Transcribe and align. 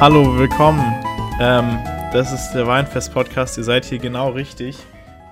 Hallo, 0.00 0.38
willkommen. 0.38 0.94
Ähm, 1.40 1.80
das 2.12 2.32
ist 2.32 2.52
der 2.52 2.68
Weinfest-Podcast. 2.68 3.58
Ihr 3.58 3.64
seid 3.64 3.84
hier 3.84 3.98
genau 3.98 4.30
richtig. 4.30 4.78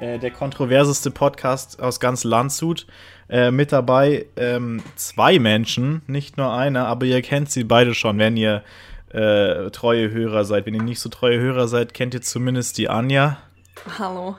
Äh, 0.00 0.18
der 0.18 0.32
kontroverseste 0.32 1.12
Podcast 1.12 1.80
aus 1.80 2.00
ganz 2.00 2.24
Landshut. 2.24 2.84
Äh, 3.28 3.52
mit 3.52 3.70
dabei 3.70 4.26
ähm, 4.34 4.82
zwei 4.96 5.38
Menschen, 5.38 6.02
nicht 6.08 6.36
nur 6.36 6.52
einer, 6.52 6.88
aber 6.88 7.06
ihr 7.06 7.22
kennt 7.22 7.48
sie 7.48 7.62
beide 7.62 7.94
schon, 7.94 8.18
wenn 8.18 8.36
ihr 8.36 8.64
äh, 9.10 9.70
treue 9.70 10.10
Hörer 10.10 10.44
seid. 10.44 10.66
Wenn 10.66 10.74
ihr 10.74 10.82
nicht 10.82 10.98
so 10.98 11.10
treue 11.10 11.38
Hörer 11.38 11.68
seid, 11.68 11.94
kennt 11.94 12.14
ihr 12.14 12.22
zumindest 12.22 12.76
die 12.76 12.88
Anja. 12.88 13.38
Hallo. 14.00 14.34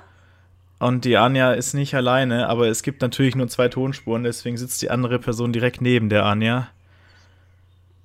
Und 0.79 1.05
die 1.05 1.15
Anja 1.15 1.53
ist 1.53 1.73
nicht 1.73 1.95
alleine, 1.95 2.49
aber 2.49 2.67
es 2.67 2.83
gibt 2.83 3.01
natürlich 3.01 3.37
nur 3.37 3.47
zwei 3.47 3.69
Tonspuren, 3.69 4.23
deswegen 4.23 4.57
sitzt 4.57 4.81
die 4.81 4.91
andere 4.91 5.19
Person 5.19 5.53
direkt 5.53 5.79
neben 5.79 6.09
der 6.09 6.25
Anja. 6.25 6.67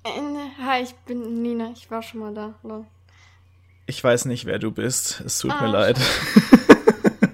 Äh, 0.05 0.32
hi, 0.65 0.83
ich 0.83 0.93
bin 1.05 1.41
Nina, 1.41 1.71
ich 1.75 1.89
war 1.91 2.01
schon 2.01 2.19
mal 2.19 2.33
da. 2.33 2.53
Hallo. 2.63 2.85
Ich 3.85 4.03
weiß 4.03 4.25
nicht, 4.25 4.45
wer 4.45 4.59
du 4.59 4.71
bist. 4.71 5.21
Es 5.25 5.39
tut 5.39 5.51
ah, 5.51 5.61
mir 5.61 5.71
leid. 5.71 5.99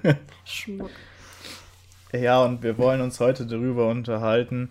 Schmuck. 0.44 0.90
Ja, 2.12 2.42
und 2.42 2.62
wir 2.62 2.76
wollen 2.76 3.00
uns 3.00 3.20
heute 3.20 3.46
darüber 3.46 3.88
unterhalten, 3.88 4.68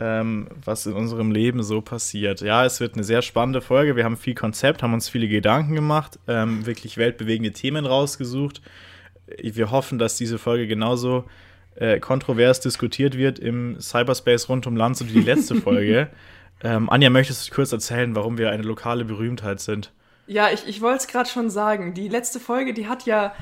ähm, 0.00 0.48
was 0.64 0.84
in 0.86 0.94
unserem 0.94 1.30
Leben 1.30 1.62
so 1.62 1.80
passiert. 1.80 2.40
Ja, 2.40 2.64
es 2.64 2.80
wird 2.80 2.94
eine 2.94 3.04
sehr 3.04 3.22
spannende 3.22 3.60
Folge. 3.60 3.94
Wir 3.94 4.04
haben 4.04 4.16
viel 4.16 4.34
Konzept, 4.34 4.82
haben 4.82 4.94
uns 4.94 5.08
viele 5.08 5.28
Gedanken 5.28 5.74
gemacht, 5.74 6.18
ähm, 6.26 6.66
wirklich 6.66 6.96
weltbewegende 6.96 7.52
Themen 7.52 7.86
rausgesucht 7.86 8.60
wir 9.26 9.70
hoffen, 9.70 9.98
dass 9.98 10.16
diese 10.16 10.38
Folge 10.38 10.66
genauso 10.66 11.24
äh, 11.74 12.00
kontrovers 12.00 12.60
diskutiert 12.60 13.16
wird 13.16 13.38
im 13.38 13.80
Cyberspace 13.80 14.48
rund 14.48 14.66
um 14.66 14.76
Land 14.76 15.00
wie 15.00 15.12
die 15.12 15.20
letzte 15.20 15.54
Folge. 15.60 16.08
Ähm, 16.62 16.88
Anja, 16.90 17.10
möchtest 17.10 17.50
du 17.50 17.54
kurz 17.54 17.72
erzählen, 17.72 18.14
warum 18.14 18.38
wir 18.38 18.50
eine 18.50 18.62
lokale 18.62 19.04
Berühmtheit 19.04 19.60
sind? 19.60 19.92
Ja, 20.26 20.50
ich, 20.50 20.66
ich 20.66 20.80
wollte 20.80 20.98
es 20.98 21.06
gerade 21.06 21.28
schon 21.28 21.50
sagen. 21.50 21.94
Die 21.94 22.08
letzte 22.08 22.40
Folge, 22.40 22.74
die 22.74 22.88
hat 22.88 23.06
ja 23.06 23.34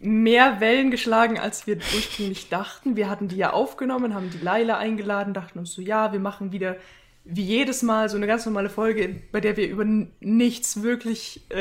mehr 0.00 0.60
Wellen 0.60 0.90
geschlagen, 0.90 1.38
als 1.38 1.66
wir 1.66 1.76
ursprünglich 1.76 2.48
dachten. 2.48 2.96
Wir 2.96 3.08
hatten 3.08 3.28
die 3.28 3.36
ja 3.36 3.52
aufgenommen, 3.52 4.14
haben 4.14 4.30
die 4.30 4.42
Laila 4.42 4.78
eingeladen, 4.78 5.34
dachten 5.34 5.58
uns 5.58 5.72
so, 5.72 5.82
ja, 5.82 6.12
wir 6.12 6.20
machen 6.20 6.52
wieder 6.52 6.76
wie 7.24 7.42
jedes 7.42 7.82
Mal 7.82 8.08
so 8.08 8.16
eine 8.16 8.26
ganz 8.26 8.44
normale 8.46 8.68
Folge, 8.68 9.14
bei 9.30 9.40
der 9.40 9.56
wir 9.56 9.68
über 9.68 9.84
nichts 9.84 10.82
wirklich 10.82 11.42
äh, 11.50 11.60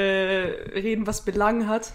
reden, 0.74 1.06
was 1.06 1.24
Belang 1.24 1.68
hat. 1.68 1.94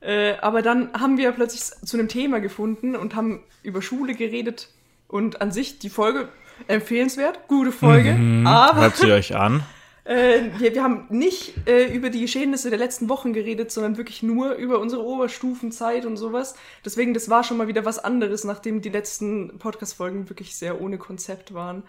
Äh, 0.00 0.34
aber 0.40 0.60
dann 0.60 0.92
haben 0.92 1.16
wir 1.16 1.32
plötzlich 1.32 1.62
zu 1.62 1.96
einem 1.96 2.08
Thema 2.08 2.40
gefunden 2.40 2.94
und 2.94 3.14
haben 3.14 3.42
über 3.62 3.80
Schule 3.80 4.14
geredet 4.14 4.68
und 5.08 5.40
an 5.40 5.52
sich 5.52 5.78
die 5.78 5.88
Folge 5.88 6.28
empfehlenswert, 6.66 7.46
gute 7.48 7.72
Folge. 7.72 8.12
Mhm, 8.12 8.46
aber 8.46 8.80
hört 8.80 8.96
sie 8.96 9.12
euch 9.12 9.36
an. 9.36 9.62
äh, 10.04 10.40
wir, 10.58 10.74
wir, 10.74 10.82
haben 10.82 11.06
nicht 11.10 11.54
äh, 11.66 11.86
über 11.94 12.10
die 12.10 12.20
Geschehnisse 12.20 12.70
der 12.70 12.78
letzten 12.78 13.08
Wochen 13.08 13.32
geredet, 13.32 13.70
sondern 13.70 13.96
wirklich 13.96 14.22
nur 14.22 14.52
über 14.54 14.78
unsere 14.78 15.04
Oberstufenzeit 15.04 16.04
und 16.06 16.16
sowas. 16.16 16.54
Deswegen, 16.84 17.14
das 17.14 17.28
war 17.28 17.44
schon 17.44 17.56
mal 17.56 17.68
wieder 17.68 17.84
was 17.84 17.98
anderes, 17.98 18.44
nachdem 18.44 18.80
die 18.80 18.88
letzten 18.88 19.58
Podcast-Folgen 19.58 20.28
wirklich 20.28 20.56
sehr 20.56 20.80
ohne 20.80 20.98
Konzept 20.98 21.54
waren. 21.54 21.82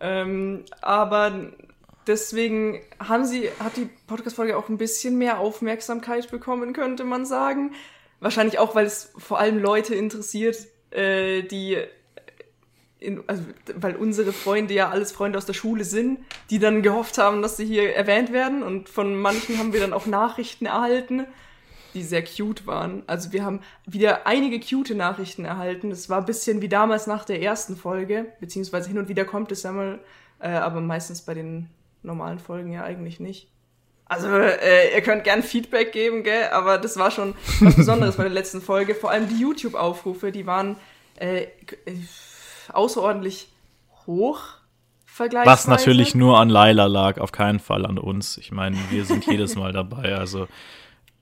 Ähm, 0.00 0.64
aber 0.80 1.52
Deswegen 2.06 2.80
haben 2.98 3.24
sie, 3.24 3.48
hat 3.58 3.76
die 3.76 3.88
Podcast-Folge 4.06 4.56
auch 4.56 4.68
ein 4.68 4.76
bisschen 4.76 5.16
mehr 5.16 5.38
Aufmerksamkeit 5.38 6.30
bekommen, 6.30 6.72
könnte 6.72 7.04
man 7.04 7.24
sagen. 7.24 7.72
Wahrscheinlich 8.20 8.58
auch, 8.58 8.74
weil 8.74 8.86
es 8.86 9.12
vor 9.16 9.38
allem 9.38 9.58
Leute 9.58 9.94
interessiert, 9.94 10.56
äh, 10.90 11.42
die, 11.42 11.78
in, 13.04 13.22
also, 13.26 13.42
weil 13.74 13.96
unsere 13.96 14.32
Freunde 14.32 14.74
ja 14.74 14.90
alles 14.90 15.12
Freunde 15.12 15.38
aus 15.38 15.46
der 15.46 15.52
Schule 15.52 15.84
sind, 15.84 16.18
die 16.50 16.58
dann 16.58 16.82
gehofft 16.82 17.18
haben, 17.18 17.42
dass 17.42 17.56
sie 17.56 17.66
hier 17.66 17.94
erwähnt 17.94 18.32
werden. 18.32 18.62
Und 18.62 18.88
von 18.88 19.14
manchen 19.14 19.58
haben 19.58 19.72
wir 19.72 19.80
dann 19.80 19.92
auch 19.92 20.06
Nachrichten 20.06 20.66
erhalten, 20.66 21.26
die 21.94 22.02
sehr 22.02 22.24
cute 22.24 22.66
waren. 22.66 23.02
Also 23.06 23.32
wir 23.32 23.44
haben 23.44 23.60
wieder 23.86 24.26
einige 24.26 24.58
cute 24.58 24.96
Nachrichten 24.96 25.44
erhalten. 25.44 25.90
Es 25.90 26.08
war 26.08 26.18
ein 26.18 26.26
bisschen 26.26 26.60
wie 26.60 26.68
damals 26.68 27.06
nach 27.06 27.24
der 27.24 27.40
ersten 27.40 27.76
Folge, 27.76 28.26
beziehungsweise 28.40 28.88
hin 28.88 28.98
und 28.98 29.08
wieder 29.08 29.24
kommt 29.24 29.52
es 29.52 29.62
ja 29.62 29.72
mal, 29.72 30.00
äh, 30.40 30.48
aber 30.48 30.80
meistens 30.80 31.22
bei 31.22 31.34
den 31.34 31.68
normalen 32.02 32.38
Folgen 32.38 32.72
ja 32.72 32.82
eigentlich 32.82 33.20
nicht. 33.20 33.48
Also, 34.06 34.28
äh, 34.28 34.94
ihr 34.94 35.00
könnt 35.00 35.24
gern 35.24 35.42
Feedback 35.42 35.92
geben, 35.92 36.24
gell? 36.24 36.48
Aber 36.52 36.76
das 36.76 36.98
war 36.98 37.10
schon 37.10 37.34
was 37.60 37.74
Besonderes 37.74 38.16
bei 38.16 38.24
der 38.24 38.32
letzten 38.32 38.60
Folge. 38.60 38.94
Vor 38.94 39.10
allem 39.10 39.28
die 39.28 39.40
YouTube-Aufrufe, 39.40 40.30
die 40.30 40.46
waren 40.46 40.76
äh, 41.16 41.46
außerordentlich 42.72 43.48
hoch. 44.06 44.40
Was 45.16 45.68
natürlich 45.68 46.16
nur 46.16 46.40
an 46.40 46.48
Laila 46.48 46.86
lag, 46.86 47.18
auf 47.18 47.30
keinen 47.30 47.60
Fall 47.60 47.86
an 47.86 47.98
uns. 47.98 48.36
Ich 48.36 48.50
meine, 48.50 48.76
wir 48.90 49.04
sind 49.04 49.26
jedes 49.30 49.54
Mal 49.54 49.72
dabei. 49.72 50.16
Also 50.16 50.48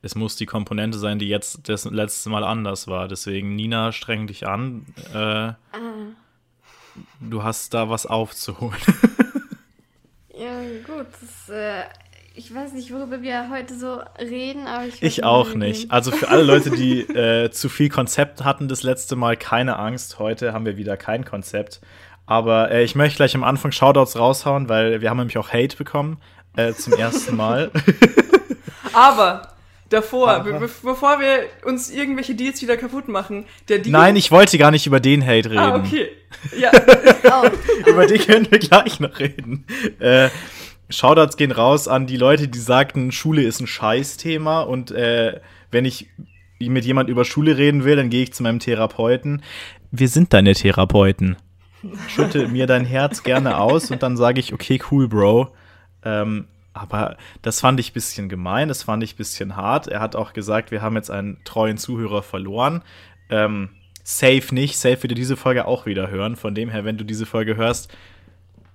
es 0.00 0.14
muss 0.14 0.36
die 0.36 0.46
Komponente 0.46 0.98
sein, 0.98 1.18
die 1.18 1.28
jetzt 1.28 1.68
das 1.68 1.84
letzte 1.84 2.30
Mal 2.30 2.42
anders 2.42 2.88
war. 2.88 3.06
Deswegen, 3.06 3.54
Nina, 3.54 3.92
streng 3.92 4.26
dich 4.26 4.46
an. 4.46 4.86
Äh, 5.12 5.18
ah. 5.18 5.56
Du 7.20 7.42
hast 7.42 7.74
da 7.74 7.90
was 7.90 8.06
aufzuholen. 8.06 8.80
Ja, 10.42 10.60
gut. 10.86 11.06
Das, 11.20 11.48
äh, 11.50 11.84
ich 12.34 12.54
weiß 12.54 12.72
nicht, 12.72 12.92
worüber 12.92 13.22
wir 13.22 13.50
heute 13.50 13.78
so 13.78 14.00
reden, 14.18 14.66
aber 14.66 14.86
ich. 14.86 15.02
Ich 15.02 15.24
auch 15.24 15.54
nicht. 15.54 15.90
Also 15.90 16.10
für 16.10 16.28
alle 16.28 16.42
Leute, 16.42 16.70
die 16.70 17.00
äh, 17.00 17.50
zu 17.50 17.68
viel 17.68 17.88
Konzept 17.88 18.44
hatten 18.44 18.68
das 18.68 18.82
letzte 18.82 19.16
Mal, 19.16 19.36
keine 19.36 19.78
Angst. 19.78 20.18
Heute 20.18 20.52
haben 20.52 20.64
wir 20.64 20.76
wieder 20.76 20.96
kein 20.96 21.24
Konzept. 21.24 21.80
Aber 22.26 22.70
äh, 22.70 22.84
ich 22.84 22.94
möchte 22.94 23.16
gleich 23.16 23.34
am 23.34 23.44
Anfang 23.44 23.72
Shoutouts 23.72 24.18
raushauen, 24.18 24.68
weil 24.68 25.00
wir 25.00 25.10
haben 25.10 25.18
nämlich 25.18 25.36
auch 25.36 25.52
Hate 25.52 25.76
bekommen. 25.76 26.18
Äh, 26.56 26.72
zum 26.72 26.94
ersten 26.94 27.36
Mal. 27.36 27.70
aber 28.92 29.48
davor, 29.88 30.40
be 30.40 30.58
bevor 30.82 31.20
wir 31.20 31.44
uns 31.64 31.90
irgendwelche 31.90 32.34
Deals 32.34 32.62
wieder 32.62 32.76
kaputt 32.76 33.08
machen. 33.08 33.46
Der 33.68 33.78
Deal 33.78 33.92
Nein, 33.92 34.16
ich 34.16 34.30
wollte 34.30 34.58
gar 34.58 34.70
nicht 34.70 34.86
über 34.86 35.00
den 35.00 35.26
Hate 35.26 35.50
ah, 35.50 35.52
reden. 35.52 35.58
Ah, 35.58 35.76
okay. 35.76 36.08
Ja. 36.58 36.72
oh. 37.24 37.88
über 37.90 38.06
den 38.06 38.20
können 38.20 38.50
wir 38.50 38.58
gleich 38.58 39.00
noch 39.00 39.18
reden. 39.18 39.66
Äh, 39.98 40.30
Shoutouts 40.92 41.36
gehen 41.36 41.52
raus 41.52 41.88
an 41.88 42.06
die 42.06 42.16
Leute, 42.16 42.48
die 42.48 42.58
sagten, 42.58 43.12
Schule 43.12 43.42
ist 43.42 43.60
ein 43.60 43.66
Scheißthema 43.66 44.62
und 44.62 44.90
äh, 44.90 45.40
wenn 45.70 45.84
ich 45.84 46.08
mit 46.58 46.84
jemand 46.84 47.08
über 47.08 47.24
Schule 47.24 47.56
reden 47.56 47.84
will, 47.84 47.96
dann 47.96 48.10
gehe 48.10 48.22
ich 48.22 48.32
zu 48.32 48.42
meinem 48.42 48.60
Therapeuten. 48.60 49.42
Wir 49.90 50.08
sind 50.08 50.32
deine 50.32 50.54
Therapeuten. 50.54 51.36
Schütte 52.08 52.48
mir 52.48 52.66
dein 52.66 52.84
Herz 52.84 53.22
gerne 53.22 53.58
aus 53.58 53.90
und 53.90 54.02
dann 54.02 54.16
sage 54.16 54.40
ich, 54.40 54.52
okay, 54.52 54.80
cool, 54.90 55.08
Bro. 55.08 55.52
Ähm, 56.04 56.46
aber 56.74 57.16
das 57.42 57.60
fand 57.60 57.80
ich 57.80 57.90
ein 57.90 57.94
bisschen 57.94 58.28
gemein, 58.28 58.68
das 58.68 58.84
fand 58.84 59.02
ich 59.02 59.14
ein 59.14 59.18
bisschen 59.18 59.56
hart. 59.56 59.88
Er 59.88 60.00
hat 60.00 60.16
auch 60.16 60.32
gesagt, 60.32 60.70
wir 60.70 60.82
haben 60.82 60.96
jetzt 60.96 61.10
einen 61.10 61.38
treuen 61.44 61.76
Zuhörer 61.76 62.22
verloren. 62.22 62.82
Ähm, 63.28 63.70
safe 64.04 64.54
nicht, 64.54 64.78
safe 64.78 65.02
würde 65.02 65.14
diese 65.14 65.36
Folge 65.36 65.66
auch 65.66 65.86
wieder 65.86 66.10
hören. 66.10 66.36
Von 66.36 66.54
dem 66.54 66.70
her, 66.70 66.84
wenn 66.84 66.96
du 66.96 67.04
diese 67.04 67.26
Folge 67.26 67.56
hörst, 67.56 67.92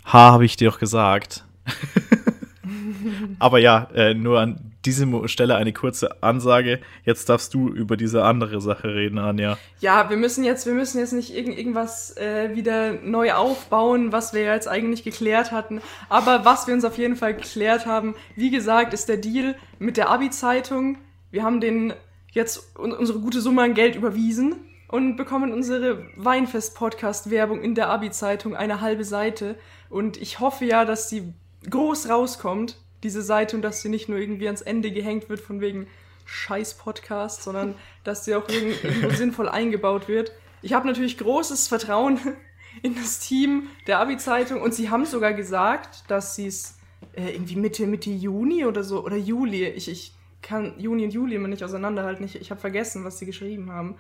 ha, 0.05 0.31
habe 0.31 0.45
ich 0.45 0.57
dir 0.57 0.69
doch 0.69 0.79
gesagt. 0.79 1.47
Aber 3.39 3.59
ja, 3.59 3.89
äh, 3.94 4.13
nur 4.13 4.39
an 4.39 4.67
dieser 4.85 5.28
Stelle 5.28 5.55
eine 5.55 5.73
kurze 5.73 6.23
Ansage. 6.23 6.79
Jetzt 7.03 7.29
darfst 7.29 7.53
du 7.53 7.69
über 7.69 7.97
diese 7.97 8.23
andere 8.23 8.61
Sache 8.61 8.95
reden, 8.95 9.17
Anja. 9.17 9.57
Ja, 9.79 10.09
wir 10.09 10.17
müssen 10.17 10.44
jetzt, 10.44 10.66
wir 10.66 10.73
müssen 10.73 11.00
jetzt 11.00 11.13
nicht 11.13 11.35
irgend, 11.35 11.57
irgendwas 11.57 12.16
äh, 12.17 12.55
wieder 12.55 12.94
neu 12.94 13.33
aufbauen, 13.33 14.11
was 14.11 14.33
wir 14.33 14.44
jetzt 14.44 14.67
eigentlich 14.67 15.03
geklärt 15.03 15.51
hatten. 15.51 15.81
Aber 16.09 16.45
was 16.45 16.67
wir 16.67 16.73
uns 16.73 16.85
auf 16.85 16.97
jeden 16.97 17.16
Fall 17.16 17.33
geklärt 17.33 17.85
haben, 17.85 18.16
wie 18.35 18.49
gesagt, 18.49 18.94
ist 18.94 19.09
der 19.09 19.17
Deal 19.17 19.55
mit 19.78 19.97
der 19.97 20.09
Abi-Zeitung. 20.09 20.97
Wir 21.31 21.44
haben 21.44 21.59
den 21.59 21.94
jetzt 22.31 22.78
unsere 22.78 23.19
gute 23.19 23.41
Summe 23.41 23.63
an 23.63 23.73
Geld 23.73 23.95
überwiesen 23.95 24.55
und 24.88 25.17
bekommen 25.17 25.52
unsere 25.52 26.05
Weinfest-Podcast-Werbung 26.16 27.61
in 27.61 27.75
der 27.75 27.90
Abi-Zeitung 27.90 28.55
eine 28.55 28.79
halbe 28.79 29.03
Seite. 29.03 29.55
Und 29.90 30.17
ich 30.17 30.40
hoffe 30.40 30.66
ja, 30.66 30.85
dass 30.85 31.09
die 31.09 31.34
groß 31.69 32.09
rauskommt 32.09 32.78
diese 33.03 33.22
Seite 33.22 33.55
und 33.55 33.61
dass 33.61 33.81
sie 33.81 33.90
nicht 33.90 34.09
nur 34.09 34.17
irgendwie 34.17 34.47
ans 34.47 34.61
Ende 34.61 34.91
gehängt 34.91 35.29
wird 35.29 35.40
von 35.40 35.61
wegen 35.61 35.87
Scheiß-Podcast, 36.25 37.43
sondern 37.43 37.75
dass 38.03 38.25
sie 38.25 38.35
auch 38.35 38.47
irgendwo 38.49 39.09
sinnvoll 39.11 39.49
eingebaut 39.49 40.08
wird. 40.08 40.31
Ich 40.61 40.73
habe 40.73 40.87
natürlich 40.87 41.17
großes 41.17 41.67
Vertrauen 41.67 42.19
in 42.81 42.96
das 42.96 43.19
Team 43.19 43.67
der 43.87 43.99
Abi-Zeitung 43.99 44.61
und 44.61 44.73
sie 44.73 44.90
haben 44.90 45.05
sogar 45.05 45.34
gesagt, 45.34 46.03
dass 46.09 46.35
sie 46.35 46.47
es 46.47 46.78
äh, 47.14 47.31
irgendwie 47.31 47.55
Mitte, 47.55 47.85
Mitte 47.87 48.09
Juni 48.09 48.66
oder 48.66 48.84
so, 48.84 49.03
oder 49.03 49.17
Juli, 49.17 49.66
ich, 49.66 49.90
ich 49.90 50.13
kann 50.41 50.79
Juni 50.79 51.03
und 51.05 51.13
Juli 51.13 51.35
immer 51.35 51.47
nicht 51.47 51.63
auseinanderhalten, 51.63 52.25
ich, 52.25 52.40
ich 52.40 52.52
habe 52.52 52.61
vergessen, 52.61 53.03
was 53.03 53.20
sie 53.20 53.25
geschrieben 53.25 53.72
haben. 53.72 53.96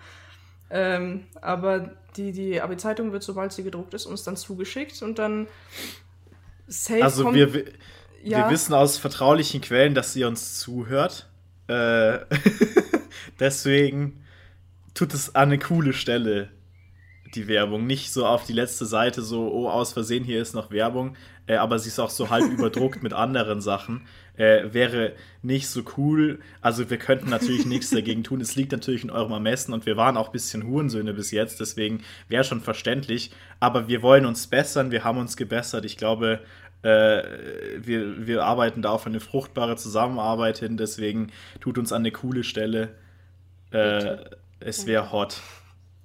Ähm, 0.69 1.25
aber 1.41 1.91
die, 2.17 2.31
die 2.31 2.61
Abi-Zeitung 2.61 3.11
wird, 3.11 3.23
sobald 3.23 3.53
sie 3.53 3.63
gedruckt 3.63 3.93
ist, 3.93 4.05
uns 4.05 4.23
dann 4.23 4.35
zugeschickt 4.35 5.01
und 5.01 5.17
dann 5.17 5.47
safe 6.67 7.03
Also 7.03 7.33
wir, 7.33 7.65
ja. 8.23 8.39
Wir 8.39 8.49
wissen 8.51 8.73
aus 8.73 8.97
vertraulichen 8.97 9.61
Quellen, 9.61 9.93
dass 9.93 10.13
sie 10.13 10.23
uns 10.23 10.59
zuhört. 10.59 11.29
Äh, 11.67 12.19
deswegen 13.39 14.23
tut 14.93 15.13
es 15.13 15.35
an 15.35 15.49
eine 15.49 15.59
coole 15.59 15.93
Stelle, 15.93 16.49
die 17.35 17.47
Werbung. 17.47 17.85
Nicht 17.85 18.11
so 18.11 18.25
auf 18.25 18.45
die 18.45 18.53
letzte 18.53 18.85
Seite, 18.85 19.21
so, 19.21 19.51
oh, 19.51 19.69
aus 19.69 19.93
Versehen, 19.93 20.23
hier 20.23 20.41
ist 20.41 20.55
noch 20.55 20.71
Werbung. 20.71 21.15
äh, 21.45 21.55
aber 21.55 21.79
sie 21.79 21.89
ist 21.89 21.99
auch 21.99 22.09
so 22.09 22.29
halb 22.29 22.51
überdruckt 22.51 23.03
mit 23.03 23.13
anderen 23.13 23.61
Sachen. 23.61 24.07
Äh, 24.37 24.71
wäre 24.71 25.13
nicht 25.41 25.67
so 25.67 25.81
cool. 25.97 26.39
Also 26.61 26.89
wir 26.89 26.97
könnten 26.97 27.29
natürlich 27.29 27.65
nichts 27.67 27.89
dagegen 27.89 28.23
tun. 28.23 28.39
Es 28.39 28.55
liegt 28.55 28.71
natürlich 28.71 29.03
in 29.03 29.09
eurem 29.09 29.31
Ermessen 29.31 29.73
und 29.73 29.85
wir 29.85 29.97
waren 29.97 30.15
auch 30.15 30.27
ein 30.27 30.31
bisschen 30.31 30.63
Hurensöhne 30.63 31.13
bis 31.13 31.31
jetzt, 31.31 31.59
deswegen 31.59 32.03
wäre 32.29 32.43
schon 32.43 32.61
verständlich. 32.61 33.31
Aber 33.59 33.87
wir 33.87 34.01
wollen 34.01 34.25
uns 34.25 34.47
bessern, 34.47 34.91
wir 34.91 35.03
haben 35.03 35.17
uns 35.17 35.37
gebessert. 35.37 35.85
Ich 35.85 35.97
glaube, 35.97 36.41
äh, 36.83 37.23
wir, 37.79 38.27
wir 38.27 38.43
arbeiten 38.43 38.81
da 38.81 38.91
auf 38.91 39.07
eine 39.07 39.19
fruchtbare 39.19 39.75
Zusammenarbeit 39.75 40.59
hin, 40.59 40.77
deswegen 40.77 41.31
tut 41.59 41.77
uns 41.77 41.91
an 41.91 42.03
eine 42.03 42.11
coole 42.11 42.43
Stelle. 42.43 42.89
Äh, 43.71 44.17
es 44.59 44.85
wäre 44.85 45.11
hot. 45.11 45.41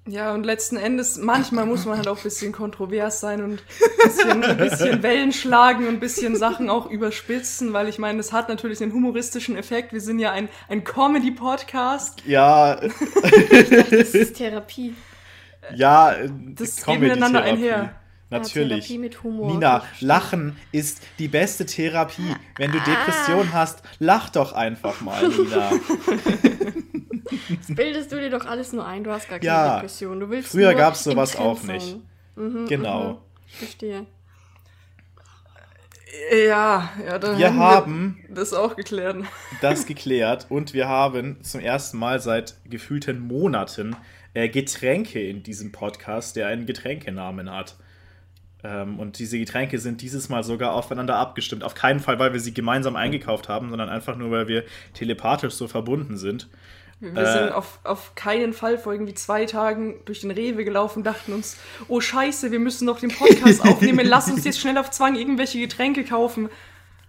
Ja, 0.05 0.33
und 0.33 0.45
letzten 0.45 0.75
Endes, 0.75 1.17
manchmal 1.17 1.65
muss 1.65 1.85
man 1.85 1.95
halt 1.95 2.09
auch 2.09 2.17
ein 2.17 2.23
bisschen 2.23 2.51
kontrovers 2.51 3.21
sein 3.21 3.41
und 3.41 3.63
ein 3.63 4.03
bisschen, 4.03 4.43
ein 4.43 4.57
bisschen 4.57 5.01
Wellen 5.01 5.31
schlagen 5.31 5.87
und 5.87 5.93
ein 5.93 5.99
bisschen 6.01 6.35
Sachen 6.35 6.69
auch 6.69 6.89
überspitzen, 6.89 7.71
weil 7.71 7.87
ich 7.87 7.99
meine, 7.99 8.17
das 8.17 8.33
hat 8.33 8.49
natürlich 8.49 8.81
einen 8.83 8.91
humoristischen 8.91 9.55
Effekt. 9.55 9.93
Wir 9.93 10.01
sind 10.01 10.19
ja 10.19 10.31
ein, 10.31 10.49
ein 10.67 10.83
Comedy-Podcast. 10.83 12.23
Ja. 12.25 12.75
das 12.75 14.09
ist 14.09 14.33
Therapie. 14.37 14.93
Ja, 15.73 16.15
das 16.53 16.83
geht 16.83 16.99
miteinander 16.99 17.41
einher. 17.41 17.95
Natürlich. 18.29 18.89
Ja, 18.89 18.99
mit 18.99 19.23
Humor. 19.23 19.53
Nina, 19.53 19.83
Lachen 20.01 20.57
ist 20.73 21.01
die 21.19 21.29
beste 21.29 21.65
Therapie. 21.65 22.35
Wenn 22.57 22.71
du 22.71 22.79
Depression 22.79 23.47
ah. 23.51 23.57
hast, 23.57 23.83
lach 23.99 24.29
doch 24.29 24.51
einfach 24.53 24.99
mal, 25.01 25.29
Nina. 25.29 25.71
Das 27.23 27.75
bildest 27.75 28.11
du 28.11 28.19
dir 28.19 28.29
doch 28.29 28.45
alles 28.45 28.73
nur 28.73 28.85
ein, 28.85 29.03
du 29.03 29.11
hast 29.11 29.29
gar 29.29 29.39
keine 29.39 29.47
ja, 29.47 29.75
Depression. 29.75 30.19
Du 30.19 30.29
willst 30.29 30.51
früher 30.51 30.73
gab 30.73 30.95
es 30.95 31.03
sowas 31.03 31.35
auch 31.35 31.61
nicht. 31.63 31.97
Mhm, 32.35 32.67
genau. 32.67 33.03
Mhm, 33.09 33.17
ich 33.47 33.55
verstehe. 33.55 34.05
Ja, 36.31 36.91
ja, 37.03 37.17
dann 37.17 37.37
wir 37.37 37.55
haben 37.55 38.19
wir 38.27 38.35
das 38.35 38.53
auch 38.53 38.75
geklärt. 38.75 39.17
Das 39.61 39.85
geklärt 39.85 40.45
und 40.49 40.73
wir 40.73 40.87
haben 40.87 41.43
zum 41.43 41.59
ersten 41.59 41.97
Mal 41.97 42.19
seit 42.19 42.55
gefühlten 42.69 43.19
Monaten 43.19 43.95
äh, 44.33 44.49
Getränke 44.49 45.19
in 45.19 45.43
diesem 45.43 45.71
Podcast, 45.71 46.35
der 46.35 46.47
einen 46.47 46.65
Getränkenamen 46.65 47.51
hat. 47.51 47.75
Ähm, 48.63 48.99
und 48.99 49.19
diese 49.19 49.39
Getränke 49.39 49.79
sind 49.79 50.01
dieses 50.01 50.29
Mal 50.29 50.43
sogar 50.43 50.73
aufeinander 50.73 51.15
abgestimmt. 51.15 51.63
Auf 51.63 51.75
keinen 51.75 51.99
Fall, 51.99 52.19
weil 52.19 52.33
wir 52.33 52.39
sie 52.39 52.53
gemeinsam 52.53 52.95
eingekauft 52.95 53.49
haben, 53.49 53.69
sondern 53.69 53.89
einfach 53.89 54.15
nur, 54.15 54.31
weil 54.31 54.47
wir 54.47 54.63
telepathisch 54.93 55.53
so 55.53 55.67
verbunden 55.67 56.17
sind. 56.17 56.47
Wir 57.03 57.21
äh, 57.21 57.31
sind 57.33 57.51
auf, 57.51 57.79
auf 57.83 58.15
keinen 58.15 58.53
Fall 58.53 58.77
vor 58.77 58.93
irgendwie 58.93 59.13
zwei 59.13 59.45
Tagen 59.45 59.95
durch 60.05 60.21
den 60.21 60.31
Rewe 60.31 60.63
gelaufen, 60.63 61.03
dachten 61.03 61.33
uns, 61.33 61.57
oh 61.89 61.99
Scheiße, 61.99 62.51
wir 62.51 62.59
müssen 62.59 62.85
noch 62.85 62.99
den 62.99 63.11
Podcast 63.11 63.61
aufnehmen, 63.67 64.05
lass 64.05 64.29
uns 64.29 64.45
jetzt 64.45 64.59
schnell 64.59 64.77
auf 64.77 64.89
Zwang 64.89 65.15
irgendwelche 65.15 65.59
Getränke 65.59 66.05
kaufen. 66.05 66.49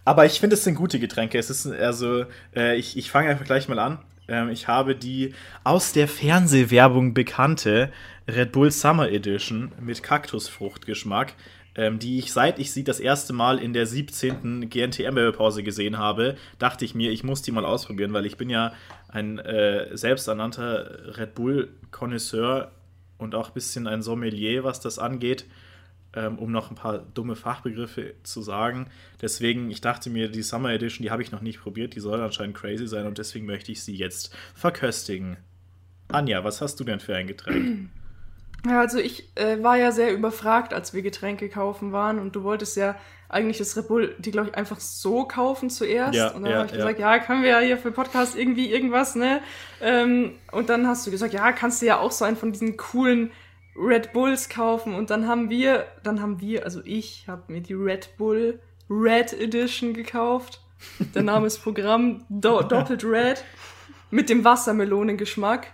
Aber 0.04 0.26
ich 0.26 0.40
finde, 0.40 0.54
es 0.54 0.64
sind 0.64 0.74
gute 0.74 0.98
Getränke. 0.98 1.38
Es 1.38 1.48
ist 1.48 1.66
also, 1.66 2.24
äh, 2.54 2.76
ich, 2.76 2.96
ich 2.96 3.10
fange 3.10 3.30
einfach 3.30 3.44
gleich 3.44 3.68
mal 3.68 3.78
an. 3.78 3.98
Ähm, 4.26 4.50
ich 4.50 4.66
habe 4.68 4.96
die 4.96 5.32
aus 5.62 5.92
der 5.92 6.08
Fernsehwerbung 6.08 7.14
bekannte 7.14 7.92
Red 8.28 8.52
Bull 8.52 8.70
Summer 8.70 9.08
Edition 9.10 9.72
mit 9.80 10.02
Kaktusfruchtgeschmack 10.02 11.34
ähm, 11.76 11.98
die 11.98 12.18
ich 12.18 12.32
seit 12.32 12.58
ich 12.58 12.72
sie 12.72 12.84
das 12.84 13.00
erste 13.00 13.32
Mal 13.32 13.58
in 13.58 13.72
der 13.72 13.86
17. 13.86 14.68
GNTM-Pause 14.70 15.62
gesehen 15.62 15.98
habe, 15.98 16.36
dachte 16.58 16.84
ich 16.84 16.94
mir, 16.94 17.10
ich 17.10 17.24
muss 17.24 17.42
die 17.42 17.52
mal 17.52 17.64
ausprobieren, 17.64 18.12
weil 18.12 18.26
ich 18.26 18.36
bin 18.36 18.50
ja 18.50 18.72
ein 19.14 19.38
äh, 19.38 19.96
selbsternannter 19.96 21.16
Red 21.16 21.34
Bull-Konnoisseur 21.34 22.72
und 23.16 23.34
auch 23.34 23.48
ein 23.48 23.54
bisschen 23.54 23.86
ein 23.86 24.02
Sommelier, 24.02 24.64
was 24.64 24.80
das 24.80 24.98
angeht, 24.98 25.46
ähm, 26.14 26.36
um 26.38 26.50
noch 26.50 26.70
ein 26.70 26.74
paar 26.74 26.98
dumme 26.98 27.36
Fachbegriffe 27.36 28.14
zu 28.24 28.42
sagen. 28.42 28.88
Deswegen, 29.22 29.70
ich 29.70 29.80
dachte 29.80 30.10
mir, 30.10 30.28
die 30.28 30.42
Summer 30.42 30.70
Edition, 30.70 31.04
die 31.04 31.12
habe 31.12 31.22
ich 31.22 31.30
noch 31.30 31.42
nicht 31.42 31.60
probiert, 31.60 31.94
die 31.94 32.00
soll 32.00 32.20
anscheinend 32.20 32.56
crazy 32.56 32.88
sein 32.88 33.06
und 33.06 33.18
deswegen 33.18 33.46
möchte 33.46 33.70
ich 33.70 33.84
sie 33.84 33.94
jetzt 33.94 34.34
verköstigen. 34.54 35.36
Anja, 36.08 36.42
was 36.42 36.60
hast 36.60 36.80
du 36.80 36.84
denn 36.84 36.98
für 36.98 37.14
ein 37.14 37.28
Getränk? 37.28 37.90
Ja, 38.66 38.80
also 38.80 38.98
ich 38.98 39.28
äh, 39.36 39.62
war 39.62 39.76
ja 39.76 39.92
sehr 39.92 40.12
überfragt, 40.12 40.72
als 40.72 40.94
wir 40.94 41.02
Getränke 41.02 41.48
kaufen 41.48 41.92
waren 41.92 42.18
und 42.18 42.34
du 42.34 42.44
wolltest 42.44 42.76
ja 42.76 42.96
eigentlich 43.28 43.58
das 43.58 43.76
Red 43.76 43.88
Bull, 43.88 44.14
die 44.18 44.30
glaube 44.30 44.48
ich 44.48 44.54
einfach 44.54 44.80
so 44.80 45.24
kaufen 45.24 45.68
zuerst. 45.68 46.14
Ja, 46.14 46.30
und 46.30 46.44
dann 46.44 46.52
ja, 46.52 46.58
habe 46.58 46.66
ich 46.66 46.72
ja. 46.72 46.78
gesagt, 46.78 46.98
ja, 46.98 47.18
können 47.18 47.42
wir 47.42 47.50
ja 47.50 47.58
hier 47.58 47.76
für 47.76 47.90
Podcast 47.90 48.36
irgendwie 48.36 48.70
irgendwas, 48.70 49.16
ne? 49.16 49.40
Ähm, 49.80 50.32
und 50.52 50.68
dann 50.68 50.86
hast 50.86 51.06
du 51.06 51.10
gesagt, 51.10 51.34
ja, 51.34 51.52
kannst 51.52 51.82
du 51.82 51.86
ja 51.86 51.98
auch 51.98 52.12
so 52.12 52.24
einen 52.24 52.36
von 52.36 52.52
diesen 52.52 52.76
coolen 52.76 53.32
Red 53.76 54.12
Bulls 54.12 54.48
kaufen. 54.48 54.94
Und 54.94 55.10
dann 55.10 55.26
haben 55.26 55.50
wir, 55.50 55.86
dann 56.02 56.22
haben 56.22 56.40
wir, 56.40 56.64
also 56.64 56.80
ich 56.84 57.24
habe 57.28 57.52
mir 57.52 57.60
die 57.60 57.74
Red 57.74 58.16
Bull 58.16 58.60
Red 58.88 59.32
Edition 59.32 59.94
gekauft. 59.94 60.60
Der 61.14 61.22
Name 61.22 61.46
ist 61.46 61.58
Programm, 61.58 62.24
do 62.28 62.62
doppelt 62.62 63.04
Red, 63.04 63.42
mit 64.10 64.28
dem 64.28 64.44
Wassermelonengeschmack. 64.44 65.68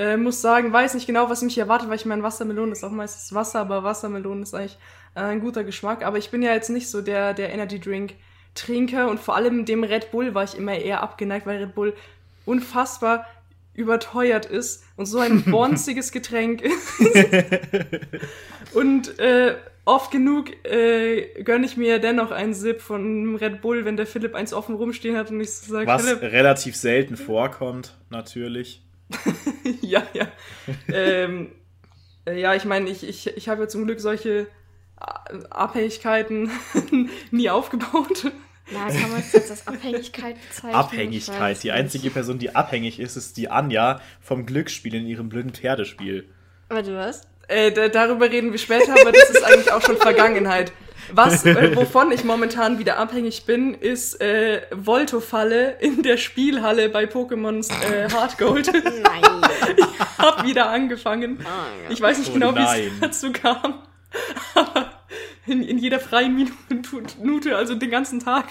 Äh, 0.00 0.16
muss 0.16 0.40
sagen, 0.40 0.72
weiß 0.72 0.94
nicht 0.94 1.06
genau, 1.06 1.28
was 1.28 1.42
mich 1.42 1.58
erwartet, 1.58 1.90
weil 1.90 1.96
ich 1.96 2.06
meine, 2.06 2.22
Wassermelone 2.22 2.72
ist 2.72 2.84
auch 2.84 2.90
meistens 2.90 3.34
Wasser, 3.34 3.60
aber 3.60 3.84
Wassermelone 3.84 4.40
ist 4.40 4.54
eigentlich 4.54 4.78
äh, 5.14 5.20
ein 5.20 5.40
guter 5.40 5.62
Geschmack. 5.62 6.06
Aber 6.06 6.16
ich 6.16 6.30
bin 6.30 6.40
ja 6.40 6.54
jetzt 6.54 6.70
nicht 6.70 6.88
so 6.88 7.02
der, 7.02 7.34
der 7.34 7.52
Energy 7.52 7.78
Drink 7.78 8.14
Trinker 8.54 9.10
und 9.10 9.20
vor 9.20 9.36
allem 9.36 9.66
dem 9.66 9.84
Red 9.84 10.10
Bull 10.10 10.34
war 10.34 10.44
ich 10.44 10.56
immer 10.56 10.74
eher 10.74 11.02
abgeneigt, 11.02 11.44
weil 11.44 11.58
Red 11.58 11.74
Bull 11.74 11.94
unfassbar 12.46 13.26
überteuert 13.74 14.46
ist 14.46 14.84
und 14.96 15.04
so 15.04 15.18
ein 15.18 15.42
bonziges 15.50 16.12
Getränk 16.12 16.62
ist. 16.62 16.98
und 18.72 19.18
äh, 19.18 19.54
oft 19.84 20.10
genug 20.10 20.48
äh, 20.64 21.42
gönne 21.42 21.66
ich 21.66 21.76
mir 21.76 21.98
dennoch 21.98 22.30
einen 22.30 22.54
Sip 22.54 22.80
von 22.80 23.36
Red 23.36 23.60
Bull, 23.60 23.84
wenn 23.84 23.98
der 23.98 24.06
Philipp 24.06 24.34
eins 24.34 24.54
offen 24.54 24.76
rumstehen 24.76 25.18
hat 25.18 25.30
und 25.30 25.42
ich 25.42 25.52
so 25.52 25.72
sage, 25.72 25.86
Was 25.86 26.06
Philipp, 26.06 26.22
relativ 26.22 26.74
selten 26.74 27.18
vorkommt, 27.18 27.98
natürlich. 28.08 28.82
ja, 29.82 30.02
ja. 30.14 30.26
ähm, 30.92 31.52
äh, 32.26 32.40
ja, 32.40 32.54
ich 32.54 32.64
meine, 32.64 32.90
ich, 32.90 33.06
ich, 33.06 33.26
ich 33.36 33.48
habe 33.48 33.62
ja 33.62 33.68
zum 33.68 33.86
Glück 33.86 34.00
solche 34.00 34.46
Abhängigkeiten 35.50 36.50
nie 37.30 37.50
aufgebaut. 37.50 38.32
Na, 38.72 38.86
kann 38.88 39.10
man 39.10 39.20
es 39.20 39.32
jetzt 39.32 39.50
als 39.50 39.66
Abhängigkeit 39.66 40.36
bezeichnen? 40.40 40.74
Abhängigkeit. 40.74 41.62
Die 41.62 41.72
einzige 41.72 42.10
Person, 42.10 42.38
die 42.38 42.54
abhängig 42.54 43.00
ist, 43.00 43.16
ist 43.16 43.36
die 43.36 43.50
Anja 43.50 44.00
vom 44.20 44.46
Glücksspiel 44.46 44.94
in 44.94 45.06
ihrem 45.06 45.28
blöden 45.28 45.52
Pferdespiel. 45.52 46.28
Warte, 46.68 46.94
was? 46.94 47.22
Äh, 47.48 47.90
darüber 47.90 48.30
reden 48.30 48.52
wir 48.52 48.58
später, 48.58 48.92
aber 48.92 49.10
das 49.10 49.30
ist 49.30 49.42
eigentlich 49.42 49.72
auch 49.72 49.82
schon 49.82 49.96
Vergangenheit. 50.00 50.72
Was, 51.12 51.44
äh, 51.44 51.74
wovon 51.76 52.12
ich 52.12 52.24
momentan 52.24 52.78
wieder 52.78 52.98
abhängig 52.98 53.44
bin, 53.44 53.74
ist 53.74 54.20
äh, 54.20 54.62
Volto-Falle 54.70 55.76
in 55.80 56.02
der 56.02 56.16
Spielhalle 56.16 56.88
bei 56.88 57.04
Pokémon 57.04 57.68
äh, 57.90 58.10
Hard 58.10 58.38
Gold. 58.38 58.72
Nein. 58.84 59.22
ich 59.76 60.18
hab 60.18 60.44
wieder 60.44 60.70
angefangen. 60.70 61.38
Oh, 61.40 61.92
ich 61.92 62.00
weiß 62.00 62.18
nicht 62.18 62.30
oh, 62.30 62.34
genau, 62.34 62.54
wie 62.54 62.60
es 62.60 63.00
dazu 63.00 63.32
kam. 63.32 63.82
Aber 64.54 64.90
in, 65.46 65.62
in 65.62 65.78
jeder 65.78 66.00
freien 66.00 66.34
Minute, 66.34 67.56
also 67.56 67.74
den 67.74 67.90
ganzen 67.90 68.20
Tag. 68.20 68.46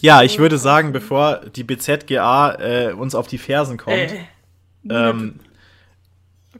Ja, 0.00 0.22
ich 0.22 0.38
würde 0.38 0.58
sagen, 0.58 0.92
bevor 0.92 1.40
die 1.56 1.64
BZGA 1.64 2.54
äh, 2.54 2.92
uns 2.92 3.14
auf 3.14 3.26
die 3.26 3.38
Fersen 3.38 3.78
kommt, 3.78 3.96
äh, 3.96 4.26
ähm, 4.88 5.40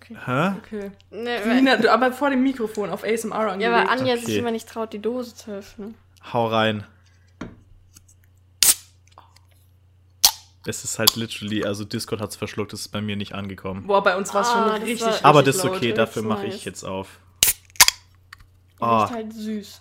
Okay. 0.00 0.16
Hä? 0.24 0.54
Okay. 0.58 0.90
Nee, 1.10 1.54
Nina, 1.54 1.76
du, 1.76 1.92
aber 1.92 2.12
vor 2.12 2.30
dem 2.30 2.42
Mikrofon 2.42 2.90
auf 2.90 3.04
ASMR 3.04 3.34
angelegt. 3.34 3.62
Ja, 3.62 3.72
weil 3.72 3.86
Anja 3.86 4.14
okay. 4.14 4.24
sich 4.24 4.36
immer 4.36 4.50
nicht 4.50 4.68
traut, 4.68 4.92
die 4.92 4.98
Dose 4.98 5.34
zu 5.34 5.52
öffnen. 5.52 5.94
Hau 6.32 6.46
rein. 6.46 6.84
Es 10.66 10.84
ist 10.84 10.98
halt 10.98 11.16
literally, 11.16 11.64
also 11.64 11.84
Discord 11.84 12.20
hat 12.20 12.30
es 12.30 12.36
verschluckt, 12.36 12.72
es 12.72 12.82
ist 12.82 12.88
bei 12.88 13.00
mir 13.00 13.16
nicht 13.16 13.34
angekommen. 13.34 13.86
Boah, 13.86 14.02
bei 14.02 14.16
uns 14.16 14.32
war 14.34 14.42
es 14.42 14.48
ah, 14.48 14.52
schon 14.52 14.82
richtig, 14.82 15.00
war, 15.00 15.08
richtig 15.08 15.24
Aber 15.24 15.42
das 15.42 15.56
ist 15.56 15.64
okay, 15.64 15.92
dafür 15.92 16.22
mache 16.22 16.46
ich 16.46 16.64
jetzt 16.64 16.84
auf. 16.84 17.18
Oh. 18.78 18.86
Riecht 18.86 19.12
halt 19.12 19.32
süß. 19.32 19.80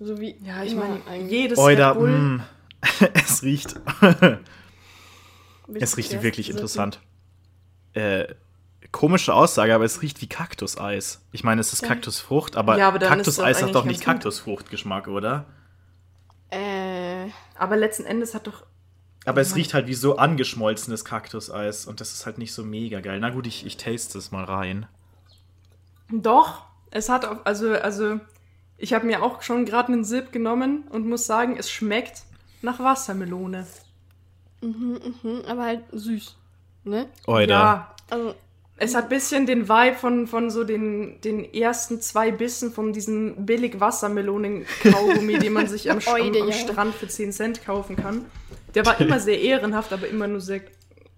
So 0.00 0.18
wie 0.18 0.36
ja, 0.42 0.62
ich 0.62 0.74
meine, 0.74 1.00
jedes 1.28 1.58
Oida, 1.58 1.94
mm. 1.94 2.42
es 3.14 3.42
riecht. 3.42 3.74
es 5.74 5.96
riecht 5.96 6.22
wirklich 6.22 6.48
interessant. 6.50 7.00
Äh, 7.92 8.34
komische 8.92 9.34
Aussage, 9.34 9.74
aber 9.74 9.84
es 9.84 10.02
riecht 10.02 10.20
wie 10.20 10.26
Kaktuseis. 10.26 11.20
Ich 11.32 11.44
meine, 11.44 11.60
es 11.60 11.72
ist 11.72 11.82
Kaktusfrucht, 11.82 12.56
aber, 12.56 12.76
ja, 12.78 12.88
aber 12.88 12.98
Kaktuseis 12.98 13.62
hat 13.62 13.74
doch 13.74 13.84
nicht 13.84 14.02
Kaktusfruchtgeschmack, 14.02 15.08
oder? 15.08 15.46
Äh. 16.50 17.28
Aber 17.56 17.76
letzten 17.76 18.04
Endes 18.04 18.34
hat 18.34 18.46
doch. 18.46 18.64
Aber 19.26 19.42
es 19.42 19.54
riecht 19.54 19.74
halt 19.74 19.86
wie 19.86 19.94
so 19.94 20.16
angeschmolzenes 20.16 21.04
Kaktuseis 21.04 21.84
und 21.86 22.00
das 22.00 22.12
ist 22.12 22.24
halt 22.24 22.38
nicht 22.38 22.54
so 22.54 22.64
mega 22.64 23.00
geil. 23.00 23.20
Na 23.20 23.28
gut, 23.28 23.46
ich, 23.46 23.66
ich 23.66 23.76
taste 23.76 24.16
es 24.16 24.32
mal 24.32 24.44
rein. 24.44 24.86
Doch, 26.10 26.64
es 26.90 27.10
hat 27.10 27.26
auch, 27.26 27.44
also, 27.44 27.74
also, 27.74 28.18
ich 28.78 28.94
habe 28.94 29.06
mir 29.06 29.22
auch 29.22 29.42
schon 29.42 29.66
gerade 29.66 29.92
einen 29.92 30.04
Sip 30.04 30.32
genommen 30.32 30.84
und 30.88 31.06
muss 31.06 31.26
sagen, 31.26 31.56
es 31.58 31.70
schmeckt 31.70 32.22
nach 32.62 32.80
Wassermelone. 32.80 33.66
Mhm, 34.62 35.14
mhm, 35.22 35.42
aber 35.46 35.64
halt 35.64 35.84
süß, 35.92 36.36
ne? 36.84 37.08
Oida. 37.26 37.54
Ja, 37.54 37.94
also 38.08 38.34
Es 38.82 38.94
hat 38.94 39.04
ein 39.04 39.08
bisschen 39.10 39.44
den 39.44 39.68
Vibe 39.68 39.96
von, 39.96 40.26
von 40.26 40.50
so 40.50 40.64
den, 40.64 41.20
den 41.20 41.52
ersten 41.52 42.00
zwei 42.00 42.30
Bissen 42.32 42.72
von 42.72 42.94
diesem 42.94 43.44
billig 43.44 43.78
Wassermelonen-Kaugummi, 43.78 45.38
den 45.38 45.52
man 45.52 45.66
sich 45.66 45.90
am, 45.90 45.98
am, 46.06 46.42
am 46.42 46.52
Strand 46.52 46.94
für 46.94 47.06
10 47.06 47.32
Cent 47.32 47.64
kaufen 47.64 47.96
kann. 47.96 48.24
Der 48.74 48.86
war 48.86 48.98
immer 48.98 49.20
sehr 49.20 49.38
ehrenhaft, 49.38 49.92
aber 49.92 50.08
immer 50.08 50.26
nur 50.26 50.40
sehr 50.40 50.62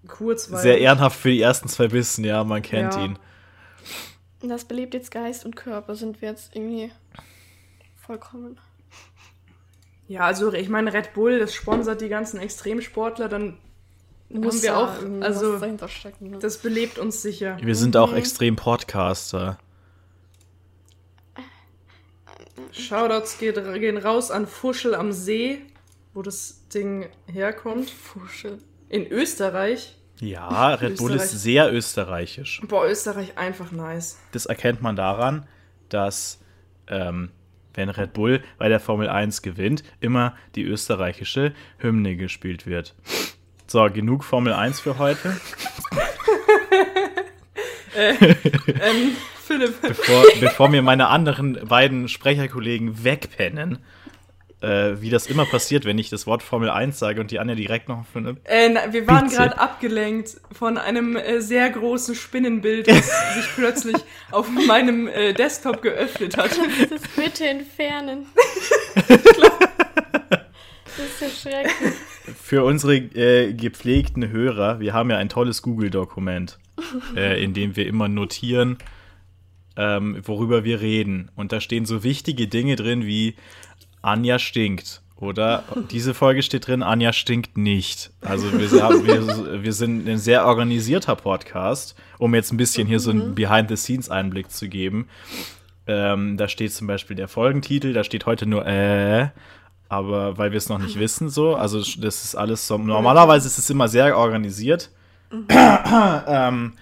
kurz. 0.09 0.47
Sehr 0.47 0.79
ehrenhaft 0.79 1.17
für 1.17 1.29
die 1.29 1.41
ersten 1.41 1.69
zwei 1.69 1.87
Bissen, 1.87 2.25
ja, 2.25 2.43
man 2.43 2.61
kennt 2.61 2.95
ja. 2.95 3.05
ihn. 3.05 3.19
Das 4.41 4.65
belebt 4.65 4.93
jetzt 4.93 5.11
Geist 5.11 5.45
und 5.45 5.55
Körper, 5.55 5.95
sind 5.95 6.21
wir 6.21 6.31
jetzt 6.31 6.53
irgendwie 6.53 6.91
vollkommen. 7.95 8.59
Ja, 10.09 10.21
also 10.21 10.51
ich 10.51 10.67
meine, 10.67 10.91
Red 10.91 11.13
Bull, 11.13 11.39
das 11.39 11.53
sponsert 11.53 12.01
die 12.01 12.09
ganzen 12.09 12.41
Extremsportler, 12.41 13.29
dann 13.29 13.57
muss 14.33 14.63
wir 14.63 14.77
auch, 14.77 14.89
also 15.21 15.59
stecken, 15.87 16.31
ne? 16.31 16.39
das 16.39 16.57
belebt 16.57 16.97
uns 16.97 17.21
sicher. 17.21 17.57
Wir 17.61 17.75
sind 17.75 17.95
auch 17.95 18.11
mhm. 18.11 18.17
Extrem-Podcaster. 18.17 19.57
Shoutouts 22.71 23.37
gehen 23.37 23.97
raus 23.97 24.31
an 24.31 24.47
Fuschel 24.47 24.95
am 24.95 25.11
See, 25.11 25.61
wo 26.13 26.21
das 26.21 26.67
Ding 26.69 27.09
herkommt. 27.27 27.89
Fuschel. 27.89 28.59
In 28.89 29.07
Österreich. 29.07 29.95
Ja, 30.19 30.73
Red 30.75 30.97
Bull 30.97 31.13
ist 31.13 31.31
sehr 31.31 31.71
österreichisch. 31.71 32.61
Boah, 32.67 32.87
Österreich 32.87 33.37
einfach 33.37 33.71
nice. 33.71 34.19
Das 34.31 34.45
erkennt 34.45 34.81
man 34.81 34.95
daran, 34.95 35.47
dass 35.89 36.39
ähm, 36.87 37.29
wenn 37.73 37.89
Red 37.89 38.13
Bull 38.13 38.43
bei 38.57 38.69
der 38.69 38.79
Formel 38.79 39.09
1 39.09 39.41
gewinnt, 39.41 39.83
immer 39.99 40.35
die 40.55 40.63
österreichische 40.63 41.53
Hymne 41.77 42.15
gespielt 42.15 42.65
wird. 42.67 42.95
So, 43.73 43.89
genug 43.91 44.23
Formel 44.23 44.53
1 44.53 44.81
für 44.81 44.99
heute. 44.99 45.35
äh, 47.97 48.11
ähm, 48.11 49.15
Philipp. 49.43 49.81
Bevor, 49.81 50.23
bevor 50.39 50.69
mir 50.69 50.83
meine 50.83 51.07
anderen 51.07 51.57
beiden 51.67 52.07
Sprecherkollegen 52.07 53.03
wegpennen, 53.03 53.79
äh, 54.61 55.01
wie 55.01 55.09
das 55.09 55.25
immer 55.25 55.47
passiert, 55.47 55.85
wenn 55.85 55.97
ich 55.97 56.11
das 56.11 56.27
Wort 56.27 56.43
Formel 56.43 56.69
1 56.69 56.99
sage 56.99 57.19
und 57.19 57.31
die 57.31 57.39
Anja 57.39 57.55
direkt 57.55 57.89
noch 57.89 58.05
für 58.05 58.19
eine. 58.19 58.37
Äh, 58.43 58.69
na, 58.69 58.93
wir 58.93 59.07
waren 59.07 59.27
gerade 59.27 59.57
abgelenkt 59.57 60.39
von 60.51 60.77
einem 60.77 61.15
äh, 61.15 61.41
sehr 61.41 61.67
großen 61.71 62.13
Spinnenbild, 62.13 62.87
das 62.87 63.07
sich 63.33 63.55
plötzlich 63.55 63.97
auf 64.29 64.51
meinem 64.51 65.07
äh, 65.07 65.33
Desktop 65.33 65.81
geöffnet 65.81 66.37
hat. 66.37 66.51
Kannst 66.51 66.79
du 66.79 66.85
das 66.85 67.01
bitte 67.15 67.47
entfernen? 67.47 68.27
das 69.07 69.17
ist 70.99 71.19
so 71.19 71.49
schrecklich. 71.49 71.95
Für 72.53 72.63
unsere 72.63 72.97
äh, 72.97 73.51
gepflegten 73.51 74.29
Hörer, 74.29 74.79
wir 74.79 74.93
haben 74.93 75.09
ja 75.09 75.17
ein 75.17 75.27
tolles 75.27 75.63
Google-Dokument, 75.63 76.59
äh, 77.15 77.43
in 77.43 77.55
dem 77.55 77.75
wir 77.75 77.87
immer 77.87 78.07
notieren, 78.07 78.77
ähm, 79.75 80.21
worüber 80.23 80.63
wir 80.63 80.79
reden. 80.79 81.31
Und 81.35 81.51
da 81.51 81.59
stehen 81.59 81.87
so 81.87 82.03
wichtige 82.03 82.47
Dinge 82.47 82.75
drin 82.75 83.07
wie 83.07 83.33
Anja 84.03 84.37
stinkt. 84.37 85.01
Oder 85.15 85.63
diese 85.89 86.13
Folge 86.13 86.43
steht 86.43 86.67
drin, 86.67 86.83
Anja 86.83 87.11
stinkt 87.11 87.57
nicht. 87.57 88.11
Also 88.21 88.53
wir, 88.53 88.71
wir, 88.71 89.63
wir, 89.63 89.73
sind 89.73 90.07
ein 90.07 90.19
sehr 90.19 90.45
organisierter 90.45 91.15
Podcast, 91.15 91.95
um 92.19 92.35
jetzt 92.35 92.53
ein 92.53 92.57
bisschen 92.57 92.87
hier 92.87 92.99
so 92.99 93.09
einen 93.09 93.29
mhm. 93.29 93.33
Behind-the-Scenes-Einblick 93.33 94.51
zu 94.51 94.69
geben. 94.69 95.07
Ähm, 95.87 96.37
da 96.37 96.47
steht 96.47 96.71
zum 96.71 96.85
Beispiel 96.85 97.15
der 97.15 97.27
Folgentitel, 97.27 97.93
da 97.93 98.03
steht 98.03 98.27
heute 98.27 98.45
nur 98.45 98.63
äh, 98.67 99.29
aber 99.93 100.37
weil 100.37 100.51
wir 100.51 100.57
es 100.57 100.69
noch 100.69 100.79
nicht 100.79 100.99
wissen 100.99 101.29
so. 101.29 101.55
Also 101.55 101.79
das 101.79 102.23
ist 102.23 102.35
alles 102.35 102.67
so. 102.67 102.77
Normalerweise 102.77 103.47
ist 103.47 103.57
es 103.57 103.69
immer 103.69 103.87
sehr 103.87 104.17
organisiert. 104.17 104.89
Mhm. 105.31 105.47
ähm, 106.27 106.73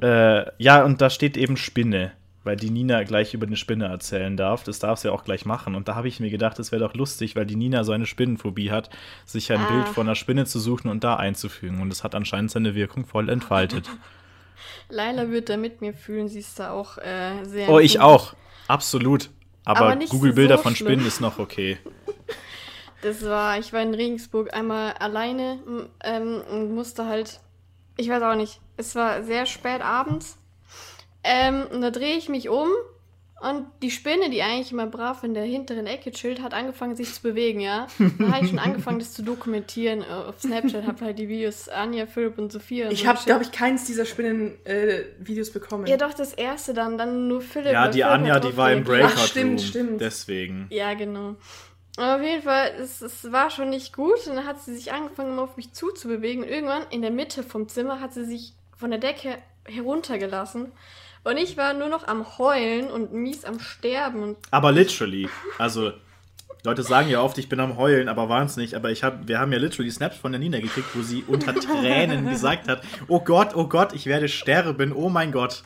äh, 0.00 0.44
ja, 0.62 0.84
und 0.84 1.00
da 1.00 1.10
steht 1.10 1.36
eben 1.36 1.56
Spinne 1.56 2.12
weil 2.46 2.56
die 2.56 2.70
Nina 2.70 3.02
gleich 3.02 3.34
über 3.34 3.46
eine 3.46 3.56
Spinne 3.56 3.86
erzählen 3.86 4.36
darf. 4.36 4.62
Das 4.62 4.78
darf 4.78 5.00
sie 5.00 5.12
auch 5.12 5.24
gleich 5.24 5.44
machen. 5.44 5.74
Und 5.74 5.88
da 5.88 5.96
habe 5.96 6.06
ich 6.06 6.20
mir 6.20 6.30
gedacht, 6.30 6.58
es 6.60 6.70
wäre 6.70 6.80
doch 6.80 6.94
lustig, 6.94 7.34
weil 7.34 7.44
die 7.44 7.56
Nina 7.56 7.82
so 7.82 7.90
eine 7.90 8.06
Spinnenphobie 8.06 8.70
hat, 8.70 8.88
sich 9.24 9.52
ein 9.52 9.60
ah. 9.60 9.68
Bild 9.68 9.88
von 9.88 10.06
einer 10.06 10.14
Spinne 10.14 10.46
zu 10.46 10.60
suchen 10.60 10.88
und 10.88 11.02
da 11.02 11.16
einzufügen. 11.16 11.82
Und 11.82 11.92
es 11.92 12.04
hat 12.04 12.14
anscheinend 12.14 12.52
seine 12.52 12.76
Wirkung 12.76 13.04
voll 13.04 13.28
entfaltet. 13.28 13.90
Laila 14.88 15.28
wird 15.30 15.48
da 15.48 15.56
mit 15.56 15.80
mir 15.80 15.92
fühlen, 15.92 16.28
sie 16.28 16.38
ist 16.38 16.58
da 16.60 16.70
auch 16.70 16.98
äh, 16.98 17.44
sehr. 17.44 17.68
Oh, 17.68 17.80
ich 17.80 17.98
auch. 17.98 18.34
Absolut. 18.68 19.30
Aber, 19.66 19.92
Aber 19.92 19.96
Google-Bilder 19.96 20.56
so 20.56 20.62
von 20.62 20.76
Spinnen 20.76 21.06
ist 21.06 21.20
noch 21.20 21.38
okay. 21.38 21.78
Das 23.02 23.24
war, 23.24 23.58
ich 23.58 23.72
war 23.74 23.82
in 23.82 23.94
Regensburg 23.94 24.52
einmal 24.54 24.94
alleine 24.94 25.60
ähm, 26.02 26.42
und 26.50 26.74
musste 26.74 27.04
halt, 27.04 27.40
ich 27.98 28.08
weiß 28.08 28.22
auch 28.22 28.34
nicht, 28.34 28.58
es 28.78 28.94
war 28.94 29.22
sehr 29.22 29.44
spät 29.44 29.82
abends 29.82 30.38
ähm, 31.22 31.66
und 31.70 31.82
da 31.82 31.90
drehe 31.90 32.16
ich 32.16 32.28
mich 32.30 32.48
um 32.48 32.68
und 33.38 33.66
die 33.82 33.90
Spinne, 33.90 34.30
die 34.30 34.40
eigentlich 34.40 34.72
immer 34.72 34.86
brav 34.86 35.22
in 35.22 35.34
der 35.34 35.44
hinteren 35.44 35.86
Ecke 35.86 36.10
chillt, 36.10 36.40
hat 36.40 36.54
angefangen, 36.54 36.96
sich 36.96 37.12
zu 37.12 37.20
bewegen, 37.20 37.60
ja. 37.60 37.86
Da 38.18 38.28
habe 38.32 38.44
ich 38.44 38.50
schon 38.50 38.58
angefangen, 38.58 38.98
das 38.98 39.12
zu 39.12 39.22
dokumentieren. 39.22 40.00
Äh, 40.00 40.06
auf 40.06 40.40
Snapchat 40.40 40.86
habe 40.86 41.04
halt 41.04 41.18
die 41.18 41.28
Videos 41.28 41.68
Anja, 41.68 42.06
Philipp 42.06 42.38
und 42.38 42.50
Sophia. 42.50 42.86
Und 42.86 42.92
ich 42.92 43.02
so 43.02 43.08
habe, 43.08 43.18
glaube 43.26 43.44
ich, 43.44 43.52
keins 43.52 43.84
dieser 43.84 44.06
Spinnen-Videos 44.06 45.50
äh, 45.50 45.52
bekommen. 45.52 45.86
Ja, 45.86 45.98
doch, 45.98 46.14
das 46.14 46.32
erste 46.32 46.72
dann, 46.72 46.96
dann 46.96 47.28
nur 47.28 47.42
Philipp. 47.42 47.72
Ja, 47.72 47.88
die 47.88 47.98
Philipp 47.98 48.10
Anja, 48.10 48.40
die 48.40 48.56
war 48.56 48.72
im 48.72 48.84
Breakout 48.84 49.12
Ach, 49.14 49.26
stimmt, 49.26 49.60
Room. 49.60 49.68
stimmt. 49.68 50.00
Deswegen. 50.00 50.66
Ja, 50.70 50.94
genau. 50.94 51.36
Aber 51.98 52.16
auf 52.16 52.22
jeden 52.22 52.42
Fall, 52.42 52.72
es, 52.80 53.02
es 53.02 53.32
war 53.32 53.50
schon 53.50 53.68
nicht 53.68 53.94
gut. 53.94 54.26
Und 54.26 54.36
dann 54.36 54.46
hat 54.46 54.62
sie 54.62 54.74
sich 54.74 54.92
angefangen, 54.92 55.38
auf 55.38 55.58
mich 55.58 55.74
zuzubewegen. 55.74 56.42
Und 56.42 56.48
irgendwann 56.48 56.84
in 56.88 57.02
der 57.02 57.10
Mitte 57.10 57.42
vom 57.42 57.68
Zimmer 57.68 58.00
hat 58.00 58.14
sie 58.14 58.24
sich 58.24 58.54
von 58.74 58.90
der 58.90 58.98
Decke 58.98 59.36
heruntergelassen. 59.66 60.72
Und 61.26 61.38
ich 61.38 61.56
war 61.56 61.74
nur 61.74 61.88
noch 61.88 62.06
am 62.06 62.38
Heulen 62.38 62.88
und 62.88 63.12
mies 63.12 63.44
am 63.44 63.58
Sterben. 63.58 64.36
aber 64.52 64.70
literally. 64.70 65.28
Also, 65.58 65.92
Leute 66.62 66.84
sagen 66.84 67.08
ja 67.08 67.20
oft, 67.20 67.36
ich 67.38 67.48
bin 67.48 67.58
am 67.58 67.76
Heulen, 67.76 68.08
aber 68.08 68.28
waren 68.28 68.46
es 68.46 68.56
nicht. 68.56 68.74
Aber 68.74 68.92
ich 68.92 69.02
hab, 69.02 69.26
wir 69.26 69.40
haben 69.40 69.52
ja 69.52 69.58
literally 69.58 69.90
Snaps 69.90 70.18
von 70.18 70.30
der 70.30 70.38
Nina 70.38 70.60
gekriegt, 70.60 70.86
wo 70.94 71.02
sie 71.02 71.24
unter 71.26 71.52
Tränen 71.60 72.28
gesagt 72.28 72.68
hat: 72.68 72.82
Oh 73.08 73.18
Gott, 73.18 73.56
oh 73.56 73.66
Gott, 73.66 73.92
ich 73.92 74.06
werde 74.06 74.28
sterben, 74.28 74.92
oh 74.92 75.08
mein 75.08 75.32
Gott. 75.32 75.64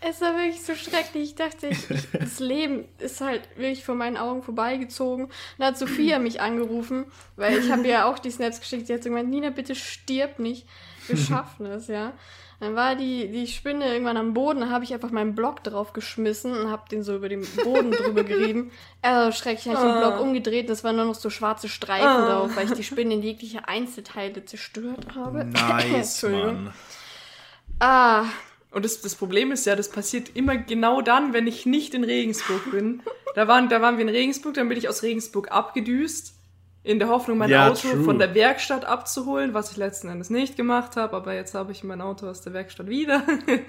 Es 0.00 0.20
war 0.20 0.34
wirklich 0.34 0.62
so 0.62 0.74
schrecklich. 0.74 1.22
Ich 1.22 1.34
dachte, 1.36 1.68
ich, 1.68 1.78
das 2.12 2.40
Leben 2.40 2.84
ist 2.98 3.20
halt 3.20 3.42
wirklich 3.56 3.84
vor 3.84 3.94
meinen 3.94 4.16
Augen 4.16 4.42
vorbeigezogen. 4.42 5.28
Dann 5.58 5.68
hat 5.68 5.78
Sophia 5.78 6.18
mich 6.18 6.40
angerufen, 6.40 7.04
weil 7.36 7.58
ich 7.58 7.70
habe 7.70 7.86
ja 7.86 8.06
auch 8.10 8.18
die 8.18 8.30
Snaps 8.30 8.60
geschickt. 8.60 8.88
Sie 8.88 8.94
hat 8.94 9.04
so 9.04 9.08
gemeint, 9.10 9.28
Nina, 9.28 9.50
bitte 9.50 9.76
stirb 9.76 10.38
nicht. 10.40 10.66
Wir 11.06 11.16
schaffen 11.16 11.66
es, 11.66 11.86
ja. 11.88 12.12
Dann 12.60 12.74
war 12.74 12.96
die, 12.96 13.28
die 13.28 13.46
Spinne 13.46 13.92
irgendwann 13.92 14.16
am 14.16 14.34
Boden, 14.34 14.60
da 14.60 14.68
habe 14.70 14.82
ich 14.82 14.92
einfach 14.92 15.12
meinen 15.12 15.36
Block 15.36 15.62
drauf 15.62 15.92
geschmissen 15.92 16.52
und 16.52 16.70
habe 16.70 16.88
den 16.88 17.04
so 17.04 17.14
über 17.14 17.28
den 17.28 17.46
Boden 17.62 17.92
drüber 17.92 18.24
gerieben. 18.24 18.70
Also 19.00 19.30
schrecklich, 19.30 19.72
habe 19.72 19.86
ich 19.86 19.92
den 19.92 20.00
Block 20.00 20.14
ah. 20.14 20.18
umgedreht 20.18 20.66
und 20.66 20.72
es 20.72 20.82
waren 20.82 20.96
nur 20.96 21.04
noch 21.04 21.14
so 21.14 21.30
schwarze 21.30 21.68
Streifen 21.68 22.04
ah. 22.04 22.28
drauf, 22.28 22.56
weil 22.56 22.66
ich 22.66 22.72
die 22.72 22.82
Spinne 22.82 23.14
in 23.14 23.22
jegliche 23.22 23.68
Einzelteile 23.68 24.44
zerstört 24.44 25.14
habe. 25.14 25.44
Nice, 25.44 26.22
Mann. 26.28 26.72
Ah. 27.78 28.24
Und 28.72 28.84
das, 28.84 29.00
das 29.02 29.14
Problem 29.14 29.52
ist 29.52 29.66
ja, 29.66 29.76
das 29.76 29.88
passiert 29.88 30.34
immer 30.34 30.56
genau 30.56 31.00
dann, 31.00 31.32
wenn 31.32 31.46
ich 31.46 31.64
nicht 31.64 31.94
in 31.94 32.02
Regensburg 32.02 32.72
bin. 32.72 33.02
Da 33.36 33.46
waren, 33.46 33.68
da 33.68 33.80
waren 33.80 33.98
wir 33.98 34.02
in 34.02 34.08
Regensburg, 34.08 34.54
dann 34.54 34.68
bin 34.68 34.76
ich 34.76 34.88
aus 34.88 35.04
Regensburg 35.04 35.52
abgedüst 35.52 36.37
in 36.88 36.98
der 36.98 37.08
Hoffnung, 37.08 37.36
mein 37.36 37.50
ja, 37.50 37.68
Auto 37.68 37.90
true. 37.90 38.02
von 38.02 38.18
der 38.18 38.34
Werkstatt 38.34 38.86
abzuholen, 38.86 39.52
was 39.52 39.70
ich 39.70 39.76
letzten 39.76 40.08
Endes 40.08 40.30
nicht 40.30 40.56
gemacht 40.56 40.96
habe, 40.96 41.14
aber 41.14 41.34
jetzt 41.34 41.54
habe 41.54 41.70
ich 41.70 41.84
mein 41.84 42.00
Auto 42.00 42.26
aus 42.26 42.40
der 42.40 42.54
Werkstatt 42.54 42.88
wieder. 42.88 43.24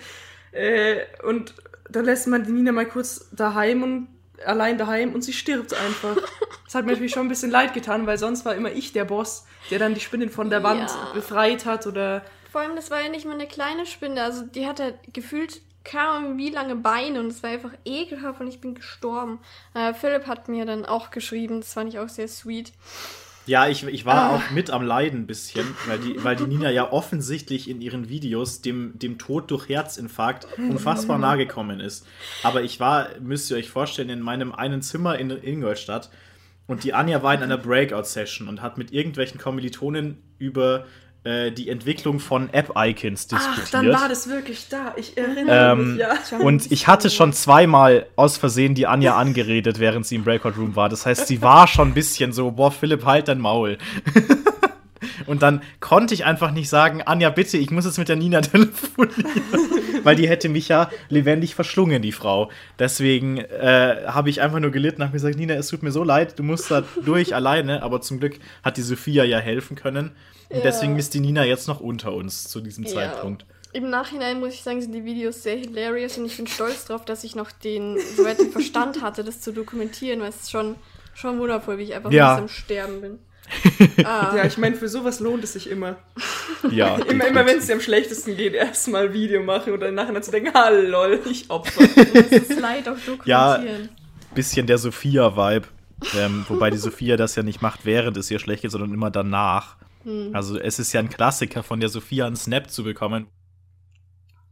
äh, 0.54 1.02
und 1.28 1.54
da 1.90 2.00
lässt 2.00 2.28
man 2.28 2.46
die 2.46 2.52
Nina 2.52 2.72
mal 2.72 2.86
kurz 2.86 3.28
daheim 3.34 3.84
und 3.84 4.08
allein 4.46 4.78
daheim 4.78 5.14
und 5.14 5.22
sie 5.22 5.34
stirbt 5.34 5.74
einfach. 5.74 6.16
Das 6.64 6.76
hat 6.76 6.86
mir 6.86 6.94
natürlich 6.94 7.12
schon 7.12 7.26
ein 7.26 7.30
bisschen 7.30 7.52
leid 7.52 7.74
getan, 7.74 8.08
weil 8.08 8.18
sonst 8.18 8.46
war 8.46 8.56
immer 8.56 8.72
ich 8.72 8.94
der 8.94 9.04
Boss, 9.04 9.46
der 9.70 9.80
dann 9.80 9.96
die 9.96 10.00
Spinnen 10.00 10.30
von 10.30 10.50
der 10.50 10.64
Wand 10.64 10.90
ja. 10.90 11.12
befreit 11.14 11.66
hat 11.66 11.88
oder. 11.88 12.24
Vor 12.54 12.62
allem, 12.62 12.78
das 12.78 12.90
war 12.90 13.02
ja 13.02 13.10
nicht 13.10 13.26
mal 13.26 13.34
eine 13.34 13.48
kleine 13.48 13.86
Spinne, 13.86 14.24
also 14.24 14.44
die 14.44 14.66
hatte 14.66 14.98
gefühlt 15.12 15.60
keine 15.90 16.38
wie 16.38 16.50
lange 16.50 16.76
Beine 16.76 17.20
und 17.20 17.28
es 17.28 17.44
war 17.44 17.50
einfach 17.50 17.74
ekelhaft 17.86 18.42
und 18.42 18.48
ich 18.48 18.62
bin 18.62 18.76
gestorben. 18.76 19.40
Äh, 19.74 19.94
Philipp 19.94 20.28
hat 20.28 20.48
mir 20.48 20.66
dann 20.66 20.86
auch 20.86 21.12
geschrieben, 21.12 21.62
das 21.62 21.74
fand 21.74 21.90
ich 21.90 22.00
auch 22.00 22.10
sehr 22.10 22.28
sweet. 22.28 22.72
Ja, 23.46 23.68
ich, 23.68 23.84
ich 23.84 24.06
war 24.06 24.16
ah. 24.16 24.36
auch 24.36 24.52
mit 24.52 24.70
am 24.70 24.84
Leiden 24.84 25.22
ein 25.22 25.28
bisschen, 25.28 25.66
weil 25.88 25.98
die, 25.98 26.24
weil 26.24 26.36
die 26.36 26.46
Nina 26.46 26.70
ja 26.70 26.92
offensichtlich 26.92 27.68
in 27.68 27.82
ihren 27.82 28.08
Videos 28.08 28.62
dem, 28.62 29.00
dem 29.00 29.18
Tod 29.18 29.50
durch 29.50 29.68
Herzinfarkt 29.68 30.48
unfassbar 30.58 31.18
nahe 31.20 31.38
gekommen 31.38 31.80
ist. 31.80 32.06
Aber 32.44 32.62
ich 32.62 32.80
war, 32.80 33.08
müsst 33.20 33.50
ihr 33.50 33.58
euch 33.58 33.72
vorstellen, 33.72 34.10
in 34.10 34.22
meinem 34.22 34.52
einen 34.52 34.84
Zimmer 34.84 35.18
in 35.18 35.32
Ingolstadt 35.32 36.12
und 36.68 36.84
die 36.84 36.94
Anja 36.94 37.24
war 37.24 37.34
in 37.34 37.42
einer 37.42 37.58
Breakout-Session 37.58 38.48
und 38.48 38.62
hat 38.62 38.78
mit 38.78 38.94
irgendwelchen 38.94 39.40
Kommilitonen 39.40 40.22
über 40.38 40.86
äh, 41.24 41.52
die 41.52 41.70
Entwicklung 41.70 42.20
von 42.20 42.50
App-Icons 42.54 43.28
diskutiert. 43.28 43.66
Ach, 43.66 43.70
dann 43.72 43.92
war 43.92 44.08
das 44.08 44.30
wirklich 44.30 44.70
da. 44.70 44.94
Ich 44.96 45.18
erinnere 45.18 45.72
ähm, 45.74 45.92
mich, 45.92 46.00
ja. 46.00 46.38
Und 46.40 46.72
ich 46.72 46.88
hatte 46.88 47.10
schon 47.10 47.34
zweimal 47.34 48.06
aus 48.16 48.38
Versehen 48.38 48.74
die 48.74 48.88
Anja 48.88 49.18
angeredet, 49.18 49.80
während 49.80 50.08
sie 50.08 50.16
im 50.16 50.24
Breakout 50.24 50.54
Room 50.58 50.76
war. 50.76 50.88
Das 50.88 51.06
heißt, 51.06 51.28
sie 51.28 51.42
war 51.42 51.68
schon 51.68 51.90
ein 51.90 51.94
bisschen 51.94 52.32
so, 52.32 52.52
boah, 52.52 52.72
Philipp, 52.72 53.06
halt 53.06 53.28
dein 53.28 53.40
Maul. 53.40 53.78
Und 55.30 55.44
dann 55.44 55.62
konnte 55.80 56.16
ich 56.16 56.26
einfach 56.26 56.52
nicht 56.52 56.70
sagen, 56.70 57.04
Anja, 57.04 57.30
bitte, 57.30 57.60
ich 57.60 57.70
muss 57.70 57.86
jetzt 57.86 58.00
mit 58.00 58.10
der 58.10 58.16
Nina 58.16 58.42
telefonieren. 58.42 59.24
Weil 60.04 60.16
die 60.16 60.28
hätte 60.28 60.50
mich 60.50 60.70
ja 60.70 60.90
lebendig 61.10 61.54
verschlungen, 61.54 62.02
die 62.02 62.12
Frau. 62.12 62.50
Deswegen 62.80 63.38
äh, 63.38 64.06
habe 64.08 64.32
ich 64.32 64.42
einfach 64.42 64.60
nur 64.60 64.72
gelitten, 64.72 65.04
habe 65.04 65.14
gesagt, 65.14 65.38
Nina, 65.38 65.54
es 65.54 65.68
tut 65.68 65.84
mir 65.84 65.92
so 65.92 66.04
leid, 66.04 66.40
du 66.40 66.44
musst 66.44 66.72
da 66.72 66.84
durch 67.06 67.36
alleine. 67.36 67.84
Aber 67.84 68.02
zum 68.02 68.20
Glück 68.20 68.40
hat 68.64 68.78
die 68.78 68.82
Sophia 68.82 69.24
ja 69.24 69.38
helfen 69.38 69.76
können. 69.76 70.14
Und 70.50 70.58
ja. 70.58 70.64
deswegen 70.64 70.98
ist 70.98 71.14
die 71.14 71.20
Nina 71.20 71.46
jetzt 71.46 71.68
noch 71.68 71.80
unter 71.80 72.12
uns 72.12 72.48
zu 72.48 72.60
diesem 72.60 72.86
ja. 72.86 72.94
Zeitpunkt. 72.96 73.46
Im 73.72 73.92
Nachhinein 73.92 74.40
muss 74.40 74.56
ich 74.56 74.64
sagen, 74.64 74.82
sind 74.82 74.94
die 74.94 75.06
Videos 75.06 75.44
sehr 75.44 75.58
hilarious 75.58 76.18
und 76.18 76.26
ich 76.26 76.38
bin 76.38 76.48
stolz 76.48 76.86
darauf, 76.86 77.06
dass 77.06 77.24
ich 77.24 77.36
noch 77.36 77.52
den, 77.52 78.00
soweit 78.18 78.40
den 78.40 78.52
Verstand 78.52 79.04
hatte, 79.04 79.24
das 79.24 79.42
zu 79.42 79.54
dokumentieren, 79.54 80.22
weil 80.22 80.30
es 80.30 80.38
ist 80.38 80.50
schon, 80.50 80.76
schon 81.14 81.38
wundervoll, 81.38 81.78
wie 81.78 81.84
ich 81.84 81.94
einfach 81.94 82.12
ja. 82.12 82.36
am 82.36 82.48
Sterben 82.48 83.02
bin. 83.02 83.20
Ah. 84.04 84.36
Ja, 84.36 84.46
ich 84.46 84.58
meine, 84.58 84.76
für 84.76 84.88
sowas 84.88 85.20
lohnt 85.20 85.44
es 85.44 85.54
sich 85.54 85.70
immer. 85.70 85.98
Ja. 86.70 86.98
immer, 87.10 87.28
immer 87.28 87.46
wenn 87.46 87.58
es 87.58 87.68
dir 87.68 87.74
am 87.74 87.82
schlechtesten 87.82 88.38
geht, 88.38 88.54
erstmal 88.54 89.14
Video 89.14 89.44
machen 89.44 89.74
und 89.74 89.80
dann 89.80 89.96
nachher 89.96 90.22
zu 90.22 90.32
denken, 90.32 90.56
ah 90.56 90.70
lol, 90.70 91.20
ich 91.30 91.50
opfer. 91.50 91.88
Das 92.14 92.32
ist 92.32 92.60
leid 92.60 92.88
auch 92.88 92.98
dokumentieren. 92.98 93.26
Ja, 93.26 94.34
bisschen 94.36 94.68
der 94.68 94.78
Sophia-Vibe. 94.78 95.68
Ähm, 96.18 96.46
wobei 96.48 96.70
die 96.70 96.78
Sophia 96.78 97.18
das 97.18 97.36
ja 97.36 97.44
nicht 97.44 97.62
macht, 97.62 97.86
während 97.86 98.16
es 98.18 98.32
ihr 98.32 98.40
schlecht 98.40 98.62
geht, 98.62 98.72
sondern 98.72 98.94
immer 98.94 99.12
danach. 99.12 99.76
Hm. 100.04 100.30
Also 100.34 100.58
es 100.58 100.80
ist 100.80 100.94
ja 100.94 101.02
ein 101.02 101.10
Klassiker 101.10 101.64
von 101.64 101.80
der 101.80 101.90
Sophia 101.90 102.26
einen 102.26 102.38
Snap 102.38 102.70
zu 102.70 102.84
bekommen. 102.84 103.28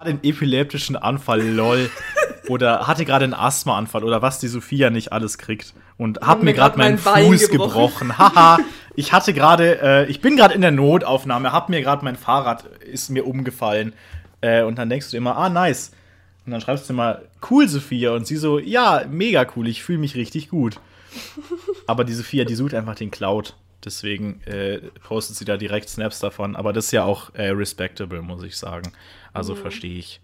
Den 0.06 0.20
epileptischen 0.24 0.96
Anfall, 0.96 1.42
lol. 1.42 1.90
oder 2.50 2.88
hatte 2.88 3.06
gerade 3.06 3.26
einen 3.26 3.34
Asthmaanfall 3.34 4.04
oder 4.04 4.22
was 4.22 4.40
die 4.40 4.48
Sophia 4.48 4.90
nicht 4.90 5.12
alles 5.12 5.38
kriegt. 5.38 5.74
Und 5.98 6.22
hab 6.22 6.44
mir 6.44 6.54
gerade 6.54 6.78
meinen 6.78 6.98
Fuß 6.98 7.50
gebrochen. 7.50 8.10
gebrochen. 8.10 8.18
Haha, 8.18 8.60
ich 8.98 9.14
hatte 9.14 9.32
gerade, 9.32 9.80
äh, 9.80 10.10
ich 10.10 10.22
bin 10.22 10.36
gerade 10.36 10.56
in 10.56 10.62
der 10.62 10.72
Notaufnahme, 10.72 11.52
hab 11.52 11.70
mir 11.70 11.82
gerade 11.84 12.04
mein 12.04 12.16
Fahrrad, 12.16 12.66
ist 12.80 13.10
mir 13.10 13.28
umgefallen. 13.28 13.94
Äh, 14.42 14.64
und 14.64 14.80
dann 14.80 14.90
denkst 14.90 15.12
du 15.12 15.18
immer, 15.18 15.38
ah, 15.38 15.50
nice. 15.50 15.92
Und 16.48 16.52
dann 16.52 16.62
schreibst 16.62 16.90
du 16.90 16.94
immer, 16.94 17.22
cool, 17.52 17.68
Sophia. 17.68 18.16
Und 18.16 18.26
sie 18.26 18.38
so, 18.38 18.58
ja, 18.58 19.06
mega 19.08 19.46
cool, 19.56 19.68
ich 19.68 19.84
fühle 19.84 20.00
mich 20.00 20.16
richtig 20.16 20.50
gut. 20.50 20.80
Aber 21.86 22.06
die 22.06 22.14
Sophia, 22.14 22.44
die 22.44 22.56
sucht 22.56 22.74
einfach 22.74 22.96
den 22.96 23.12
Cloud. 23.12 23.56
Deswegen 23.86 24.42
äh, 24.46 24.80
postet 25.08 25.36
sie 25.36 25.46
da 25.46 25.58
direkt 25.58 25.90
Snaps 25.90 26.20
davon. 26.20 26.56
Aber 26.56 26.74
das 26.74 26.86
ist 26.86 26.92
ja 26.92 27.04
auch 27.04 27.36
äh, 27.36 27.50
respectable, 27.50 28.24
muss 28.24 28.42
ich 28.42 28.58
sagen. 28.58 28.94
Also 29.32 29.54
mhm. 29.54 29.60
verstehe 29.60 30.00
ich. 30.00 30.22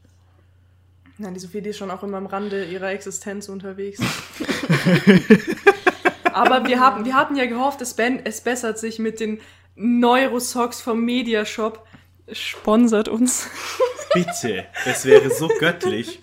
Nein, 1.19 1.35
die 1.35 1.39
Sophie, 1.39 1.61
die 1.61 1.69
ist 1.69 1.77
schon 1.77 1.91
auch 1.91 2.01
immer 2.01 2.17
am 2.17 2.25
Rande 2.25 2.65
ihrer 2.65 2.89
Existenz 2.89 3.49
unterwegs. 3.49 4.01
Aber 6.33 6.67
wir, 6.67 6.79
haben, 6.79 7.05
wir 7.05 7.15
hatten 7.15 7.35
ja 7.35 7.45
gehofft, 7.45 7.81
es, 7.81 7.93
ben, 7.93 8.21
es 8.23 8.41
bessert 8.41 8.77
sich 8.79 8.99
mit 8.99 9.19
den 9.19 9.39
Neurosocks 9.75 10.81
vom 10.81 11.03
Mediashop. 11.03 11.85
Sponsert 12.31 13.09
uns. 13.09 13.49
Bitte, 14.13 14.65
es 14.85 15.05
wäre 15.05 15.29
so 15.29 15.47
göttlich. 15.59 16.19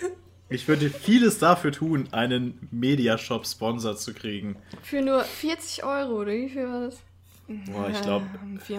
Ich 0.48 0.66
würde 0.66 0.90
vieles 0.90 1.38
dafür 1.38 1.72
tun, 1.72 2.08
einen 2.12 2.68
Mediashop-Sponsor 2.70 3.96
zu 3.96 4.14
kriegen. 4.14 4.56
Für 4.82 5.00
nur 5.00 5.22
40 5.22 5.84
Euro, 5.84 6.20
oder 6.20 6.32
wie 6.32 6.48
viel 6.48 6.66
war 6.66 6.80
das? 6.86 6.98
Boah, 7.46 7.88
ich 7.90 8.00
glaube, 8.02 8.26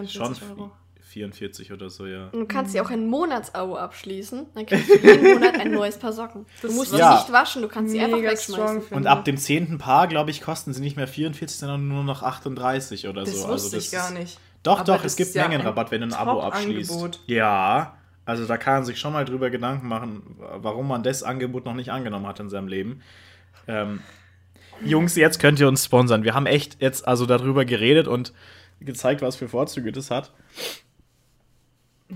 schon 0.07 0.35
Euro. 0.49 0.71
44 1.11 1.71
oder 1.71 1.89
so, 1.89 2.05
ja. 2.05 2.29
Und 2.31 2.39
du 2.39 2.45
kannst 2.45 2.73
dir 2.73 2.83
auch 2.83 2.89
ein 2.89 3.05
Monatsabo 3.07 3.75
abschließen. 3.75 4.47
Dann 4.53 4.65
kriegst 4.65 4.89
du 4.89 4.95
jeden 4.95 5.33
Monat 5.33 5.59
ein 5.59 5.71
neues 5.71 5.97
Paar 5.97 6.13
Socken. 6.13 6.45
Du 6.61 6.71
musst 6.71 6.93
ja. 6.93 7.11
sie 7.11 7.23
nicht 7.23 7.31
waschen, 7.31 7.61
du 7.61 7.67
kannst 7.67 7.91
sie 7.91 7.99
einfach 7.99 8.21
wegschmeißen. 8.21 8.83
Und 8.91 9.07
ab 9.07 9.25
dem 9.25 9.37
zehnten 9.37 9.77
Paar, 9.77 10.07
glaube 10.07 10.31
ich, 10.31 10.41
kosten 10.41 10.73
sie 10.73 10.81
nicht 10.81 10.95
mehr 10.95 11.07
44, 11.07 11.57
sondern 11.57 11.87
nur 11.87 12.03
noch 12.03 12.23
38 12.23 13.07
oder 13.07 13.23
das 13.23 13.31
so. 13.31 13.47
Also 13.47 13.53
wusste 13.53 13.65
also 13.65 13.77
das 13.77 13.85
ich 13.85 13.91
gar 13.91 14.11
nicht. 14.11 14.39
Doch, 14.63 14.79
Aber 14.79 14.97
doch, 14.97 15.03
es 15.03 15.15
gibt 15.15 15.33
ja 15.33 15.47
Mengenrabatt, 15.47 15.91
wenn 15.91 16.01
du 16.01 16.07
ein 16.07 16.13
Abo 16.13 16.41
abschließt. 16.41 17.21
Ja, 17.27 17.97
also 18.25 18.45
da 18.45 18.57
kann 18.57 18.75
man 18.75 18.85
sich 18.85 18.99
schon 18.99 19.13
mal 19.13 19.25
drüber 19.25 19.49
Gedanken 19.49 19.87
machen, 19.87 20.37
warum 20.37 20.87
man 20.87 21.03
das 21.03 21.23
Angebot 21.23 21.65
noch 21.65 21.73
nicht 21.73 21.91
angenommen 21.91 22.27
hat 22.27 22.39
in 22.39 22.49
seinem 22.49 22.67
Leben. 22.67 23.01
Ähm, 23.67 24.01
Jungs, 24.83 25.15
jetzt 25.15 25.39
könnt 25.39 25.59
ihr 25.59 25.67
uns 25.67 25.85
sponsern. 25.85 26.23
Wir 26.23 26.33
haben 26.33 26.45
echt 26.45 26.81
jetzt 26.81 27.07
also 27.07 27.25
darüber 27.25 27.65
geredet 27.65 28.07
und 28.07 28.33
gezeigt, 28.79 29.21
was 29.21 29.35
für 29.35 29.47
Vorzüge 29.47 29.91
das 29.91 30.11
hat. 30.11 30.31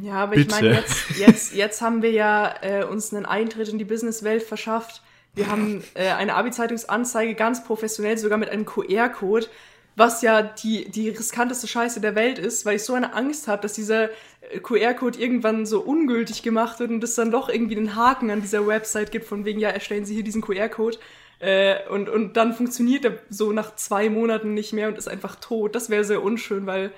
Ja, 0.01 0.15
aber 0.15 0.35
Bitte. 0.35 0.55
ich 0.55 0.61
meine, 0.61 0.75
jetzt, 0.75 1.17
jetzt, 1.17 1.53
jetzt 1.53 1.81
haben 1.81 2.01
wir 2.01 2.11
ja 2.11 2.55
äh, 2.61 2.83
uns 2.83 3.13
einen 3.13 3.25
Eintritt 3.25 3.69
in 3.69 3.77
die 3.77 3.85
Businesswelt 3.85 4.43
verschafft. 4.43 5.01
Wir 5.35 5.47
haben 5.47 5.83
äh, 5.93 6.09
eine 6.09 6.33
Abi-Zeitungsanzeige 6.35 7.35
ganz 7.35 7.63
professionell, 7.63 8.17
sogar 8.17 8.37
mit 8.37 8.49
einem 8.49 8.65
QR-Code, 8.65 9.47
was 9.95 10.21
ja 10.21 10.41
die, 10.41 10.89
die 10.89 11.09
riskanteste 11.09 11.67
Scheiße 11.67 12.01
der 12.01 12.15
Welt 12.15 12.39
ist, 12.39 12.65
weil 12.65 12.77
ich 12.77 12.83
so 12.83 12.93
eine 12.93 13.13
Angst 13.13 13.47
habe, 13.47 13.61
dass 13.61 13.73
dieser 13.73 14.09
äh, 14.51 14.59
QR-Code 14.61 15.19
irgendwann 15.19 15.65
so 15.65 15.81
ungültig 15.81 16.43
gemacht 16.43 16.79
wird 16.79 16.91
und 16.91 17.03
es 17.03 17.15
dann 17.15 17.31
doch 17.31 17.49
irgendwie 17.49 17.77
einen 17.77 17.95
Haken 17.95 18.31
an 18.31 18.41
dieser 18.41 18.65
Website 18.67 19.11
gibt, 19.11 19.25
von 19.25 19.45
wegen, 19.45 19.59
ja, 19.59 19.69
erstellen 19.69 20.05
Sie 20.05 20.15
hier 20.15 20.23
diesen 20.23 20.41
QR-Code. 20.41 20.97
Äh, 21.39 21.87
und, 21.89 22.09
und 22.09 22.37
dann 22.37 22.53
funktioniert 22.53 23.05
er 23.05 23.19
so 23.29 23.51
nach 23.51 23.75
zwei 23.75 24.09
Monaten 24.09 24.53
nicht 24.53 24.73
mehr 24.73 24.87
und 24.87 24.97
ist 24.97 25.09
einfach 25.09 25.35
tot. 25.35 25.75
Das 25.75 25.89
wäre 25.89 26.05
sehr 26.05 26.23
unschön, 26.23 26.65
weil 26.65 26.91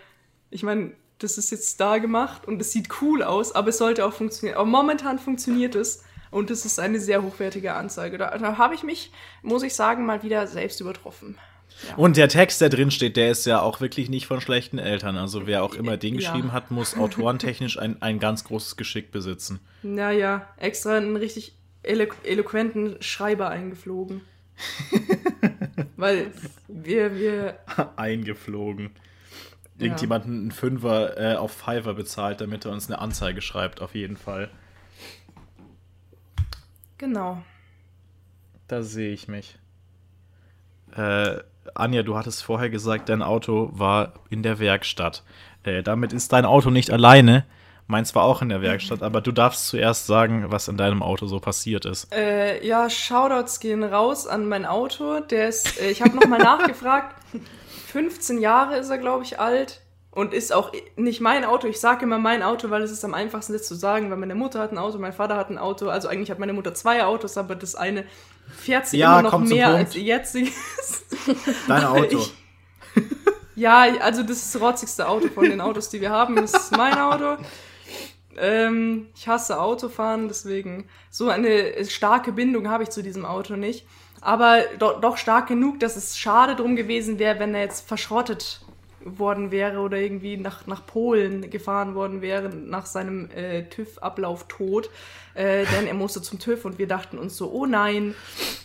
ich 0.52 0.64
meine, 0.64 0.92
das 1.20 1.38
ist 1.38 1.52
jetzt 1.52 1.80
da 1.80 1.98
gemacht 1.98 2.48
und 2.48 2.62
es 2.62 2.72
sieht 2.72 3.02
cool 3.02 3.24
aus, 3.24 3.54
aber 3.54 3.70
es 3.70 3.78
sollte 3.78 4.06
auch 4.06 4.14
funktionieren. 4.14 4.58
Aber 4.58 4.66
momentan 4.66 5.20
funktioniert 5.20 5.76
es 5.76 6.04
und 6.32 6.52
es 6.52 6.66
ist 6.66 6.80
eine 6.80 7.00
sehr 7.00 7.24
hochwertige 7.24 7.74
Anzeige. 7.74 8.18
Da, 8.18 8.38
da 8.38 8.58
habe 8.58 8.76
ich 8.76 8.84
mich, 8.84 9.12
muss 9.42 9.64
ich 9.64 9.74
sagen, 9.74 10.06
mal 10.06 10.24
wieder 10.24 10.46
selbst 10.48 10.80
übertroffen. 10.80 11.38
Ja. 11.88 11.96
Und 11.96 12.18
der 12.18 12.28
Text, 12.28 12.62
der 12.62 12.70
drin 12.70 12.92
steht, 12.92 13.18
der 13.18 13.32
ist 13.32 13.46
ja 13.46 13.62
auch 13.62 13.82
wirklich 13.82 14.10
nicht 14.10 14.28
von 14.28 14.42
schlechten 14.42 14.80
Eltern. 14.80 15.18
Also 15.18 15.46
wer 15.46 15.64
auch 15.64 15.76
immer 15.76 15.98
den 15.98 16.16
ja. 16.16 16.20
geschrieben 16.20 16.52
hat, 16.52 16.72
muss 16.72 16.98
autorentechnisch 16.98 17.78
ein, 17.78 18.02
ein 18.02 18.20
ganz 18.20 18.44
großes 18.44 18.78
Geschick 18.78 19.12
besitzen. 19.12 19.60
Naja, 19.84 20.48
extra 20.58 20.98
einen 20.98 21.16
richtig 21.16 21.56
elo 21.84 22.08
eloquenten 22.24 23.02
Schreiber 23.02 23.50
eingeflogen. 23.50 24.22
Weil 25.98 26.32
wir, 26.68 27.16
wir. 27.16 27.60
Eingeflogen 27.96 28.92
irgendjemanden 29.80 30.42
einen 30.42 30.52
Fünfer 30.52 31.18
äh, 31.18 31.36
auf 31.36 31.52
Fiverr 31.52 31.94
bezahlt, 31.94 32.42
damit 32.42 32.66
er 32.66 32.72
uns 32.72 32.88
eine 32.88 33.00
Anzeige 33.00 33.42
schreibt, 33.42 33.82
auf 33.82 33.96
jeden 33.96 34.18
Fall. 34.18 34.50
Genau. 36.98 37.44
Da 38.68 38.82
sehe 38.82 39.14
ich 39.14 39.28
mich. 39.28 39.58
Äh, 40.96 41.38
Anja, 41.76 42.04
du 42.04 42.18
hattest 42.18 42.44
vorher 42.44 42.70
gesagt, 42.70 43.10
dein 43.10 43.22
Auto 43.22 43.70
war 43.74 44.14
in 44.30 44.42
der 44.42 44.60
Werkstatt. 44.60 45.24
Äh, 45.64 45.84
damit 45.84 46.14
ist 46.14 46.34
dein 46.34 46.46
Auto 46.46 46.70
nicht 46.70 46.92
alleine. 46.92 47.46
Meins 47.90 48.14
war 48.16 48.24
auch 48.24 48.42
in 48.42 48.50
der 48.50 48.62
Werkstatt, 48.62 49.02
aber 49.02 49.22
du 49.22 49.32
darfst 49.32 49.68
zuerst 49.68 50.08
sagen, 50.08 50.46
was 50.50 50.68
in 50.68 50.76
deinem 50.76 51.02
Auto 51.02 51.26
so 51.26 51.40
passiert 51.40 51.86
ist. 51.86 52.14
Äh, 52.14 52.66
ja, 52.66 52.90
Shoutouts 52.90 53.62
gehen 53.62 53.82
raus 53.84 54.28
an 54.28 54.50
mein 54.50 54.66
Auto. 54.66 55.22
Der 55.22 55.48
ist, 55.48 55.80
äh, 55.80 55.90
ich 55.92 56.02
habe 56.02 56.16
nochmal 56.16 56.40
nachgefragt. 56.44 57.16
15 57.88 58.40
Jahre 58.40 58.78
ist 58.78 58.90
er, 58.90 58.98
glaube 58.98 59.24
ich, 59.24 59.40
alt. 59.40 59.82
Und 60.12 60.34
ist 60.34 60.52
auch 60.52 60.72
nicht 60.96 61.22
mein 61.22 61.46
Auto. 61.46 61.68
Ich 61.68 61.80
sage 61.80 62.04
immer 62.04 62.18
mein 62.18 62.42
Auto, 62.42 62.72
weil 62.72 62.82
es 62.82 62.90
ist 62.90 63.06
am 63.06 63.14
einfachsten, 63.14 63.54
das 63.54 63.68
zu 63.68 63.76
sagen, 63.76 64.10
weil 64.10 64.18
meine 64.18 64.34
Mutter 64.34 64.60
hat 64.60 64.72
ein 64.72 64.80
Auto, 64.80 64.98
mein 64.98 65.14
Vater 65.14 65.36
hat 65.36 65.52
ein 65.52 65.60
Auto. 65.60 65.90
Also 65.90 66.08
eigentlich 66.08 66.32
hat 66.32 66.40
meine 66.40 66.54
Mutter 66.54 66.74
zwei 66.74 67.06
Autos, 67.06 67.38
aber 67.38 67.56
das 67.56 67.76
eine 67.76 68.04
fährt 68.48 68.88
sie 68.88 68.98
ja, 68.98 69.20
immer 69.20 69.30
noch 69.30 69.40
mehr 69.40 69.68
als 69.68 69.96
ihr 69.96 70.02
jetziges. 70.02 70.56
Dein 71.68 71.86
Auto. 71.86 72.18
Ich, 72.18 72.34
ja, 73.56 73.86
also 74.00 74.24
das 74.24 74.38
ist 74.38 74.56
das 74.56 74.62
rotzigste 74.62 75.08
Auto 75.08 75.28
von 75.28 75.46
den 75.46 75.62
Autos, 75.62 75.90
die 75.90 76.02
wir 76.02 76.10
haben. 76.10 76.36
Das 76.36 76.52
ist 76.52 76.76
mein 76.76 76.98
Auto. 76.98 77.38
Ähm, 78.38 79.10
ich 79.16 79.28
hasse 79.28 79.60
Autofahren, 79.60 80.30
deswegen 80.30 80.90
so 81.12 81.30
eine 81.30 81.86
starke 81.86 82.32
Bindung 82.32 82.70
habe 82.70 82.84
ich 82.84 82.90
zu 82.90 83.04
diesem 83.04 83.26
Auto 83.26 83.56
nicht 83.56 83.86
aber 84.22 84.62
do 84.80 84.94
doch 85.00 85.18
stark 85.18 85.48
genug, 85.48 85.80
dass 85.80 85.96
es 85.96 86.18
schade 86.18 86.56
drum 86.56 86.76
gewesen 86.76 87.20
wäre, 87.20 87.40
wenn 87.40 87.56
er 87.56 87.62
jetzt 87.62 87.88
verschrottet 87.88 88.62
worden 89.02 89.52
wäre 89.52 89.80
oder 89.80 89.98
irgendwie 89.98 90.38
nach, 90.38 90.68
nach 90.68 90.86
Polen 90.86 91.50
gefahren 91.50 91.96
worden 91.96 92.22
wäre 92.22 92.50
nach 92.50 92.86
seinem 92.86 93.30
äh, 93.32 93.64
TÜV-Ablauf-Tod. 93.64 94.90
Äh, 95.34 95.66
denn 95.66 95.88
er 95.88 95.94
musste 95.94 96.22
zum 96.22 96.40
TÜV 96.40 96.66
und 96.66 96.80
wir 96.80 96.88
dachten 96.88 97.18
uns 97.18 97.38
so, 97.38 97.52
oh 97.52 97.66
nein, 97.66 98.16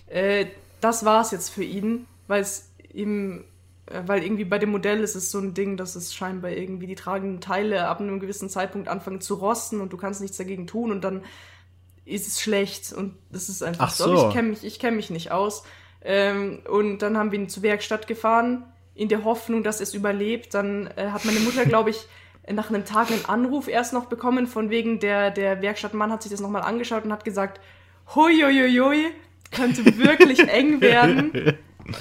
äh, 0.09 0.47
das 0.81 1.05
war's 1.05 1.31
jetzt 1.31 1.51
für 1.51 1.65
ihn, 1.65 2.07
weil 2.29 2.43
es 2.43 2.71
ihm, 2.93 3.45
äh, 3.87 4.03
weil 4.07 4.25
irgendwie 4.25 4.45
bei 4.45 4.59
dem 4.59 4.71
Modell 4.71 5.01
ist 5.01 5.15
es 5.15 5.31
so 5.31 5.39
ein 5.39 5.55
Ding, 5.55 5.77
dass 5.77 5.97
es 5.97 6.15
scheinbar 6.15 6.51
irgendwie 6.51 6.87
die 6.87 6.95
tragenden 6.95 7.41
Teile 7.41 7.87
ab 7.87 8.01
einem 8.01 8.21
gewissen 8.21 8.49
Zeitpunkt 8.49 8.89
anfangen 8.89 9.21
zu 9.21 9.35
rosten 9.35 9.81
und 9.81 9.93
du 9.93 9.97
kannst 9.97 10.21
nichts 10.21 10.39
dagegen 10.39 10.67
tun 10.67 10.91
und 10.91 11.05
dann 11.05 11.23
ist 12.05 12.27
es 12.27 12.41
schlecht 12.41 12.93
und 12.93 13.15
das 13.31 13.49
ist 13.49 13.63
einfach 13.63 13.87
Ach 13.89 13.91
so. 13.91 14.17
so. 14.17 14.29
Ich 14.29 14.35
kenne 14.35 14.49
mich, 14.49 14.79
kenn 14.79 14.97
mich 14.97 15.11
nicht 15.11 15.31
aus. 15.31 15.65
Ähm, 16.05 16.61
und 16.69 16.99
dann 16.99 17.17
haben 17.17 17.31
wir 17.31 17.39
ihn 17.39 17.49
zur 17.49 17.63
Werkstatt 17.63 18.07
gefahren, 18.07 18.65
in 18.95 19.09
der 19.09 19.25
Hoffnung, 19.25 19.63
dass 19.63 19.81
es 19.81 19.95
überlebt. 19.95 20.55
Dann 20.55 20.89
äh, 20.97 21.11
hat 21.11 21.25
meine 21.25 21.41
Mutter, 21.41 21.65
glaube 21.65 21.91
ich, 21.91 22.07
nach 22.51 22.71
einem 22.71 22.85
Tag 22.85 23.11
einen 23.11 23.25
Anruf 23.27 23.69
erst 23.69 23.93
noch 23.93 24.07
bekommen, 24.07 24.47
von 24.47 24.69
wegen 24.69 24.99
der, 24.99 25.31
der 25.31 25.63
Werkstattmann 25.63 26.11
hat 26.11 26.23
sich 26.23 26.33
das 26.33 26.41
nochmal 26.41 26.63
angeschaut 26.63 27.05
und 27.05 27.13
hat 27.13 27.25
gesagt, 27.25 27.61
huiuiui, 28.15 29.13
könnte 29.53 29.85
wirklich 29.99 30.41
eng 30.49 30.81
werden. 30.81 31.33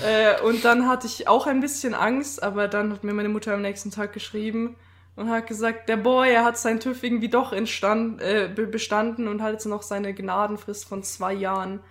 äh, 0.04 0.42
und 0.44 0.66
dann 0.66 0.88
hatte 0.88 1.06
ich 1.06 1.28
auch 1.28 1.46
ein 1.46 1.62
bisschen 1.62 1.94
Angst, 1.94 2.42
aber 2.42 2.68
dann 2.68 2.92
hat 2.92 3.04
mir 3.04 3.14
meine 3.14 3.30
Mutter 3.30 3.54
am 3.54 3.62
nächsten 3.62 3.92
Tag 3.92 4.14
geschrieben 4.14 4.76
und 5.16 5.30
hat 5.30 5.48
gesagt, 5.48 5.90
der 5.90 5.98
Boy, 5.98 6.32
er 6.32 6.46
hat 6.46 6.58
sein 6.58 6.80
TÜV 6.80 7.04
irgendwie 7.04 7.30
doch 7.30 7.54
instand, 7.54 8.22
äh, 8.22 8.48
bestanden 8.48 9.28
und 9.28 9.42
hat 9.42 9.54
jetzt 9.54 9.66
noch 9.66 9.82
seine 9.82 10.14
Gnadenfrist 10.14 10.88
von 10.88 11.04
zwei 11.04 11.34
Jahren. 11.34 11.82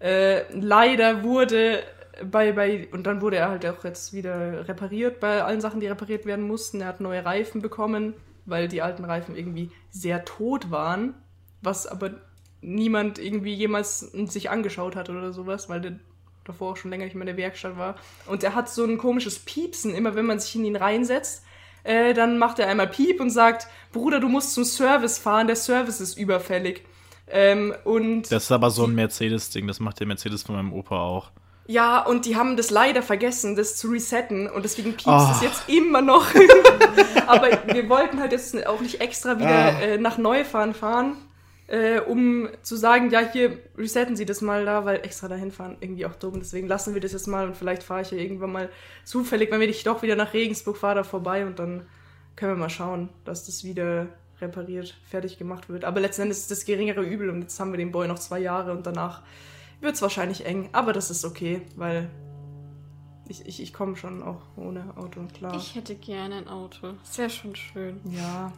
Äh, 0.00 0.42
leider 0.52 1.22
wurde 1.22 1.82
bei, 2.22 2.52
bei, 2.52 2.88
und 2.92 3.06
dann 3.06 3.20
wurde 3.20 3.36
er 3.36 3.48
halt 3.48 3.66
auch 3.66 3.84
jetzt 3.84 4.12
wieder 4.12 4.68
repariert 4.68 5.20
bei 5.20 5.42
allen 5.42 5.60
Sachen, 5.60 5.80
die 5.80 5.86
repariert 5.86 6.26
werden 6.26 6.46
mussten. 6.46 6.80
Er 6.80 6.88
hat 6.88 7.00
neue 7.00 7.24
Reifen 7.24 7.60
bekommen, 7.60 8.14
weil 8.46 8.68
die 8.68 8.82
alten 8.82 9.04
Reifen 9.04 9.36
irgendwie 9.36 9.70
sehr 9.90 10.24
tot 10.24 10.70
waren, 10.70 11.14
was 11.62 11.86
aber 11.86 12.12
niemand 12.60 13.18
irgendwie 13.18 13.54
jemals 13.54 14.00
sich 14.00 14.50
angeschaut 14.50 14.96
hat 14.96 15.10
oder 15.10 15.32
sowas, 15.32 15.68
weil 15.68 15.80
der 15.80 15.92
davor 16.44 16.72
auch 16.72 16.76
schon 16.76 16.90
länger 16.90 17.04
nicht 17.04 17.14
mehr 17.14 17.22
in 17.22 17.36
der 17.36 17.36
Werkstatt 17.36 17.78
war. 17.78 17.96
Und 18.26 18.44
er 18.44 18.54
hat 18.54 18.68
so 18.68 18.84
ein 18.84 18.98
komisches 18.98 19.38
Piepsen, 19.38 19.94
immer 19.94 20.14
wenn 20.14 20.26
man 20.26 20.38
sich 20.38 20.54
in 20.56 20.64
ihn 20.64 20.76
reinsetzt. 20.76 21.44
Äh, 21.84 22.14
dann 22.14 22.38
macht 22.38 22.58
er 22.58 22.68
einmal 22.68 22.88
Piep 22.88 23.20
und 23.20 23.30
sagt, 23.30 23.68
Bruder, 23.92 24.18
du 24.18 24.28
musst 24.28 24.54
zum 24.54 24.64
Service 24.64 25.18
fahren, 25.18 25.46
der 25.46 25.56
Service 25.56 26.00
ist 26.00 26.18
überfällig. 26.18 26.82
Ähm, 27.28 27.74
und 27.84 28.30
das 28.32 28.44
ist 28.44 28.52
aber 28.52 28.70
so 28.70 28.84
ein 28.84 28.94
Mercedes-Ding, 28.94 29.66
das 29.66 29.80
macht 29.80 30.00
der 30.00 30.06
Mercedes 30.06 30.42
von 30.42 30.56
meinem 30.56 30.72
Opa 30.72 31.00
auch. 31.00 31.30
Ja, 31.66 32.04
und 32.04 32.26
die 32.26 32.36
haben 32.36 32.56
das 32.56 32.70
leider 32.70 33.02
vergessen, 33.02 33.56
das 33.56 33.76
zu 33.76 33.88
resetten 33.88 34.50
und 34.50 34.64
deswegen 34.64 34.90
piepst 34.90 35.06
oh. 35.06 35.28
es 35.32 35.40
jetzt 35.40 35.68
immer 35.68 36.02
noch. 36.02 36.26
aber 37.26 37.48
wir 37.72 37.88
wollten 37.88 38.20
halt 38.20 38.32
jetzt 38.32 38.66
auch 38.66 38.80
nicht 38.80 39.00
extra 39.00 39.38
wieder 39.38 39.48
ah. 39.48 39.80
äh, 39.80 39.98
nach 39.98 40.18
Neufahren 40.18 40.74
fahren, 40.74 41.16
äh, 41.66 42.00
um 42.00 42.48
zu 42.62 42.76
sagen, 42.76 43.10
ja, 43.10 43.20
hier 43.20 43.58
resetten 43.76 44.16
Sie 44.16 44.26
das 44.26 44.40
mal 44.40 44.64
da, 44.64 44.84
weil 44.84 44.96
extra 44.96 45.28
dahin 45.28 45.50
fahren 45.50 45.76
irgendwie 45.80 46.06
auch 46.06 46.14
dumm. 46.14 46.34
Deswegen 46.38 46.68
lassen 46.68 46.94
wir 46.94 47.00
das 47.00 47.12
jetzt 47.12 47.26
mal 47.26 47.46
und 47.46 47.56
vielleicht 47.56 47.82
fahre 47.82 48.02
ich 48.02 48.10
ja 48.10 48.18
irgendwann 48.18 48.52
mal 48.52 48.68
zufällig, 49.04 49.50
wenn 49.50 49.60
wir 49.60 49.72
doch 49.84 50.02
wieder 50.02 50.16
nach 50.16 50.34
Regensburg 50.34 50.76
fahren, 50.76 50.96
da 50.96 51.04
vorbei 51.04 51.46
und 51.46 51.58
dann 51.58 51.86
können 52.36 52.52
wir 52.52 52.56
mal 52.56 52.70
schauen, 52.70 53.08
dass 53.24 53.46
das 53.46 53.64
wieder 53.64 54.08
repariert, 54.40 54.94
fertig 55.08 55.38
gemacht 55.38 55.68
wird. 55.68 55.84
Aber 55.84 56.00
letzten 56.00 56.22
Endes 56.22 56.40
ist 56.40 56.50
das 56.50 56.64
geringere 56.64 57.02
Übel 57.02 57.30
und 57.30 57.42
jetzt 57.42 57.58
haben 57.58 57.72
wir 57.72 57.78
den 57.78 57.92
Boy 57.92 58.08
noch 58.08 58.18
zwei 58.18 58.40
Jahre 58.40 58.72
und 58.72 58.86
danach 58.86 59.22
wird 59.80 59.94
es 59.94 60.02
wahrscheinlich 60.02 60.44
eng. 60.44 60.68
Aber 60.72 60.92
das 60.92 61.10
ist 61.10 61.24
okay, 61.24 61.62
weil 61.76 62.10
ich, 63.28 63.46
ich, 63.46 63.62
ich 63.62 63.72
komme 63.72 63.96
schon 63.96 64.22
auch 64.22 64.42
ohne 64.56 64.96
Auto, 64.96 65.22
klar. 65.32 65.54
Ich 65.56 65.74
hätte 65.74 65.94
gerne 65.94 66.36
ein 66.36 66.48
Auto. 66.48 66.94
Das 67.04 67.18
wäre 67.18 67.30
schon 67.30 67.56
schön. 67.56 68.00
Ja. 68.10 68.52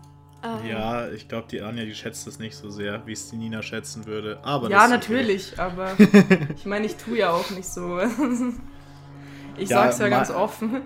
Ähm. 0.47 0.67
Ja, 0.67 1.09
ich 1.09 1.29
glaube, 1.29 1.47
die 1.51 1.61
Anja, 1.61 1.85
die 1.85 1.95
schätzt 1.95 2.27
es 2.27 2.39
nicht 2.39 2.57
so 2.57 2.71
sehr, 2.71 3.07
wie 3.07 3.13
es 3.13 3.31
die 3.31 3.37
Nina 3.37 3.63
schätzen 3.63 4.07
würde. 4.07 4.39
Aber 4.43 4.71
ja, 4.71 4.89
natürlich, 4.89 5.53
okay. 5.53 5.61
aber 5.61 5.93
ich 6.57 6.67
meine, 6.67 6.87
ich 6.87 6.97
tue 6.97 7.19
ja 7.19 7.31
auch 7.31 7.51
nicht 7.51 7.69
so. 7.69 7.99
ich 9.59 9.69
ja, 9.69 9.83
sag's 9.83 9.99
ja 9.99 10.09
ganz 10.09 10.31
offen. 10.31 10.83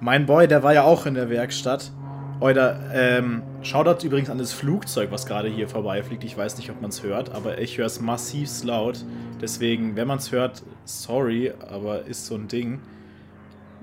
Mein 0.00 0.26
Boy, 0.26 0.46
der 0.46 0.62
war 0.62 0.72
ja 0.72 0.84
auch 0.84 1.06
in 1.06 1.14
der 1.14 1.28
Werkstatt 1.28 1.90
oder 2.40 2.78
ähm, 2.92 3.42
Shoutout 3.62 4.06
übrigens 4.06 4.30
an 4.30 4.38
das 4.38 4.52
Flugzeug, 4.52 5.10
was 5.10 5.26
gerade 5.26 5.48
hier 5.48 5.68
vorbeifliegt. 5.68 6.22
Ich 6.22 6.36
weiß 6.36 6.56
nicht, 6.58 6.70
ob 6.70 6.80
man 6.80 6.90
es 6.90 7.02
hört, 7.02 7.34
aber 7.34 7.58
ich 7.58 7.78
höre 7.78 7.86
es 7.86 8.00
massiv 8.00 8.62
laut. 8.62 9.04
Deswegen, 9.40 9.96
wenn 9.96 10.06
man 10.06 10.18
es 10.18 10.30
hört, 10.30 10.62
sorry, 10.84 11.52
aber 11.68 12.04
ist 12.04 12.26
so 12.26 12.36
ein 12.36 12.46
Ding. 12.46 12.80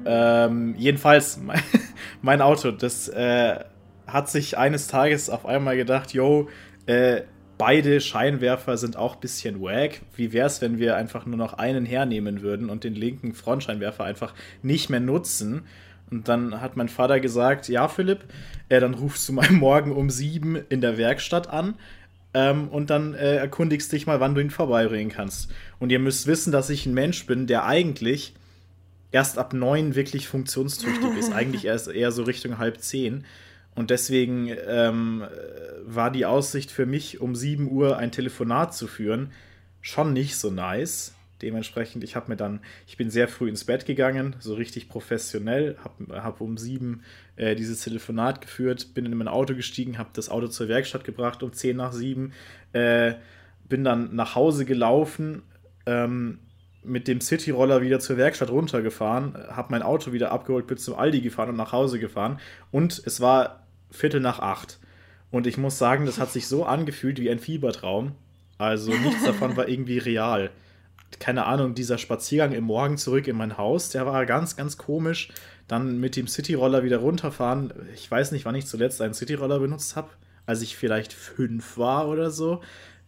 Ähm, 0.05 0.75
jedenfalls, 0.77 1.37
mein, 1.37 1.61
mein, 2.21 2.41
Auto, 2.41 2.71
das 2.71 3.09
äh, 3.09 3.59
hat 4.07 4.29
sich 4.29 4.57
eines 4.57 4.87
Tages 4.87 5.29
auf 5.29 5.45
einmal 5.45 5.77
gedacht, 5.77 6.13
yo, 6.13 6.49
äh, 6.85 7.21
beide 7.57 8.01
Scheinwerfer 8.01 8.77
sind 8.77 8.97
auch 8.97 9.15
ein 9.15 9.21
bisschen 9.21 9.61
wack. 9.61 10.01
Wie 10.15 10.33
wäre 10.33 10.47
es, 10.47 10.61
wenn 10.61 10.77
wir 10.77 10.95
einfach 10.95 11.25
nur 11.25 11.37
noch 11.37 11.53
einen 11.53 11.85
hernehmen 11.85 12.41
würden 12.41 12.69
und 12.69 12.83
den 12.83 12.95
linken 12.95 13.33
Frontscheinwerfer 13.33 14.03
einfach 14.03 14.33
nicht 14.61 14.89
mehr 14.89 14.99
nutzen? 14.99 15.63
Und 16.11 16.27
dann 16.27 16.61
hat 16.61 16.77
mein 16.77 16.89
Vater 16.89 17.19
gesagt, 17.19 17.67
ja, 17.67 17.87
Philipp, 17.87 18.25
äh, 18.69 18.79
dann 18.79 18.93
rufst 18.93 19.27
du 19.27 19.33
mal 19.33 19.49
morgen 19.51 19.91
um 19.91 20.09
sieben 20.09 20.55
in 20.69 20.81
der 20.81 20.97
Werkstatt 20.97 21.49
an 21.49 21.75
ähm, 22.33 22.67
und 22.67 22.89
dann 22.89 23.13
äh, 23.13 23.37
erkundigst 23.37 23.91
dich 23.91 24.05
mal, 24.05 24.19
wann 24.19 24.35
du 24.35 24.41
ihn 24.41 24.51
vorbeibringen 24.51 25.11
kannst. 25.11 25.49
Und 25.79 25.91
ihr 25.91 25.99
müsst 25.99 26.27
wissen, 26.27 26.51
dass 26.51 26.69
ich 26.69 26.85
ein 26.85 26.93
Mensch 26.93 27.25
bin, 27.25 27.47
der 27.47 27.65
eigentlich 27.65 28.33
erst 29.11 29.37
ab 29.37 29.53
neun 29.53 29.95
wirklich 29.95 30.27
funktionstüchtig 30.27 31.17
ist. 31.17 31.31
Eigentlich 31.33 31.65
erst 31.65 31.87
eher 31.87 32.11
so 32.11 32.23
Richtung 32.23 32.57
halb 32.57 32.81
zehn. 32.81 33.23
Und 33.75 33.89
deswegen 33.89 34.49
ähm, 34.67 35.23
war 35.85 36.09
die 36.09 36.25
Aussicht 36.25 36.71
für 36.71 36.85
mich, 36.85 37.19
um 37.21 37.35
7 37.35 37.69
Uhr 37.69 37.97
ein 37.97 38.11
Telefonat 38.11 38.73
zu 38.73 38.87
führen, 38.87 39.31
schon 39.81 40.13
nicht 40.13 40.37
so 40.37 40.49
nice. 40.49 41.13
Dementsprechend, 41.41 42.03
ich 42.05 42.15
habe 42.15 42.29
mir 42.29 42.37
dann, 42.37 42.61
ich 42.87 42.95
bin 42.95 43.09
sehr 43.09 43.27
früh 43.27 43.49
ins 43.49 43.65
Bett 43.65 43.85
gegangen, 43.85 44.37
so 44.39 44.53
richtig 44.53 44.87
professionell, 44.87 45.75
habe 45.83 46.23
hab 46.23 46.39
um 46.39 46.57
sieben 46.57 47.03
äh, 47.35 47.55
dieses 47.55 47.81
Telefonat 47.81 48.39
geführt, 48.39 48.93
bin 48.93 49.05
in 49.05 49.15
mein 49.17 49.27
Auto 49.27 49.53
gestiegen, 49.53 49.97
habe 49.97 50.09
das 50.13 50.29
Auto 50.29 50.47
zur 50.47 50.69
Werkstatt 50.69 51.03
gebracht 51.03 51.43
um 51.43 51.51
zehn 51.51 51.75
nach 51.75 51.91
sieben, 51.91 52.31
äh, 52.71 53.15
bin 53.67 53.83
dann 53.83 54.15
nach 54.15 54.35
Hause 54.35 54.63
gelaufen, 54.63 55.41
ähm, 55.85 56.39
mit 56.83 57.07
dem 57.09 57.19
Cityroller 57.19 57.81
wieder 57.81 57.99
zur 57.99 58.15
Werkstatt 58.15 58.49
runtergefahren, 58.49 59.35
habe 59.49 59.67
mein 59.71 59.81
Auto 59.81 60.13
wieder 60.13 60.31
abgeholt, 60.31 60.67
bin 60.67 60.77
zum 60.77 60.95
Aldi 60.95 61.19
gefahren 61.19 61.49
und 61.49 61.57
nach 61.57 61.73
Hause 61.73 61.99
gefahren 61.99 62.39
und 62.71 63.01
es 63.05 63.19
war 63.19 63.64
Viertel 63.91 64.19
nach 64.19 64.39
acht. 64.39 64.79
Und 65.31 65.47
ich 65.47 65.57
muss 65.57 65.77
sagen, 65.77 66.05
das 66.05 66.19
hat 66.19 66.31
sich 66.31 66.47
so 66.47 66.65
angefühlt 66.65 67.19
wie 67.19 67.29
ein 67.29 67.39
Fiebertraum. 67.39 68.13
Also 68.57 68.91
nichts 68.91 69.23
davon 69.25 69.57
war 69.57 69.67
irgendwie 69.67 69.97
real 69.97 70.51
keine 71.19 71.45
Ahnung, 71.45 71.75
dieser 71.75 71.97
Spaziergang 71.97 72.51
im 72.51 72.65
Morgen 72.65 72.97
zurück 72.97 73.27
in 73.27 73.37
mein 73.37 73.57
Haus, 73.57 73.89
der 73.89 74.05
war 74.05 74.25
ganz, 74.25 74.55
ganz 74.55 74.77
komisch. 74.77 75.29
Dann 75.67 75.99
mit 75.99 76.15
dem 76.15 76.27
Cityroller 76.27 76.83
wieder 76.83 76.97
runterfahren. 76.97 77.73
Ich 77.95 78.09
weiß 78.09 78.31
nicht, 78.31 78.45
wann 78.45 78.55
ich 78.55 78.67
zuletzt 78.67 79.01
einen 79.01 79.13
Cityroller 79.13 79.59
benutzt 79.59 79.95
habe, 79.95 80.09
als 80.45 80.61
ich 80.61 80.75
vielleicht 80.75 81.11
fünf 81.11 81.77
war 81.77 82.07
oder 82.07 82.29
so. 82.29 82.61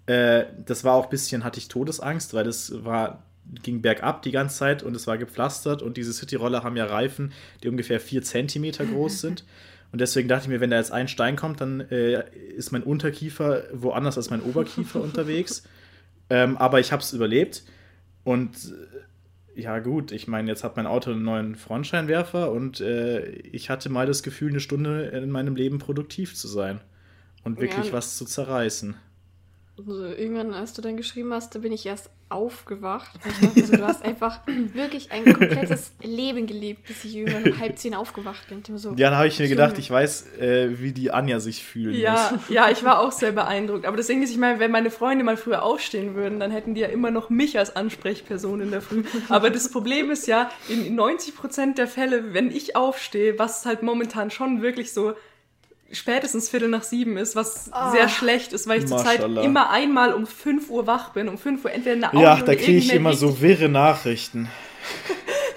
Äh, 0.08 0.46
das 0.66 0.84
war 0.84 0.96
auch 0.96 1.06
ein 1.06 1.10
bisschen, 1.10 1.44
hatte 1.44 1.60
ich 1.60 1.68
Todesangst, 1.68 2.34
weil 2.34 2.46
das 2.46 2.84
war, 2.84 3.24
ging 3.62 3.82
bergab 3.82 4.24
die 4.24 4.32
ganze 4.32 4.58
Zeit 4.58 4.82
und 4.82 4.96
es 4.96 5.06
war 5.06 5.20
gepflastert 5.20 5.84
und 5.84 5.98
diese 5.98 6.13
Cityroller 6.13 6.63
haben 6.63 6.78
ja 6.78 6.86
Reifen, 6.86 7.32
die 7.62 7.70
ungefähr 7.70 8.00
vier 8.00 8.24
Zentimeter 8.24 8.86
groß 8.86 9.22
sind. 9.22 9.46
Und 9.91 10.02
deswegen 10.02 10.28
dachte 10.28 10.43
ich 10.43 10.50
mir, 10.50 10.60
wenn 10.60 10.69
da 10.69 10.78
jetzt 10.78 10.91
ein 10.91 11.08
Stein 11.08 11.36
kommt, 11.36 11.62
dann 11.62 11.80
äh, 11.80 12.23
ist 12.56 12.71
mein 12.71 12.84
Unterkiefer 12.84 13.63
woanders 13.73 14.17
als 14.17 14.30
mein 14.30 14.41
Oberkiefer 14.41 15.02
unterwegs. 15.02 15.63
Ähm, 16.30 16.58
aber 16.58 16.80
ich 16.80 16.91
habe 16.91 17.02
es 17.02 17.13
überlebt. 17.13 17.63
Und 18.23 18.73
äh, 19.56 19.62
ja, 19.62 19.80
gut, 19.80 20.12
ich 20.12 20.28
meine, 20.28 20.50
jetzt 20.50 20.63
hat 20.63 20.76
mein 20.76 20.86
Auto 20.86 21.12
einen 21.12 21.23
neuen 21.23 21.56
Frontscheinwerfer 21.56 22.52
und 22.52 22.80
äh, 22.80 23.26
ich 23.28 23.69
hatte 23.69 23.89
mal 23.89 24.06
das 24.06 24.21
Gefühl, 24.21 24.50
eine 24.50 24.60
Stunde 24.60 25.06
in 25.06 25.32
meinem 25.32 25.56
Leben 25.56 25.80
produktiv 25.80 26.36
zu 26.36 26.47
sein 26.47 26.80
und 27.43 27.60
wirklich 27.60 27.88
ja. 27.88 27.93
was 27.93 28.17
zu 28.17 28.26
zerreißen. 28.26 28.95
Also 29.78 30.06
irgendwann, 30.06 30.54
als 30.54 30.74
du 30.74 30.82
dann 30.82 30.98
geschrieben 30.98 31.34
hast, 31.34 31.54
da 31.54 31.60
bin 31.60 31.72
ich 31.72 31.86
erst 31.86 32.10
aufgewacht. 32.30 33.12
Ich 33.16 33.22
dachte, 33.22 33.62
also, 33.62 33.78
du 33.78 33.88
hast 33.88 34.04
einfach 34.04 34.40
wirklich 34.74 35.12
ein 35.12 35.24
komplettes 35.24 35.94
Leben 36.02 36.48
gelebt, 36.48 36.88
bis 36.88 37.06
ich 37.06 37.16
irgendwann 37.16 37.54
um 37.54 37.60
halb 37.60 37.78
zehn 37.78 37.94
aufgewacht 37.94 38.50
bin. 38.50 38.63
So, 38.78 38.90
ja, 38.92 39.10
dann 39.10 39.18
habe 39.18 39.28
ich 39.28 39.40
mir 39.40 39.48
gedacht, 39.48 39.78
ich 39.78 39.90
weiß, 39.90 40.38
äh, 40.40 40.82
wie 40.82 40.92
die 40.92 41.12
Anja 41.12 41.40
sich 41.40 41.63
fühlt. 41.63 41.96
Ja, 41.96 42.32
muss. 42.34 42.50
ja, 42.50 42.70
ich 42.70 42.84
war 42.84 43.00
auch 43.00 43.12
sehr 43.12 43.32
beeindruckt. 43.32 43.86
Aber 43.86 43.96
das 43.98 44.08
Ding 44.08 44.22
ist, 44.24 44.32
ich 44.32 44.38
meine, 44.38 44.60
wenn 44.60 44.72
meine 44.72 44.90
Freunde 44.90 45.24
mal 45.24 45.38
früher 45.38 45.63
aufstehen 45.63 46.16
würden, 46.16 46.40
dann 46.40 46.52
hätten 46.52 46.74
die 46.74 46.82
ja 46.82 46.88
immer 46.88 47.12
noch 47.12 47.30
mich 47.30 47.58
als 47.58 47.76
Ansprechperson 47.76 48.62
in 48.62 48.72
der 48.72 48.82
Früh. 48.82 49.04
Aber 49.30 49.50
das 49.50 49.70
Problem 49.70 50.12
ist 50.12 50.28
ja, 50.28 50.50
in 50.68 50.96
90 50.96 51.36
Prozent 51.36 51.78
der 51.78 51.88
Fälle, 51.88 52.34
wenn 52.34 52.52
ich 52.52 52.76
aufstehe, 52.76 53.38
was 53.40 53.66
halt 53.66 53.84
momentan 53.84 54.32
schon 54.32 54.62
wirklich 54.62 54.92
so 54.92 55.13
spätestens 55.91 56.50
Viertel 56.50 56.69
nach 56.69 56.84
sieben 56.84 57.17
ist, 57.17 57.36
was 57.36 57.71
oh. 57.73 57.91
sehr 57.91 58.10
schlecht 58.10 58.54
ist, 58.54 58.67
weil 58.67 58.80
ich 58.80 58.88
zurzeit 58.88 59.23
immer 59.23 59.69
einmal 59.69 60.13
um 60.13 60.26
5 60.26 60.69
Uhr 60.69 60.88
wach 60.88 61.10
bin. 61.10 61.30
Um 61.30 61.38
5 61.38 61.65
Uhr 61.65 61.71
entweder 61.71 61.95
eine 61.95 62.10
Audio 62.10 62.21
Ja, 62.21 62.41
da 62.41 62.56
kriege 62.56 62.78
ich 62.78 62.93
immer 62.93 63.13
so 63.13 63.41
wirre 63.41 63.69
Nachrichten. 63.69 64.50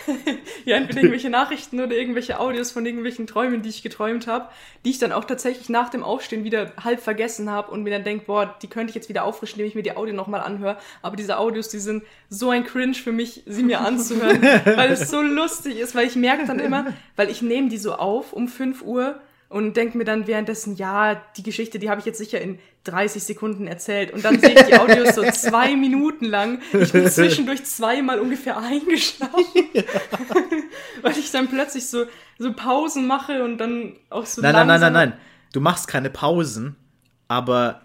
ja, 0.64 0.76
entweder 0.76 1.00
irgendwelche 1.00 1.30
Nachrichten 1.30 1.80
oder 1.80 1.94
irgendwelche 1.94 2.40
Audios 2.40 2.70
von 2.70 2.84
irgendwelchen 2.84 3.26
Träumen, 3.26 3.62
die 3.62 3.68
ich 3.68 3.82
geträumt 3.82 4.26
habe, 4.26 4.48
die 4.84 4.90
ich 4.90 4.98
dann 4.98 5.12
auch 5.12 5.24
tatsächlich 5.24 5.68
nach 5.68 5.88
dem 5.88 6.02
Aufstehen 6.02 6.44
wieder 6.44 6.72
halb 6.82 7.00
vergessen 7.00 7.50
habe 7.50 7.70
und 7.70 7.82
mir 7.82 7.90
dann 7.90 8.04
denke, 8.04 8.26
boah, 8.26 8.56
die 8.62 8.66
könnte 8.66 8.90
ich 8.90 8.94
jetzt 8.94 9.08
wieder 9.08 9.24
auffrischen, 9.24 9.60
indem 9.60 9.68
ich 9.68 9.74
mir 9.74 9.82
die 9.82 9.96
Audio 9.96 10.14
nochmal 10.14 10.40
anhöre. 10.40 10.78
Aber 11.02 11.16
diese 11.16 11.38
Audios, 11.38 11.68
die 11.68 11.78
sind 11.78 12.02
so 12.28 12.50
ein 12.50 12.64
Cringe 12.64 12.94
für 12.94 13.12
mich, 13.12 13.42
sie 13.46 13.62
mir 13.62 13.80
anzuhören, 13.80 14.42
weil 14.64 14.90
es 14.90 15.10
so 15.10 15.20
lustig 15.20 15.78
ist, 15.78 15.94
weil 15.94 16.06
ich 16.06 16.16
merke 16.16 16.46
dann 16.46 16.58
immer, 16.58 16.86
weil 17.16 17.30
ich 17.30 17.42
nehme 17.42 17.68
die 17.68 17.78
so 17.78 17.94
auf 17.94 18.32
um 18.32 18.48
5 18.48 18.82
Uhr 18.82 19.20
und 19.50 19.76
denke 19.76 19.98
mir 19.98 20.04
dann 20.04 20.28
währenddessen, 20.28 20.76
ja, 20.76 21.16
die 21.36 21.42
Geschichte, 21.42 21.80
die 21.80 21.90
habe 21.90 21.98
ich 21.98 22.06
jetzt 22.06 22.18
sicher 22.18 22.40
in 22.40 22.60
30 22.84 23.22
Sekunden 23.22 23.66
erzählt. 23.66 24.12
Und 24.12 24.24
dann 24.24 24.38
sehe 24.38 24.50
ich 24.50 24.62
die 24.62 24.78
Audios 24.78 25.16
so 25.16 25.22
zwei 25.32 25.74
Minuten 25.74 26.24
lang. 26.24 26.62
Ich 26.72 26.92
bin 26.92 27.10
zwischendurch 27.10 27.64
zweimal 27.64 28.20
ungefähr 28.20 28.56
eingeschlafen. 28.62 29.44
Ja. 29.72 29.82
Weil 31.02 31.18
ich 31.18 31.32
dann 31.32 31.48
plötzlich 31.48 31.88
so, 31.88 32.04
so 32.38 32.52
Pausen 32.52 33.08
mache 33.08 33.42
und 33.42 33.58
dann 33.58 33.96
auch 34.08 34.24
so. 34.24 34.40
Nein, 34.40 34.52
nein, 34.52 34.68
nein, 34.68 34.80
nein, 34.80 34.92
nein. 34.92 35.12
Du 35.52 35.60
machst 35.60 35.88
keine 35.88 36.10
Pausen, 36.10 36.76
aber 37.26 37.80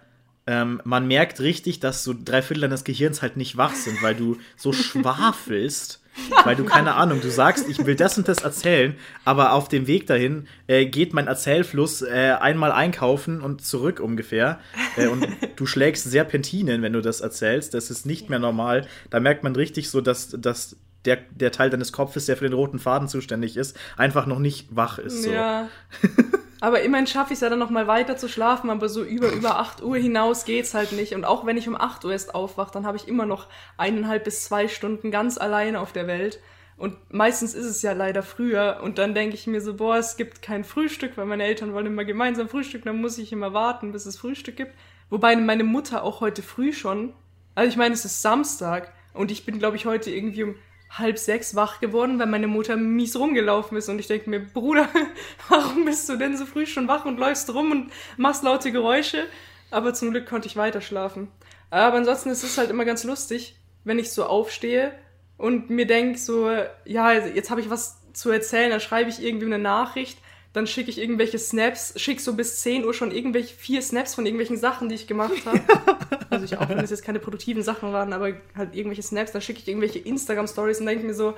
ähm, 0.45 0.82
man 0.84 1.08
merkt 1.08 1.39
richtig, 1.39 1.80
dass 1.80 2.04
so 2.04 2.13
drei 2.13 2.43
Viertel 2.43 2.62
deines 2.62 2.84
Gehirns 2.84 3.23
halt 3.23 3.38
nicht 3.38 3.58
wach 3.58 3.73
sind, 3.73 4.04
weil 4.04 4.13
du 4.13 4.38
so 4.56 4.71
schwafelst. 4.71 6.04
Weil 6.43 6.56
du, 6.56 6.63
keine 6.63 6.95
Ahnung, 6.95 7.21
du 7.21 7.30
sagst, 7.30 7.67
ich 7.69 7.86
will 7.86 7.95
das 7.95 8.17
und 8.17 8.28
das 8.28 8.43
erzählen, 8.43 8.95
aber 9.25 9.54
auf 9.54 9.67
dem 9.67 9.88
Weg 9.88 10.08
dahin 10.08 10.47
äh, 10.67 10.86
geht 10.86 11.13
mein 11.13 11.28
Erzählfluss 11.28 12.01
äh, 12.01 12.36
einmal 12.39 12.71
einkaufen 12.71 13.41
und 13.41 13.65
zurück 13.65 13.99
ungefähr. 13.99 14.60
Äh, 14.95 15.08
und 15.08 15.28
du 15.56 15.65
schlägst 15.65 16.10
Serpentinen, 16.10 16.82
wenn 16.82 16.93
du 16.93 17.01
das 17.01 17.21
erzählst. 17.21 17.73
Das 17.73 17.89
ist 17.91 18.06
nicht 18.06 18.30
mehr 18.30 18.39
normal. 18.39 18.88
Da 19.10 19.19
merkt 19.19 19.43
man 19.43 19.56
richtig 19.56 19.89
so, 19.89 20.01
dass, 20.01 20.30
dass 20.30 20.78
der, 21.06 21.18
der 21.32 21.52
Teil 21.52 21.70
deines 21.70 21.91
Kopfes, 21.91 22.26
der 22.26 22.38
für 22.38 22.46
den 22.46 22.54
roten 22.54 22.80
Faden 22.80 23.08
zuständig 23.08 23.58
ist, 23.58 23.78
einfach 23.98 24.26
noch 24.26 24.39
nicht 24.39 24.76
wach 24.76 24.98
ist. 24.98 25.24
So. 25.24 25.32
Ja. 25.32 25.70
Aber 26.62 26.82
immerhin 26.82 27.06
schaffe 27.06 27.34
ich 27.34 27.38
es 27.38 27.41
ja 27.41 27.50
dann 27.50 27.60
noch 27.60 27.70
mal 27.70 27.86
weiter 27.86 28.18
zu 28.18 28.28
schlafen, 28.28 28.72
aber 28.72 28.89
so 28.89 29.04
über, 29.04 29.32
über 29.32 29.60
8 29.60 29.84
Uhr 29.84 29.98
hinaus 29.98 30.46
geht's 30.46 30.74
halt 30.74 30.94
nicht. 30.94 31.13
Und 31.13 31.24
auch 31.24 31.46
wenn 31.46 31.58
ich 31.58 31.68
um 31.68 31.76
8 31.76 32.04
Uhr 32.06 32.13
erst 32.13 32.34
aufwache, 32.34 32.72
dann 32.72 32.88
habe 32.88 32.98
ich 32.98 33.08
immer 33.08 33.26
noch 33.26 33.48
eineinhalb 33.78 34.24
bis 34.24 34.46
zwei 34.46 34.68
Stunden 34.68 35.12
ganz 35.12 35.38
alleine 35.38 35.80
auf 35.80 35.91
der 35.91 36.08
Welt. 36.08 36.39
Und 36.78 36.96
meistens 37.13 37.54
ist 37.54 37.65
es 37.65 37.82
ja 37.82 37.91
leider 37.91 38.24
früher. 38.24 38.80
Und 38.82 38.98
dann 38.98 39.13
denke 39.13 39.36
ich 39.36 39.48
mir 39.48 39.62
so, 39.62 39.76
boah, 39.76 39.98
es 39.98 40.18
gibt 40.18 40.41
kein 40.41 40.63
Frühstück, 40.63 41.18
weil 41.18 41.26
meine 41.26 41.44
Eltern 41.44 41.74
wollen 41.74 41.86
immer 41.86 42.06
gemeinsam 42.06 42.50
Frühstück, 42.50 42.84
dann 42.84 43.00
muss 43.02 43.18
ich 43.18 43.32
immer 43.32 43.54
warten, 43.54 43.91
bis 43.91 44.06
es 44.06 44.18
Frühstück 44.18 44.56
gibt. 44.56 44.74
Wobei 45.10 45.36
meine 45.36 45.63
Mutter 45.63 46.04
auch 46.04 46.20
heute 46.20 46.41
früh 46.41 46.74
schon, 46.74 47.13
also 47.54 47.70
ich 47.70 47.78
meine, 47.78 47.94
es 47.94 48.06
ist 48.06 48.22
Samstag 48.22 48.91
und 49.13 49.32
ich 49.32 49.46
bin, 49.46 49.60
glaube 49.60 49.78
ich, 49.78 49.86
heute 49.86 50.10
irgendwie 50.10 50.44
um 50.44 50.56
halb 50.89 51.17
sechs 51.17 51.56
wach 51.56 51.80
geworden, 51.80 52.19
weil 52.19 52.28
meine 52.28 52.48
Mutter 52.48 52.78
mies 52.78 53.17
rumgelaufen 53.17 53.78
ist. 53.78 53.89
Und 53.89 54.00
ich 54.00 54.08
denke 54.08 54.30
mir, 54.30 54.39
Bruder, 54.39 54.89
warum 55.50 55.86
bist 55.86 56.08
du 56.10 56.15
denn 56.15 56.38
so 56.38 56.45
früh 56.45 56.65
schon 56.65 56.88
wach 56.88 57.06
und 57.06 57.19
läufst 57.19 57.54
rum 57.54 57.71
und 57.71 57.91
machst 58.17 58.43
laute 58.43 58.71
Geräusche? 58.71 59.26
Aber 59.71 59.93
zum 59.93 60.12
Glück 60.12 60.28
konnte 60.28 60.48
ich 60.48 60.56
weiter 60.56 60.82
schlafen. 60.82 61.30
Aber 61.69 61.98
ansonsten 61.98 62.30
ist 62.30 62.43
es 62.43 62.58
halt 62.58 62.69
immer 62.69 62.86
ganz 62.86 63.04
lustig, 63.04 63.58
wenn 63.84 64.00
ich 64.00 64.12
so 64.12 64.26
aufstehe 64.26 64.93
und 65.38 65.69
mir 65.69 65.86
denke 65.86 66.17
so, 66.17 66.50
ja, 66.86 67.12
jetzt 67.12 67.50
habe 67.50 67.62
ich 67.62 67.69
was 67.69 67.98
zu 68.13 68.30
erzählen, 68.30 68.69
dann 68.69 68.80
schreibe 68.80 69.10
ich 69.10 69.21
irgendwie 69.21 69.48
eine 69.48 69.60
Nachricht 69.60 70.17
dann 70.56 70.68
schicke 70.68 70.89
ich 70.89 70.98
irgendwelche 70.98 71.38
Snaps, 71.38 72.00
schicke 72.00 72.22
so 72.22 72.34
bis 72.34 72.62
10 72.62 72.86
Uhr 72.86 72.94
schon 72.94 73.12
irgendwelche 73.12 73.54
vier 73.54 73.82
Snaps 73.82 74.15
von 74.15 74.26
irgendwelchen 74.26 74.56
Sachen, 74.56 74.88
die 74.88 74.96
ich 74.96 75.06
gemacht 75.06 75.46
habe. 75.46 75.60
also 76.30 76.46
ich, 76.46 76.58
auch 76.58 76.70
wenn 76.70 76.80
es 76.80 76.91
jetzt 76.91 77.04
keine 77.04 77.20
produktiven 77.20 77.62
Sachen 77.62 77.91
waren, 77.91 78.13
aber 78.13 78.32
halt 78.56 78.74
irgendwelche 78.74 79.04
Snaps, 79.04 79.34
dann 79.34 79.41
schicke 79.41 79.60
ich 79.60 79.68
irgendwelche 79.68 80.00
Instagram-Stories 80.00 80.80
und 80.80 80.86
denke 80.86 81.06
mir 81.06 81.13
so, 81.13 81.34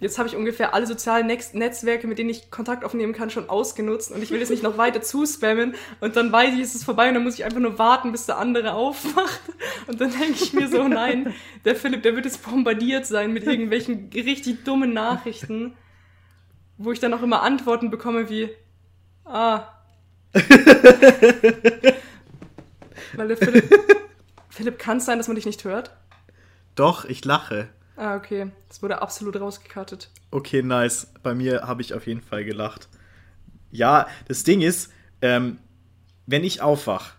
jetzt 0.00 0.18
habe 0.18 0.30
ich 0.30 0.34
ungefähr 0.34 0.72
alle 0.72 0.86
sozialen 0.86 1.26
Netzwerke, 1.26 2.06
mit 2.06 2.18
denen 2.18 2.30
ich 2.30 2.50
Kontakt 2.50 2.86
aufnehmen 2.86 3.12
kann, 3.12 3.28
schon 3.28 3.50
ausgenutzt 3.50 4.10
und 4.10 4.22
ich 4.22 4.30
will 4.30 4.40
jetzt 4.40 4.48
nicht 4.48 4.62
noch 4.62 4.78
weiter 4.78 5.02
zuspammen. 5.02 5.74
Und 6.00 6.16
dann 6.16 6.32
weiß 6.32 6.54
ich, 6.54 6.60
es 6.60 6.74
ist 6.74 6.84
vorbei 6.84 7.08
und 7.08 7.14
dann 7.14 7.24
muss 7.24 7.34
ich 7.34 7.44
einfach 7.44 7.60
nur 7.60 7.78
warten, 7.78 8.12
bis 8.12 8.24
der 8.24 8.38
andere 8.38 8.72
aufmacht 8.72 9.42
und 9.88 10.00
dann 10.00 10.10
denke 10.10 10.42
ich 10.42 10.54
mir 10.54 10.68
so, 10.68 10.88
nein, 10.88 11.34
der 11.66 11.76
Philipp, 11.76 12.02
der 12.02 12.16
wird 12.16 12.24
jetzt 12.24 12.42
bombardiert 12.42 13.04
sein 13.04 13.34
mit 13.34 13.44
irgendwelchen 13.44 14.08
richtig 14.14 14.64
dummen 14.64 14.94
Nachrichten 14.94 15.74
wo 16.78 16.92
ich 16.92 17.00
dann 17.00 17.14
auch 17.14 17.22
immer 17.22 17.42
Antworten 17.42 17.90
bekomme 17.90 18.28
wie, 18.28 18.50
ah. 19.24 19.64
Weil 23.14 23.28
der 23.28 23.36
Philipp, 23.36 23.72
Philipp, 24.50 24.78
kann 24.78 24.98
es 24.98 25.06
sein, 25.06 25.18
dass 25.18 25.28
man 25.28 25.36
dich 25.36 25.46
nicht 25.46 25.64
hört? 25.64 25.90
Doch, 26.74 27.04
ich 27.04 27.24
lache. 27.24 27.68
Ah, 27.96 28.16
okay. 28.16 28.50
Das 28.68 28.82
wurde 28.82 29.00
absolut 29.00 29.38
rausgekattet. 29.40 30.10
Okay, 30.30 30.62
nice. 30.62 31.12
Bei 31.22 31.34
mir 31.34 31.62
habe 31.62 31.82
ich 31.82 31.94
auf 31.94 32.06
jeden 32.06 32.20
Fall 32.22 32.44
gelacht. 32.44 32.88
Ja, 33.70 34.08
das 34.26 34.42
Ding 34.42 34.62
ist, 34.62 34.92
ähm, 35.22 35.58
wenn 36.26 36.42
ich 36.44 36.60
aufwach, 36.60 37.14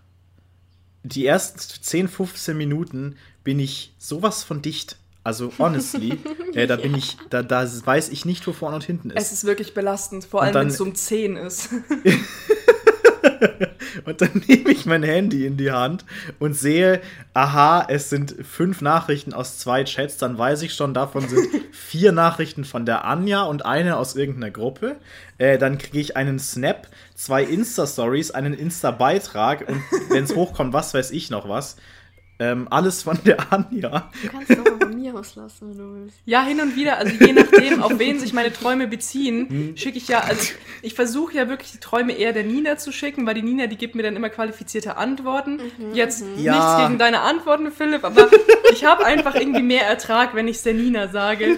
die 1.03 1.25
ersten 1.25 1.59
10, 1.59 2.07
15 2.07 2.57
Minuten 2.57 3.15
bin 3.43 3.59
ich 3.59 3.93
sowas 3.97 4.43
von 4.43 4.61
dicht. 4.61 4.97
Also 5.25 5.51
honestly, 5.57 6.19
äh, 6.53 6.67
da 6.67 6.75
bin 6.75 6.93
ich, 6.93 7.17
da, 7.31 7.41
da 7.41 7.63
weiß 7.63 8.09
ich 8.09 8.25
nicht, 8.25 8.45
wo 8.45 8.53
vorne 8.53 8.75
und 8.75 8.83
hinten 8.83 9.09
ist. 9.09 9.17
Es 9.17 9.31
ist 9.31 9.45
wirklich 9.45 9.73
belastend, 9.73 10.23
vor 10.23 10.43
allem 10.43 10.53
wenn 10.53 10.67
es 10.67 10.79
um 10.79 10.93
10 10.93 11.35
ist. 11.35 11.69
und 14.05 14.21
dann 14.21 14.43
nehme 14.47 14.69
ich 14.69 14.85
mein 14.85 15.01
Handy 15.01 15.47
in 15.47 15.57
die 15.57 15.71
Hand 15.71 16.05
und 16.37 16.53
sehe, 16.53 17.01
aha, 17.33 17.87
es 17.89 18.11
sind 18.11 18.35
fünf 18.47 18.81
Nachrichten 18.81 19.33
aus 19.33 19.57
zwei 19.57 19.83
Chats, 19.83 20.17
dann 20.17 20.37
weiß 20.37 20.61
ich 20.61 20.75
schon, 20.75 20.93
davon 20.93 21.27
sind 21.27 21.47
vier 21.71 22.11
Nachrichten 22.11 22.63
von 22.63 22.85
der 22.85 23.05
Anja 23.05 23.45
und 23.45 23.65
eine 23.65 23.97
aus 23.97 24.15
irgendeiner 24.15 24.51
Gruppe. 24.51 24.97
Äh, 25.39 25.57
dann 25.57 25.79
kriege 25.79 26.01
ich 26.01 26.15
einen 26.15 26.37
Snap, 26.37 26.87
zwei 27.15 27.43
Insta-Stories, 27.43 28.29
einen 28.29 28.53
Insta-Beitrag 28.53 29.67
und 29.67 29.81
wenn 30.09 30.25
es 30.25 30.35
hochkommt, 30.35 30.71
was 30.71 30.93
weiß 30.93 31.09
ich 31.09 31.31
noch 31.31 31.49
was. 31.49 31.77
Ähm, 32.37 32.67
alles 32.69 33.01
von 33.01 33.17
der 33.25 33.51
Anja. 33.51 34.11
Du 34.21 34.29
kannst 34.29 34.51
es 34.51 34.57
auch 35.15 35.25
von 35.25 35.41
mir 35.41 35.45
auslassen, 35.45 35.69
wenn 35.69 35.77
du 35.77 36.01
willst. 36.01 36.17
Ja, 36.25 36.43
hin 36.43 36.59
und 36.61 36.75
wieder, 36.75 36.97
also 36.97 37.13
je 37.13 37.33
nachdem, 37.33 37.81
auf 37.81 37.99
wen 37.99 38.19
sich 38.19 38.33
meine 38.33 38.51
Träume 38.51 38.87
beziehen, 38.87 39.49
hm. 39.49 39.77
schicke 39.77 39.97
ich 39.97 40.07
ja, 40.07 40.19
also 40.21 40.53
ich 40.81 40.93
versuche 40.93 41.35
ja 41.35 41.49
wirklich 41.49 41.71
die 41.71 41.79
Träume 41.79 42.13
eher 42.13 42.33
der 42.33 42.43
Nina 42.43 42.77
zu 42.77 42.91
schicken, 42.91 43.25
weil 43.25 43.33
die 43.33 43.41
Nina, 43.41 43.67
die 43.67 43.77
gibt 43.77 43.95
mir 43.95 44.03
dann 44.03 44.15
immer 44.15 44.29
qualifizierte 44.29 44.97
Antworten. 44.97 45.59
Mhm, 45.77 45.93
Jetzt 45.93 46.23
mhm. 46.23 46.43
ja. 46.43 46.53
nichts 46.53 46.87
gegen 46.87 46.99
deine 46.99 47.21
Antworten, 47.21 47.71
Philipp, 47.71 48.03
aber 48.03 48.29
ich 48.71 48.85
habe 48.85 49.05
einfach 49.05 49.35
irgendwie 49.35 49.63
mehr 49.63 49.85
Ertrag, 49.87 50.35
wenn 50.35 50.47
ich 50.47 50.57
es 50.57 50.63
der 50.63 50.73
Nina 50.73 51.07
sage. 51.07 51.57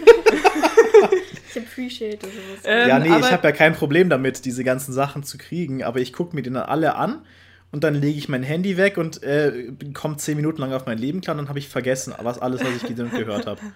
Ich 1.50 1.58
appreciate 1.58 2.20
sowas. 2.26 2.64
Ähm, 2.66 2.90
ja, 2.90 3.00
nee, 3.00 3.08
ich 3.20 3.32
habe 3.32 3.48
ja 3.48 3.52
kein 3.52 3.74
Problem 3.74 4.10
damit, 4.10 4.46
diese 4.46 4.64
ganzen 4.64 4.94
Sachen 4.94 5.24
zu 5.24 5.38
kriegen, 5.38 5.84
aber 5.84 6.00
ich 6.00 6.14
gucke 6.14 6.36
mir 6.36 6.42
die 6.42 6.52
dann 6.52 6.64
alle 6.64 6.96
an 6.96 7.22
und 7.72 7.84
dann 7.84 7.96
lege 7.96 8.18
ich 8.18 8.30
mein 8.30 8.44
Handy 8.44 8.78
weg 8.78 8.98
und 8.98 9.22
äh, 9.24 9.72
komme 9.94 10.18
zehn 10.18 10.38
Minuten 10.38 10.62
lang 10.62 10.74
auf 10.74 10.86
mein 10.86 10.98
Leben 10.98 11.22
klar 11.22 11.36
und 11.36 11.40
dann 11.40 11.50
habe 11.50 11.60
ich 11.60 11.68
vergessen, 11.68 12.14
was 12.22 12.40
alles, 12.40 12.62
was 12.62 12.76
ich 12.76 12.96
gehört 12.96 13.48
habe. 13.48 13.60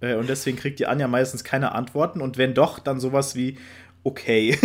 Äh, 0.00 0.16
und 0.16 0.28
deswegen 0.28 0.58
kriegt 0.58 0.80
die 0.80 0.88
Anja 0.88 1.06
meistens 1.06 1.44
keine 1.44 1.70
Antworten 1.70 2.20
und 2.20 2.36
wenn 2.36 2.52
doch, 2.52 2.80
dann 2.80 2.98
sowas 2.98 3.36
wie 3.36 3.58
okay. 4.02 4.58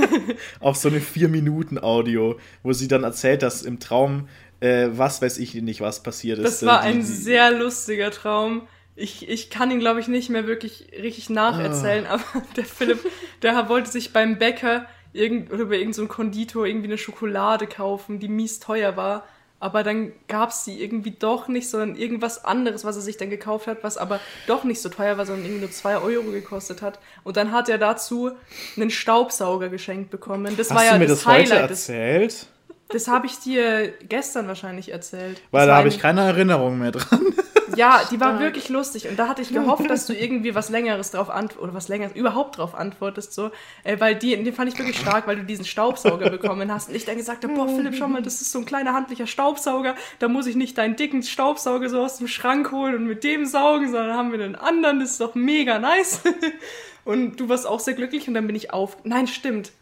auf 0.60 0.76
so 0.76 0.88
eine 0.88 1.00
vier 1.00 1.28
Minuten 1.28 1.78
Audio, 1.78 2.40
wo 2.64 2.72
sie 2.72 2.88
dann 2.88 3.04
erzählt, 3.04 3.42
dass 3.42 3.62
im 3.62 3.78
Traum 3.78 4.26
äh, 4.64 4.88
was 4.92 5.20
weiß 5.20 5.38
ich 5.38 5.54
nicht, 5.54 5.80
was 5.80 6.02
passiert 6.02 6.38
ist. 6.38 6.62
Das 6.62 6.66
war 6.66 6.82
die, 6.82 6.88
ein 6.88 7.02
sehr 7.02 7.50
lustiger 7.50 8.10
Traum. 8.10 8.66
Ich, 8.96 9.28
ich 9.28 9.50
kann 9.50 9.70
ihn, 9.70 9.80
glaube 9.80 10.00
ich, 10.00 10.08
nicht 10.08 10.30
mehr 10.30 10.46
wirklich 10.46 10.86
richtig 11.00 11.28
nacherzählen, 11.28 12.06
ah. 12.06 12.14
aber 12.14 12.24
der 12.56 12.64
Philipp, 12.64 13.00
der 13.42 13.68
wollte 13.68 13.90
sich 13.90 14.12
beim 14.12 14.38
Bäcker 14.38 14.86
irgend, 15.14 15.50
oder 15.52 15.66
bei 15.66 15.76
irgendeinem 15.76 15.92
so 15.92 16.06
Konditor 16.06 16.66
irgendwie 16.66 16.88
eine 16.88 16.98
Schokolade 16.98 17.66
kaufen, 17.66 18.18
die 18.18 18.28
mies 18.28 18.60
teuer 18.60 18.96
war. 18.96 19.24
Aber 19.60 19.82
dann 19.82 20.12
gab 20.28 20.50
es 20.50 20.64
die 20.64 20.82
irgendwie 20.82 21.12
doch 21.12 21.48
nicht, 21.48 21.70
sondern 21.70 21.96
irgendwas 21.96 22.44
anderes, 22.44 22.84
was 22.84 22.96
er 22.96 23.02
sich 23.02 23.16
dann 23.16 23.30
gekauft 23.30 23.66
hat, 23.66 23.78
was 23.82 23.96
aber 23.96 24.20
doch 24.46 24.64
nicht 24.64 24.82
so 24.82 24.90
teuer 24.90 25.16
war, 25.16 25.24
sondern 25.24 25.46
irgendwie 25.46 25.62
nur 25.62 25.70
2 25.70 25.98
Euro 25.98 26.30
gekostet 26.32 26.82
hat. 26.82 26.98
Und 27.22 27.38
dann 27.38 27.50
hat 27.50 27.70
er 27.70 27.78
dazu 27.78 28.32
einen 28.76 28.90
Staubsauger 28.90 29.70
geschenkt 29.70 30.10
bekommen. 30.10 30.54
Das 30.58 30.68
Hast 30.68 30.76
war 30.76 30.84
ja 30.84 30.92
du 30.92 30.98
mir 30.98 31.06
das, 31.06 31.20
das 31.20 31.26
Highlight. 31.26 31.62
Heute 31.62 31.70
erzählt? 31.70 32.32
Das, 32.32 33.04
das 33.04 33.08
habe 33.08 33.26
ich 33.26 33.38
dir 33.38 33.94
gestern 34.06 34.48
wahrscheinlich 34.48 34.92
erzählt. 34.92 35.40
Weil 35.50 35.66
das 35.66 35.72
da 35.72 35.76
habe 35.78 35.88
ich 35.88 35.98
keine 35.98 36.22
Erinnerung 36.22 36.78
mehr 36.78 36.90
dran. 36.90 37.34
Ja, 37.76 38.02
die 38.10 38.20
war 38.20 38.40
wirklich 38.40 38.68
lustig. 38.68 39.08
Und 39.08 39.18
da 39.18 39.28
hatte 39.28 39.42
ich 39.42 39.52
gehofft, 39.52 39.88
dass 39.88 40.06
du 40.06 40.14
irgendwie 40.14 40.54
was 40.54 40.68
Längeres 40.68 41.10
drauf 41.10 41.30
antwortest 41.30 41.62
oder 41.62 41.74
was 41.74 41.88
Längeres 41.88 42.14
überhaupt 42.14 42.58
drauf 42.58 42.74
antwortest, 42.74 43.32
so, 43.32 43.50
äh, 43.82 43.98
weil 44.00 44.14
die, 44.16 44.30
den 44.30 44.52
fand 44.52 44.72
ich 44.72 44.78
wirklich 44.78 44.98
stark, 44.98 45.26
weil 45.26 45.36
du 45.36 45.44
diesen 45.44 45.64
Staubsauger 45.64 46.30
bekommen 46.30 46.72
hast. 46.72 46.88
Und 46.88 46.94
ich 46.94 47.04
dann 47.04 47.16
gesagt 47.16 47.44
habe, 47.44 47.54
boah, 47.54 47.68
Philipp, 47.68 47.94
schau 47.96 48.08
mal, 48.08 48.22
das 48.22 48.40
ist 48.40 48.52
so 48.52 48.58
ein 48.58 48.66
kleiner 48.66 48.92
handlicher 48.92 49.26
Staubsauger, 49.26 49.94
da 50.18 50.28
muss 50.28 50.46
ich 50.46 50.56
nicht 50.56 50.78
deinen 50.78 50.96
dicken 50.96 51.22
Staubsauger 51.22 51.88
so 51.88 52.02
aus 52.02 52.18
dem 52.18 52.28
Schrank 52.28 52.72
holen 52.72 52.94
und 52.94 53.06
mit 53.06 53.24
dem 53.24 53.46
saugen, 53.46 53.90
sondern 53.90 54.16
haben 54.16 54.32
wir 54.32 54.42
einen 54.42 54.56
anderen, 54.56 55.00
das 55.00 55.12
ist 55.12 55.20
doch 55.20 55.34
mega 55.34 55.78
nice. 55.78 56.20
und 57.04 57.38
du 57.40 57.48
warst 57.48 57.66
auch 57.66 57.80
sehr 57.80 57.94
glücklich 57.94 58.28
und 58.28 58.34
dann 58.34 58.46
bin 58.46 58.56
ich 58.56 58.72
auf, 58.72 58.96
nein, 59.04 59.26
stimmt, 59.26 59.72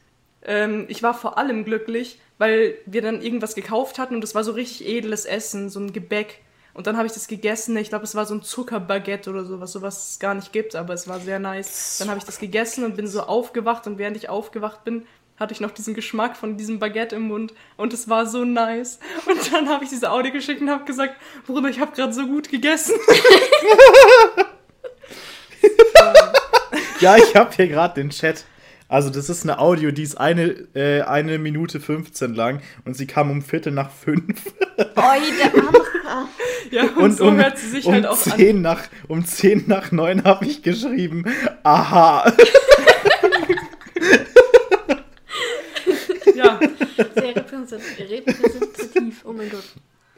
ähm, 0.44 0.86
ich 0.88 1.02
war 1.02 1.14
vor 1.14 1.38
allem 1.38 1.64
glücklich, 1.64 2.18
weil 2.38 2.74
wir 2.86 3.02
dann 3.02 3.22
irgendwas 3.22 3.54
gekauft 3.54 3.98
hatten 3.98 4.14
und 4.14 4.24
es 4.24 4.34
war 4.34 4.44
so 4.44 4.52
richtig 4.52 4.86
edles 4.86 5.24
Essen, 5.24 5.70
so 5.70 5.80
ein 5.80 5.92
Gebäck 5.92 6.40
und 6.74 6.86
dann 6.86 6.96
habe 6.96 7.06
ich 7.06 7.12
das 7.12 7.28
gegessen. 7.28 7.76
Ich 7.76 7.90
glaube, 7.90 8.04
es 8.04 8.14
war 8.14 8.24
so 8.24 8.34
ein 8.34 8.42
Zuckerbaguette 8.42 9.30
oder 9.30 9.44
sowas, 9.44 9.72
sowas 9.72 10.10
es 10.10 10.18
gar 10.18 10.34
nicht 10.34 10.52
gibt, 10.52 10.74
aber 10.74 10.94
es 10.94 11.06
war 11.06 11.20
sehr 11.20 11.38
nice. 11.38 11.98
Dann 11.98 12.08
habe 12.08 12.18
ich 12.18 12.24
das 12.24 12.38
gegessen 12.38 12.84
und 12.84 12.96
bin 12.96 13.06
so 13.06 13.22
aufgewacht 13.22 13.86
und 13.86 13.98
während 13.98 14.16
ich 14.16 14.28
aufgewacht 14.28 14.84
bin, 14.84 15.06
hatte 15.38 15.52
ich 15.52 15.60
noch 15.60 15.70
diesen 15.70 15.94
Geschmack 15.94 16.36
von 16.36 16.56
diesem 16.56 16.78
Baguette 16.78 17.16
im 17.16 17.22
Mund 17.22 17.52
und 17.76 17.92
es 17.92 18.08
war 18.08 18.26
so 18.26 18.44
nice. 18.44 18.98
Und 19.26 19.52
dann 19.52 19.68
habe 19.68 19.84
ich 19.84 19.90
diese 19.90 20.10
Audio 20.10 20.32
geschickt 20.32 20.60
und 20.60 20.70
habe 20.70 20.84
gesagt, 20.84 21.16
Bruder, 21.46 21.68
ich 21.68 21.80
habe 21.80 21.92
gerade 21.92 22.12
so 22.12 22.26
gut 22.26 22.48
gegessen. 22.48 22.94
ja, 27.00 27.16
ich 27.16 27.36
habe 27.36 27.54
hier 27.54 27.68
gerade 27.68 28.00
den 28.00 28.10
Chat. 28.10 28.44
Also 28.92 29.08
das 29.08 29.30
ist 29.30 29.44
eine 29.44 29.58
Audio, 29.58 29.90
die 29.90 30.02
ist 30.02 30.16
eine, 30.16 30.50
äh, 30.74 31.00
eine 31.00 31.38
Minute 31.38 31.80
15 31.80 32.34
lang 32.34 32.60
und 32.84 32.94
sie 32.94 33.06
kam 33.06 33.30
um 33.30 33.40
Viertel 33.40 33.72
nach 33.72 33.90
fünf. 33.90 34.52
Oi, 34.78 35.18
der 35.38 35.50
Ja, 36.70 36.82
und, 36.82 36.98
und 36.98 37.16
so 37.16 37.28
um, 37.28 37.36
hört 37.38 37.56
sie 37.56 37.70
sich 37.70 37.86
um 37.86 37.94
halt 37.94 38.04
auch 38.04 38.18
10 38.18 38.56
an. 38.56 38.62
Nach, 38.62 38.82
um 39.08 39.24
10 39.24 39.64
nach 39.66 39.92
9 39.92 40.24
habe 40.24 40.44
ich 40.44 40.62
geschrieben, 40.62 41.24
aha. 41.62 42.30
ja. 46.34 46.60
Sehr 47.14 47.34
repräsentativ, 47.34 49.22
oh 49.24 49.32
mein 49.32 49.48
Gott. 49.48 49.64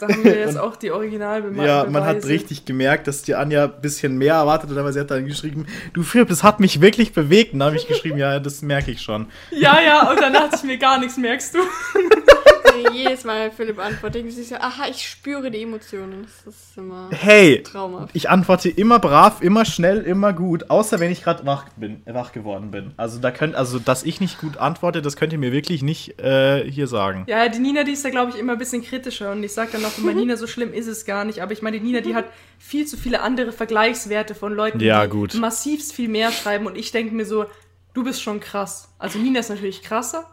Da 0.06 0.14
haben 0.14 0.24
wir 0.24 0.38
jetzt 0.38 0.58
auch 0.58 0.76
die 0.76 0.90
Originalbemerkung. 0.90 1.64
Ja, 1.64 1.84
man 1.84 2.04
hat 2.04 2.24
richtig 2.26 2.64
gemerkt, 2.64 3.06
dass 3.06 3.22
die 3.22 3.34
Anja 3.34 3.64
ein 3.64 3.80
bisschen 3.80 4.16
mehr 4.16 4.34
erwartet 4.34 4.70
hat, 4.70 4.78
aber 4.78 4.92
sie 4.92 5.00
hat 5.00 5.10
dann 5.10 5.26
geschrieben, 5.26 5.66
du 5.92 6.02
Philipp, 6.02 6.28
das 6.28 6.42
hat 6.42 6.60
mich 6.60 6.80
wirklich 6.80 7.12
bewegt. 7.12 7.52
Und 7.52 7.60
dann 7.60 7.66
habe 7.66 7.76
ich 7.76 7.86
geschrieben, 7.86 8.18
ja, 8.18 8.38
das 8.40 8.62
merke 8.62 8.90
ich 8.90 9.02
schon. 9.02 9.26
Ja, 9.50 9.78
ja, 9.80 10.10
und 10.10 10.20
dann 10.20 10.32
dachte 10.32 10.56
ich 10.56 10.62
mir 10.64 10.78
gar 10.78 10.98
nichts, 10.98 11.16
merkst 11.16 11.54
du. 11.54 11.58
jedes 12.92 13.24
Mal 13.24 13.50
Philipp 13.50 13.78
antwortet, 13.78 14.24
ich 14.26 14.48
so, 14.48 14.56
aha, 14.56 14.86
ich 14.90 15.08
spüre 15.08 15.50
die 15.50 15.62
Emotionen. 15.62 16.26
Das 16.44 16.54
ist 16.54 16.76
immer 16.76 17.08
hey, 17.10 17.62
traumhaft. 17.62 18.14
Ich 18.14 18.30
antworte 18.30 18.68
immer 18.68 18.98
brav, 18.98 19.42
immer 19.42 19.64
schnell, 19.64 20.02
immer 20.02 20.32
gut, 20.32 20.70
außer 20.70 21.00
wenn 21.00 21.10
ich 21.10 21.22
gerade 21.22 21.44
wach 21.46 21.68
bin, 21.76 22.02
wach 22.06 22.32
geworden 22.32 22.70
bin. 22.70 22.92
Also 22.96 23.18
da 23.18 23.30
könnt, 23.30 23.54
also 23.54 23.78
dass 23.78 24.02
ich 24.02 24.20
nicht 24.20 24.40
gut 24.40 24.56
antworte, 24.56 25.02
das 25.02 25.16
könnt 25.16 25.32
ihr 25.32 25.38
mir 25.38 25.52
wirklich 25.52 25.82
nicht 25.82 26.20
äh, 26.20 26.70
hier 26.70 26.86
sagen. 26.86 27.24
Ja, 27.28 27.48
die 27.48 27.58
Nina, 27.58 27.84
die 27.84 27.92
ist 27.92 28.04
da 28.04 28.10
glaube 28.10 28.32
ich 28.32 28.38
immer 28.38 28.52
ein 28.52 28.58
bisschen 28.58 28.82
kritischer 28.82 29.32
und 29.32 29.42
ich 29.42 29.52
sage 29.52 29.70
dann 29.72 29.84
auch 29.84 29.96
immer, 29.98 30.12
Nina, 30.12 30.36
so 30.36 30.46
schlimm 30.46 30.72
ist 30.72 30.86
es 30.86 31.04
gar 31.04 31.24
nicht. 31.24 31.42
Aber 31.42 31.52
ich 31.52 31.62
meine, 31.62 31.78
die 31.78 31.84
Nina, 31.84 32.00
die 32.00 32.14
hat 32.14 32.26
viel 32.58 32.86
zu 32.86 32.96
viele 32.96 33.20
andere 33.20 33.52
Vergleichswerte 33.52 34.34
von 34.34 34.54
Leuten, 34.54 34.80
ja, 34.80 35.04
die 35.04 35.10
gut. 35.10 35.34
massivst 35.34 35.92
viel 35.92 36.08
mehr 36.08 36.32
schreiben 36.32 36.66
und 36.66 36.76
ich 36.76 36.92
denke 36.92 37.14
mir 37.14 37.26
so, 37.26 37.46
du 37.94 38.04
bist 38.04 38.22
schon 38.22 38.40
krass. 38.40 38.94
Also 38.98 39.18
Nina 39.18 39.40
ist 39.40 39.50
natürlich 39.50 39.82
krasser, 39.82 40.26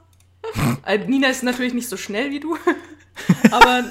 Nina 1.08 1.30
ist 1.30 1.44
natürlich 1.44 1.74
nicht 1.74 1.90
so 1.90 1.98
schnell 1.98 2.32
wie 2.32 2.40
du, 2.40 2.58
aber 3.52 3.86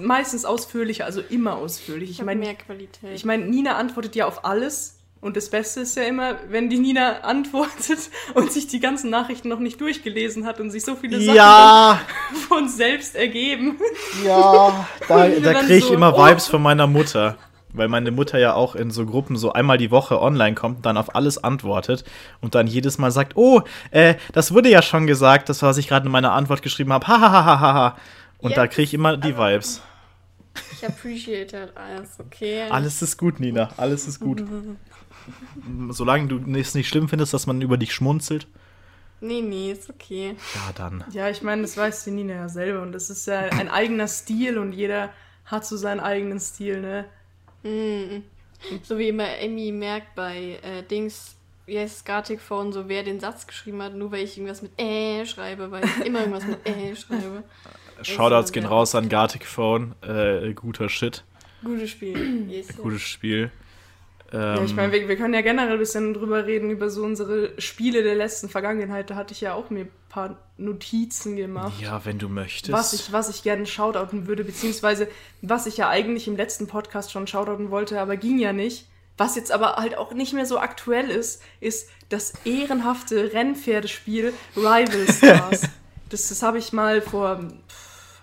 meistens 0.00 0.44
ausführlicher, 0.44 1.04
also 1.04 1.20
immer 1.20 1.56
ausführlich. 1.56 2.10
Ich, 2.10 2.18
ich 2.18 2.24
meine, 2.24 2.40
mehr 2.40 2.54
Qualität. 2.54 3.14
Ich 3.14 3.24
meine, 3.24 3.44
Nina 3.44 3.76
antwortet 3.76 4.16
ja 4.16 4.26
auf 4.26 4.44
alles. 4.44 4.94
Und 5.22 5.36
das 5.36 5.48
Beste 5.48 5.80
ist 5.80 5.96
ja 5.96 6.02
immer, 6.02 6.36
wenn 6.50 6.68
die 6.68 6.78
Nina 6.78 7.20
antwortet 7.20 7.98
und 8.34 8.52
sich 8.52 8.68
die 8.68 8.80
ganzen 8.80 9.10
Nachrichten 9.10 9.48
noch 9.48 9.58
nicht 9.58 9.80
durchgelesen 9.80 10.46
hat 10.46 10.60
und 10.60 10.70
sich 10.70 10.84
so 10.84 10.94
viele 10.94 11.20
Sachen 11.20 11.34
ja. 11.34 12.00
von 12.48 12.68
selbst 12.68 13.16
ergeben. 13.16 13.78
Ja, 14.24 14.86
da, 15.08 15.28
da 15.28 15.54
kriege 15.54 15.76
ich 15.78 15.84
so, 15.84 15.94
immer 15.94 16.16
Vibes 16.16 16.48
oh. 16.48 16.52
von 16.52 16.62
meiner 16.62 16.86
Mutter 16.86 17.38
weil 17.76 17.88
meine 17.88 18.10
Mutter 18.10 18.38
ja 18.38 18.54
auch 18.54 18.74
in 18.74 18.90
so 18.90 19.06
Gruppen 19.06 19.36
so 19.36 19.52
einmal 19.52 19.78
die 19.78 19.90
Woche 19.90 20.20
online 20.20 20.54
kommt, 20.54 20.86
dann 20.86 20.96
auf 20.96 21.14
alles 21.14 21.42
antwortet 21.42 22.04
und 22.40 22.54
dann 22.54 22.66
jedes 22.66 22.98
Mal 22.98 23.10
sagt, 23.10 23.36
oh, 23.36 23.62
äh, 23.90 24.14
das 24.32 24.52
wurde 24.52 24.68
ja 24.68 24.82
schon 24.82 25.06
gesagt, 25.06 25.48
das, 25.48 25.62
was 25.62 25.78
ich 25.78 25.88
gerade 25.88 26.06
in 26.06 26.12
meiner 26.12 26.32
Antwort 26.32 26.62
geschrieben 26.62 26.92
habe, 26.92 27.06
hahaha. 27.06 27.96
Und 28.38 28.50
Jetzt, 28.50 28.58
da 28.58 28.66
kriege 28.66 28.82
ich 28.82 28.94
immer 28.94 29.16
die 29.16 29.36
Vibes. 29.36 29.82
Ich 30.72 30.86
appreciate 30.86 31.70
alles, 31.74 32.18
okay. 32.18 32.62
Alles 32.70 33.02
ist 33.02 33.16
gut, 33.16 33.40
Nina, 33.40 33.70
alles 33.76 34.06
ist 34.06 34.20
gut. 34.20 34.44
Solange 35.90 36.28
du 36.28 36.58
es 36.58 36.74
nicht 36.74 36.88
schlimm 36.88 37.08
findest, 37.08 37.34
dass 37.34 37.46
man 37.46 37.60
über 37.60 37.76
dich 37.76 37.92
schmunzelt. 37.92 38.46
Nee, 39.20 39.40
nee, 39.40 39.72
ist 39.72 39.88
okay. 39.88 40.36
Ja, 40.54 40.72
dann. 40.74 41.04
Ja, 41.10 41.30
ich 41.30 41.42
meine, 41.42 41.62
das 41.62 41.76
weiß 41.76 42.04
die 42.04 42.10
Nina 42.10 42.34
ja 42.34 42.48
selber 42.48 42.82
und 42.82 42.92
das 42.92 43.08
ist 43.08 43.26
ja 43.26 43.38
ein 43.40 43.68
eigener 43.68 44.08
Stil 44.08 44.58
und 44.58 44.72
jeder 44.72 45.10
hat 45.46 45.64
so 45.64 45.76
seinen 45.76 46.00
eigenen 46.00 46.38
Stil, 46.40 46.80
ne? 46.80 47.06
Mhm. 47.66 48.24
So 48.82 48.98
wie 48.98 49.08
immer 49.08 49.38
Emmy 49.38 49.70
merkt 49.72 50.14
bei 50.14 50.58
äh, 50.62 50.82
Dings, 50.82 51.36
heißt 51.68 52.06
Gartic 52.06 52.40
Phone, 52.40 52.72
so 52.72 52.88
wer 52.88 53.02
den 53.02 53.20
Satz 53.20 53.46
geschrieben 53.46 53.82
hat, 53.82 53.94
nur 53.94 54.12
weil 54.12 54.24
ich 54.24 54.36
irgendwas 54.36 54.62
mit 54.62 54.72
äh 54.80 55.26
schreibe, 55.26 55.70
weil 55.70 55.84
ich 55.84 56.06
immer 56.06 56.20
irgendwas 56.20 56.46
mit 56.46 56.66
äh 56.66 56.94
schreibe. 56.96 57.42
Shoutouts 58.02 58.52
gehen 58.52 58.66
raus 58.66 58.94
an 58.94 59.08
Gartic 59.08 59.46
Phone, 59.46 59.94
äh, 60.02 60.52
guter 60.54 60.88
Shit. 60.88 61.24
Gutes 61.64 61.90
Spiel. 61.90 62.46
Yes, 62.48 62.76
Gutes 62.76 63.02
Spiel. 63.02 63.50
Ähm, 64.32 64.40
ja, 64.40 64.64
ich 64.64 64.74
meine, 64.74 64.92
wir, 64.92 65.08
wir, 65.08 65.16
können 65.16 65.34
ja 65.34 65.40
generell 65.40 65.74
ein 65.74 65.78
bisschen 65.78 66.14
drüber 66.14 66.46
reden, 66.46 66.70
über 66.70 66.90
so 66.90 67.04
unsere 67.04 67.60
Spiele 67.60 68.02
der 68.02 68.14
letzten 68.14 68.48
Vergangenheit. 68.48 69.10
Da 69.10 69.14
hatte 69.14 69.32
ich 69.32 69.40
ja 69.40 69.54
auch 69.54 69.70
mir 69.70 69.84
ein 69.84 69.90
paar 70.08 70.36
Notizen 70.56 71.36
gemacht. 71.36 71.80
Ja, 71.80 72.04
wenn 72.04 72.18
du 72.18 72.28
möchtest. 72.28 72.72
Was 72.72 72.92
ich, 72.92 73.12
was 73.12 73.28
ich 73.28 73.42
gerne 73.42 73.66
shoutouten 73.66 74.26
würde, 74.26 74.44
beziehungsweise 74.44 75.08
was 75.42 75.66
ich 75.66 75.76
ja 75.76 75.88
eigentlich 75.88 76.26
im 76.26 76.36
letzten 76.36 76.66
Podcast 76.66 77.12
schon 77.12 77.26
shoutouten 77.26 77.70
wollte, 77.70 78.00
aber 78.00 78.16
ging 78.16 78.38
ja 78.38 78.52
nicht. 78.52 78.88
Was 79.18 79.36
jetzt 79.36 79.52
aber 79.52 79.76
halt 79.76 79.96
auch 79.96 80.12
nicht 80.12 80.34
mehr 80.34 80.44
so 80.44 80.58
aktuell 80.58 81.08
ist, 81.08 81.42
ist 81.60 81.88
das 82.08 82.34
ehrenhafte 82.44 83.32
Rennpferdespiel 83.32 84.32
Rival 84.56 85.06
Stars. 85.12 85.62
das 86.10 86.28
das 86.28 86.42
habe 86.42 86.58
ich 86.58 86.72
mal 86.72 87.00
vor 87.00 87.40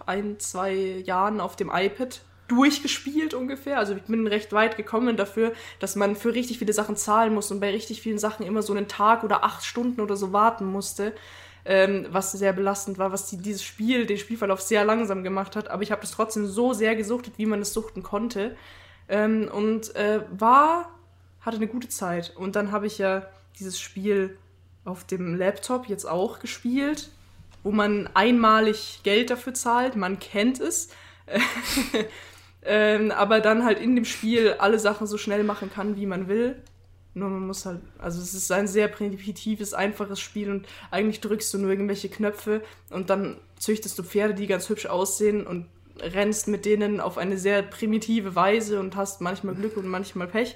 ein, 0.06 0.40
zwei 0.40 0.74
Jahren 0.74 1.40
auf 1.40 1.56
dem 1.56 1.72
iPad 1.74 2.22
durchgespielt 2.48 3.34
ungefähr. 3.34 3.78
Also 3.78 3.96
ich 3.96 4.04
bin 4.04 4.28
recht 4.28 4.52
weit 4.54 4.78
gekommen 4.78 5.18
dafür, 5.18 5.54
dass 5.80 5.96
man 5.96 6.16
für 6.16 6.34
richtig 6.34 6.60
viele 6.60 6.74
Sachen 6.74 6.96
zahlen 6.96 7.34
muss 7.34 7.52
und 7.52 7.60
bei 7.60 7.72
richtig 7.72 8.02
vielen 8.02 8.20
Sachen 8.20 8.46
immer 8.46 8.62
so 8.62 8.74
einen 8.74 8.88
Tag 8.88 9.24
oder 9.24 9.44
acht 9.44 9.64
Stunden 9.64 10.02
oder 10.02 10.16
so 10.16 10.34
warten 10.34 10.66
musste. 10.66 11.14
Ähm, 11.66 12.08
was 12.10 12.34
sehr 12.34 12.52
belastend 12.52 12.98
war, 12.98 13.14
was 13.14 13.30
die, 13.30 13.38
dieses 13.38 13.64
Spiel, 13.64 14.06
den 14.06 14.18
Spielverlauf 14.18 14.60
sehr 14.60 14.84
langsam 14.84 15.24
gemacht 15.24 15.56
hat. 15.56 15.70
Aber 15.70 15.82
ich 15.82 15.92
habe 15.92 16.02
das 16.02 16.12
trotzdem 16.12 16.46
so 16.46 16.74
sehr 16.74 16.96
gesuchtet, 16.96 17.36
wie 17.38 17.46
man 17.46 17.62
es 17.62 17.72
suchten 17.72 18.04
konnte. 18.04 18.58
Ähm, 19.08 19.50
und 19.50 19.96
äh, 19.96 20.22
war, 20.38 20.90
hatte 21.40 21.58
eine 21.58 21.68
gute 21.68 21.88
Zeit. 21.88 22.34
Und 22.36 22.58
dann 22.58 22.74
habe 22.74 22.88
ich 22.88 22.98
ja 22.98 23.28
dieses 23.60 23.80
Spiel 23.80 24.38
auf 24.84 25.06
dem 25.06 25.36
Laptop 25.36 25.88
jetzt 25.88 26.06
auch 26.06 26.40
gespielt, 26.40 27.10
wo 27.64 27.72
man 27.72 28.10
einmalig 28.14 29.00
Geld 29.04 29.30
dafür 29.30 29.54
zahlt. 29.54 29.96
Man 29.96 30.20
kennt 30.20 30.60
es. 30.60 30.90
Ähm, 32.66 33.12
aber 33.12 33.40
dann 33.40 33.66
halt 33.66 33.80
in 33.80 33.96
dem 33.96 34.06
Spiel 34.06 34.54
alle 34.54 34.80
Sachen 34.80 35.08
so 35.08 35.18
schnell 35.18 35.44
machen 35.44 35.70
kann, 35.74 35.98
wie 35.98 36.06
man 36.06 36.28
will. 36.28 36.62
Nur 37.14 37.30
man 37.30 37.46
muss 37.46 37.66
halt, 37.66 37.82
also 38.00 38.22
es 38.22 38.34
ist 38.34 38.52
ein 38.52 38.68
sehr 38.68 38.88
primitives, 38.88 39.74
einfaches 39.74 40.20
Spiel 40.20 40.50
und 40.50 40.66
eigentlich 40.90 41.22
drückst 41.22 41.54
du 41.54 41.60
nur 41.60 41.70
irgendwelche 41.70 42.10
Knöpfe 42.10 42.64
und 42.90 43.10
dann 43.10 43.38
züchtest 43.60 44.00
du 44.00 44.04
Pferde, 44.04 44.34
die 44.34 44.48
ganz 44.48 44.68
hübsch 44.68 44.88
aussehen 44.88 45.46
und 45.46 45.68
rennst 46.00 46.48
mit 46.48 46.66
denen 46.66 47.00
auf 47.00 47.20
eine 47.20 47.38
sehr 47.38 47.62
primitive 47.62 48.36
Weise 48.36 48.80
und 48.80 48.96
hast 48.96 49.22
manchmal 49.22 49.54
Glück 49.54 49.78
und 49.78 49.88
manchmal 49.88 50.28
Pech. 50.28 50.56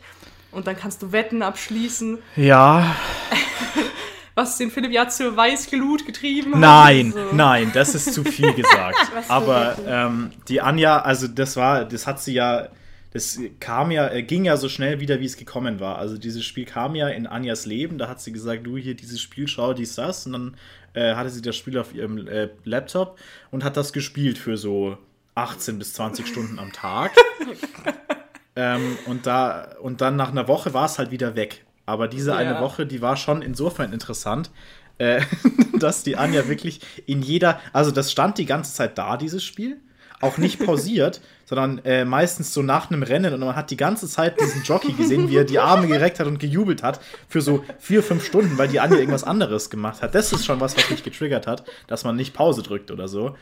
Und 0.51 0.65
dann 0.65 0.77
kannst 0.77 1.03
du 1.03 1.11
Wetten 1.11 1.43
abschließen. 1.43 2.17
Ja. 2.37 2.95
was 4.37 4.55
den 4.55 4.69
Philipp 4.69 4.91
ja 4.91 5.09
zur 5.09 5.35
Weißglut 5.35 6.05
getrieben 6.05 6.53
hat. 6.53 6.61
Nein, 6.61 7.11
so. 7.11 7.35
nein, 7.35 7.71
das 7.73 7.95
ist 7.95 8.13
zu 8.13 8.23
viel 8.23 8.53
gesagt. 8.53 9.11
Aber 9.29 9.75
ähm, 9.87 10.29
die 10.47 10.61
Anja, 10.61 10.99
also 10.99 11.27
das 11.27 11.57
war, 11.57 11.85
das 11.85 12.05
hat 12.05 12.21
sie 12.21 12.33
ja, 12.33 12.69
das 13.13 13.39
kam 13.59 13.89
ja, 13.89 14.07
äh, 14.09 14.21
ging 14.21 14.45
ja 14.45 14.55
so 14.55 14.69
schnell 14.69 14.99
wieder, 14.99 15.19
wie 15.19 15.25
es 15.25 15.37
gekommen 15.37 15.79
war. 15.79 15.97
Also 15.97 16.19
dieses 16.19 16.45
Spiel 16.45 16.65
kam 16.65 16.93
ja 16.93 17.09
in 17.09 17.25
Anjas 17.25 17.65
Leben, 17.65 17.97
da 17.97 18.07
hat 18.07 18.21
sie 18.21 18.31
gesagt, 18.31 18.67
du 18.67 18.77
hier 18.77 18.93
dieses 18.93 19.19
Spiel, 19.19 19.47
schau 19.47 19.73
dies, 19.73 19.95
das. 19.95 20.27
Und 20.27 20.33
dann 20.33 20.57
äh, 20.93 21.15
hatte 21.15 21.31
sie 21.31 21.41
das 21.41 21.55
Spiel 21.55 21.79
auf 21.79 21.95
ihrem 21.95 22.27
äh, 22.27 22.49
Laptop 22.63 23.17
und 23.49 23.63
hat 23.63 23.75
das 23.75 23.91
gespielt 23.91 24.37
für 24.37 24.55
so 24.55 24.99
18 25.33 25.79
bis 25.79 25.93
20 25.93 26.27
Stunden 26.27 26.59
am 26.59 26.71
Tag. 26.71 27.11
ähm, 28.55 28.99
und, 29.07 29.25
da, 29.25 29.75
und 29.81 30.01
dann 30.01 30.15
nach 30.15 30.29
einer 30.29 30.47
Woche 30.47 30.75
war 30.75 30.85
es 30.85 30.99
halt 30.99 31.09
wieder 31.09 31.35
weg. 31.35 31.65
Aber 31.87 32.07
diese 32.07 32.31
ja. 32.31 32.37
eine 32.37 32.59
Woche, 32.59 32.85
die 32.85 33.01
war 33.01 33.17
schon 33.17 33.41
insofern 33.41 33.91
interessant, 33.93 34.51
äh, 34.99 35.21
dass 35.79 36.03
die 36.03 36.17
Anja 36.17 36.47
wirklich 36.47 36.81
in 37.07 37.23
jeder, 37.23 37.59
also 37.73 37.89
das 37.89 38.11
stand 38.11 38.37
die 38.37 38.45
ganze 38.45 38.75
Zeit 38.75 38.99
da, 38.99 39.17
dieses 39.17 39.43
Spiel. 39.43 39.77
Auch 40.19 40.37
nicht 40.37 40.59
pausiert, 40.65 41.21
sondern 41.45 41.79
äh, 41.85 42.03
meistens 42.03 42.53
so 42.53 42.61
nach 42.61 42.91
einem 42.91 43.03
Rennen 43.03 43.33
und 43.33 43.39
man 43.39 43.55
hat 43.55 43.71
die 43.71 43.77
ganze 43.77 44.07
Zeit 44.07 44.39
diesen 44.41 44.63
Jockey 44.63 44.91
gesehen, 44.93 45.29
wie 45.29 45.37
er 45.37 45.45
die 45.45 45.59
Arme 45.59 45.87
gereckt 45.87 46.19
hat 46.19 46.27
und 46.27 46.39
gejubelt 46.39 46.83
hat 46.83 46.99
für 47.29 47.39
so 47.39 47.63
vier, 47.79 48.03
fünf 48.03 48.25
Stunden, 48.25 48.57
weil 48.57 48.67
die 48.67 48.79
Anja 48.79 48.97
irgendwas 48.97 49.23
anderes 49.23 49.69
gemacht 49.69 50.01
hat. 50.01 50.13
Das 50.13 50.33
ist 50.33 50.45
schon 50.45 50.59
was, 50.59 50.75
was 50.75 50.89
mich 50.89 51.03
getriggert 51.03 51.47
hat, 51.47 51.63
dass 51.87 52.03
man 52.03 52.15
nicht 52.15 52.33
Pause 52.33 52.63
drückt 52.63 52.91
oder 52.91 53.07
so. 53.07 53.37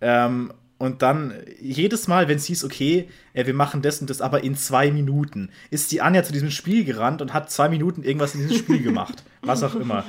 Ähm, 0.00 0.52
und 0.78 1.02
dann 1.02 1.34
jedes 1.60 2.06
Mal, 2.06 2.28
wenn 2.28 2.36
es 2.36 2.46
hieß, 2.46 2.64
okay, 2.64 3.08
wir 3.34 3.54
machen 3.54 3.82
das 3.82 4.00
und 4.00 4.08
das, 4.08 4.20
aber 4.20 4.44
in 4.44 4.56
zwei 4.56 4.92
Minuten, 4.92 5.50
ist 5.70 5.90
die 5.90 6.00
Anja 6.00 6.22
zu 6.22 6.32
diesem 6.32 6.52
Spiel 6.52 6.84
gerannt 6.84 7.20
und 7.20 7.34
hat 7.34 7.50
zwei 7.50 7.68
Minuten 7.68 8.04
irgendwas 8.04 8.34
in 8.34 8.42
diesem 8.42 8.58
Spiel 8.58 8.82
gemacht. 8.82 9.24
Was 9.42 9.64
auch 9.64 9.74
immer. 9.74 10.04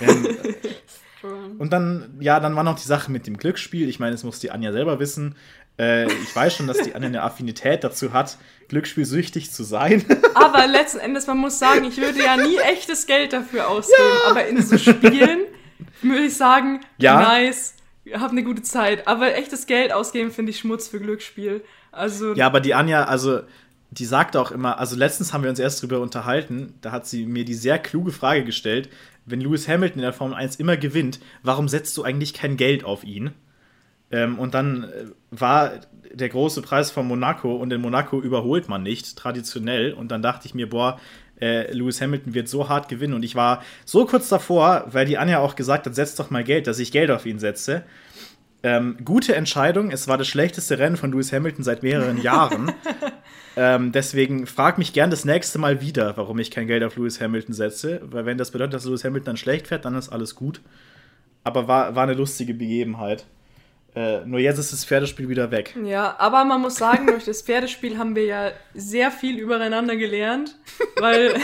ähm, 0.00 0.26
und 1.58 1.70
dann, 1.70 2.16
ja, 2.18 2.40
dann 2.40 2.56
war 2.56 2.64
noch 2.64 2.80
die 2.80 2.86
Sache 2.86 3.12
mit 3.12 3.26
dem 3.26 3.36
Glücksspiel. 3.36 3.90
Ich 3.90 4.00
meine, 4.00 4.14
es 4.14 4.24
muss 4.24 4.40
die 4.40 4.50
Anja 4.50 4.72
selber 4.72 5.00
wissen. 5.00 5.36
Äh, 5.78 6.10
ich 6.10 6.34
weiß 6.34 6.56
schon, 6.56 6.66
dass 6.66 6.78
die 6.78 6.94
Anja 6.94 7.08
eine 7.08 7.22
Affinität 7.22 7.84
dazu 7.84 8.14
hat, 8.14 8.38
glücksspielsüchtig 8.68 9.50
zu 9.50 9.64
sein. 9.64 10.02
aber 10.34 10.66
letzten 10.66 11.00
Endes, 11.00 11.26
man 11.26 11.36
muss 11.36 11.58
sagen, 11.58 11.84
ich 11.84 11.98
würde 11.98 12.24
ja 12.24 12.38
nie 12.38 12.56
echtes 12.56 13.06
Geld 13.06 13.34
dafür 13.34 13.68
ausgeben. 13.68 13.98
Ja. 14.24 14.30
Aber 14.30 14.46
in 14.46 14.62
so 14.62 14.78
Spielen 14.78 15.40
würde 16.00 16.24
ich 16.24 16.36
sagen, 16.38 16.80
ja. 16.96 17.20
nice 17.20 17.74
hab 18.14 18.30
eine 18.30 18.42
gute 18.42 18.62
Zeit. 18.62 19.06
Aber 19.06 19.34
echtes 19.34 19.66
Geld 19.66 19.92
ausgeben 19.92 20.30
finde 20.30 20.50
ich 20.50 20.58
Schmutz 20.58 20.88
für 20.88 21.00
Glücksspiel. 21.00 21.62
Also 21.92 22.34
ja, 22.34 22.46
aber 22.46 22.60
die 22.60 22.74
Anja, 22.74 23.04
also 23.04 23.40
die 23.90 24.04
sagt 24.04 24.36
auch 24.36 24.50
immer, 24.52 24.78
also 24.78 24.96
letztens 24.96 25.32
haben 25.32 25.42
wir 25.42 25.50
uns 25.50 25.58
erst 25.58 25.82
drüber 25.82 26.00
unterhalten, 26.00 26.74
da 26.80 26.92
hat 26.92 27.06
sie 27.06 27.26
mir 27.26 27.44
die 27.44 27.54
sehr 27.54 27.78
kluge 27.78 28.12
Frage 28.12 28.44
gestellt, 28.44 28.88
wenn 29.26 29.40
Lewis 29.40 29.68
Hamilton 29.68 29.98
in 29.98 30.02
der 30.02 30.12
Formel 30.12 30.36
1 30.36 30.56
immer 30.56 30.76
gewinnt, 30.76 31.20
warum 31.42 31.68
setzt 31.68 31.96
du 31.96 32.02
eigentlich 32.02 32.34
kein 32.34 32.56
Geld 32.56 32.84
auf 32.84 33.04
ihn? 33.04 33.32
Ähm, 34.10 34.38
und 34.38 34.54
dann 34.54 34.84
äh, 34.84 34.88
war 35.30 35.72
der 36.12 36.28
große 36.28 36.62
Preis 36.62 36.90
von 36.90 37.06
Monaco 37.06 37.54
und 37.56 37.72
in 37.72 37.80
Monaco 37.80 38.20
überholt 38.20 38.68
man 38.68 38.82
nicht, 38.82 39.16
traditionell. 39.16 39.92
Und 39.92 40.10
dann 40.10 40.22
dachte 40.22 40.46
ich 40.46 40.54
mir, 40.54 40.68
boah, 40.68 40.98
äh, 41.40 41.72
Lewis 41.72 42.00
Hamilton 42.00 42.34
wird 42.34 42.48
so 42.48 42.68
hart 42.68 42.88
gewinnen. 42.88 43.14
Und 43.14 43.22
ich 43.22 43.34
war 43.34 43.62
so 43.84 44.04
kurz 44.06 44.28
davor, 44.28 44.84
weil 44.88 45.06
die 45.06 45.18
Anja 45.18 45.38
auch 45.38 45.54
gesagt 45.56 45.86
hat, 45.86 45.94
setz 45.94 46.14
doch 46.16 46.30
mal 46.30 46.44
Geld, 46.44 46.66
dass 46.66 46.78
ich 46.78 46.92
Geld 46.92 47.10
auf 47.10 47.26
ihn 47.26 47.38
setze. 47.38 47.84
Ähm, 48.62 48.98
gute 49.04 49.34
Entscheidung. 49.34 49.90
Es 49.90 50.06
war 50.06 50.18
das 50.18 50.28
schlechteste 50.28 50.78
Rennen 50.78 50.96
von 50.96 51.12
Lewis 51.12 51.32
Hamilton 51.32 51.64
seit 51.64 51.82
mehreren 51.82 52.18
Jahren. 52.22 52.72
ähm, 53.56 53.92
deswegen 53.92 54.46
frag 54.46 54.76
mich 54.76 54.92
gern 54.92 55.10
das 55.10 55.24
nächste 55.24 55.58
Mal 55.58 55.80
wieder, 55.80 56.16
warum 56.16 56.38
ich 56.38 56.50
kein 56.50 56.66
Geld 56.66 56.82
auf 56.82 56.96
Lewis 56.96 57.20
Hamilton 57.20 57.54
setze. 57.54 58.00
Weil 58.04 58.26
wenn 58.26 58.36
das 58.36 58.50
bedeutet, 58.50 58.74
dass 58.74 58.84
Lewis 58.84 59.04
Hamilton 59.04 59.26
dann 59.26 59.36
schlecht 59.36 59.68
fährt, 59.68 59.84
dann 59.84 59.94
ist 59.94 60.10
alles 60.10 60.34
gut. 60.34 60.60
Aber 61.42 61.68
war, 61.68 61.94
war 61.94 62.02
eine 62.02 62.14
lustige 62.14 62.52
Begebenheit. 62.52 63.24
Äh, 63.94 64.24
nur 64.24 64.38
jetzt 64.38 64.58
ist 64.58 64.72
das 64.72 64.84
Pferdespiel 64.84 65.28
wieder 65.28 65.50
weg. 65.50 65.76
Ja, 65.84 66.14
aber 66.18 66.44
man 66.44 66.60
muss 66.60 66.76
sagen, 66.76 67.06
durch 67.06 67.24
das 67.24 67.42
Pferdespiel 67.42 67.98
haben 67.98 68.14
wir 68.14 68.24
ja 68.24 68.52
sehr 68.74 69.10
viel 69.10 69.38
übereinander 69.38 69.96
gelernt, 69.96 70.58
weil 70.98 71.34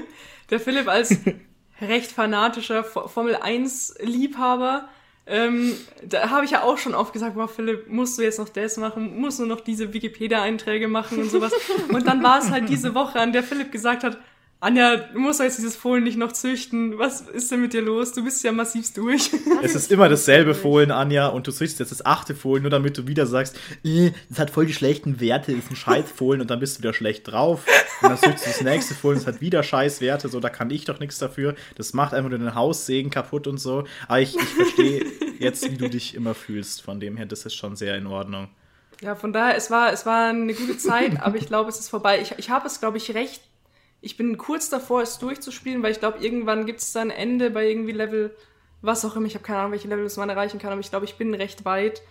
der 0.50 0.60
Philipp 0.60 0.88
als 0.88 1.18
recht 1.80 2.12
fanatischer 2.12 2.84
Formel 2.84 3.36
1 3.36 3.96
Liebhaber 4.00 4.88
ähm, 5.28 5.72
da 6.04 6.30
habe 6.30 6.44
ich 6.44 6.52
ja 6.52 6.62
auch 6.62 6.78
schon 6.78 6.94
oft 6.94 7.12
gesagt, 7.12 7.34
boah, 7.34 7.48
Philipp, 7.48 7.88
musst 7.88 8.16
du 8.16 8.22
jetzt 8.22 8.38
noch 8.38 8.48
das 8.48 8.76
machen, 8.76 9.18
musst 9.18 9.40
du 9.40 9.46
noch 9.46 9.60
diese 9.60 9.92
Wikipedia-Einträge 9.92 10.86
machen 10.86 11.18
und 11.18 11.30
sowas. 11.30 11.52
und 11.88 12.06
dann 12.06 12.22
war 12.22 12.38
es 12.38 12.50
halt 12.50 12.68
diese 12.68 12.94
Woche, 12.94 13.18
an 13.18 13.32
der 13.32 13.42
Philipp 13.42 13.72
gesagt 13.72 14.04
hat, 14.04 14.18
Anja, 14.58 14.96
du 14.96 15.18
musst 15.18 15.38
jetzt 15.40 15.58
dieses 15.58 15.76
Fohlen 15.76 16.02
nicht 16.04 16.16
noch 16.16 16.32
züchten. 16.32 16.98
Was 16.98 17.20
ist 17.20 17.52
denn 17.52 17.60
mit 17.60 17.74
dir 17.74 17.82
los? 17.82 18.12
Du 18.12 18.24
bist 18.24 18.42
ja 18.42 18.52
massivst 18.52 18.96
durch. 18.96 19.30
Es 19.62 19.74
ist 19.74 19.90
immer 19.90 20.08
dasselbe 20.08 20.54
Fohlen, 20.54 20.90
Anja, 20.90 21.28
und 21.28 21.46
du 21.46 21.52
züchtest 21.52 21.80
jetzt 21.80 21.90
das 21.90 22.04
achte 22.04 22.34
Fohlen, 22.34 22.62
nur 22.62 22.70
damit 22.70 22.96
du 22.96 23.06
wieder 23.06 23.26
sagst, 23.26 23.56
das 23.82 24.38
hat 24.38 24.50
voll 24.50 24.66
die 24.66 24.74
schlechten 24.74 25.18
Werte, 25.20 25.52
ist 25.52 25.70
ein 25.70 25.76
Scheißfohlen 25.76 26.40
und 26.40 26.50
dann 26.50 26.60
bist 26.60 26.76
du 26.76 26.78
wieder 26.80 26.92
schlecht 26.92 27.26
drauf. 27.28 27.64
Und 28.02 28.10
dann 28.10 28.18
züchtest 28.18 28.46
du 28.46 28.50
das 28.50 28.60
nächste 28.62 28.94
Fohlen, 28.94 29.18
das 29.18 29.26
hat 29.26 29.40
wieder 29.40 29.62
Scheißwerte, 29.62 30.28
so, 30.28 30.40
da 30.40 30.50
kann 30.50 30.70
ich 30.70 30.84
doch 30.84 31.00
nichts 31.00 31.18
dafür. 31.18 31.54
Das 31.74 31.94
macht 31.94 32.14
einfach 32.14 32.30
nur 32.30 32.38
den 32.38 32.54
Haussegen 32.54 33.10
kaputt 33.10 33.46
und 33.46 33.58
so. 33.58 33.84
Aber 34.08 34.20
ich, 34.20 34.36
ich 34.36 34.42
verstehe 34.42 35.06
jetzt, 35.38 35.70
wie 35.70 35.76
du 35.76 35.88
dich 35.88 36.14
immer 36.14 36.34
fühlst. 36.34 36.82
Von 36.82 37.00
dem 37.00 37.16
her, 37.16 37.26
das 37.26 37.44
ist 37.44 37.54
schon 37.54 37.76
sehr 37.76 37.96
in 37.96 38.06
Ordnung. 38.06 38.48
Ja, 39.00 39.14
von 39.14 39.32
daher, 39.32 39.56
es 39.56 39.70
war, 39.70 39.92
es 39.92 40.06
war 40.06 40.30
eine 40.30 40.54
gute 40.54 40.78
Zeit, 40.78 41.20
aber 41.20 41.36
ich 41.36 41.46
glaube, 41.46 41.68
es 41.70 41.78
ist 41.78 41.88
vorbei. 41.88 42.20
Ich, 42.20 42.34
ich 42.38 42.50
habe 42.50 42.66
es, 42.66 42.80
glaube 42.80 42.96
ich, 42.98 43.14
recht 43.14 43.42
ich 44.06 44.16
bin 44.16 44.38
kurz 44.38 44.70
davor, 44.70 45.02
es 45.02 45.18
durchzuspielen, 45.18 45.82
weil 45.82 45.90
ich 45.90 45.98
glaube, 45.98 46.24
irgendwann 46.24 46.64
gibt 46.64 46.80
es 46.80 46.92
dann 46.92 47.10
Ende 47.10 47.50
bei 47.50 47.68
irgendwie 47.68 47.92
Level, 47.92 48.34
was 48.80 49.04
auch 49.04 49.16
immer. 49.16 49.26
Ich 49.26 49.34
habe 49.34 49.44
keine 49.44 49.58
Ahnung, 49.58 49.72
welche 49.72 49.88
Levels 49.88 50.16
man 50.16 50.30
erreichen 50.30 50.60
kann, 50.60 50.70
aber 50.70 50.80
ich 50.80 50.90
glaube, 50.90 51.04
ich 51.04 51.16
bin 51.16 51.34
recht 51.34 51.64
weit. 51.64 52.02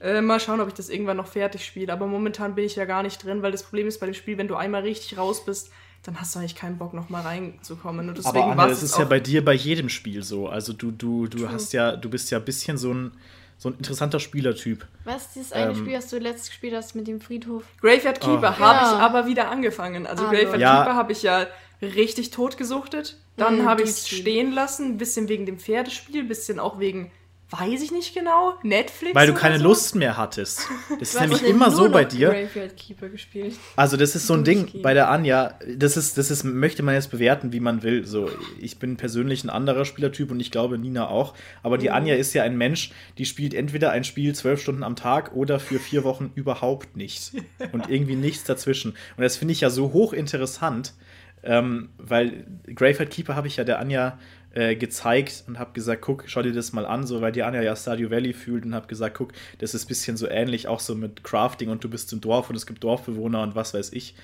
Äh, 0.00 0.20
mal 0.20 0.40
schauen, 0.40 0.60
ob 0.60 0.66
ich 0.66 0.74
das 0.74 0.88
irgendwann 0.88 1.16
noch 1.16 1.28
fertig 1.28 1.64
spiele. 1.64 1.92
Aber 1.92 2.08
momentan 2.08 2.56
bin 2.56 2.64
ich 2.64 2.74
ja 2.74 2.84
gar 2.84 3.04
nicht 3.04 3.24
drin, 3.24 3.42
weil 3.42 3.52
das 3.52 3.62
Problem 3.62 3.86
ist 3.86 4.00
bei 4.00 4.06
dem 4.06 4.14
Spiel, 4.14 4.36
wenn 4.38 4.48
du 4.48 4.56
einmal 4.56 4.82
richtig 4.82 5.16
raus 5.16 5.44
bist, 5.44 5.70
dann 6.02 6.20
hast 6.20 6.34
du 6.34 6.40
eigentlich 6.40 6.56
keinen 6.56 6.78
Bock, 6.78 6.92
noch 6.92 7.10
mal 7.10 7.22
reinzukommen. 7.22 8.08
Und 8.08 8.18
deswegen 8.18 8.50
aber 8.50 8.62
Anne, 8.62 8.70
das 8.72 8.82
ist 8.82 8.98
ja 8.98 9.04
bei 9.04 9.20
dir 9.20 9.44
bei 9.44 9.54
jedem 9.54 9.88
Spiel 9.88 10.24
so. 10.24 10.48
Also 10.48 10.72
du, 10.72 10.90
du, 10.90 11.28
du 11.28 11.48
hast 11.48 11.72
ja, 11.72 11.94
du 11.96 12.10
bist 12.10 12.30
ja 12.32 12.38
ein 12.38 12.44
bisschen 12.44 12.76
so 12.76 12.92
ein 12.92 13.12
so 13.58 13.70
ein 13.70 13.74
interessanter 13.74 14.20
Spielertyp. 14.20 14.86
Was 15.04 15.36
ist 15.36 15.36
das 15.36 15.52
eine 15.52 15.72
ähm, 15.72 15.76
Spiel, 15.76 15.94
das 15.94 16.08
du 16.08 16.18
letztes 16.18 16.50
gespielt 16.50 16.74
hast 16.74 16.94
mit 16.94 17.06
dem 17.06 17.20
Friedhof? 17.20 17.64
Graveyard 17.80 18.20
Keeper 18.20 18.56
oh. 18.58 18.60
habe 18.60 18.78
ja. 18.78 18.92
ich 18.92 18.98
aber 18.98 19.26
wieder 19.26 19.50
angefangen. 19.50 20.06
Also 20.06 20.26
ah, 20.26 20.30
Graveyard 20.30 20.58
ja. 20.58 20.78
Keeper 20.78 20.94
habe 20.94 21.12
ich 21.12 21.22
ja 21.22 21.46
richtig 21.80 22.30
totgesuchtet. 22.30 23.16
Dann 23.36 23.60
mhm, 23.62 23.66
habe 23.66 23.82
ich 23.82 23.90
es 23.90 24.08
stehen 24.08 24.52
lassen, 24.52 24.92
ein 24.92 24.98
bisschen 24.98 25.28
wegen 25.28 25.46
dem 25.46 25.58
Pferdespiel, 25.58 26.20
ein 26.20 26.28
bisschen 26.28 26.58
auch 26.58 26.78
wegen 26.78 27.10
Weiß 27.50 27.80
ich 27.80 27.92
nicht 27.92 28.12
genau. 28.12 28.54
Netflix? 28.64 29.14
Weil 29.14 29.28
du 29.28 29.34
keine 29.34 29.58
so? 29.58 29.64
Lust 29.64 29.94
mehr 29.94 30.16
hattest. 30.16 30.68
Das 30.98 31.14
ist 31.14 31.20
nämlich 31.20 31.42
immer 31.42 31.70
so 31.70 31.90
bei 31.90 32.04
dir. 32.04 32.30
Graveyard 32.30 32.76
Keeper 32.76 33.08
gespielt. 33.08 33.54
Also 33.76 33.96
das 33.96 34.14
ist 34.14 34.26
so 34.26 34.34
ein 34.34 34.44
Ding 34.44 34.82
bei 34.82 34.94
der 34.94 35.10
Anja. 35.10 35.58
Das 35.76 35.96
ist, 35.96 36.16
das 36.16 36.30
ist, 36.30 36.42
möchte 36.42 36.82
man 36.82 36.94
jetzt 36.94 37.10
bewerten, 37.10 37.52
wie 37.52 37.60
man 37.60 37.82
will. 37.82 38.06
So, 38.06 38.30
ich 38.58 38.78
bin 38.78 38.96
persönlich 38.96 39.44
ein 39.44 39.50
anderer 39.50 39.84
Spielertyp 39.84 40.30
und 40.30 40.40
ich 40.40 40.50
glaube 40.50 40.78
Nina 40.78 41.08
auch. 41.08 41.34
Aber 41.62 41.76
die 41.76 41.88
mhm. 41.88 41.94
Anja 41.94 42.14
ist 42.14 42.32
ja 42.34 42.42
ein 42.44 42.56
Mensch, 42.56 42.92
die 43.18 43.26
spielt 43.26 43.52
entweder 43.52 43.90
ein 43.90 44.04
Spiel 44.04 44.34
zwölf 44.34 44.60
Stunden 44.60 44.82
am 44.82 44.96
Tag 44.96 45.34
oder 45.34 45.60
für 45.60 45.78
vier 45.78 46.02
Wochen 46.02 46.32
überhaupt 46.34 46.96
nicht. 46.96 47.32
Und 47.72 47.88
irgendwie 47.88 48.16
nichts 48.16 48.44
dazwischen. 48.44 48.92
Und 49.16 49.22
das 49.22 49.36
finde 49.36 49.52
ich 49.52 49.60
ja 49.60 49.70
so 49.70 49.92
hochinteressant, 49.92 50.94
ähm, 51.42 51.90
weil 51.98 52.46
Graveyard 52.74 53.10
Keeper 53.10 53.36
habe 53.36 53.46
ich 53.46 53.56
ja 53.56 53.64
der 53.64 53.78
Anja 53.78 54.18
äh, 54.56 54.74
gezeigt 54.74 55.44
und 55.46 55.58
habe 55.58 55.72
gesagt, 55.74 56.00
guck, 56.00 56.24
schau 56.26 56.40
dir 56.40 56.54
das 56.54 56.72
mal 56.72 56.86
an, 56.86 57.06
so 57.06 57.20
weil 57.20 57.30
die 57.30 57.42
Anja 57.42 57.60
ja 57.60 57.76
Stadio 57.76 58.10
Valley 58.10 58.32
fühlt 58.32 58.64
und 58.64 58.74
habe 58.74 58.86
gesagt, 58.86 59.16
guck, 59.16 59.32
das 59.58 59.74
ist 59.74 59.84
ein 59.84 59.88
bisschen 59.88 60.16
so 60.16 60.28
ähnlich, 60.28 60.66
auch 60.66 60.80
so 60.80 60.94
mit 60.94 61.22
Crafting 61.22 61.68
und 61.68 61.84
du 61.84 61.90
bist 61.90 62.10
im 62.14 62.22
Dorf 62.22 62.48
und 62.48 62.56
es 62.56 62.66
gibt 62.66 62.82
Dorfbewohner 62.82 63.42
und 63.42 63.54
was 63.54 63.74
weiß 63.74 63.92
ich. 63.92 64.14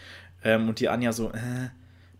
Ähm, 0.43 0.71
und 0.71 0.81
die 0.81 0.89
Anja 0.89 1.13
so, 1.13 1.31
äh, 1.33 1.69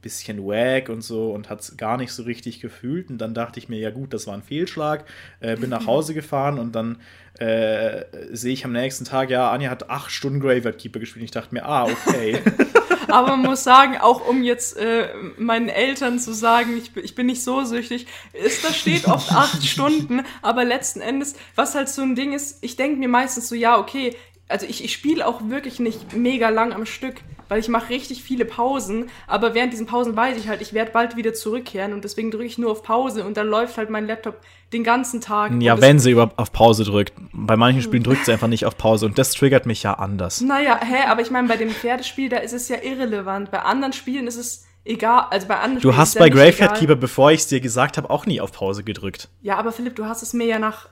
bisschen 0.03 0.45
wack 0.45 0.89
und 0.89 1.01
so 1.01 1.33
und 1.33 1.49
hat 1.49 1.61
es 1.61 1.77
gar 1.77 1.97
nicht 1.97 2.13
so 2.13 2.25
richtig 2.25 2.61
gefühlt. 2.61 3.09
Und 3.09 3.19
dann 3.19 3.33
dachte 3.33 3.59
ich 3.59 3.69
mir, 3.69 3.79
ja 3.79 3.91
gut, 3.91 4.13
das 4.13 4.27
war 4.27 4.35
ein 4.35 4.43
Fehlschlag. 4.43 5.07
Äh, 5.41 5.57
bin 5.57 5.71
nach 5.71 5.87
Hause 5.87 6.13
gefahren 6.13 6.59
und 6.59 6.75
dann 6.75 6.99
äh, 7.39 8.05
sehe 8.33 8.53
ich 8.53 8.65
am 8.67 8.73
nächsten 8.73 9.05
Tag, 9.07 9.31
ja, 9.31 9.51
Anja 9.51 9.71
hat 9.71 9.89
acht 9.89 10.11
Stunden 10.11 10.41
Graveyard 10.41 10.77
Keeper 10.77 11.01
gespielt. 11.01 11.23
Und 11.23 11.25
ich 11.27 11.31
dachte 11.31 11.55
mir, 11.55 11.65
ah, 11.65 11.85
okay. 11.85 12.39
Aber 13.13 13.37
man 13.37 13.43
muss 13.43 13.63
sagen, 13.63 13.99
auch 13.99 14.27
um 14.27 14.43
jetzt 14.43 14.75
äh, 14.79 15.09
meinen 15.37 15.69
Eltern 15.69 16.19
zu 16.19 16.33
sagen, 16.33 16.79
ich, 16.79 16.97
ich 16.97 17.15
bin 17.15 17.27
nicht 17.27 17.45
so 17.45 17.63
süchtig, 17.63 18.07
ist, 18.33 18.65
da 18.65 18.73
steht 18.73 19.07
oft 19.07 19.31
acht 19.33 19.63
Stunden, 19.67 20.25
aber 20.41 20.65
letzten 20.65 21.03
Endes, 21.03 21.35
was 21.55 21.75
halt 21.75 21.91
so 21.91 22.01
ein 22.01 22.15
Ding 22.15 22.33
ist, 22.33 22.65
ich 22.65 22.77
denke 22.77 22.99
mir 22.99 23.09
meistens 23.09 23.51
so, 23.51 23.55
ja, 23.55 23.79
okay, 23.79 24.17
also 24.49 24.65
ich, 24.65 24.83
ich 24.83 24.95
spiele 24.95 25.27
auch 25.27 25.43
wirklich 25.51 25.79
nicht 25.79 26.15
mega 26.15 26.49
lang 26.49 26.73
am 26.73 26.87
Stück 26.87 27.17
weil 27.53 27.61
ich 27.61 27.69
mache 27.69 27.91
richtig 27.91 28.23
viele 28.23 28.47
Pausen, 28.47 29.11
aber 29.27 29.53
während 29.53 29.75
diesen 29.75 29.85
Pausen 29.85 30.17
weiß 30.17 30.39
ich 30.39 30.49
halt, 30.49 30.63
ich 30.63 30.73
werde 30.73 30.91
bald 30.91 31.17
wieder 31.17 31.35
zurückkehren 31.35 31.93
und 31.93 32.03
deswegen 32.03 32.31
drücke 32.31 32.47
ich 32.47 32.57
nur 32.57 32.71
auf 32.71 32.83
Pause 32.83 33.27
und 33.27 33.37
dann 33.37 33.47
läuft 33.47 33.77
halt 33.77 33.91
mein 33.91 34.07
Laptop 34.07 34.41
den 34.73 34.83
ganzen 34.83 35.21
Tag. 35.21 35.53
Ja, 35.61 35.79
wenn 35.79 35.99
sie 35.99 36.13
überhaupt 36.13 36.39
auf 36.39 36.51
Pause 36.51 36.85
drückt. 36.85 37.13
Bei 37.35 37.59
manchen 37.59 37.83
Spielen 37.83 38.05
drückt 38.05 38.25
sie 38.25 38.33
einfach 38.33 38.49
nicht 38.49 38.65
auf 38.65 38.79
Pause 38.79 39.05
und 39.05 39.19
das 39.19 39.33
triggert 39.33 39.67
mich 39.67 39.83
ja 39.83 39.93
anders. 39.93 40.41
Naja, 40.41 40.81
hä, 40.83 41.07
aber 41.09 41.21
ich 41.21 41.31
meine, 41.31 41.47
bei 41.47 41.59
dem 41.59 41.69
Pferdespiel, 41.69 42.31
da 42.31 42.39
ist 42.39 42.55
es 42.55 42.71
ja 42.71 42.79
irrelevant. 42.83 43.51
Bei 43.51 43.61
anderen 43.61 43.93
Spielen 43.93 44.27
ist 44.27 44.39
es 44.39 44.65
egal, 44.87 45.27
also 45.29 45.47
bei 45.47 45.57
anderen 45.57 45.83
Du 45.83 45.91
Spielen 45.91 45.97
hast 45.99 46.19
bei 46.19 46.31
Graveyard 46.31 46.79
Keeper, 46.79 46.97
bevor 46.97 47.33
ich 47.33 47.41
es 47.41 47.49
dir 47.49 47.61
gesagt 47.61 47.99
habe, 47.99 48.09
auch 48.09 48.25
nie 48.25 48.41
auf 48.41 48.53
Pause 48.53 48.83
gedrückt. 48.83 49.29
Ja, 49.43 49.59
aber 49.59 49.73
Philipp, 49.73 49.95
du 49.97 50.07
hast 50.07 50.23
es 50.23 50.33
mir 50.33 50.47
ja 50.47 50.59
nach 50.59 50.89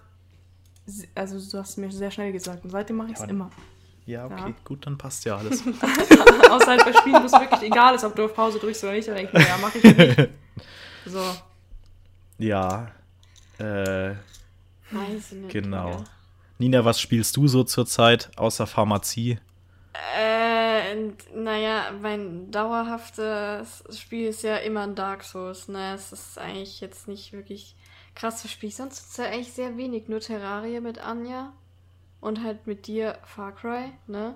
also 1.14 1.38
du 1.38 1.58
hast 1.58 1.70
es 1.70 1.76
mir 1.78 1.90
sehr 1.90 2.10
schnell 2.10 2.32
gesagt 2.32 2.64
und 2.64 2.70
seitdem 2.70 2.96
mache 2.96 3.12
ich 3.12 3.14
es 3.14 3.20
ja, 3.20 3.28
immer. 3.28 3.50
Ja, 4.10 4.26
okay, 4.26 4.48
ja. 4.48 4.54
gut, 4.64 4.86
dann 4.86 4.98
passt 4.98 5.24
ja 5.24 5.36
alles. 5.36 5.62
Außer 6.50 6.66
halt 6.66 6.84
bei 6.84 6.92
Spielen, 6.92 7.22
wo 7.22 7.26
es 7.26 7.32
wirklich 7.32 7.62
egal 7.62 7.94
ist, 7.94 8.02
ob 8.02 8.16
du 8.16 8.24
auf 8.24 8.34
Pause 8.34 8.58
drückst 8.58 8.82
oder 8.82 8.92
nicht, 8.94 9.06
dann 9.06 9.14
denke 9.14 9.30
ich 9.32 9.38
mir, 9.38 9.48
ja, 9.48 9.58
mach 9.60 9.74
ich 9.74 9.84
nicht. 9.84 10.28
So. 11.06 11.24
Ja. 12.38 12.90
Äh. 13.58 14.10
Weiß 14.90 15.32
nicht. 15.32 15.50
Genau. 15.50 16.04
Nina, 16.58 16.84
was 16.84 17.00
spielst 17.00 17.36
du 17.38 17.48
so 17.48 17.64
zurzeit 17.64 18.30
außer 18.36 18.66
Pharmazie? 18.66 19.38
Äh, 20.18 20.94
naja, 21.34 21.92
mein 22.02 22.50
dauerhaftes 22.50 23.84
Spiel 23.98 24.28
ist 24.28 24.42
ja 24.42 24.56
immer 24.56 24.82
ein 24.82 24.94
Dark 24.94 25.24
Souls, 25.24 25.68
ne? 25.68 25.94
Es 25.94 26.12
ist 26.12 26.36
eigentlich 26.36 26.80
jetzt 26.82 27.08
nicht 27.08 27.32
wirklich 27.32 27.76
krass 28.14 28.42
für 28.42 28.48
Spiel. 28.48 28.70
Sonst 28.70 29.10
ist 29.10 29.18
ja 29.18 29.24
eigentlich 29.24 29.52
sehr 29.52 29.78
wenig. 29.78 30.08
Nur 30.08 30.20
Terraria 30.20 30.80
mit 30.80 30.98
Anja 30.98 31.54
und 32.20 32.42
halt 32.42 32.66
mit 32.66 32.86
dir 32.86 33.18
Far 33.24 33.52
Cry, 33.52 33.92
ne? 34.06 34.34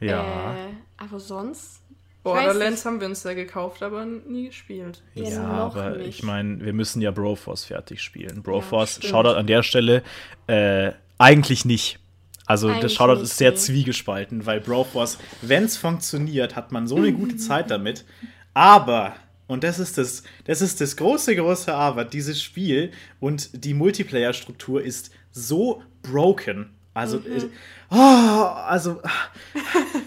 Ja. 0.00 0.54
Äh, 0.54 0.68
aber 0.96 1.20
sonst. 1.20 1.82
Borderlands 2.22 2.84
haben 2.84 3.00
wir 3.00 3.06
uns 3.06 3.22
ja 3.24 3.32
gekauft, 3.32 3.82
aber 3.82 4.04
nie 4.04 4.48
gespielt. 4.48 5.02
Ja, 5.14 5.28
ja 5.28 5.42
aber 5.42 5.90
nicht. 5.96 6.08
ich 6.08 6.22
meine, 6.22 6.60
wir 6.60 6.74
müssen 6.74 7.00
ja 7.00 7.10
Broforce 7.10 7.64
fertig 7.64 8.02
spielen. 8.02 8.42
Broforce, 8.42 9.00
ja, 9.02 9.08
Shoutout 9.08 9.38
an 9.38 9.46
der 9.46 9.62
Stelle, 9.62 10.02
äh, 10.46 10.92
eigentlich 11.16 11.64
nicht. 11.64 11.98
Also 12.44 12.68
eigentlich 12.68 12.82
das 12.82 12.92
Shoutout 12.94 13.22
ist 13.22 13.38
sehr 13.38 13.54
zwiegespalten, 13.54 14.44
weil 14.44 14.60
Broforce, 14.60 15.18
wenn 15.40 15.64
es 15.64 15.78
funktioniert, 15.78 16.56
hat 16.56 16.72
man 16.72 16.86
so 16.86 16.96
eine 16.96 17.12
gute 17.12 17.36
Zeit 17.38 17.70
damit. 17.70 18.04
Aber 18.52 19.14
und 19.50 19.64
das 19.64 19.80
ist 19.80 19.98
das, 19.98 20.22
das 20.44 20.62
ist 20.62 20.80
das 20.80 20.96
große, 20.96 21.34
große 21.34 21.74
Aber. 21.74 22.04
Dieses 22.04 22.40
Spiel 22.40 22.92
und 23.18 23.64
die 23.64 23.74
Multiplayer-Struktur 23.74 24.80
ist 24.80 25.10
so 25.32 25.82
broken. 26.02 26.70
Also, 26.92 27.18
mhm. 27.18 27.50
oh, 27.90 27.94
also 27.94 29.00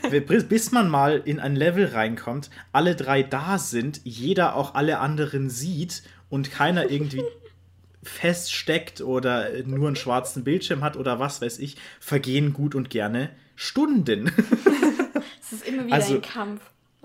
bis 0.49 0.71
man 0.71 0.89
mal 0.89 1.21
in 1.23 1.39
ein 1.39 1.55
Level 1.55 1.85
reinkommt, 1.85 2.49
alle 2.71 2.95
drei 2.95 3.23
da 3.23 3.57
sind, 3.57 4.01
jeder 4.03 4.55
auch 4.55 4.75
alle 4.75 4.99
anderen 4.99 5.49
sieht 5.49 6.03
und 6.29 6.51
keiner 6.51 6.91
irgendwie 6.91 7.23
feststeckt 8.03 9.01
oder 9.01 9.49
nur 9.65 9.87
einen 9.87 9.95
schwarzen 9.95 10.43
Bildschirm 10.43 10.83
hat 10.83 10.97
oder 10.97 11.19
was 11.19 11.41
weiß 11.41 11.59
ich, 11.59 11.77
vergehen 11.99 12.51
gut 12.51 12.75
und 12.75 12.89
gerne 12.89 13.29
Stunden. 13.55 14.27
es 15.41 15.53
ist 15.53 15.67
immer 15.67 15.85
wieder 15.85 15.95
also, 15.95 16.15
ein 16.15 16.21
Kampf. 16.21 16.61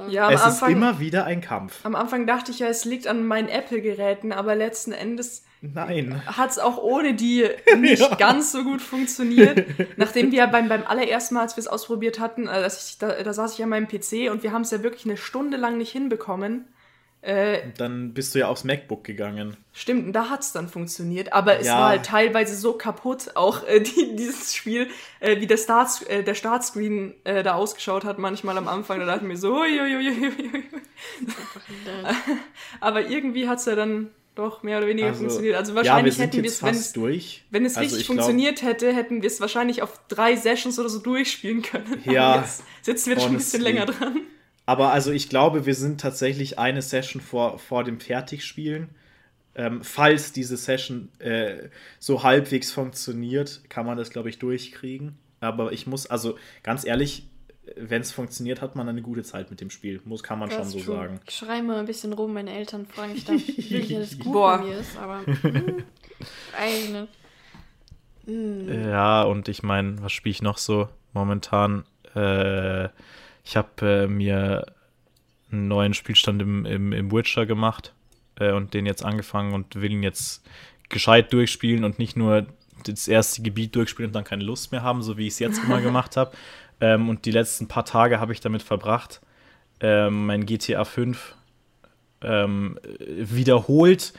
Ja, 0.09 0.31
es 0.31 0.43
Anfang, 0.43 0.71
ist 0.71 0.77
immer 0.77 1.01
wieder 1.01 1.25
ein 1.25 1.41
Kampf. 1.41 1.85
Am 1.85 1.95
Anfang 1.95 2.27
dachte 2.27 2.51
ich 2.53 2.61
ja, 2.61 2.69
es 2.69 2.85
liegt 2.85 3.07
an 3.07 3.27
meinen 3.27 3.49
Apple-Geräten, 3.49 4.33
aber 4.33 4.55
letzten 4.55 4.93
Endes 4.93 5.45
Nein. 5.61 6.23
Hat 6.27 6.51
es 6.51 6.59
auch 6.59 6.79
ohne 6.79 7.15
die 7.15 7.49
nicht 7.77 8.01
ja. 8.01 8.15
ganz 8.15 8.53
so 8.53 8.65
gut 8.65 8.81
funktioniert. 8.81 9.65
Nachdem 9.97 10.31
wir 10.33 10.47
beim, 10.49 10.69
beim 10.69 10.85
allerersten 10.87 11.35
Mal, 11.35 11.43
als 11.43 11.57
wir 11.57 11.63
es 11.63 11.69
ausprobiert 11.69 12.21
hatten, 12.21 12.49
also 12.49 12.77
ich, 12.79 12.99
da, 12.99 13.23
da 13.23 13.33
saß 13.33 13.55
ich 13.55 13.63
an 13.63 13.69
meinem 13.69 13.89
PC 13.89 14.31
und 14.31 14.43
wir 14.43 14.53
haben 14.53 14.63
es 14.63 14.71
ja 14.71 14.83
wirklich 14.83 15.05
eine 15.05 15.17
Stunde 15.17 15.57
lang 15.57 15.77
nicht 15.79 15.93
hinbekommen, 15.93 16.67
Äh, 17.21 17.73
dann 17.77 18.15
bist 18.15 18.33
du 18.35 18.39
ja 18.39 18.47
aufs 18.47 18.63
MacBook 18.63 19.03
gegangen. 19.03 19.57
Stimmt, 19.73 20.07
und 20.07 20.13
da 20.13 20.31
hat 20.31 20.43
es 20.43 20.53
dann 20.53 20.69
funktioniert. 20.69 21.33
Aber 21.33 21.59
es 21.59 21.67
ja. 21.67 21.77
war 21.77 21.89
halt 21.89 22.07
teilweise 22.07 22.55
so 22.55 22.75
kaputt, 22.75 23.33
auch 23.35 23.67
äh, 23.67 23.81
die, 23.81 24.15
dieses 24.15 24.55
Spiel, 24.55 24.87
äh, 25.19 25.41
wie 25.41 25.49
der, 25.49 25.57
Start, 25.57 26.09
äh, 26.09 26.23
der 26.23 26.35
Startscreen 26.35 27.15
äh, 27.25 27.43
da 27.43 27.55
ausgeschaut 27.55 28.05
hat, 28.05 28.19
manchmal 28.19 28.57
am 28.57 28.69
Anfang. 28.69 29.01
Da 29.01 29.07
dachte 29.07 29.23
ich 29.23 29.29
mir 29.29 29.37
so, 29.37 29.53
ui, 29.53 29.81
ui, 29.81 29.97
ui, 29.97 30.09
ui. 30.11 30.65
Aber 32.81 33.09
irgendwie 33.09 33.49
hat 33.49 33.59
es 33.59 33.65
ja 33.65 33.75
dann 33.75 34.11
doch 34.39 34.63
mehr 34.63 34.79
oder 34.79 34.87
weniger 34.87 35.09
also, 35.09 35.21
funktioniert. 35.21 35.57
Also 35.57 35.75
wahrscheinlich 35.75 36.15
ja, 36.15 36.21
wir 36.21 36.27
hätten 36.27 36.43
wir 36.43 36.51
es, 36.51 36.63
wenn 36.63 36.75
es, 36.75 36.93
durch. 36.93 37.45
wenn 37.51 37.65
es 37.65 37.77
also 37.77 37.89
richtig 37.89 38.07
funktioniert 38.07 38.59
glaub, 38.59 38.71
hätte, 38.71 38.95
hätten 38.95 39.23
wir 39.23 39.27
es 39.27 39.41
wahrscheinlich 39.41 39.83
auf 39.83 40.01
drei 40.09 40.37
Sessions 40.37 40.79
oder 40.79 40.89
so 40.89 41.01
durchspielen 41.01 41.63
können. 41.63 42.03
Ja. 42.05 42.33
Aber 42.33 42.43
jetzt 42.43 42.63
sitzen 42.83 43.11
wir 43.11 43.21
schon 43.21 43.33
ein 43.33 43.39
bisschen 43.39 43.63
länger 43.63 43.87
dran. 43.87 44.21
Aber 44.67 44.93
also 44.93 45.13
ich 45.13 45.29
glaube, 45.29 45.67
wir 45.67 45.75
sind 45.75 46.01
tatsächlich 46.01 46.59
eine 46.59 46.83
Session 46.83 47.21
vor, 47.21 47.59
vor 47.59 47.85
dem 47.85 48.01
Fertigspielen. 48.01 48.91
Ähm, 49.55 49.83
falls 49.83 50.33
diese 50.33 50.57
Session 50.57 51.09
äh, 51.19 51.69
so 51.99 52.23
halbwegs 52.23 52.71
funktioniert, 52.71 53.63
kann 53.69 53.87
man 53.87 53.99
das, 53.99 54.11
glaube 54.11 54.29
ich, 54.29 54.39
durchkriegen. 54.39 55.19
Aber 55.41 55.73
ich 55.73 55.87
muss, 55.87 56.07
also 56.07 56.39
ganz 56.63 56.85
ehrlich, 56.85 57.27
wenn 57.81 58.03
es 58.03 58.13
funktioniert, 58.13 58.61
hat 58.61 58.77
man 58.77 58.89
eine 58.89 59.03
gute 59.03 59.23
Zeit 59.23 59.51
mit 59.51 59.61
dem 59.61 59.71
Spiel. 59.71 60.01
Muss, 60.05 60.23
kann 60.23 60.39
man 60.39 60.49
das 60.49 60.59
schon 60.59 60.81
so 60.81 60.81
true. 60.81 60.97
sagen. 60.97 61.21
Ich 61.27 61.37
schreie 61.37 61.63
mal 61.63 61.79
ein 61.79 61.87
bisschen 61.87 62.13
rum, 62.13 62.35
meine 62.35 62.53
Eltern 62.53 62.87
fragen 62.87 63.13
mich 63.13 63.25
dann, 63.25 63.39
wie 63.39 63.95
das 63.95 64.19
gut 64.19 64.33
Boah. 64.33 64.59
bei 64.59 64.65
mir 64.65 64.79
ist, 64.79 64.97
aber 64.97 65.25
hm, 65.25 65.85
eigene. 66.59 67.09
Hm. 68.25 68.89
Ja, 68.91 69.23
und 69.23 69.49
ich 69.49 69.63
meine, 69.63 70.03
was 70.03 70.13
spiele 70.13 70.33
ich 70.33 70.43
noch 70.43 70.59
so 70.59 70.89
momentan? 71.13 71.85
Äh, 72.15 72.87
ich 73.45 73.57
habe 73.57 74.05
äh, 74.05 74.07
mir 74.07 74.67
einen 75.51 75.69
neuen 75.69 75.95
Spielstand 75.95 76.43
im, 76.43 76.67
im, 76.67 76.93
im 76.93 77.11
Witcher 77.11 77.47
gemacht 77.47 77.95
äh, 78.39 78.53
und 78.53 78.75
den 78.75 78.87
jetzt 78.87 79.05
angefangen 79.05 79.55
und 79.55 79.77
will 79.77 79.93
ihn 79.93 80.03
jetzt 80.03 80.45
gescheit 80.89 81.33
durchspielen 81.33 81.85
und 81.85 81.99
nicht 81.99 82.17
nur 82.17 82.47
das 82.85 83.09
erste 83.09 83.43
Gebiet 83.43 83.75
durchspielen 83.75 84.11
und 84.11 84.15
dann 84.15 84.25
keine 84.25 84.45
Lust 84.45 84.73
mehr 84.73 84.83
haben, 84.83 85.03
so 85.03 85.17
wie 85.17 85.27
ich 85.27 85.35
es 85.35 85.39
jetzt 85.39 85.63
immer 85.63 85.81
gemacht 85.83 86.17
habe. 86.17 86.33
Ähm, 86.81 87.09
und 87.09 87.25
die 87.25 87.31
letzten 87.31 87.69
paar 87.69 87.85
Tage 87.85 88.21
habe 88.21 88.33
ich 88.33 88.41
damit 88.41 88.63
verbracht, 88.63 89.21
ähm, 89.81 90.27
mein 90.27 90.47
GTA 90.47 90.85
5 90.85 91.35
ähm, 92.23 92.79
wiederholt 93.09 94.13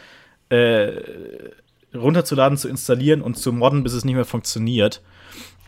äh, 0.49 0.91
runterzuladen, 1.93 2.57
zu 2.57 2.70
installieren 2.70 3.22
und 3.22 3.38
zu 3.38 3.51
modden, 3.51 3.84
bis 3.84 3.93
es 3.93 4.05
nicht 4.05 4.16
mehr 4.16 4.26
funktioniert. 4.26 5.01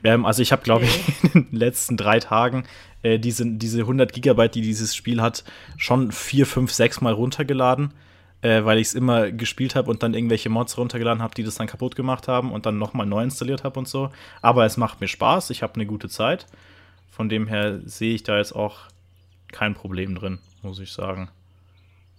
Ähm, 0.04 0.26
also 0.26 0.42
ich 0.42 0.52
habe, 0.52 0.64
glaube 0.64 0.86
ich, 0.86 1.00
in 1.34 1.50
den 1.50 1.56
letzten 1.56 1.98
drei 1.98 2.20
Tagen 2.20 2.64
äh, 3.04 3.20
diese, 3.20 3.46
diese 3.46 3.82
100 3.82 4.14
Gigabyte, 4.14 4.56
die 4.56 4.62
dieses 4.62 4.96
Spiel 4.96 5.22
hat, 5.22 5.44
schon 5.78 6.12
vier, 6.12 6.46
fünf, 6.46 6.72
sechs 6.72 7.02
Mal 7.02 7.14
runtergeladen, 7.14 7.94
äh, 8.42 8.64
weil 8.64 8.80
ich 8.80 8.88
es 8.88 8.94
immer 8.94 9.32
gespielt 9.32 9.76
habe 9.76 9.89
und 9.89 10.04
dann 10.04 10.14
irgendwelche 10.14 10.50
Mods 10.50 10.78
runtergeladen 10.78 11.22
habe, 11.22 11.36
die 11.36 11.44
das 11.44 11.56
dann 11.56 11.68
kaputt 11.68 11.96
gemacht 11.96 12.28
haben 12.28 12.52
und 12.52 12.66
dann 12.66 12.78
nochmal 12.78 13.06
neu 13.06 13.24
installiert 13.24 13.64
habe 13.64 13.80
und 13.80 13.88
so. 13.88 14.10
Aber 14.42 14.66
es 14.66 14.78
macht 14.78 15.02
mir 15.02 15.08
Spaß, 15.08 15.50
ich 15.50 15.64
habe 15.64 15.76
eine 15.76 15.86
gute 15.86 16.10
Zeit. 16.10 16.48
Von 17.12 17.30
dem 17.30 17.47
her 17.47 17.82
sehe 17.86 18.16
ich 18.16 18.24
da 18.24 18.38
jetzt 18.38 18.55
auch 18.55 18.80
kein 19.51 19.76
Problem 19.76 20.16
drin, 20.16 20.39
muss 20.64 20.80
ich 20.80 20.91
sagen. 20.93 21.30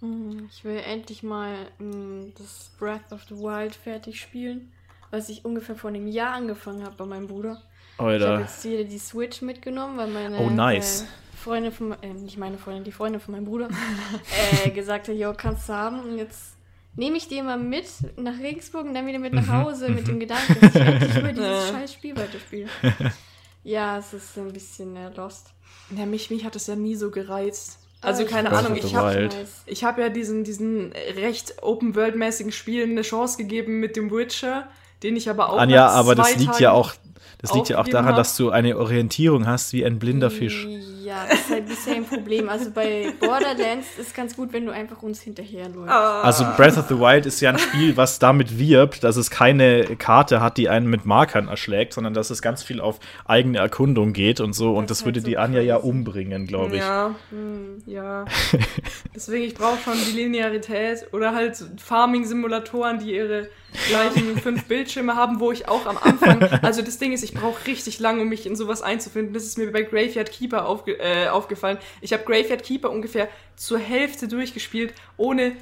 Hm, 0.00 0.48
ich 0.50 0.64
will 0.64 0.78
endlich 0.78 1.22
mal 1.22 1.54
mm, 1.78 2.34
das 2.36 2.70
Breath 2.78 3.10
of 3.10 3.24
the 3.28 3.36
Wild 3.36 3.74
fertig 3.74 4.20
spielen, 4.20 4.70
was 5.10 5.28
ich 5.28 5.44
ungefähr 5.44 5.74
vor 5.74 5.90
einem 5.90 6.06
Jahr 6.06 6.34
angefangen 6.34 6.84
habe 6.84 6.94
bei 6.96 7.06
meinem 7.06 7.26
Bruder. 7.26 7.62
Alter. 7.98 8.24
Ich 8.24 8.30
habe 8.30 8.42
jetzt 8.42 8.64
wieder 8.64 8.84
die 8.84 8.98
Switch 8.98 9.42
mitgenommen, 9.42 9.96
weil 9.96 10.08
meine 10.08 10.38
oh, 10.38 10.50
nice. 10.50 11.02
äh, 11.02 11.36
Freundin 11.36 11.72
von, 11.72 11.92
äh, 12.02 12.12
nicht 12.12 12.36
meine 12.36 12.58
Freundin, 12.58 12.84
die 12.84 12.92
Freundin 12.92 13.20
von 13.20 13.32
meinem 13.32 13.44
Bruder, 13.44 13.68
äh, 14.64 14.70
gesagt 14.70 15.08
hat, 15.08 15.14
jo, 15.14 15.32
kannst 15.36 15.68
du 15.68 15.72
haben. 15.72 16.00
Und 16.00 16.18
jetzt 16.18 16.56
nehme 16.96 17.16
ich 17.16 17.28
den 17.28 17.46
mal 17.46 17.58
mit 17.58 17.86
nach 18.16 18.38
Regensburg 18.38 18.86
und 18.86 18.94
dann 18.94 19.06
wieder 19.06 19.18
mit 19.18 19.32
nach 19.32 19.46
mhm. 19.46 19.52
Hause 19.52 19.88
mit 19.88 20.06
dem 20.06 20.20
Gedanken, 20.20 20.56
dass 20.60 20.74
ich 20.74 20.80
endlich 20.80 21.16
über 21.16 21.32
dieses 21.32 21.68
scheiß 21.70 21.92
Spiel 21.92 22.16
weiterspiele. 22.16 22.68
Ja, 23.64 23.98
es 23.98 24.12
ist 24.12 24.36
ein 24.36 24.52
bisschen 24.52 24.96
äh, 24.96 25.10
lost. 25.14 25.48
Ja, 25.96 26.06
mich, 26.06 26.30
mich 26.30 26.44
hat 26.44 26.56
es 26.56 26.66
ja 26.66 26.76
nie 26.76 26.96
so 26.96 27.10
gereizt. 27.10 27.78
Also 28.00 28.24
keine 28.24 28.50
Ahnung, 28.50 28.74
ich 28.74 28.96
habe 28.96 29.30
ich 29.66 29.84
hab 29.84 29.96
ja 29.96 30.08
diesen, 30.08 30.42
diesen 30.42 30.92
recht 31.14 31.62
Open-World-mäßigen 31.62 32.50
Spielen 32.50 32.90
eine 32.90 33.02
Chance 33.02 33.36
gegeben 33.38 33.78
mit 33.78 33.94
dem 33.94 34.10
Witcher, 34.10 34.68
den 35.04 35.14
ich 35.14 35.30
aber 35.30 35.50
auch 35.50 35.58
Anja, 35.58 35.86
aber 35.88 36.16
das 36.16 36.36
liegt 36.36 36.50
Tagen 36.50 36.62
ja 36.64 36.72
auch 36.72 36.94
das 37.38 37.54
liegt 37.54 37.68
ja 37.68 37.78
auch 37.80 37.88
daran, 37.88 38.14
dass 38.14 38.36
du 38.36 38.50
eine 38.50 38.78
Orientierung 38.78 39.46
hast 39.46 39.72
wie 39.72 39.84
ein 39.84 39.98
blinder 39.98 40.30
Fisch. 40.30 40.66
Ja, 41.04 41.26
das 41.28 41.40
ist 41.40 41.50
halt 41.50 41.66
bisher 41.66 41.96
ein 41.96 42.04
Problem. 42.04 42.48
Also 42.48 42.70
bei 42.70 43.12
Borderlands 43.18 43.98
ist 43.98 44.08
es 44.08 44.14
ganz 44.14 44.36
gut, 44.36 44.52
wenn 44.52 44.66
du 44.66 44.72
einfach 44.72 45.02
uns 45.02 45.20
hinterherläufst. 45.20 45.90
Ah. 45.90 46.22
Also 46.22 46.44
Breath 46.56 46.78
of 46.78 46.88
the 46.88 46.98
Wild 46.98 47.26
ist 47.26 47.40
ja 47.40 47.50
ein 47.50 47.58
Spiel, 47.58 47.96
was 47.96 48.18
damit 48.18 48.58
wirbt, 48.58 49.02
dass 49.04 49.16
es 49.16 49.30
keine 49.30 49.96
Karte 49.96 50.40
hat, 50.40 50.56
die 50.58 50.68
einen 50.68 50.86
mit 50.86 51.04
Markern 51.04 51.48
erschlägt, 51.48 51.92
sondern 51.94 52.14
dass 52.14 52.30
es 52.30 52.42
ganz 52.42 52.62
viel 52.62 52.80
auf 52.80 53.00
eigene 53.24 53.58
Erkundung 53.58 54.12
geht 54.12 54.40
und 54.40 54.52
so. 54.52 54.74
Und 54.74 54.90
das, 54.90 54.98
das 54.98 55.06
würde 55.06 55.18
halt 55.18 55.24
so 55.24 55.30
die 55.30 55.38
Anja 55.38 55.60
ja 55.60 55.76
umbringen, 55.76 56.46
glaube 56.46 56.76
ich. 56.76 56.82
Ja, 56.82 57.14
hm, 57.30 57.82
ja. 57.86 58.24
Deswegen, 59.14 59.44
ich 59.44 59.54
brauche 59.54 59.78
schon 59.78 59.94
die 59.94 60.16
Linearität 60.16 61.08
oder 61.12 61.34
halt 61.34 61.56
Farming-Simulatoren, 61.78 62.98
die 62.98 63.14
ihre 63.14 63.48
gleichen 63.88 64.38
fünf 64.38 64.64
Bildschirme 64.64 65.16
haben, 65.16 65.40
wo 65.40 65.52
ich 65.52 65.68
auch 65.68 65.86
am 65.86 65.98
Anfang, 65.98 66.42
also 66.62 66.82
das 66.82 66.98
Ding 66.98 67.12
ist, 67.12 67.22
ich 67.22 67.34
brauche 67.34 67.66
richtig 67.66 67.98
lange, 67.98 68.22
um 68.22 68.28
mich 68.28 68.46
in 68.46 68.56
sowas 68.56 68.82
einzufinden. 68.82 69.34
Das 69.34 69.44
ist 69.44 69.58
mir 69.58 69.70
bei 69.72 69.82
Graveyard 69.82 70.30
Keeper 70.30 70.66
aufge, 70.66 70.98
äh, 70.98 71.28
aufgefallen. 71.28 71.78
Ich 72.00 72.12
habe 72.12 72.24
Graveyard 72.24 72.62
Keeper 72.62 72.90
ungefähr 72.90 73.28
zur 73.56 73.78
Hälfte 73.78 74.28
durchgespielt, 74.28 74.94
ohne 75.16 75.52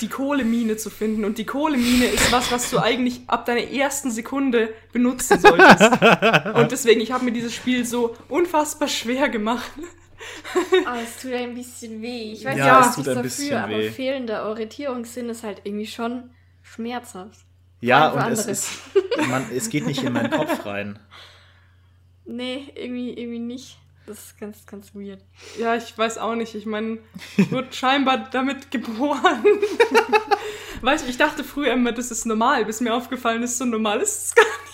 die 0.00 0.08
Kohlemine 0.08 0.76
zu 0.76 0.90
finden. 0.90 1.24
Und 1.24 1.38
die 1.38 1.46
Kohlemine 1.46 2.06
ist 2.06 2.32
was, 2.32 2.50
was 2.52 2.70
du 2.70 2.78
eigentlich 2.78 3.20
ab 3.26 3.46
deiner 3.46 3.70
ersten 3.70 4.10
Sekunde 4.10 4.74
benutzen 4.92 5.40
solltest. 5.40 5.82
Und 6.54 6.72
deswegen, 6.72 7.00
ich 7.00 7.12
habe 7.12 7.24
mir 7.24 7.32
dieses 7.32 7.54
Spiel 7.54 7.84
so 7.84 8.16
unfassbar 8.28 8.88
schwer 8.88 9.28
gemacht. 9.28 9.70
Aber 10.84 10.96
oh, 10.96 11.02
es 11.02 11.22
tut 11.22 11.32
ein 11.32 11.54
bisschen 11.54 12.02
weh. 12.02 12.32
Ich 12.32 12.44
weiß 12.44 12.58
ja, 12.58 12.66
ja 12.66 12.86
es 12.88 12.94
tut 12.96 13.08
ein 13.08 13.22
bisschen 13.22 13.50
dafür, 13.50 13.68
weh. 13.68 13.84
aber 13.84 13.92
fehlender 13.92 14.48
Orientierungssinn 14.48 15.28
ist 15.28 15.42
halt 15.42 15.60
irgendwie 15.64 15.86
schon 15.86 16.30
schmerzhaft. 16.62 17.47
Ja, 17.80 18.10
und 18.10 18.32
es, 18.32 18.46
ist, 18.46 18.70
man, 19.28 19.46
es 19.54 19.68
geht 19.70 19.86
nicht 19.86 20.02
in 20.02 20.12
meinen 20.12 20.30
Kopf 20.30 20.64
rein. 20.66 20.98
Nee, 22.30 22.70
irgendwie, 22.74 23.14
irgendwie 23.14 23.38
nicht. 23.38 23.78
Das 24.06 24.18
ist 24.18 24.38
ganz, 24.38 24.66
ganz 24.66 24.94
weird. 24.94 25.20
Ja, 25.58 25.74
ich 25.76 25.96
weiß 25.96 26.18
auch 26.18 26.34
nicht. 26.34 26.54
Ich 26.54 26.66
meine, 26.66 26.98
ich 27.38 27.50
wurde 27.50 27.68
scheinbar 27.72 28.28
damit 28.30 28.70
geboren. 28.70 29.44
weißt 30.82 31.06
du, 31.06 31.10
ich 31.10 31.16
dachte 31.16 31.42
früher 31.42 31.72
immer, 31.72 31.92
das 31.92 32.10
ist 32.10 32.26
normal, 32.26 32.66
bis 32.66 32.82
mir 32.82 32.94
aufgefallen 32.94 33.42
ist, 33.42 33.56
so 33.56 33.64
normal 33.64 34.00
ist 34.00 34.28
es 34.28 34.34
gar 34.34 34.44
nicht. 34.44 34.67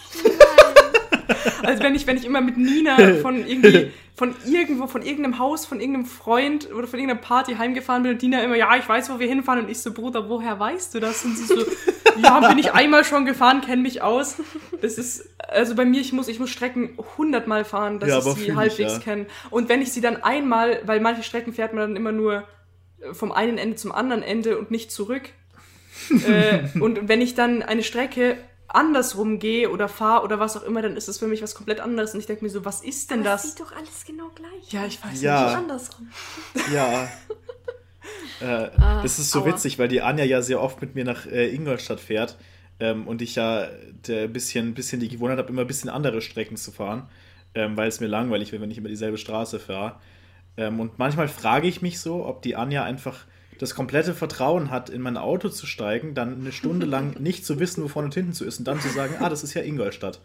also 1.62 1.82
wenn 1.82 1.94
ich, 1.94 2.06
wenn 2.06 2.16
ich 2.16 2.24
immer 2.24 2.40
mit 2.40 2.56
Nina 2.56 2.96
von 3.22 3.46
irgendwie, 3.46 3.90
von 4.14 4.34
irgendwo, 4.46 4.86
von 4.86 5.02
irgendeinem 5.02 5.38
Haus, 5.38 5.66
von 5.66 5.80
irgendeinem 5.80 6.06
Freund 6.06 6.72
oder 6.72 6.86
von 6.86 6.98
irgendeiner 6.98 7.20
Party 7.20 7.54
heimgefahren 7.54 8.02
bin 8.02 8.12
und 8.12 8.22
Nina 8.22 8.42
immer, 8.42 8.56
ja, 8.56 8.76
ich 8.76 8.88
weiß, 8.88 9.10
wo 9.10 9.18
wir 9.18 9.26
hinfahren 9.26 9.64
und 9.64 9.70
ich 9.70 9.80
so, 9.80 9.92
Bruder, 9.92 10.28
woher 10.28 10.58
weißt 10.58 10.94
du 10.94 11.00
das? 11.00 11.24
Und 11.24 11.36
sie 11.36 11.44
so, 11.44 11.56
ja, 12.22 12.40
bin 12.48 12.58
ich 12.58 12.72
einmal 12.72 13.04
schon 13.04 13.24
gefahren, 13.24 13.60
kenne 13.60 13.82
mich 13.82 14.02
aus. 14.02 14.36
Das 14.80 14.98
ist, 14.98 15.28
also 15.38 15.74
bei 15.74 15.84
mir, 15.84 16.00
ich 16.00 16.12
muss, 16.12 16.28
ich 16.28 16.38
muss 16.38 16.50
Strecken 16.50 16.96
hundertmal 17.18 17.64
fahren, 17.64 17.98
dass 17.98 18.08
ja, 18.08 18.18
ich 18.18 18.38
sie 18.38 18.54
halbwegs 18.54 18.92
ja. 18.92 18.98
kenne. 18.98 19.26
Und 19.50 19.68
wenn 19.68 19.82
ich 19.82 19.92
sie 19.92 20.00
dann 20.00 20.22
einmal, 20.22 20.80
weil 20.84 21.00
manche 21.00 21.22
Strecken 21.22 21.52
fährt 21.52 21.72
man 21.72 21.80
dann 21.88 21.96
immer 21.96 22.12
nur 22.12 22.44
vom 23.12 23.32
einen 23.32 23.58
Ende 23.58 23.76
zum 23.76 23.92
anderen 23.92 24.22
Ende 24.22 24.58
und 24.58 24.70
nicht 24.70 24.90
zurück. 24.90 25.22
äh, 26.10 26.78
und 26.80 27.08
wenn 27.08 27.20
ich 27.20 27.34
dann 27.34 27.62
eine 27.62 27.82
Strecke 27.82 28.36
andersrum 28.74 29.38
gehe 29.38 29.70
oder 29.70 29.88
fahre 29.88 30.24
oder 30.24 30.38
was 30.40 30.56
auch 30.56 30.62
immer, 30.62 30.82
dann 30.82 30.96
ist 30.96 31.08
das 31.08 31.18
für 31.18 31.26
mich 31.26 31.42
was 31.42 31.54
komplett 31.54 31.80
anderes. 31.80 32.14
Und 32.14 32.20
ich 32.20 32.26
denke 32.26 32.44
mir 32.44 32.50
so, 32.50 32.64
was 32.64 32.82
ist 32.82 33.10
denn 33.10 33.20
Aber 33.20 33.30
das? 33.30 33.42
Das 33.42 33.50
sieht 33.52 33.60
doch 33.60 33.72
alles 33.72 34.04
genau 34.04 34.30
gleich. 34.34 34.72
Ja, 34.72 34.86
ich 34.86 35.02
weiß 35.02 35.22
ja. 35.22 35.46
nicht. 35.46 35.56
Andersrum. 35.56 36.08
Ja. 36.72 37.08
äh, 38.40 38.70
ah, 38.76 39.02
das 39.02 39.18
ist 39.18 39.30
so 39.30 39.40
aua. 39.40 39.46
witzig, 39.46 39.78
weil 39.78 39.88
die 39.88 40.02
Anja 40.02 40.24
ja 40.24 40.42
sehr 40.42 40.60
oft 40.60 40.80
mit 40.80 40.94
mir 40.94 41.04
nach 41.04 41.26
äh, 41.26 41.54
Ingolstadt 41.54 42.00
fährt 42.00 42.36
ähm, 42.80 43.06
und 43.06 43.22
ich 43.22 43.36
ja 43.36 43.68
ein 44.08 44.32
bisschen, 44.32 44.74
bisschen 44.74 45.00
die 45.00 45.08
Gewohnheit 45.08 45.38
habe, 45.38 45.48
immer 45.48 45.62
ein 45.62 45.66
bisschen 45.66 45.90
andere 45.90 46.20
Strecken 46.20 46.56
zu 46.56 46.72
fahren, 46.72 47.08
ähm, 47.54 47.76
weil 47.76 47.88
es 47.88 48.00
mir 48.00 48.08
langweilig 48.08 48.52
wird, 48.52 48.60
wenn 48.60 48.70
ich 48.70 48.78
immer 48.78 48.88
dieselbe 48.88 49.18
Straße 49.18 49.60
fahre. 49.60 50.00
Ähm, 50.56 50.80
und 50.80 50.98
manchmal 50.98 51.28
frage 51.28 51.68
ich 51.68 51.82
mich 51.82 52.00
so, 52.00 52.26
ob 52.26 52.42
die 52.42 52.56
Anja 52.56 52.84
einfach 52.84 53.24
das 53.58 53.74
komplette 53.74 54.14
Vertrauen 54.14 54.70
hat, 54.70 54.90
in 54.90 55.00
mein 55.00 55.16
Auto 55.16 55.48
zu 55.48 55.66
steigen, 55.66 56.14
dann 56.14 56.40
eine 56.40 56.52
Stunde 56.52 56.86
lang 56.86 57.16
nicht 57.20 57.46
zu 57.46 57.58
wissen, 57.60 57.82
wo 57.82 57.88
vorne 57.88 58.06
und 58.06 58.14
hinten 58.14 58.32
zu 58.32 58.44
ist 58.44 58.58
und 58.58 58.66
dann 58.66 58.80
zu 58.80 58.88
sagen, 58.88 59.16
ah, 59.20 59.28
das 59.28 59.44
ist 59.44 59.54
ja 59.54 59.62
Ingolstadt. 59.62 60.20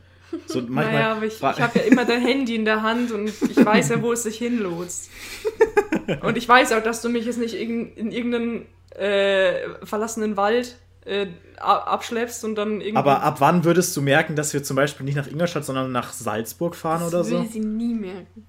So 0.46 0.60
manchmal 0.62 0.94
naja, 0.94 1.12
aber 1.14 1.26
ich, 1.26 1.36
ich 1.36 1.42
habe 1.42 1.80
ja 1.80 1.86
immer 1.86 2.06
dein 2.06 2.22
Handy 2.22 2.56
in 2.56 2.66
der 2.66 2.84
Hand 2.84 3.12
und 3.12 3.28
ich 3.28 3.66
weiß 3.66 3.90
ja, 3.90 4.02
wo 4.02 4.12
es 4.12 4.24
sich 4.24 4.38
hinlotst. 4.38 5.10
Und 6.22 6.38
ich 6.38 6.50
weiß 6.50 6.72
auch, 6.72 6.82
dass 6.82 7.04
du 7.04 7.10
mich 7.10 7.26
jetzt 7.26 7.38
nicht 7.38 7.54
in, 7.54 7.94
in 7.94 8.12
irgendeinen 8.12 8.66
äh, 8.96 9.70
verlassenen 9.84 10.38
Wald 10.38 10.76
äh, 11.06 11.28
abschleppst 11.60 12.44
und 12.46 12.56
dann 12.56 12.82
irgendwie. 12.82 12.96
Aber 12.96 13.22
ab 13.22 13.42
wann 13.42 13.64
würdest 13.64 13.96
du 13.96 14.02
merken, 14.02 14.36
dass 14.36 14.54
wir 14.54 14.64
zum 14.64 14.76
Beispiel 14.76 15.06
nicht 15.06 15.16
nach 15.16 15.28
Ingolstadt, 15.28 15.66
sondern 15.66 15.92
nach 15.92 16.14
Salzburg 16.14 16.76
fahren 16.76 17.02
das 17.02 17.14
oder 17.14 17.24
so? 17.24 17.38
Das 17.38 17.44
will 17.46 17.52
sie 17.52 17.60
nie 17.68 17.94
merken. 17.94 18.48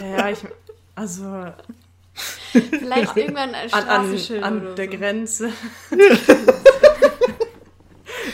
ja, 0.16 0.28
ich. 0.30 0.38
Also. 0.94 1.52
Vielleicht 2.14 3.16
irgendwann 3.18 3.54
ein 3.54 3.68
Straßenschild 3.68 4.42
An, 4.42 4.60
an, 4.60 4.66
an 4.68 4.76
der 4.76 4.90
so. 4.90 4.96
Grenze. 4.98 5.50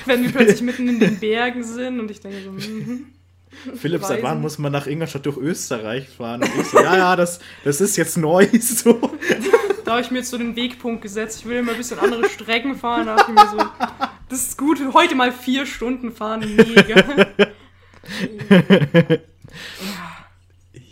Wenn 0.06 0.22
wir 0.22 0.32
plötzlich 0.32 0.62
mitten 0.62 0.88
in 0.88 1.00
den 1.00 1.18
Bergen 1.18 1.62
sind 1.62 2.00
und 2.00 2.10
ich 2.10 2.20
denke 2.20 2.42
so, 2.42 2.50
mhm. 2.50 3.12
Philipp, 3.76 4.04
seit 4.04 4.22
wann 4.22 4.40
muss 4.40 4.58
man 4.58 4.72
nach 4.72 4.86
Ingolstadt 4.86 5.26
durch 5.26 5.36
Österreich 5.36 6.08
fahren? 6.08 6.42
Und 6.42 6.50
ich 6.60 6.68
so, 6.68 6.78
ja, 6.78 6.96
ja, 6.96 7.16
das, 7.16 7.40
das 7.64 7.80
ist 7.80 7.96
jetzt 7.96 8.16
neu. 8.16 8.46
So. 8.60 9.00
Da 9.84 9.92
habe 9.92 10.02
ich 10.02 10.10
mir 10.10 10.18
jetzt 10.18 10.30
so 10.30 10.36
den 10.38 10.54
Wegpunkt 10.54 11.00
gesetzt. 11.02 11.40
Ich 11.40 11.46
will 11.46 11.56
immer 11.58 11.72
ein 11.72 11.78
bisschen 11.78 11.98
andere 11.98 12.28
Strecken 12.28 12.76
fahren. 12.76 13.06
Da 13.06 13.16
ich 13.16 13.28
mir 13.28 13.48
so, 13.48 13.56
das 14.28 14.42
ist 14.42 14.58
gut, 14.58 14.78
heute 14.92 15.14
mal 15.14 15.32
vier 15.32 15.64
Stunden 15.64 16.12
fahren, 16.12 16.40
mega. 16.56 17.26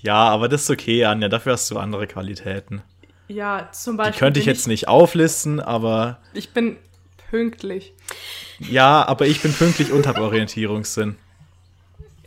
Ja, 0.07 0.29
aber 0.29 0.49
das 0.49 0.63
ist 0.63 0.71
okay, 0.71 1.05
Anja. 1.05 1.29
Dafür 1.29 1.53
hast 1.53 1.71
du 1.71 1.79
andere 1.79 2.07
Qualitäten. 2.07 2.83
Ja, 3.29 3.69
zum 3.73 3.97
Beispiel. 3.97 4.13
Die 4.13 4.19
könnte 4.19 4.41
ich 4.41 4.47
jetzt 4.47 4.63
ich, 4.63 4.67
nicht 4.69 4.89
auflisten, 4.89 5.61
aber. 5.61 6.19
Ich 6.33 6.51
bin 6.51 6.77
pünktlich. 7.31 7.93
Ja, 8.59 9.07
aber 9.07 9.27
ich 9.27 9.43
bin 9.43 9.53
pünktlich 9.53 9.93
und 9.93 10.07
habe 10.07 10.21
Orientierungssinn. 10.21 11.17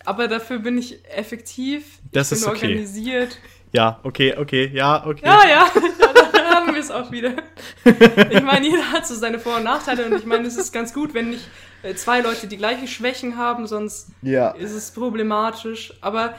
Aber 0.05 0.27
dafür 0.27 0.59
bin 0.59 0.77
ich 0.77 0.99
effektiv. 1.15 1.99
Das 2.11 2.32
ich 2.32 2.39
bin 2.39 2.43
ist 2.43 2.47
okay. 2.47 2.67
organisiert. 2.67 3.38
Ja, 3.71 3.99
okay, 4.03 4.36
okay, 4.36 4.69
ja, 4.73 5.05
okay. 5.05 5.25
Ja, 5.25 5.47
ja, 5.47 5.71
ja 5.99 6.13
dann 6.34 6.45
haben 6.47 6.73
wir 6.73 6.82
es 6.82 6.91
auch 6.91 7.11
wieder. 7.11 7.34
Ich 7.86 8.43
meine, 8.43 8.67
jeder 8.67 8.91
hat 8.91 9.07
so 9.07 9.15
seine 9.15 9.39
Vor- 9.39 9.57
und 9.57 9.63
Nachteile 9.63 10.05
und 10.05 10.17
ich 10.17 10.25
meine, 10.25 10.47
es 10.47 10.57
ist 10.57 10.73
ganz 10.73 10.93
gut, 10.93 11.13
wenn 11.13 11.30
nicht 11.30 11.47
äh, 11.84 11.93
zwei 11.93 12.21
Leute 12.21 12.47
die 12.47 12.57
gleichen 12.57 12.88
Schwächen 12.88 13.38
haben, 13.38 13.67
sonst 13.67 14.09
ja. 14.21 14.49
ist 14.51 14.71
es 14.71 14.91
problematisch. 14.91 15.93
Aber 16.01 16.34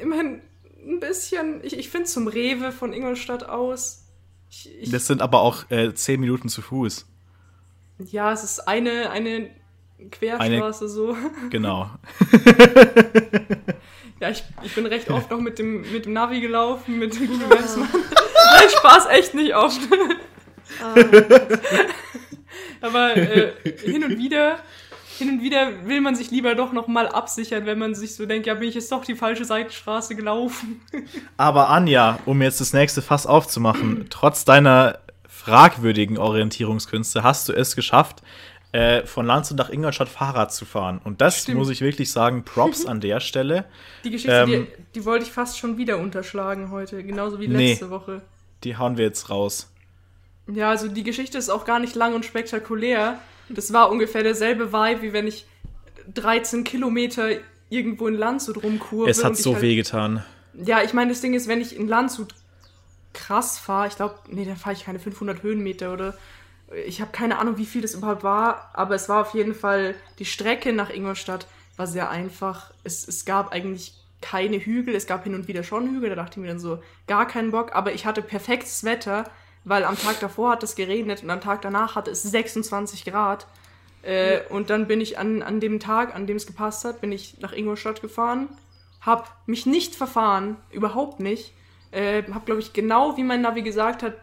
immerhin 0.00 0.40
ein 0.84 1.00
bisschen, 1.00 1.60
ich, 1.62 1.78
ich 1.78 1.88
finde 1.88 2.06
zum 2.06 2.28
Rewe 2.28 2.72
von 2.72 2.92
Ingolstadt 2.92 3.48
aus. 3.48 4.06
Ich, 4.50 4.70
ich, 4.80 4.90
das 4.90 5.06
sind 5.06 5.22
aber 5.22 5.40
auch 5.40 5.70
äh, 5.70 5.94
zehn 5.94 6.20
Minuten 6.20 6.48
zu 6.48 6.62
Fuß. 6.62 7.06
Ja, 7.98 8.32
es 8.32 8.44
ist 8.44 8.60
eine, 8.60 9.10
eine 9.10 9.50
Querstraße 10.10 10.84
eine, 10.84 10.92
so. 10.92 11.16
Genau. 11.50 11.90
ja, 14.20 14.30
ich, 14.30 14.42
ich 14.62 14.74
bin 14.74 14.86
recht 14.86 15.10
oft 15.10 15.30
noch 15.30 15.40
mit 15.40 15.58
dem, 15.58 15.90
mit 15.92 16.06
dem 16.06 16.12
Navi 16.12 16.40
gelaufen, 16.40 16.98
mit 16.98 17.14
dem 17.14 17.28
Google 17.28 17.48
Maps. 17.48 17.76
Nein, 17.76 18.68
Spaß 18.68 19.06
echt 19.10 19.34
nicht 19.34 19.54
oft. 19.54 19.80
Ah. 20.82 20.94
Aber 22.80 23.16
äh, 23.16 23.52
hin 23.78 24.04
und 24.04 24.18
wieder 24.18 24.58
hin 25.22 25.30
und 25.30 25.42
wieder 25.42 25.86
will 25.86 26.00
man 26.00 26.14
sich 26.14 26.30
lieber 26.30 26.54
doch 26.54 26.72
noch 26.72 26.88
mal 26.88 27.08
absichern, 27.08 27.66
wenn 27.66 27.78
man 27.78 27.94
sich 27.94 28.14
so 28.14 28.26
denkt, 28.26 28.46
ja, 28.46 28.54
bin 28.54 28.68
ich 28.68 28.74
jetzt 28.74 28.90
doch 28.90 29.04
die 29.04 29.14
falsche 29.14 29.44
Seitenstraße 29.44 30.14
gelaufen. 30.14 30.80
Aber 31.36 31.70
Anja, 31.70 32.18
um 32.26 32.42
jetzt 32.42 32.60
das 32.60 32.72
nächste 32.72 33.02
Fass 33.02 33.26
aufzumachen, 33.26 34.06
trotz 34.10 34.44
deiner 34.44 34.98
fragwürdigen 35.28 36.18
Orientierungskünste 36.18 37.22
hast 37.22 37.48
du 37.48 37.52
es 37.52 37.74
geschafft, 37.74 38.22
äh, 38.72 39.04
von 39.06 39.26
Landshut 39.26 39.58
nach 39.58 39.70
Ingolstadt 39.70 40.08
Fahrrad 40.08 40.52
zu 40.52 40.64
fahren. 40.64 41.00
Und 41.02 41.20
das 41.20 41.42
Stimmt. 41.42 41.58
muss 41.58 41.68
ich 41.68 41.80
wirklich 41.80 42.10
sagen, 42.10 42.44
Props 42.44 42.86
an 42.86 43.00
der 43.00 43.20
Stelle. 43.20 43.64
Die 44.04 44.10
Geschichte, 44.10 44.32
ähm, 44.32 44.48
die, 44.48 44.66
die, 44.94 45.04
wollte 45.04 45.24
ich 45.24 45.32
fast 45.32 45.58
schon 45.58 45.76
wieder 45.78 45.98
unterschlagen 45.98 46.70
heute, 46.70 47.02
genauso 47.04 47.38
wie 47.38 47.46
letzte 47.46 47.84
nee, 47.86 47.90
Woche. 47.90 48.22
Die 48.64 48.76
hauen 48.76 48.96
wir 48.96 49.04
jetzt 49.04 49.30
raus. 49.30 49.68
Ja, 50.46 50.70
also 50.70 50.88
die 50.88 51.02
Geschichte 51.02 51.38
ist 51.38 51.50
auch 51.50 51.64
gar 51.64 51.78
nicht 51.78 51.94
lang 51.94 52.14
und 52.14 52.24
spektakulär. 52.24 53.18
Das 53.48 53.72
war 53.72 53.90
ungefähr 53.90 54.22
derselbe 54.22 54.72
Vibe, 54.72 55.02
wie 55.02 55.12
wenn 55.12 55.26
ich 55.26 55.46
13 56.14 56.64
Kilometer 56.64 57.28
irgendwo 57.68 58.08
in 58.08 58.14
Landshut 58.14 58.62
rumkurve. 58.62 59.10
Es 59.10 59.24
hat 59.24 59.36
so 59.36 59.54
halt, 59.54 59.62
wehgetan. 59.62 60.24
Ja, 60.54 60.82
ich 60.82 60.92
meine, 60.92 61.10
das 61.10 61.20
Ding 61.20 61.34
ist, 61.34 61.48
wenn 61.48 61.60
ich 61.60 61.76
in 61.76 61.88
Landshut 61.88 62.34
krass 63.12 63.58
fahre, 63.58 63.88
ich 63.88 63.96
glaube, 63.96 64.16
nee, 64.28 64.44
dann 64.44 64.56
fahre 64.56 64.74
ich 64.74 64.84
keine 64.84 64.98
500 64.98 65.42
Höhenmeter 65.42 65.92
oder 65.92 66.14
ich 66.86 67.00
habe 67.00 67.12
keine 67.12 67.38
Ahnung, 67.38 67.58
wie 67.58 67.66
viel 67.66 67.82
das 67.82 67.94
überhaupt 67.94 68.22
war, 68.22 68.70
aber 68.72 68.94
es 68.94 69.08
war 69.08 69.20
auf 69.20 69.34
jeden 69.34 69.54
Fall, 69.54 69.94
die 70.18 70.24
Strecke 70.24 70.72
nach 70.72 70.90
Ingolstadt 70.90 71.46
war 71.76 71.86
sehr 71.86 72.10
einfach. 72.10 72.72
Es, 72.84 73.06
es 73.06 73.24
gab 73.24 73.52
eigentlich 73.52 73.94
keine 74.20 74.58
Hügel, 74.58 74.94
es 74.94 75.06
gab 75.06 75.24
hin 75.24 75.34
und 75.34 75.48
wieder 75.48 75.64
schon 75.64 75.88
Hügel, 75.88 76.10
da 76.10 76.16
dachte 76.16 76.38
ich 76.38 76.42
mir 76.42 76.48
dann 76.48 76.60
so, 76.60 76.82
gar 77.06 77.26
keinen 77.26 77.50
Bock, 77.50 77.74
aber 77.74 77.92
ich 77.92 78.06
hatte 78.06 78.22
perfektes 78.22 78.84
Wetter, 78.84 79.30
weil 79.64 79.84
am 79.84 79.98
Tag 79.98 80.20
davor 80.20 80.52
hat 80.52 80.62
es 80.62 80.74
geregnet 80.74 81.22
und 81.22 81.30
am 81.30 81.40
Tag 81.40 81.62
danach 81.62 81.94
hatte 81.94 82.10
es 82.10 82.22
26 82.22 83.04
Grad. 83.04 83.46
Äh, 84.02 84.34
ja. 84.34 84.40
Und 84.48 84.70
dann 84.70 84.86
bin 84.86 85.00
ich 85.00 85.18
an, 85.18 85.42
an 85.42 85.60
dem 85.60 85.78
Tag, 85.80 86.14
an 86.14 86.26
dem 86.26 86.36
es 86.36 86.46
gepasst 86.46 86.84
hat, 86.84 87.00
bin 87.00 87.12
ich 87.12 87.38
nach 87.40 87.52
Ingolstadt 87.52 88.00
gefahren, 88.00 88.48
hab 89.00 89.36
mich 89.46 89.66
nicht 89.66 89.94
verfahren, 89.94 90.56
überhaupt 90.70 91.20
nicht. 91.20 91.52
Äh, 91.92 92.22
hab, 92.32 92.46
glaube 92.46 92.60
ich, 92.60 92.72
genau 92.72 93.16
wie 93.16 93.22
mein 93.22 93.42
Navi 93.42 93.62
gesagt 93.62 94.02
hat, 94.02 94.14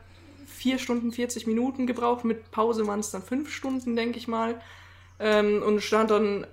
4 0.47 0.79
Stunden 0.79 1.11
40 1.11 1.47
Minuten 1.47 1.87
gebraucht. 1.87 2.25
Mit 2.25 2.51
Pause 2.51 2.87
waren 2.87 2.99
es 2.99 3.11
dann 3.11 3.23
5 3.23 3.53
Stunden, 3.53 3.95
denke 3.95 4.17
ich 4.17 4.27
mal. 4.27 4.55
Ähm, 5.19 5.61
und 5.63 5.81
stand 5.81 6.11
dann 6.11 6.47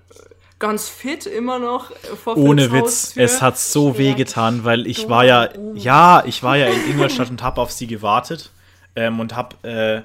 ganz 0.59 0.89
fit 0.89 1.25
immer 1.25 1.59
noch 1.59 1.91
vor 2.23 2.37
Ohne 2.37 2.71
Witz, 2.71 3.13
es 3.15 3.41
hat 3.41 3.57
so 3.57 3.97
weh 3.97 4.13
getan, 4.13 4.63
weil 4.63 4.87
ich 4.87 5.07
war 5.07 5.23
ja, 5.23 5.49
ja, 5.75 6.23
ich 6.25 6.41
war 6.43 6.57
ja 6.57 6.67
in 6.67 6.91
Ingolstadt 6.91 7.29
und 7.29 7.43
habe 7.43 7.61
auf 7.61 7.71
sie 7.71 7.87
gewartet 7.87 8.51
ähm, 8.97 9.21
und 9.21 9.35
habe, 9.35 9.55
äh, 9.63 10.01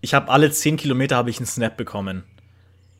ich 0.00 0.14
habe 0.14 0.30
alle 0.30 0.50
10 0.50 0.78
Kilometer 0.78 1.16
habe 1.16 1.28
ich 1.28 1.36
einen 1.36 1.46
Snap 1.46 1.76
bekommen. 1.76 2.22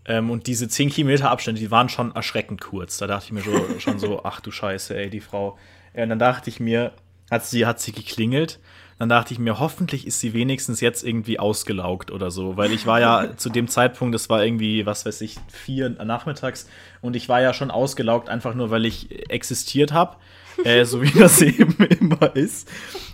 Ähm, 0.04 0.30
und 0.30 0.46
diese 0.46 0.68
10 0.68 0.90
Kilometer 0.90 1.30
Abstände, 1.30 1.60
die 1.60 1.70
waren 1.70 1.88
schon 1.88 2.14
erschreckend 2.14 2.60
kurz. 2.60 2.98
Da 2.98 3.06
dachte 3.06 3.26
ich 3.26 3.32
mir 3.32 3.40
so, 3.40 3.66
schon 3.78 3.98
so, 3.98 4.24
ach 4.24 4.40
du 4.40 4.50
Scheiße, 4.50 4.94
ey, 4.94 5.08
die 5.08 5.20
Frau. 5.20 5.58
und 5.94 6.08
dann 6.10 6.18
dachte 6.18 6.50
ich 6.50 6.60
mir, 6.60 6.92
hat 7.30 7.46
sie, 7.46 7.64
hat 7.64 7.80
sie 7.80 7.92
geklingelt 7.92 8.60
dann 8.98 9.08
dachte 9.10 9.34
ich 9.34 9.38
mir, 9.38 9.58
hoffentlich 9.58 10.06
ist 10.06 10.20
sie 10.20 10.32
wenigstens 10.32 10.80
jetzt 10.80 11.04
irgendwie 11.04 11.38
ausgelaugt 11.38 12.10
oder 12.10 12.30
so, 12.30 12.56
weil 12.56 12.72
ich 12.72 12.86
war 12.86 13.00
ja 13.00 13.28
zu 13.36 13.50
dem 13.50 13.68
Zeitpunkt, 13.68 14.14
das 14.14 14.30
war 14.30 14.42
irgendwie, 14.42 14.86
was 14.86 15.04
weiß 15.04 15.20
ich, 15.20 15.36
vier 15.48 15.90
nachmittags 15.90 16.66
und 17.02 17.14
ich 17.14 17.28
war 17.28 17.40
ja 17.40 17.52
schon 17.52 17.70
ausgelaugt, 17.70 18.28
einfach 18.28 18.54
nur, 18.54 18.70
weil 18.70 18.86
ich 18.86 19.30
existiert 19.30 19.92
habe 19.92 20.16
äh, 20.64 20.84
so 20.84 21.02
wie 21.02 21.10
das 21.10 21.40
eben 21.42 21.74
immer 21.84 22.34
ist. 22.34 22.68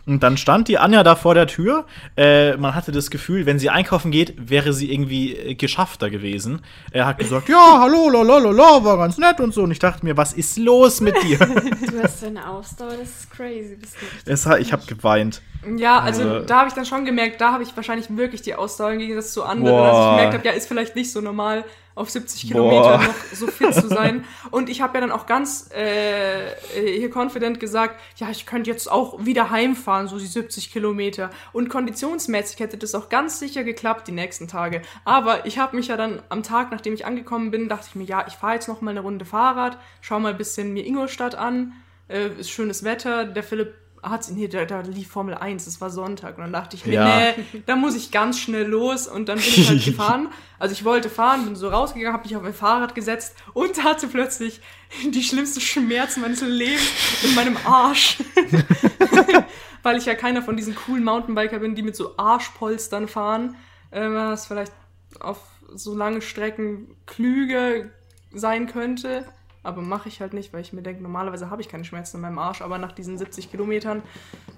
Und 0.05 0.23
dann 0.23 0.37
stand 0.37 0.69
die 0.69 0.79
Anja 0.79 1.03
da 1.05 1.15
vor 1.15 1.35
der 1.35 1.47
Tür. 1.47 1.87
Äh, 2.17 2.57
man 2.57 2.75
hatte 2.75 2.91
das 2.91 3.11
Gefühl, 3.11 3.47
wenn 3.47 3.59
sie 3.59 3.71
einkaufen 3.71 4.11
geht, 4.11 4.35
wäre 4.37 4.73
sie 4.73 4.93
irgendwie 4.93 5.37
äh, 5.37 5.55
geschaffter 5.55 6.11
gewesen. 6.11 6.63
Er 6.91 7.07
hat 7.07 7.19
gesagt, 7.19 7.49
ja, 7.49 7.79
hallo, 7.81 8.11
lalalala, 8.11 8.85
war 8.85 8.99
ganz 8.99 9.19
nett 9.19 9.41
und 9.41 9.55
so. 9.55 9.63
Und 9.63 9.71
ich 9.71 9.79
dachte 9.79 10.05
mir, 10.05 10.17
was 10.17 10.33
ist 10.33 10.59
los 10.59 11.01
mit 11.01 11.15
dir? 11.23 11.39
Du 11.93 12.03
hast 12.03 12.21
so 12.21 12.27
eine 12.27 12.49
Ausdauer, 12.49 12.97
das 12.99 13.09
ist 13.09 13.31
crazy. 13.31 13.77
Das 14.25 14.47
es, 14.47 14.59
ich 14.59 14.73
habe 14.73 14.85
geweint. 14.87 15.43
Ja, 15.77 16.01
also 16.01 16.23
äh, 16.23 16.47
da 16.47 16.59
habe 16.59 16.69
ich 16.69 16.75
dann 16.75 16.85
schon 16.85 17.05
gemerkt, 17.05 17.41
da 17.41 17.53
habe 17.53 17.63
ich 17.63 17.77
wahrscheinlich 17.77 18.15
wirklich 18.17 18.43
die 18.43 18.55
Ausdauer 18.55 18.93
im 18.93 18.99
Gegensatz 18.99 19.33
zu 19.33 19.45
anderen, 19.45 19.77
boah. 19.77 19.87
dass 19.87 19.99
ich 19.99 20.11
gemerkt 20.11 20.35
habe, 20.35 20.47
ja, 20.47 20.53
ist 20.53 20.69
vielleicht 20.69 20.97
nicht 20.97 21.13
so 21.13 21.21
normal 21.21 21.65
auf 21.95 22.11
70 22.11 22.49
Kilometer 22.49 22.99
noch 22.99 23.15
so 23.33 23.47
fit 23.47 23.75
zu 23.75 23.89
sein. 23.89 24.25
Und 24.51 24.71
ich 24.71 24.81
habe 24.81 24.95
ja 24.95 25.03
dann 25.03 25.13
auch 25.13 25.27
ganz 25.27 25.71
äh, 25.73 26.51
hier 26.75 27.11
confident 27.15 27.61
gesagt, 27.61 28.01
ja, 28.17 28.31
ich 28.31 28.47
könnte 28.47 28.71
jetzt 28.71 28.91
auch 28.91 29.25
wieder 29.25 29.51
heimfahren, 29.51 30.09
so 30.09 30.19
die 30.19 30.27
70 30.27 30.73
Kilometer. 30.73 31.31
Und 31.53 31.69
konditionsmäßig 31.69 32.61
hätte 32.61 32.79
das 32.79 32.95
auch 32.95 33.09
ganz 33.09 33.39
sicher 33.39 33.63
geklappt 33.63 34.09
die 34.09 34.13
nächsten 34.13 34.49
Tage. 34.49 34.83
Aber 35.05 35.45
ich 35.47 35.59
habe 35.59 35.77
mich 35.77 35.89
ja 35.89 35.97
dann 35.97 36.23
am 36.31 36.43
Tag, 36.43 36.71
nachdem 36.73 36.95
ich 36.95 37.05
angekommen 37.05 37.51
bin, 37.51 37.69
dachte 37.69 37.87
ich 37.91 37.95
mir, 37.95 38.05
ja, 38.05 38.25
ich 38.27 38.35
fahre 38.35 38.55
jetzt 38.55 38.69
noch 38.69 38.81
mal 38.81 38.93
eine 38.93 39.01
Runde 39.01 39.25
Fahrrad, 39.25 39.79
schau 40.01 40.19
mal 40.19 40.33
ein 40.33 40.39
bisschen 40.39 40.73
mir 40.73 40.87
Ingolstadt 40.87 41.35
an. 41.35 41.75
Äh, 42.09 42.29
ist 42.39 42.51
schönes 42.51 42.85
Wetter. 42.85 43.25
Der 43.25 43.43
Philipp 43.43 43.75
hat 44.03 44.29
nee, 44.31 44.49
da, 44.49 44.65
da 44.65 44.81
lief 44.81 45.09
Formel 45.09 45.35
1, 45.35 45.67
es 45.67 45.81
war 45.81 45.89
Sonntag. 45.89 46.37
Und 46.37 46.45
dann 46.45 46.53
dachte 46.53 46.75
ich 46.75 46.85
mir, 46.85 46.95
ja. 46.95 47.33
nee, 47.37 47.63
da 47.67 47.77
muss 47.77 47.95
ich 47.95 48.11
ganz 48.11 48.41
schnell 48.41 48.67
los. 48.67 49.07
Und 49.07 49.29
dann 49.29 49.39
bin 49.39 49.47
ich 49.47 49.69
halt 49.69 49.85
gefahren. 49.85 50.29
Also 50.59 50.73
ich 50.73 50.85
wollte 50.85 51.09
fahren, 51.09 51.45
bin 51.45 51.55
so 51.55 51.69
rausgegangen, 51.69 52.13
habe 52.13 52.25
mich 52.25 52.37
auf 52.37 52.43
mein 52.43 52.55
Fahrrad 52.55 52.95
gesetzt 52.95 53.37
und 53.53 53.83
hatte 53.85 54.09
plötzlich 54.09 54.61
die 55.05 55.23
schlimmsten 55.23 55.61
Schmerzen 55.61 56.21
meines 56.21 56.41
Lebens 56.41 56.83
in 57.23 57.35
meinem 57.35 57.57
Arsch. 57.65 58.19
Weil 59.85 59.99
ich 59.99 60.07
ja 60.07 60.15
keiner 60.15 60.43
von 60.43 60.57
diesen 60.57 60.75
coolen 60.75 61.05
Mountainbiker 61.05 61.61
bin, 61.61 61.75
die 61.77 61.83
mit 61.83 61.95
so 61.95 62.17
Arschpolstern 62.17 63.07
fahren. 63.07 63.57
Ähm, 63.93 64.15
was 64.15 64.47
vielleicht 64.47 64.73
auf 65.21 65.39
so 65.75 65.95
lange 65.95 66.23
Strecken 66.23 66.97
klüger 67.07 67.91
sein 68.33 68.67
könnte. 68.67 69.27
Aber 69.65 69.81
mache 69.81 70.09
ich 70.09 70.21
halt 70.21 70.33
nicht, 70.35 70.53
weil 70.53 70.61
ich 70.61 70.73
mir 70.73 70.83
denke, 70.83 71.03
normalerweise 71.03 71.49
habe 71.49 71.63
ich 71.63 71.69
keine 71.69 71.85
Schmerzen 71.85 72.17
in 72.17 72.23
meinem 72.23 72.39
Arsch, 72.39 72.63
aber 72.63 72.79
nach 72.79 72.93
diesen 72.93 73.17
70 73.17 73.51
Kilometern, 73.51 74.03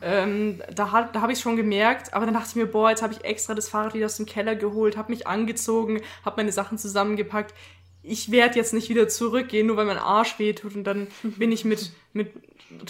ähm, 0.00 0.62
da, 0.74 1.10
da 1.12 1.20
habe 1.20 1.32
ich 1.32 1.38
es 1.38 1.42
schon 1.42 1.56
gemerkt. 1.56 2.14
Aber 2.14 2.24
dann 2.24 2.34
dachte 2.34 2.48
ich 2.50 2.56
mir, 2.56 2.66
boah, 2.66 2.90
jetzt 2.90 3.02
habe 3.02 3.12
ich 3.12 3.24
extra 3.24 3.54
das 3.54 3.68
Fahrrad 3.68 3.94
wieder 3.94 4.06
aus 4.06 4.16
dem 4.16 4.26
Keller 4.26 4.56
geholt, 4.56 4.96
habe 4.96 5.12
mich 5.12 5.26
angezogen, 5.26 6.00
habe 6.24 6.36
meine 6.36 6.52
Sachen 6.52 6.78
zusammengepackt. 6.78 7.54
Ich 8.02 8.30
werde 8.30 8.56
jetzt 8.56 8.72
nicht 8.72 8.88
wieder 8.88 9.08
zurückgehen, 9.08 9.66
nur 9.66 9.76
weil 9.76 9.86
mein 9.86 9.98
Arsch 9.98 10.38
wehtut. 10.38 10.74
Und 10.74 10.84
dann 10.84 11.08
bin 11.22 11.52
ich 11.52 11.64
mit, 11.64 11.92
mit 12.14 12.30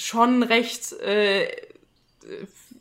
schon 0.00 0.44
recht 0.44 0.92
äh, 1.00 1.48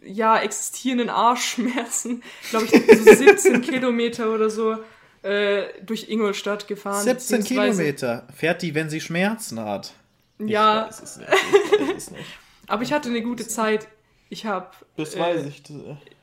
ja, 0.05 0.37
existierenden 0.37 1.09
Arschschmerzen, 1.09 2.23
glaube 2.49 2.65
ich, 2.65 2.71
so 2.71 3.13
17 3.13 3.61
Kilometer 3.63 4.33
oder 4.33 4.49
so 4.49 4.77
äh, 5.23 5.81
durch 5.81 6.09
Ingolstadt 6.09 6.67
gefahren. 6.67 7.03
17 7.03 7.43
Kilometer. 7.43 8.27
Fährt 8.35 8.61
die, 8.61 8.75
wenn 8.75 8.89
sie 8.89 9.01
Schmerzen 9.01 9.59
hat? 9.59 9.93
Ja. 10.39 10.89
Ich 10.89 10.97
weiß 10.97 11.01
es 11.01 11.17
nicht. 11.17 11.29
Ich 11.31 11.81
weiß 11.81 11.97
es 11.97 12.11
nicht. 12.11 12.25
Aber 12.67 12.83
ich 12.83 12.93
hatte 12.93 13.09
eine 13.09 13.21
gute 13.21 13.47
Zeit. 13.47 13.87
Ich 14.29 14.45
habe. 14.45 14.67
Das 14.97 15.15
äh, 15.15 15.19
weiß 15.19 15.45
ich. 15.45 15.63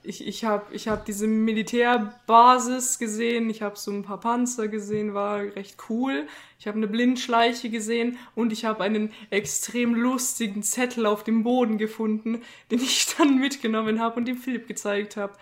Ich, 0.03 0.27
ich 0.27 0.45
habe 0.45 0.75
ich 0.75 0.89
hab 0.89 1.05
diese 1.05 1.27
Militärbasis 1.27 2.99
gesehen, 2.99 3.51
ich 3.51 3.61
habe 3.61 3.77
so 3.77 3.91
ein 3.91 4.03
paar 4.03 4.19
Panzer 4.19 4.69
gesehen, 4.69 5.13
war 5.13 5.41
recht 5.41 5.77
cool. 5.89 6.27
Ich 6.59 6.67
habe 6.67 6.79
eine 6.79 6.89
Blindschleiche 6.89 7.69
gesehen 7.69 8.19
und 8.35 8.53
ich 8.53 8.65
habe 8.65 8.83
einen 8.83 9.13
extrem 9.29 9.95
lustigen 9.95 10.63
Zettel 10.63 11.05
auf 11.07 11.23
dem 11.23 11.43
Boden 11.43 11.77
gefunden, 11.79 12.43
den 12.71 12.81
ich 12.81 13.15
dann 13.17 13.39
mitgenommen 13.39 14.01
habe 14.01 14.17
und 14.17 14.27
dem 14.27 14.39
Philipp 14.39 14.67
gezeigt 14.67 15.17
habe. 15.17 15.35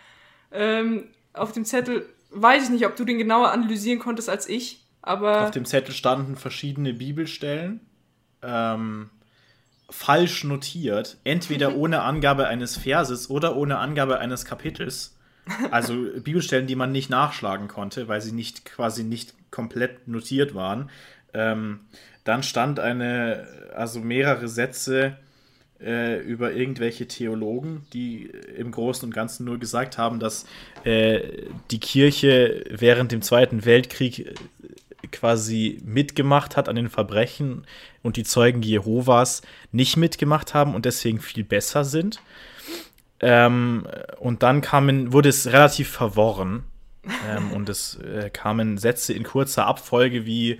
Ähm, 0.52 1.08
auf 1.32 1.52
dem 1.52 1.64
Zettel 1.64 2.08
weiß 2.30 2.64
ich 2.64 2.70
nicht, 2.70 2.86
ob 2.86 2.96
du 2.96 3.04
den 3.04 3.18
genauer 3.18 3.52
analysieren 3.52 3.98
konntest 3.98 4.28
als 4.28 4.48
ich, 4.48 4.84
aber. 5.02 5.42
Auf 5.42 5.50
dem 5.50 5.64
Zettel 5.64 5.94
standen 5.94 6.36
verschiedene 6.36 6.94
Bibelstellen. 6.94 7.80
Ähm, 8.42 9.10
falsch 9.90 10.44
notiert, 10.44 11.18
entweder 11.24 11.74
ohne 11.76 12.02
Angabe 12.02 12.46
eines 12.46 12.76
Verses 12.76 13.30
oder 13.30 13.56
ohne 13.56 13.78
Angabe 13.78 14.18
eines 14.18 14.44
Kapitels. 14.44 15.16
Also 15.70 15.94
Bibelstellen, 16.22 16.66
die 16.66 16.76
man 16.76 16.92
nicht 16.92 17.10
nachschlagen 17.10 17.68
konnte, 17.68 18.08
weil 18.08 18.20
sie 18.20 18.32
nicht 18.32 18.64
quasi 18.64 19.02
nicht 19.04 19.34
komplett 19.50 20.06
notiert 20.06 20.54
waren. 20.54 20.90
Ähm, 21.32 21.80
dann 22.24 22.42
stand 22.42 22.80
eine, 22.80 23.46
also 23.74 24.00
mehrere 24.00 24.48
Sätze 24.48 25.16
äh, 25.80 26.20
über 26.20 26.52
irgendwelche 26.52 27.06
Theologen, 27.06 27.86
die 27.92 28.30
im 28.56 28.70
Großen 28.70 29.06
und 29.06 29.14
Ganzen 29.14 29.44
nur 29.44 29.58
gesagt 29.58 29.98
haben, 29.98 30.18
dass 30.18 30.46
äh, 30.84 31.20
die 31.70 31.80
Kirche 31.80 32.64
während 32.70 33.12
dem 33.12 33.22
Zweiten 33.22 33.64
Weltkrieg 33.64 34.34
quasi 35.12 35.80
mitgemacht 35.84 36.56
hat 36.56 36.68
an 36.68 36.76
den 36.76 36.88
Verbrechen 36.88 37.66
und 38.02 38.16
die 38.16 38.24
Zeugen 38.24 38.62
Jehovas 38.62 39.42
nicht 39.72 39.96
mitgemacht 39.96 40.54
haben 40.54 40.74
und 40.74 40.84
deswegen 40.84 41.20
viel 41.20 41.44
besser 41.44 41.84
sind. 41.84 42.20
Ähm, 43.20 43.86
und 44.18 44.42
dann 44.42 44.60
kamen, 44.60 45.12
wurde 45.12 45.28
es 45.28 45.46
relativ 45.46 45.88
verworren. 45.88 46.64
ähm, 47.30 47.52
und 47.52 47.68
es 47.68 47.96
äh, 48.00 48.30
kamen 48.30 48.78
Sätze 48.78 49.12
in 49.12 49.22
kurzer 49.22 49.66
Abfolge 49.66 50.26
wie 50.26 50.58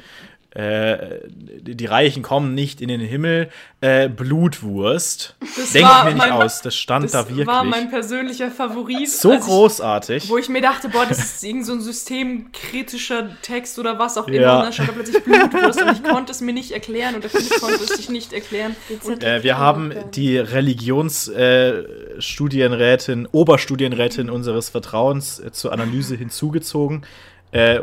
äh, 0.59 1.21
die 1.29 1.87
Reichen 1.87 2.25
kommen 2.25 2.53
nicht 2.53 2.81
in 2.81 2.89
den 2.89 3.01
Himmel, 3.01 3.49
äh, 3.81 4.09
Blutwurst. 4.09 5.37
Das 5.57 5.71
Denk 5.71 5.87
mir 5.87 6.07
nicht 6.07 6.19
mein, 6.19 6.33
aus, 6.33 6.63
das 6.63 6.75
stand 6.75 7.05
das 7.05 7.13
da 7.13 7.29
wirklich. 7.29 7.47
Das 7.47 7.55
war 7.55 7.63
mein 7.63 7.91
persönlicher 7.91 8.51
Favorit. 8.51 9.09
So 9.09 9.39
großartig. 9.39 10.25
Ich, 10.25 10.31
wo 10.31 10.37
ich 10.37 10.49
mir 10.49 10.61
dachte, 10.61 10.89
boah, 10.89 11.07
das 11.09 11.21
ist 11.21 11.45
irgend 11.45 11.65
so 11.65 11.75
ein 11.75 11.81
systemkritischer 11.81 13.37
Text 13.41 13.79
oder 13.79 14.01
was 14.01 14.19
auch 14.19 14.27
immer. 14.27 14.41
Ja. 14.41 14.57
Und 14.57 14.65
dann 14.65 14.73
stand 14.73 14.89
da 14.89 14.95
plötzlich 14.95 15.23
Blutwurst 15.23 15.81
und 15.81 15.93
ich 15.93 16.03
konnte 16.03 16.33
es 16.33 16.41
mir 16.41 16.53
nicht 16.53 16.73
erklären 16.73 17.15
und 17.15 17.23
der 17.23 17.31
konnte 17.31 17.85
es 17.85 17.97
sich 17.97 18.09
nicht 18.09 18.33
erklären. 18.33 18.75
Äh, 19.21 19.45
wir 19.45 19.59
haben 19.59 19.93
die 20.13 20.39
Religionsstudienrätin, 20.39 23.27
äh, 23.27 23.29
Oberstudienrätin 23.31 24.29
unseres 24.29 24.71
Vertrauens 24.71 25.39
äh, 25.39 25.53
zur 25.53 25.73
Analyse 25.73 26.17
hinzugezogen 26.17 27.03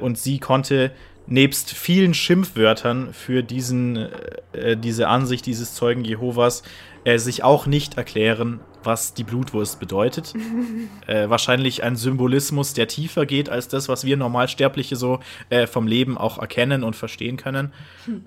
und 0.02 0.20
sie 0.20 0.38
konnte 0.38 0.92
nebst 1.28 1.72
vielen 1.72 2.14
Schimpfwörtern 2.14 3.14
für 3.14 3.44
diesen, 3.44 4.10
äh, 4.54 4.78
diese 4.78 5.08
Ansicht 5.08 5.46
dieses 5.46 5.74
Zeugen 5.74 6.04
Jehovas 6.04 6.64
äh, 7.04 7.18
sich 7.18 7.44
auch 7.44 7.66
nicht 7.66 7.98
erklären, 7.98 8.60
was 8.84 9.14
die 9.14 9.24
Blutwurst 9.24 9.80
bedeutet. 9.80 10.34
äh, 11.08 11.30
wahrscheinlich 11.30 11.84
ein 11.84 11.96
Symbolismus, 11.96 12.74
der 12.74 12.88
tiefer 12.88 13.26
geht 13.26 13.50
als 13.50 13.68
das, 13.68 13.90
was 13.90 14.06
wir 14.06 14.18
Normalsterbliche 14.18 14.96
so 14.96 15.20
äh, 15.50 15.68
vom 15.68 15.88
Leben 15.88 16.18
auch 16.18 16.38
erkennen 16.38 16.84
und 16.84 16.96
verstehen 16.96 17.38
können. 17.38 17.74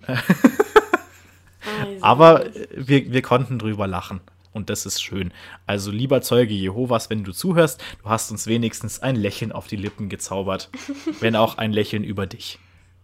Aber 2.00 2.46
wir, 2.74 3.12
wir 3.12 3.22
konnten 3.22 3.58
drüber 3.58 3.86
lachen. 3.86 4.20
Und 4.52 4.70
das 4.70 4.86
ist 4.86 5.02
schön. 5.02 5.32
Also, 5.66 5.90
lieber 5.90 6.22
Zeuge 6.22 6.54
Jehovas, 6.54 7.10
wenn 7.10 7.22
du 7.22 7.32
zuhörst, 7.32 7.80
du 8.02 8.08
hast 8.08 8.30
uns 8.30 8.46
wenigstens 8.46 9.00
ein 9.00 9.14
Lächeln 9.14 9.52
auf 9.52 9.66
die 9.68 9.76
Lippen 9.76 10.08
gezaubert. 10.08 10.70
wenn 11.20 11.36
auch 11.36 11.58
ein 11.58 11.72
Lächeln 11.72 12.02
über 12.02 12.26
dich. 12.26 12.58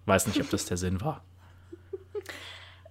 Weiß 0.07 0.27
nicht, 0.27 0.41
ob 0.41 0.51
das 0.51 0.67
der 0.67 0.77
Sinn 0.77 1.01
war. 1.01 1.23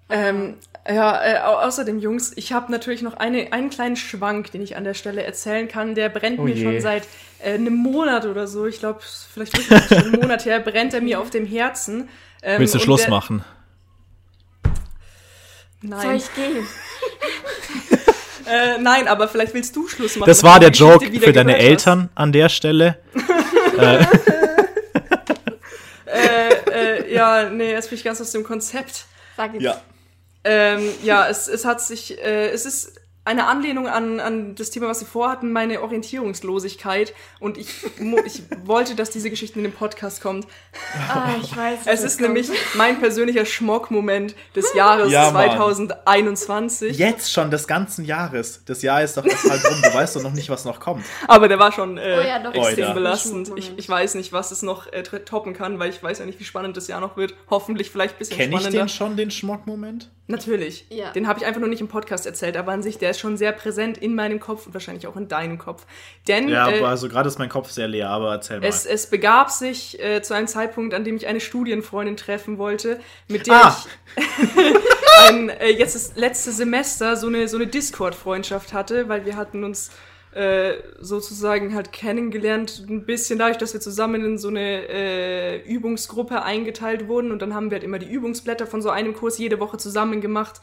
Ähm, 0.10 0.58
ja, 0.88 1.24
äh, 1.24 1.40
außerdem, 1.40 1.98
Jungs, 2.00 2.34
ich 2.36 2.52
habe 2.52 2.72
natürlich 2.72 3.02
noch 3.02 3.16
eine, 3.16 3.54
einen 3.54 3.70
kleinen 3.70 3.96
Schwank, 3.96 4.52
den 4.52 4.62
ich 4.62 4.76
an 4.76 4.84
der 4.84 4.94
Stelle 4.94 5.24
erzählen 5.24 5.68
kann. 5.68 5.96
Der 5.96 6.10
brennt 6.10 6.40
oh 6.40 6.44
mir 6.44 6.58
schon 6.58 6.82
seit 6.82 7.08
äh, 7.40 7.54
einem 7.54 7.76
Monat 7.76 8.26
oder 8.26 8.48
so. 8.48 8.66
Ich 8.66 8.80
glaube, 8.80 9.00
vielleicht 9.02 9.58
wirklich 9.58 9.88
schon 9.88 10.14
einen 10.14 10.22
Monat 10.22 10.46
her, 10.46 10.60
brennt 10.60 10.94
er 10.94 11.02
mir 11.02 11.20
auf 11.20 11.30
dem 11.30 11.46
Herzen. 11.46 12.10
Ähm, 12.42 12.60
Willst 12.60 12.76
du 12.76 12.80
Schluss 12.80 13.08
machen? 13.08 13.44
Nein. 15.82 16.02
Soll 16.02 16.16
ich 16.16 16.34
gehen? 16.36 16.68
äh, 18.46 18.78
nein, 18.80 19.08
aber 19.08 19.28
vielleicht 19.28 19.54
willst 19.54 19.76
du 19.76 19.88
Schluss 19.88 20.18
machen. 20.18 20.28
Das 20.28 20.44
war 20.44 20.60
der 20.60 20.70
Joke 20.70 21.06
für 21.20 21.34
deine 21.34 21.58
Eltern 21.58 22.10
an 22.14 22.32
der 22.32 22.50
Stelle. 22.50 23.00
äh. 23.78 24.06
Ja, 27.14 27.50
nee, 27.50 27.72
jetzt 27.72 27.90
bin 27.90 27.98
ich 27.98 28.04
ganz 28.04 28.20
aus 28.22 28.32
dem 28.32 28.44
Konzept. 28.44 29.06
Sag 29.38 29.54
jetzt. 29.54 29.64
Ja. 29.64 29.82
Ähm, 30.44 30.90
ja, 31.04 31.28
es, 31.28 31.48
es 31.48 31.66
hat 31.66 31.82
sich, 31.82 32.18
äh, 32.18 32.50
es 32.50 32.66
ist 32.66 33.00
eine 33.26 33.48
Anlehnung 33.48 33.88
an, 33.88 34.20
an 34.20 34.56
das 34.56 34.70
Thema, 34.70 34.88
was 34.88 35.00
Sie 35.00 35.06
vorhatten, 35.06 35.52
meine 35.54 35.82
Orientierungslosigkeit. 35.82 37.14
Und 37.40 37.58
ich, 37.58 37.70
ich 38.26 38.44
wollte, 38.66 38.96
dass 38.96 39.12
diese 39.12 39.30
Geschichte 39.30 39.60
in 39.60 39.64
den 39.64 39.72
Podcast 39.72 40.22
kommt. 40.22 40.46
Ah, 41.10 41.30
ich 41.42 41.56
weiß. 41.56 41.80
Es 41.86 42.04
ist 42.04 42.20
nämlich 42.20 42.50
mein 42.76 43.00
persönlicher 43.00 43.46
Schmockmoment 43.46 44.36
des 44.56 44.74
Jahres 44.74 45.12
ja, 45.12 45.30
2021. 45.30 46.98
Jetzt 46.98 47.32
schon 47.32 47.50
des 47.50 47.66
ganzen 47.66 48.04
Jahres. 48.04 48.64
Das 48.66 48.82
Jahr 48.82 49.02
ist 49.02 49.16
doch 49.16 49.26
erst 49.26 49.50
halb 49.50 49.64
rum. 49.64 49.82
Du 49.82 49.94
weißt 49.94 50.18
doch 50.18 50.24
noch 50.24 50.34
nicht, 50.34 50.50
was 50.50 50.66
noch 50.66 50.82
kommt. 50.82 51.06
Aber 51.28 51.48
der 51.48 51.60
war 51.60 51.72
schon 51.72 51.98
äh, 51.98 52.18
oh 52.20 52.28
ja, 52.28 52.52
extrem 52.52 52.94
belastend. 52.94 53.52
Ich, 53.56 53.72
ich 53.78 53.88
weiß 53.88 54.16
nicht, 54.16 54.34
was 54.34 54.52
es 54.52 54.64
noch 54.64 54.92
äh, 54.92 55.04
toppen 55.04 55.54
kann, 55.54 55.80
weil 55.80 55.90
ich 55.90 56.04
weiß 56.04 56.20
ja 56.20 56.26
nicht, 56.26 56.40
wie 56.42 56.44
spannend 56.44 56.76
das 56.76 56.88
Jahr 56.90 57.00
noch 57.00 57.16
wird. 57.16 57.36
Hoffentlich 57.50 57.90
vielleicht 57.90 58.16
ein 58.16 58.20
bisschen 58.20 58.38
Kenn 58.38 58.52
spannender. 58.52 58.72
Kenn 58.72 58.86
ich 58.86 58.92
den 58.92 58.98
schon, 58.98 59.16
den 59.16 59.32
Schmockmoment? 59.32 60.10
Natürlich. 60.28 60.86
Ja. 60.90 61.12
Den 61.12 61.28
habe 61.28 61.40
ich 61.40 61.46
einfach 61.46 61.60
nur 61.60 61.70
nicht 61.70 61.82
im 61.82 61.90
Podcast 61.90 62.26
erzählt, 62.26 62.56
aber 62.56 62.72
an 62.72 62.82
sich, 62.82 62.98
der 62.98 63.13
ist 63.14 63.20
schon 63.20 63.38
sehr 63.38 63.52
präsent 63.52 63.98
in 63.98 64.16
meinem 64.16 64.40
Kopf 64.40 64.68
und 64.68 64.74
wahrscheinlich 64.74 65.08
auch 65.08 65.16
in 65.16 65.28
deinem 65.28 65.58
Kopf. 65.58 65.86
Denn, 66.28 66.50
ja, 66.50 66.70
äh, 66.70 66.84
also 66.84 67.08
gerade 67.08 67.28
ist 67.28 67.40
mein 67.40 67.50
Kopf 67.50 67.70
sehr 67.72 67.88
leer, 67.88 68.10
aber 68.10 68.32
erzähl 68.32 68.60
mal. 68.60 68.68
Es, 68.68 68.86
es 68.86 69.08
begab 69.08 69.50
sich 69.50 70.02
äh, 70.04 70.22
zu 70.22 70.34
einem 70.34 70.48
Zeitpunkt, 70.48 70.94
an 70.94 71.04
dem 71.04 71.16
ich 71.16 71.28
eine 71.28 71.40
Studienfreundin 71.40 72.18
treffen 72.18 72.58
wollte, 72.58 73.00
mit 73.28 73.48
der 73.48 73.56
ah. 73.56 73.78
ich 74.16 74.24
ein, 75.30 75.50
äh, 75.50 75.70
jetzt 75.70 75.96
das 75.96 76.16
letzte 76.16 76.52
Semester 76.52 77.16
so 77.16 77.28
eine, 77.28 77.48
so 77.48 77.58
eine 77.58 77.68
Discord-Freundschaft 77.68 78.74
hatte, 78.74 79.10
weil 79.10 79.26
wir 79.26 79.36
hatten 79.36 79.64
uns 79.64 79.92
äh, 80.34 80.74
sozusagen 81.00 81.76
halt 81.76 81.92
kennengelernt, 81.92 82.86
ein 82.90 83.06
bisschen 83.06 83.38
dadurch, 83.38 83.58
dass 83.58 83.74
wir 83.74 83.82
zusammen 83.82 84.26
in 84.26 84.38
so 84.40 84.48
eine 84.48 84.88
äh, 84.90 85.62
Übungsgruppe 85.62 86.42
eingeteilt 86.42 87.08
wurden 87.08 87.32
und 87.32 87.42
dann 87.42 87.54
haben 87.54 87.70
wir 87.70 87.76
halt 87.76 87.84
immer 87.84 88.00
die 88.00 88.10
Übungsblätter 88.10 88.66
von 88.66 88.82
so 88.82 88.90
einem 88.90 89.14
Kurs 89.14 89.38
jede 89.38 89.60
Woche 89.60 89.78
zusammen 89.78 90.22
gemacht 90.22 90.60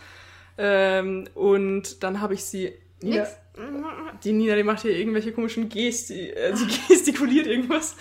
ähm, 0.60 1.28
und 1.34 2.02
dann 2.02 2.20
habe 2.20 2.34
ich 2.34 2.44
sie. 2.44 2.72
Nina, 3.02 3.26
die 4.22 4.32
Nina, 4.32 4.56
die 4.56 4.62
macht 4.62 4.82
hier 4.82 4.96
irgendwelche 4.96 5.32
komischen 5.32 5.68
Gesti, 5.68 6.30
äh, 6.30 6.54
sie 6.54 6.66
gestikuliert 6.88 7.46
irgendwas. 7.46 7.96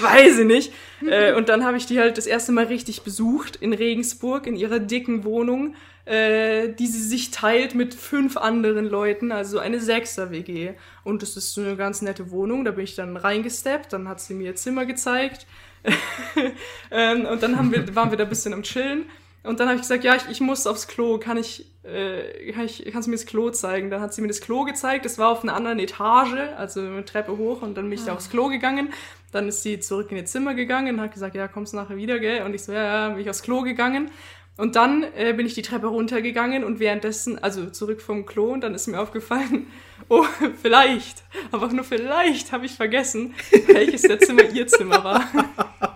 Weiß 0.00 0.38
ich 0.38 0.46
nicht. 0.46 0.72
äh, 1.06 1.32
und 1.32 1.48
dann 1.48 1.64
habe 1.64 1.78
ich 1.78 1.86
die 1.86 1.98
halt 1.98 2.18
das 2.18 2.26
erste 2.26 2.52
Mal 2.52 2.64
richtig 2.66 3.02
besucht 3.02 3.56
in 3.56 3.72
Regensburg, 3.72 4.46
in 4.46 4.56
ihrer 4.56 4.80
dicken 4.80 5.24
Wohnung 5.24 5.74
äh, 6.04 6.70
die 6.70 6.86
sie 6.86 7.02
sich 7.02 7.30
teilt 7.30 7.74
mit 7.74 7.94
fünf 7.94 8.36
anderen 8.36 8.86
Leuten, 8.86 9.30
also 9.30 9.58
eine 9.58 9.80
Sechser-WG. 9.80 10.72
Und 11.04 11.22
das 11.22 11.36
ist 11.36 11.54
so 11.54 11.60
eine 11.60 11.76
ganz 11.76 12.02
nette 12.02 12.30
Wohnung, 12.30 12.64
da 12.64 12.72
bin 12.72 12.84
ich 12.84 12.96
dann 12.96 13.16
reingesteppt, 13.16 13.92
dann 13.92 14.08
hat 14.08 14.20
sie 14.20 14.34
mir 14.34 14.44
ihr 14.44 14.56
Zimmer 14.56 14.84
gezeigt. 14.84 15.46
ähm, 16.90 17.24
und 17.26 17.42
dann 17.42 17.56
haben 17.56 17.72
wir, 17.72 17.94
waren 17.94 18.10
wir 18.10 18.18
da 18.18 18.24
ein 18.24 18.30
bisschen 18.30 18.52
am 18.52 18.62
Chillen. 18.62 19.06
Und 19.44 19.58
dann 19.58 19.68
habe 19.68 19.76
ich 19.76 19.82
gesagt, 19.82 20.04
ja, 20.04 20.14
ich, 20.14 20.28
ich 20.30 20.40
muss 20.40 20.66
aufs 20.66 20.86
Klo, 20.86 21.18
kann 21.18 21.36
ich, 21.36 21.66
äh, 21.84 22.52
kann 22.52 22.64
ich, 22.64 22.84
kannst 22.92 23.06
du 23.06 23.10
mir 23.10 23.16
das 23.16 23.26
Klo 23.26 23.50
zeigen? 23.50 23.90
Dann 23.90 24.00
hat 24.00 24.14
sie 24.14 24.22
mir 24.22 24.28
das 24.28 24.40
Klo 24.40 24.64
gezeigt, 24.64 25.04
das 25.04 25.18
war 25.18 25.30
auf 25.30 25.42
einer 25.42 25.54
anderen 25.54 25.80
Etage, 25.80 26.38
also 26.56 26.80
eine 26.80 27.04
Treppe 27.04 27.36
hoch 27.36 27.62
und 27.62 27.76
dann 27.76 27.90
bin 27.90 27.98
ich 27.98 28.04
da 28.04 28.12
ah. 28.12 28.14
aufs 28.14 28.30
Klo 28.30 28.48
gegangen. 28.48 28.92
Dann 29.32 29.48
ist 29.48 29.62
sie 29.62 29.80
zurück 29.80 30.10
in 30.10 30.18
ihr 30.18 30.26
Zimmer 30.26 30.54
gegangen 30.54 30.96
und 30.96 31.00
hat 31.00 31.12
gesagt, 31.12 31.34
ja, 31.34 31.48
kommst 31.48 31.72
du 31.72 31.78
nachher 31.78 31.96
wieder, 31.96 32.18
gell? 32.18 32.44
Und 32.44 32.54
ich 32.54 32.62
so, 32.62 32.72
ja, 32.72 32.84
ja, 32.84 33.08
bin 33.08 33.20
ich 33.20 33.30
aufs 33.30 33.42
Klo 33.42 33.62
gegangen. 33.62 34.10
Und 34.58 34.76
dann 34.76 35.04
äh, 35.16 35.32
bin 35.32 35.46
ich 35.46 35.54
die 35.54 35.62
Treppe 35.62 35.86
runtergegangen 35.86 36.62
und 36.62 36.78
währenddessen, 36.78 37.42
also 37.42 37.70
zurück 37.70 38.02
vom 38.02 38.26
Klo, 38.26 38.52
und 38.52 38.60
dann 38.60 38.74
ist 38.74 38.86
mir 38.86 39.00
aufgefallen, 39.00 39.66
oh, 40.08 40.24
vielleicht, 40.60 41.24
aber 41.50 41.68
nur 41.68 41.84
vielleicht 41.84 42.52
habe 42.52 42.66
ich 42.66 42.72
vergessen, 42.72 43.34
welches 43.66 44.02
der 44.02 44.20
Zimmer 44.20 44.44
ihr 44.44 44.66
Zimmer 44.66 45.02
war. 45.02 45.24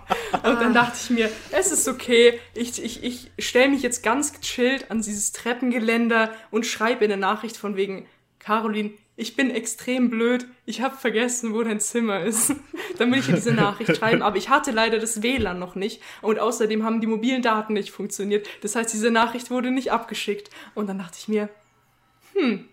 Und 0.47 0.61
dann 0.61 0.73
dachte 0.73 0.97
ich 1.01 1.09
mir, 1.09 1.29
es 1.51 1.71
ist 1.71 1.87
okay, 1.87 2.39
ich, 2.53 2.83
ich, 2.83 3.03
ich 3.03 3.31
stelle 3.39 3.69
mich 3.69 3.81
jetzt 3.81 4.03
ganz 4.03 4.33
gechillt 4.33 4.89
an 4.91 5.01
dieses 5.01 5.31
Treppengeländer 5.31 6.31
und 6.51 6.65
schreibe 6.65 7.05
in 7.05 7.09
der 7.09 7.17
Nachricht 7.17 7.57
von 7.57 7.75
wegen, 7.75 8.07
Caroline, 8.39 8.91
ich 9.19 9.35
bin 9.35 9.49
extrem 9.49 10.11
blöd, 10.11 10.45
ich 10.65 10.81
habe 10.81 10.95
vergessen, 10.95 11.53
wo 11.53 11.63
dein 11.63 11.79
Zimmer 11.79 12.23
ist. 12.23 12.53
Dann 12.97 13.11
will 13.11 13.19
ich 13.19 13.25
diese 13.25 13.51
Nachricht 13.51 13.97
schreiben, 13.97 14.21
aber 14.21 14.37
ich 14.37 14.49
hatte 14.49 14.71
leider 14.71 14.99
das 14.99 15.23
WLAN 15.23 15.57
noch 15.57 15.75
nicht 15.75 16.01
und 16.21 16.39
außerdem 16.39 16.83
haben 16.83 17.01
die 17.01 17.07
mobilen 17.07 17.41
Daten 17.41 17.73
nicht 17.73 17.89
funktioniert. 17.89 18.47
Das 18.61 18.75
heißt, 18.75 18.93
diese 18.93 19.09
Nachricht 19.09 19.49
wurde 19.49 19.71
nicht 19.71 19.91
abgeschickt. 19.91 20.51
Und 20.75 20.87
dann 20.87 20.99
dachte 20.99 21.17
ich 21.19 21.27
mir, 21.27 21.49
hm, 22.33 22.69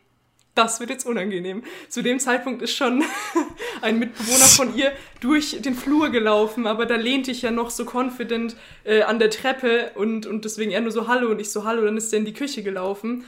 das 0.54 0.80
wird 0.80 0.90
jetzt 0.90 1.06
unangenehm. 1.06 1.62
Zu 1.88 2.02
dem 2.02 2.20
Zeitpunkt 2.20 2.62
ist 2.62 2.76
schon 2.76 3.02
ein 3.82 3.98
Mitbewohner 3.98 4.44
von 4.44 4.76
ihr 4.76 4.92
durch 5.20 5.60
den 5.60 5.74
Flur 5.74 6.10
gelaufen, 6.10 6.66
aber 6.66 6.86
da 6.86 6.96
lehnte 6.96 7.30
ich 7.30 7.42
ja 7.42 7.50
noch 7.50 7.70
so 7.70 7.84
confident 7.84 8.56
äh, 8.84 9.02
an 9.02 9.18
der 9.18 9.30
Treppe 9.30 9.90
und, 9.94 10.26
und 10.26 10.44
deswegen 10.44 10.70
er 10.70 10.80
nur 10.80 10.92
so 10.92 11.08
Hallo 11.08 11.30
und 11.30 11.40
ich 11.40 11.50
so 11.50 11.64
Hallo, 11.64 11.84
dann 11.84 11.96
ist 11.96 12.12
er 12.12 12.20
in 12.20 12.24
die 12.24 12.32
Küche 12.34 12.62
gelaufen. 12.62 13.24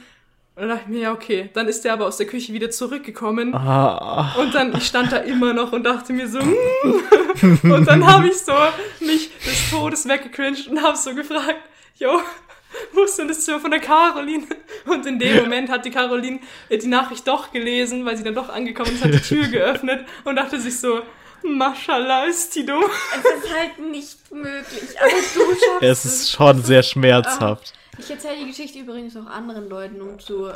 Und 0.55 0.61
dann 0.63 0.69
dachte 0.69 0.83
ich 0.85 0.95
mir, 0.95 1.01
ja, 1.01 1.13
okay. 1.13 1.51
Dann 1.53 1.67
ist 1.67 1.85
er 1.85 1.93
aber 1.93 2.07
aus 2.07 2.17
der 2.17 2.25
Küche 2.25 2.51
wieder 2.51 2.71
zurückgekommen. 2.71 3.53
Ah. 3.53 4.33
Und 4.39 4.55
dann, 4.55 4.75
ich 4.75 4.87
stand 4.87 5.11
da 5.11 5.17
immer 5.17 5.53
noch 5.53 5.71
und 5.71 5.83
dachte 5.83 6.13
mir 6.13 6.27
so, 6.27 6.39
mm. 6.39 7.61
und 7.71 7.87
dann 7.87 8.07
habe 8.07 8.27
ich 8.29 8.39
so 8.39 8.53
mich 8.99 9.29
des 9.45 9.69
Todes 9.69 10.07
weggecringed 10.07 10.67
und 10.67 10.81
habe 10.81 10.97
so 10.97 11.13
gefragt, 11.13 11.59
jo, 12.73 12.79
wo 12.93 13.03
ist 13.03 13.19
das 13.19 13.41
Zimmer 13.41 13.59
von 13.59 13.71
der 13.71 13.79
Caroline? 13.79 14.45
Und 14.85 15.05
in 15.05 15.19
dem 15.19 15.37
Moment 15.37 15.69
hat 15.69 15.85
die 15.85 15.91
Caroline 15.91 16.39
äh, 16.69 16.77
die 16.77 16.87
Nachricht 16.87 17.27
doch 17.27 17.51
gelesen, 17.51 18.05
weil 18.05 18.17
sie 18.17 18.23
dann 18.23 18.35
doch 18.35 18.49
angekommen 18.49 18.93
ist, 18.93 19.03
hat 19.03 19.13
die 19.13 19.19
Tür 19.19 19.47
geöffnet 19.51 20.05
und 20.23 20.35
dachte 20.35 20.59
sich 20.59 20.79
so, 20.79 21.01
Maschallah 21.43 22.25
ist 22.25 22.55
die 22.55 22.65
dumm. 22.65 22.83
Es 23.11 23.43
ist 23.43 23.53
halt 23.55 23.79
nicht 23.79 24.31
möglich, 24.31 24.99
aber 24.99 25.09
du 25.09 25.39
schaffst 25.81 25.81
es. 25.81 26.05
Es 26.05 26.05
ist 26.05 26.31
schon 26.31 26.63
sehr 26.63 26.83
schmerzhaft. 26.83 27.73
Ich 27.99 28.11
erzähle 28.11 28.37
die 28.41 28.47
Geschichte 28.47 28.79
übrigens 28.79 29.17
auch 29.17 29.25
anderen 29.25 29.69
Leuten, 29.69 30.01
um 30.01 30.19
zu 30.19 30.47
äh, 30.47 30.53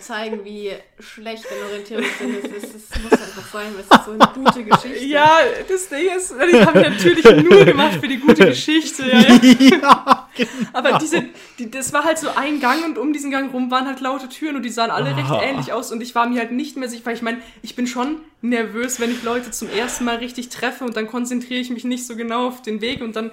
zeigen, 0.00 0.44
wie 0.44 0.70
schlecht 1.00 1.46
ein 1.46 1.66
Orientierungssinn 1.66 2.34
ist. 2.34 2.74
Es, 2.74 3.02
muss 3.02 3.12
einfach 3.12 3.46
sein, 3.52 3.66
weil 3.74 3.84
es 3.88 3.96
ist 3.96 4.04
so 4.04 4.10
eine 4.12 4.28
gute 4.34 4.64
Geschichte. 4.64 5.04
Ja, 5.06 5.38
das 5.66 5.88
Ding 5.88 6.08
ist, 6.14 6.34
ich 6.52 6.66
habe 6.66 6.80
natürlich 6.80 7.24
nur 7.24 7.64
gemacht 7.64 7.98
für 8.00 8.08
die 8.08 8.18
gute 8.18 8.46
Geschichte. 8.46 9.08
Ja, 9.08 9.18
ja. 9.18 9.28
ja 9.60 10.26
genau. 10.36 10.68
Aber 10.72 10.98
diese, 10.98 11.24
die, 11.58 11.70
das 11.70 11.92
war 11.92 12.04
halt 12.04 12.18
so 12.18 12.28
ein 12.34 12.60
Gang 12.60 12.84
und 12.84 12.98
um 12.98 13.12
diesen 13.12 13.30
Gang 13.30 13.52
rum 13.52 13.70
waren 13.70 13.86
halt 13.86 14.00
laute 14.00 14.28
Türen 14.28 14.56
und 14.56 14.62
die 14.62 14.70
sahen 14.70 14.90
alle 14.90 15.16
recht 15.16 15.30
ähnlich 15.42 15.72
aus 15.72 15.90
und 15.90 16.02
ich 16.02 16.14
war 16.14 16.28
mir 16.28 16.40
halt 16.40 16.52
nicht 16.52 16.76
mehr 16.76 16.88
sicher, 16.88 17.06
weil 17.06 17.14
ich 17.14 17.22
meine, 17.22 17.38
ich 17.62 17.76
bin 17.76 17.86
schon 17.86 18.20
nervös, 18.42 19.00
wenn 19.00 19.10
ich 19.10 19.22
Leute 19.22 19.50
zum 19.50 19.70
ersten 19.70 20.04
Mal 20.04 20.16
richtig 20.16 20.50
treffe 20.50 20.84
und 20.84 20.96
dann 20.96 21.06
konzentriere 21.06 21.60
ich 21.60 21.70
mich 21.70 21.84
nicht 21.84 22.06
so 22.06 22.14
genau 22.14 22.48
auf 22.48 22.62
den 22.62 22.80
Weg 22.80 23.00
und 23.00 23.16
dann 23.16 23.30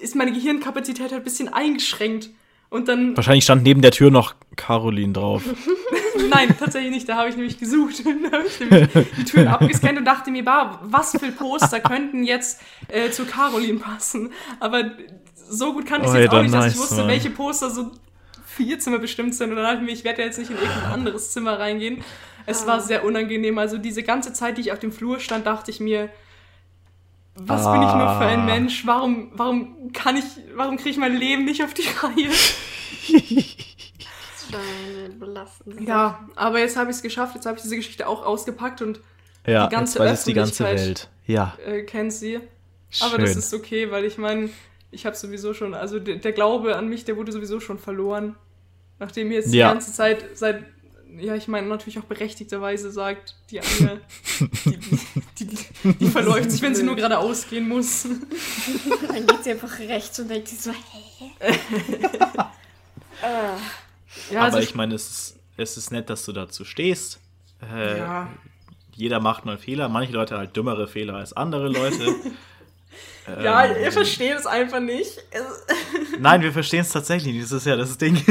ist 0.00 0.14
meine 0.14 0.32
Gehirnkapazität 0.32 1.10
halt 1.10 1.20
ein 1.20 1.24
bisschen 1.24 1.52
eingeschränkt. 1.52 2.30
Und 2.70 2.86
dann. 2.88 3.16
Wahrscheinlich 3.16 3.44
stand 3.44 3.64
neben 3.64 3.82
der 3.82 3.90
Tür 3.90 4.10
noch 4.10 4.34
Caroline 4.56 5.12
drauf. 5.12 5.42
Nein, 6.30 6.54
tatsächlich 6.58 6.92
nicht. 6.92 7.08
Da 7.08 7.16
habe 7.16 7.28
ich 7.28 7.36
nämlich 7.36 7.58
gesucht. 7.58 7.96
da 8.04 8.38
habe 8.38 8.46
ich 8.46 8.60
nämlich 8.60 8.88
die 9.18 9.24
Türen 9.24 9.48
abgescannt 9.48 9.98
und 9.98 10.04
dachte 10.04 10.30
mir, 10.30 10.44
bah, 10.44 10.80
was 10.82 11.10
für 11.12 11.32
Poster 11.32 11.80
könnten 11.80 12.24
jetzt 12.24 12.60
äh, 12.88 13.10
zu 13.10 13.26
Caroline 13.26 13.80
passen. 13.80 14.32
Aber 14.60 14.92
so 15.34 15.72
gut 15.72 15.86
kann 15.86 16.02
ich 16.02 16.08
es 16.08 16.14
jetzt 16.14 16.32
auch 16.32 16.42
nicht, 16.42 16.54
dass 16.54 16.64
nice, 16.64 16.74
ich 16.74 16.80
wusste, 16.80 16.96
man. 16.96 17.08
welche 17.08 17.30
Poster 17.30 17.70
so 17.70 17.90
vier 18.46 18.78
Zimmer 18.78 18.98
bestimmt 18.98 19.34
sind. 19.34 19.50
Und 19.50 19.56
dann 19.56 19.64
dachte 19.64 19.78
ich 19.78 19.86
mir, 19.86 19.92
ich 19.92 20.04
werde 20.04 20.20
ja 20.20 20.26
jetzt 20.26 20.38
nicht 20.38 20.50
in 20.50 20.56
irgendein 20.56 20.92
anderes 20.92 21.32
Zimmer 21.32 21.58
reingehen. 21.58 22.04
Es 22.46 22.62
ah. 22.62 22.66
war 22.68 22.80
sehr 22.80 23.04
unangenehm. 23.04 23.58
Also 23.58 23.78
diese 23.78 24.04
ganze 24.04 24.32
Zeit, 24.32 24.58
die 24.58 24.62
ich 24.62 24.72
auf 24.72 24.78
dem 24.78 24.92
Flur 24.92 25.18
stand, 25.18 25.46
dachte 25.46 25.72
ich 25.72 25.80
mir, 25.80 26.08
was 27.46 27.66
ah. 27.66 27.72
bin 27.72 27.82
ich 27.82 27.94
nur 27.94 28.08
für 28.18 28.26
ein 28.26 28.40
ah. 28.40 28.44
Mensch? 28.44 28.86
Warum, 28.86 29.30
warum 29.34 29.92
kann 29.92 30.16
ich, 30.16 30.24
warum 30.54 30.76
kriege 30.76 30.90
ich 30.90 30.96
mein 30.96 31.16
Leben 31.16 31.44
nicht 31.44 31.62
auf 31.62 31.74
die 31.74 31.86
Reihe? 32.02 32.30
belastend. 35.18 35.86
Ja, 35.86 36.28
aber 36.34 36.58
jetzt 36.58 36.76
habe 36.76 36.90
ich 36.90 36.96
es 36.96 37.02
geschafft, 37.02 37.34
jetzt 37.34 37.46
habe 37.46 37.56
ich 37.56 37.62
diese 37.62 37.76
Geschichte 37.76 38.08
auch 38.08 38.24
ausgepackt 38.24 38.82
und 38.82 39.00
ja, 39.46 39.66
die 39.66 39.74
ganze 39.74 39.98
jetzt 39.98 40.08
weiß 40.08 40.24
die 40.24 40.34
ganze 40.34 40.64
Welt. 40.64 41.08
Ja. 41.26 41.56
Äh, 41.64 41.82
kennt 41.82 42.12
sie. 42.12 42.40
Schön. 42.90 43.08
Aber 43.08 43.18
das 43.18 43.36
ist 43.36 43.54
okay, 43.54 43.90
weil 43.90 44.04
ich 44.04 44.18
meine, 44.18 44.50
ich 44.90 45.06
habe 45.06 45.14
sowieso 45.16 45.54
schon, 45.54 45.74
also 45.74 46.00
der, 46.00 46.16
der, 46.16 46.32
Glaube 46.32 46.76
an 46.76 46.88
mich, 46.88 47.04
der 47.04 47.16
wurde 47.16 47.30
sowieso 47.30 47.60
schon 47.60 47.78
verloren. 47.78 48.34
Nachdem 48.98 49.28
mir 49.28 49.34
jetzt 49.34 49.54
ja. 49.54 49.68
die 49.68 49.74
ganze 49.74 49.92
Zeit 49.92 50.24
seit 50.34 50.64
ja, 51.18 51.34
ich 51.34 51.48
meine 51.48 51.66
natürlich 51.66 51.98
auch 51.98 52.04
berechtigterweise 52.04 52.90
sagt, 52.90 53.34
die 53.50 53.60
eine, 53.60 54.00
die, 54.64 54.76
die, 55.38 55.46
die, 55.46 55.94
die 55.94 56.06
verläuft 56.08 56.50
sich, 56.50 56.62
wenn 56.62 56.74
sie 56.74 56.82
nur 56.82 56.96
geradeaus 56.96 57.48
gehen 57.48 57.68
muss. 57.68 58.02
Dann 59.08 59.26
geht 59.26 59.44
sie 59.44 59.50
einfach 59.52 59.78
rechts 59.78 60.18
und 60.20 60.28
denkt 60.28 60.48
sich 60.48 60.60
so, 60.60 60.72
hä? 60.72 61.30
Ah. 63.22 63.58
ja, 64.30 64.38
Aber 64.38 64.44
also 64.46 64.58
ich 64.60 64.74
meine, 64.74 64.94
es 64.94 65.10
ist, 65.10 65.36
es 65.58 65.76
ist 65.76 65.92
nett, 65.92 66.08
dass 66.08 66.24
du 66.24 66.32
dazu 66.32 66.64
stehst. 66.64 67.20
Äh, 67.70 67.98
ja. 67.98 68.30
Jeder 68.94 69.20
macht 69.20 69.44
mal 69.44 69.58
Fehler, 69.58 69.90
manche 69.90 70.14
Leute 70.14 70.38
halt 70.38 70.56
dümmere 70.56 70.88
Fehler 70.88 71.16
als 71.16 71.34
andere 71.34 71.68
Leute. 71.68 72.14
ja, 73.42 73.66
ähm, 73.66 73.82
ihr 73.82 73.92
versteht 73.92 74.38
es 74.38 74.46
einfach 74.46 74.80
nicht. 74.80 75.22
Nein, 76.18 76.40
wir 76.40 76.50
verstehen 76.50 76.80
es 76.80 76.88
tatsächlich 76.88 77.34
nicht. 77.34 77.44
Das 77.44 77.52
ist 77.52 77.66
ja 77.66 77.76
das 77.76 77.98
Ding. 77.98 78.24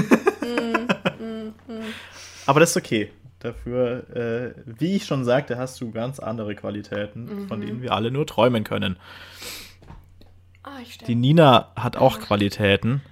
Aber 2.50 2.62
das 2.62 2.72
ist 2.72 2.78
okay. 2.78 3.12
Dafür, 3.38 4.10
äh, 4.16 4.54
wie 4.66 4.96
ich 4.96 5.06
schon 5.06 5.24
sagte, 5.24 5.60
hast 5.60 5.80
du 5.82 5.92
ganz 5.92 6.18
andere 6.18 6.56
Qualitäten, 6.56 7.26
mhm. 7.44 7.48
von 7.48 7.62
denen 7.62 7.84
wir 7.84 7.92
alle 7.92 8.10
nur 8.10 8.26
träumen 8.26 8.64
können. 8.64 8.98
Oh, 10.66 10.70
die 11.06 11.14
Nina 11.14 11.72
hat 11.76 11.96
auch 11.96 12.18
ah. 12.18 12.22
Qualitäten. 12.22 13.04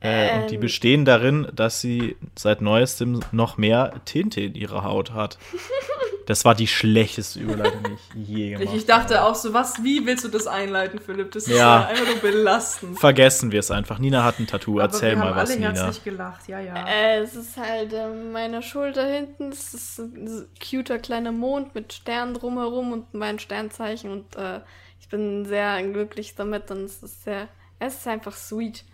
Äh, 0.00 0.28
ähm. 0.28 0.42
Und 0.42 0.50
die 0.52 0.54
ähm. 0.54 0.60
bestehen 0.60 1.04
darin, 1.04 1.48
dass 1.52 1.80
sie 1.80 2.14
seit 2.38 2.60
neuestem 2.60 3.18
noch 3.32 3.58
mehr 3.58 3.94
Tinte 4.04 4.42
in 4.42 4.54
ihrer 4.54 4.84
Haut 4.84 5.10
hat. 5.10 5.38
Das 6.26 6.44
war 6.44 6.54
die 6.54 6.66
schlechteste 6.66 7.40
Überleitung, 7.40 7.82
die 7.84 8.22
ich 8.22 8.28
je 8.28 8.50
gemacht 8.50 8.68
habe. 8.68 8.76
Ich 8.78 8.86
dachte 8.86 9.22
auch 9.22 9.34
so, 9.34 9.52
was, 9.52 9.82
wie 9.82 10.06
willst 10.06 10.24
du 10.24 10.28
das 10.28 10.46
einleiten, 10.46 10.98
Philipp? 10.98 11.32
Das 11.32 11.46
ist 11.46 11.56
ja 11.56 11.86
einfach 11.86 12.06
nur 12.06 12.16
belastend. 12.16 12.98
Vergessen 12.98 13.52
wir 13.52 13.60
es 13.60 13.70
einfach. 13.70 13.98
Nina 13.98 14.24
hat 14.24 14.38
ein 14.38 14.46
Tattoo. 14.46 14.80
Aber 14.80 14.82
Erzähl 14.82 15.16
mal 15.16 15.36
was, 15.36 15.54
Nina. 15.54 15.72
herzlich 15.72 16.04
gelacht, 16.04 16.48
ja, 16.48 16.60
ja. 16.60 16.86
Äh, 16.86 17.18
es 17.18 17.34
ist 17.34 17.56
halt 17.56 17.92
äh, 17.92 18.08
meine 18.08 18.62
Schulter 18.62 19.06
hinten. 19.06 19.50
Es 19.50 19.74
ist 19.74 19.98
ein 19.98 20.46
cuter 20.60 20.98
kleiner 20.98 21.32
Mond 21.32 21.74
mit 21.74 21.92
Sternen 21.92 22.34
drumherum 22.34 22.92
und 22.92 23.14
mein 23.14 23.38
Sternzeichen. 23.38 24.10
Und 24.10 24.36
äh, 24.36 24.60
ich 25.00 25.08
bin 25.08 25.44
sehr 25.44 25.82
glücklich 25.82 26.34
damit. 26.34 26.70
Und 26.70 26.84
es 26.84 27.02
ist 27.02 27.24
sehr, 27.24 27.48
es 27.78 27.94
ist 27.94 28.08
einfach 28.08 28.34
sweet. 28.36 28.84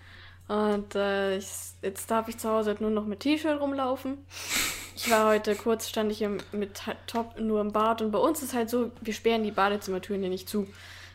Und 0.49 0.97
äh, 0.97 1.37
ich, 1.37 1.47
jetzt 1.81 2.11
darf 2.11 2.27
ich 2.29 2.39
zu 2.39 2.51
Hause 2.51 2.71
halt 2.71 2.81
nur 2.81 2.91
noch 2.91 3.07
mit 3.07 3.21
T-Shirt 3.21 3.61
rumlaufen. 3.61 4.19
Ich 5.03 5.11
war 5.11 5.31
heute 5.31 5.55
kurz, 5.55 5.89
stand 5.89 6.13
ich 6.13 6.21
im, 6.21 6.37
mit 6.53 6.83
Top 7.07 7.41
nur 7.41 7.63
im 7.63 7.73
Bad 7.73 8.03
und 8.03 8.11
bei 8.11 8.19
uns 8.19 8.43
ist 8.43 8.53
halt 8.53 8.69
so, 8.69 8.93
wir 9.01 9.15
sperren 9.15 9.43
die 9.43 9.51
Badezimmertüren 9.51 10.23
ja 10.23 10.29
nicht 10.29 10.47
zu. 10.47 10.67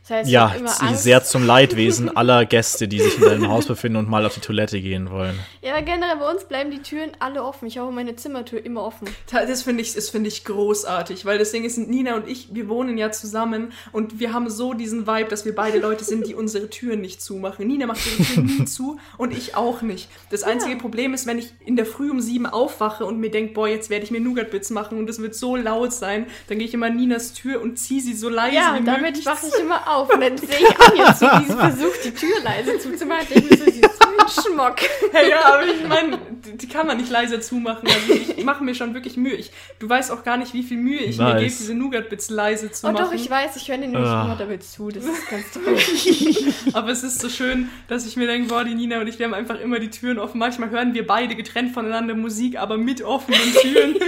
Das 0.08 0.18
heißt, 0.18 0.30
ja, 0.30 0.54
sehr 0.94 1.24
zum 1.24 1.48
Leidwesen 1.48 2.16
aller 2.16 2.46
Gäste, 2.46 2.88
die 2.88 3.00
sich 3.00 3.18
in 3.18 3.24
deinem 3.24 3.48
Haus 3.48 3.66
befinden 3.66 3.98
und 3.98 4.08
mal 4.08 4.24
auf 4.24 4.36
die 4.36 4.40
Toilette 4.40 4.80
gehen 4.80 5.10
wollen. 5.10 5.40
Ja, 5.64 5.74
aber 5.74 5.82
generell 5.82 6.18
bei 6.18 6.30
uns 6.30 6.44
bleiben 6.44 6.70
die 6.70 6.84
Türen 6.84 7.10
alle 7.18 7.44
offen. 7.44 7.68
Ich 7.68 7.80
habe 7.80 7.92
meine 7.92 8.16
Zimmertür 8.16 8.64
immer 8.64 8.84
offen. 8.84 9.08
Das 9.32 9.64
finde 9.64 9.82
ich, 9.82 9.94
find 9.94 10.28
ich 10.28 10.46
großartig, 10.46 11.26
weil 11.26 11.40
das 11.40 11.52
Ding 11.52 11.64
ist, 11.64 11.80
Nina 11.80 12.18
und 12.18 12.28
ich, 12.28 12.54
wir 12.54 12.70
wohnen 12.70 13.00
ja 13.00 13.10
zusammen 13.12 13.74
und 13.94 14.20
wir 14.20 14.32
haben 14.32 14.48
so 14.48 14.76
diesen 14.76 15.08
Vibe, 15.08 15.28
dass 15.28 15.44
wir 15.44 15.56
beide 15.56 15.80
Leute 15.80 16.04
sind, 16.04 16.28
die 16.28 16.36
unsere 16.36 16.70
Türen 16.70 17.02
nicht 17.02 17.20
zumachen. 17.20 17.66
Nina 17.66 17.88
macht 17.88 18.06
ihre 18.06 18.24
Türen 18.28 18.46
nie 18.46 18.66
zu 18.66 19.00
und 19.18 19.36
ich 19.36 19.56
auch 19.56 19.82
nicht. 19.82 20.08
Das 20.30 20.44
einzige 20.44 20.74
ja. 20.74 20.80
Problem 20.80 21.16
ist, 21.16 21.26
wenn 21.26 21.40
ich 21.40 21.52
in 21.66 21.78
der 21.78 21.88
Früh 21.88 22.12
um 22.12 22.22
sieben 22.22 22.46
aufwache 22.46 23.06
und 23.06 23.20
mir 23.20 23.32
denke, 23.32 23.54
boah, 23.56 23.68
jetzt 23.68 23.90
werde 23.90 24.06
ich 24.06 24.12
mir 24.12 24.22
Nougat-Bits 24.22 24.70
machen 24.70 25.00
und 25.00 25.10
es 25.10 25.20
wird 25.20 25.34
so 25.34 25.56
laut 25.56 25.94
sein, 25.94 26.28
dann 26.48 26.60
gehe 26.60 26.68
ich 26.68 26.76
immer 26.76 26.86
an 26.86 26.96
Ninas 26.96 27.34
Tür 27.34 27.60
und 27.60 27.80
ziehe 27.80 28.02
sie 28.02 28.14
so 28.14 28.30
leise 28.30 28.56
ja, 28.56 28.76
wie 28.76 28.82
möglich. 28.82 28.88
Ja, 28.88 28.94
damit 28.94 29.26
wache 29.26 29.48
ich 29.48 29.60
immer 29.60 29.88
auf 29.88 29.95
auf. 29.96 30.14
Und 30.14 30.22
dann 30.22 30.38
sehe 30.38 30.60
ich 30.60 30.80
Anja 30.80 31.14
so, 31.14 31.28
die 31.40 31.46
versucht, 31.52 32.04
die 32.04 32.14
Tür 32.14 32.42
leise 32.44 32.78
zuzumachen. 32.78 33.24
Ich 33.24 33.30
denke 33.30 33.50
mir 33.50 33.58
so, 33.58 33.72
sie 33.72 33.80
ist 33.82 34.06
ein 34.06 34.16
Schmock. 34.28 34.78
Hey, 35.12 35.30
ja, 35.30 35.46
aber 35.46 35.66
ich 35.66 35.88
meine, 35.88 36.18
die 36.54 36.68
kann 36.68 36.88
man 36.88 36.98
nicht 36.98 37.10
leise 37.10 37.40
zumachen. 37.40 37.88
Also 37.88 38.14
ich 38.14 38.44
mache 38.44 38.64
mir 38.64 38.76
schon 38.76 38.94
wirklich 38.94 39.18
Mühe. 39.18 39.34
Ich, 39.34 39.52
du 39.80 39.88
weißt 39.88 40.12
auch 40.12 40.24
gar 40.24 40.38
nicht, 40.38 40.54
wie 40.54 40.64
viel 40.64 40.78
Mühe 40.78 41.00
ich 41.00 41.18
nice. 41.18 41.34
mir 41.34 41.40
gebe, 41.40 41.56
diese 41.58 41.74
Nougat-Bits 41.74 42.30
leise 42.30 42.72
zu 42.72 42.88
oh, 42.88 42.92
machen. 42.92 43.04
Oh 43.04 43.10
doch, 43.10 43.14
ich 43.14 43.30
weiß, 43.30 43.56
ich 43.56 43.68
höre 43.70 43.78
den 43.78 43.92
nämlich 43.92 44.10
immer 44.10 44.36
damit 44.38 44.64
zu. 44.64 44.90
Das 44.90 45.06
ist 45.06 45.30
ganz 45.30 45.52
toll. 45.54 46.74
aber 46.74 46.90
es 46.90 47.04
ist 47.04 47.22
so 47.22 47.30
schön, 47.30 47.70
dass 47.88 48.06
ich 48.06 48.18
mir 48.18 48.28
denke, 48.28 48.50
boah, 48.50 48.64
die 48.64 48.76
Nina 48.76 49.00
und 49.00 49.08
ich, 49.08 49.20
wir 49.20 49.26
haben 49.26 49.34
einfach 49.34 49.60
immer 49.60 49.80
die 49.80 49.90
Türen 49.90 50.20
offen. 50.20 50.40
Manchmal 50.40 50.70
hören 50.70 50.94
wir 50.94 51.06
beide 51.06 51.36
getrennt 51.36 51.74
voneinander 51.74 52.16
Musik, 52.16 52.60
aber 52.60 52.78
mit 52.78 53.02
offenen 53.02 53.40
Türen. 53.62 53.96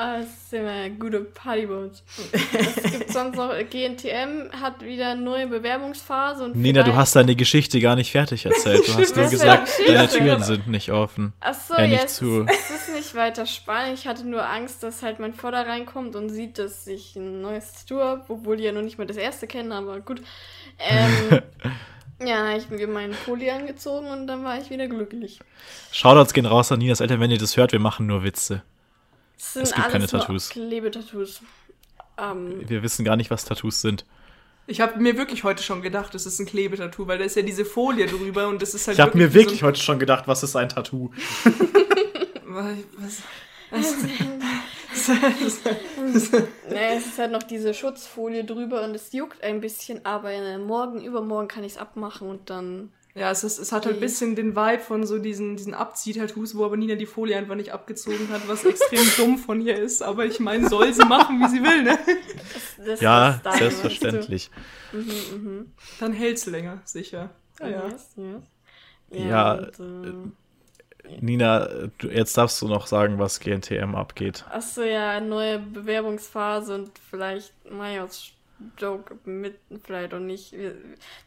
Ah, 0.00 0.18
das 0.18 0.50
sind 0.50 0.60
immer 0.60 0.88
gute 0.90 1.20
Partybones. 1.22 2.04
Es 2.52 2.92
gibt 2.92 3.10
sonst 3.10 3.34
noch, 3.34 3.50
GNTM 3.68 4.52
hat 4.60 4.80
wieder 4.80 5.10
eine 5.10 5.22
neue 5.22 5.48
Bewerbungsphase. 5.48 6.44
Und 6.44 6.54
Nina, 6.54 6.84
du 6.84 6.94
hast 6.94 7.16
deine 7.16 7.34
Geschichte 7.34 7.80
gar 7.80 7.96
nicht 7.96 8.12
fertig 8.12 8.46
erzählt. 8.46 8.86
Du 8.86 8.94
hast 8.96 9.16
nur 9.16 9.28
gesagt, 9.28 9.68
deine 9.88 10.06
Türen 10.06 10.44
sind 10.44 10.68
nicht 10.68 10.92
offen. 10.92 11.32
Achso, 11.40 11.74
äh, 11.74 11.88
nicht 11.88 12.00
jetzt 12.02 12.16
zu. 12.16 12.46
es 12.48 12.70
ist 12.70 12.94
nicht 12.94 13.14
weiter 13.16 13.44
spannend. 13.44 13.98
Ich 13.98 14.06
hatte 14.06 14.24
nur 14.24 14.48
Angst, 14.48 14.84
dass 14.84 15.02
halt 15.02 15.18
mein 15.18 15.34
Vater 15.34 15.66
reinkommt 15.66 16.14
und 16.14 16.28
sieht, 16.28 16.58
dass 16.58 16.86
ich 16.86 17.16
ein 17.16 17.42
neues 17.42 17.72
Tattoo 17.72 18.00
habe, 18.00 18.24
obwohl 18.28 18.56
die 18.56 18.62
ja 18.64 18.72
noch 18.72 18.82
nicht 18.82 18.98
mal 18.98 19.06
das 19.06 19.16
erste 19.16 19.48
kennen, 19.48 19.72
aber 19.72 19.98
gut. 19.98 20.22
Ähm, 20.78 21.40
Ja, 22.20 22.56
ich 22.56 22.64
habe 22.64 22.76
mir 22.76 22.88
meinen 22.88 23.14
Pulli 23.24 23.48
angezogen 23.48 24.08
und 24.08 24.26
dann 24.26 24.42
war 24.42 24.58
ich 24.58 24.70
wieder 24.70 24.88
glücklich. 24.88 25.38
Shoutouts 25.92 26.32
gehen 26.32 26.46
raus 26.46 26.72
an 26.72 26.80
Ninas 26.80 27.00
Eltern, 27.00 27.20
wenn 27.20 27.30
ihr 27.30 27.38
das 27.38 27.56
hört, 27.56 27.70
wir 27.70 27.78
machen 27.78 28.08
nur 28.08 28.24
Witze. 28.24 28.62
Es, 29.38 29.56
es 29.56 29.72
gibt 29.74 29.88
keine 29.88 30.06
Tattoos. 30.06 30.50
Klebetattoos. 30.50 31.40
Ähm, 32.18 32.68
Wir 32.68 32.82
wissen 32.82 33.04
gar 33.04 33.16
nicht, 33.16 33.30
was 33.30 33.44
Tattoos 33.44 33.80
sind. 33.80 34.04
Ich 34.66 34.80
habe 34.82 34.98
mir 34.98 35.16
wirklich 35.16 35.44
heute 35.44 35.62
schon 35.62 35.80
gedacht, 35.80 36.14
es 36.14 36.26
ist 36.26 36.38
ein 36.40 36.46
Klebetattoo, 36.46 37.06
weil 37.06 37.18
da 37.18 37.24
ist 37.24 37.36
ja 37.36 37.42
diese 37.42 37.64
Folie 37.64 38.06
drüber 38.06 38.48
und 38.48 38.60
das 38.60 38.74
ist 38.74 38.86
halt. 38.86 38.98
Ich 38.98 39.00
habe 39.00 39.16
mir 39.16 39.32
wirklich 39.32 39.60
so 39.60 39.66
heute 39.66 39.80
schon 39.80 39.98
gedacht, 39.98 40.28
was 40.28 40.42
ist 40.42 40.56
ein 40.56 40.68
Tattoo? 40.68 41.10
was? 42.44 43.22
naja, 46.68 46.94
es 46.96 47.06
ist 47.06 47.18
halt 47.18 47.32
noch 47.32 47.42
diese 47.42 47.72
Schutzfolie 47.74 48.44
drüber 48.44 48.82
und 48.82 48.94
es 48.94 49.12
juckt 49.12 49.42
ein 49.42 49.60
bisschen, 49.60 50.04
aber 50.04 50.30
morgen, 50.58 51.02
übermorgen 51.02 51.48
kann 51.48 51.64
ich 51.64 51.72
es 51.72 51.78
abmachen 51.78 52.28
und 52.28 52.50
dann 52.50 52.92
ja, 53.18 53.30
es, 53.30 53.42
ist, 53.42 53.58
es 53.58 53.72
hat 53.72 53.84
halt 53.84 53.96
ein 53.96 54.00
bisschen 54.00 54.36
den 54.36 54.54
Vibe 54.54 54.82
von 54.82 55.06
so 55.06 55.18
diesen, 55.18 55.56
diesen 55.56 55.74
Abzieh-Tattoos, 55.74 56.56
wo 56.56 56.64
aber 56.64 56.76
Nina 56.76 56.94
die 56.94 57.06
Folie 57.06 57.36
einfach 57.36 57.56
nicht 57.56 57.72
abgezogen 57.72 58.28
hat, 58.30 58.46
was 58.46 58.64
extrem 58.64 59.06
dumm 59.16 59.38
von 59.38 59.60
ihr 59.60 59.76
ist. 59.76 60.02
Aber 60.02 60.24
ich 60.24 60.38
meine, 60.38 60.68
soll 60.68 60.92
sie 60.92 61.04
machen, 61.04 61.40
wie 61.40 61.48
sie 61.48 61.62
will, 61.62 61.82
ne? 61.82 61.98
Das, 62.78 62.86
das 62.86 63.00
ja, 63.00 63.40
selbstverständlich. 63.58 64.50
Mhm, 64.92 65.02
mh. 65.58 65.64
Dann 65.98 66.12
hält's 66.12 66.46
länger, 66.46 66.80
sicher. 66.84 67.30
Ja, 67.60 67.68
ja. 67.68 67.88
Yes. 67.88 68.14
ja, 69.10 69.18
ja 69.18 69.52
und, 69.78 70.32
äh, 71.04 71.20
Nina, 71.20 71.68
jetzt 72.02 72.36
darfst 72.36 72.62
du 72.62 72.68
noch 72.68 72.86
sagen, 72.86 73.18
was 73.18 73.40
GNTM 73.40 73.94
abgeht. 73.94 74.44
Achso, 74.50 74.82
ja, 74.82 75.20
neue 75.20 75.58
Bewerbungsphase 75.58 76.74
und 76.74 76.90
vielleicht 77.10 77.52
Majos 77.70 78.32
Joke 78.76 79.16
mit, 79.24 79.58
vielleicht 79.84 80.12
auch 80.14 80.18
nicht. 80.18 80.54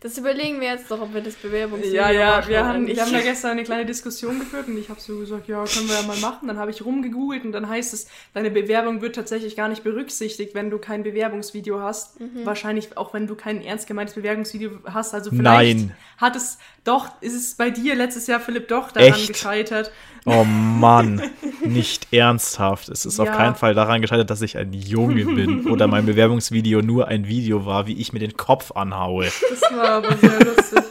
Das 0.02 0.18
überlegen 0.18 0.60
wir 0.60 0.70
jetzt 0.70 0.92
doch, 0.92 1.02
ob 1.02 1.14
wir 1.14 1.22
das 1.22 1.36
Bewerbungsvideo 1.36 1.96
Ja, 1.96 2.12
ja, 2.12 2.48
wir 2.48 2.66
haben, 2.66 2.88
wir 2.88 3.02
haben 3.02 3.14
da 3.14 3.22
gestern 3.22 3.52
eine 3.52 3.64
kleine 3.64 3.86
Diskussion 3.86 4.40
geführt 4.40 4.68
und 4.68 4.78
ich 4.78 4.90
habe 4.90 5.00
so 5.00 5.18
gesagt, 5.18 5.48
ja, 5.48 5.64
können 5.64 5.88
wir 5.88 5.96
ja 5.96 6.02
mal 6.04 6.18
machen. 6.18 6.48
Dann 6.48 6.58
habe 6.58 6.72
ich 6.72 6.84
rumgegoogelt 6.84 7.46
und 7.46 7.54
dann 7.54 7.70
heißt 7.70 7.94
es, 7.94 8.08
deine 8.34 8.52
Bewerbung 8.52 9.02
wird 9.02 9.16
tatsächlich 9.16 9.56
gar 9.56 9.70
nicht 9.70 9.84
berücksichtigt, 9.84 10.54
wenn 10.56 10.70
du 10.70 10.78
kein 10.78 11.04
Bewerbungsvideo 11.04 11.80
hast. 11.80 12.20
Mhm. 12.20 12.46
Wahrscheinlich 12.46 12.98
auch, 12.98 13.14
wenn 13.14 13.28
du 13.28 13.36
kein 13.36 13.62
ernst 13.62 13.88
gemeintes 13.88 14.16
Bewerbungsvideo 14.16 14.80
hast. 14.86 15.14
Also 15.14 15.32
vielleicht 15.32 15.80
Nein. 15.80 15.96
hat 16.18 16.36
es 16.36 16.58
doch, 16.84 17.10
ist 17.22 17.36
es 17.36 17.56
bei 17.56 17.70
dir 17.70 17.96
letztes 17.96 18.28
Jahr, 18.28 18.40
Philipp, 18.40 18.68
doch 18.68 18.92
daran 18.92 19.10
Echt? 19.10 19.28
gescheitert. 19.28 19.92
Oh 20.26 20.44
Mann, 20.44 21.22
nicht 21.66 22.12
ernsthaft. 22.12 22.90
Es 22.90 23.06
ist 23.06 23.18
ja. 23.18 23.24
auf 23.24 23.32
keinen 23.32 23.56
Fall 23.56 23.74
daran 23.74 24.02
gescheitert, 24.02 24.30
dass 24.30 24.42
ich 24.42 24.58
ein 24.58 24.74
Junge 24.74 25.26
bin 25.26 25.68
oder 25.70 25.88
mein 25.88 26.06
Bewerbungsvideo 26.06 26.82
nur 26.82 27.08
ein 27.08 27.28
Video 27.28 27.66
war, 27.66 27.88
wie 27.88 28.00
ich 28.00 28.14
mir 28.14 28.20
den 28.20 28.36
Kopf 28.36 28.72
anhaue. 28.72 29.26
Das 29.26 29.62
war 29.76 29.90
aber 29.90 30.18
sehr 30.18 30.40
lustig. 30.40 30.84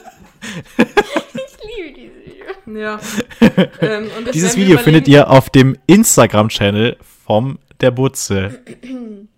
ich 0.77 1.57
liebe 1.77 1.93
dieses 1.93 2.15
Video. 2.25 2.79
Ja. 2.79 2.99
Ähm, 3.81 4.07
dieses 4.33 4.55
Video 4.55 4.77
findet 4.77 5.07
ihr 5.07 5.29
auf 5.29 5.49
dem 5.49 5.77
Instagram-Channel 5.87 6.97
vom 7.25 7.59
Der 7.81 7.91
Butze. 7.91 8.61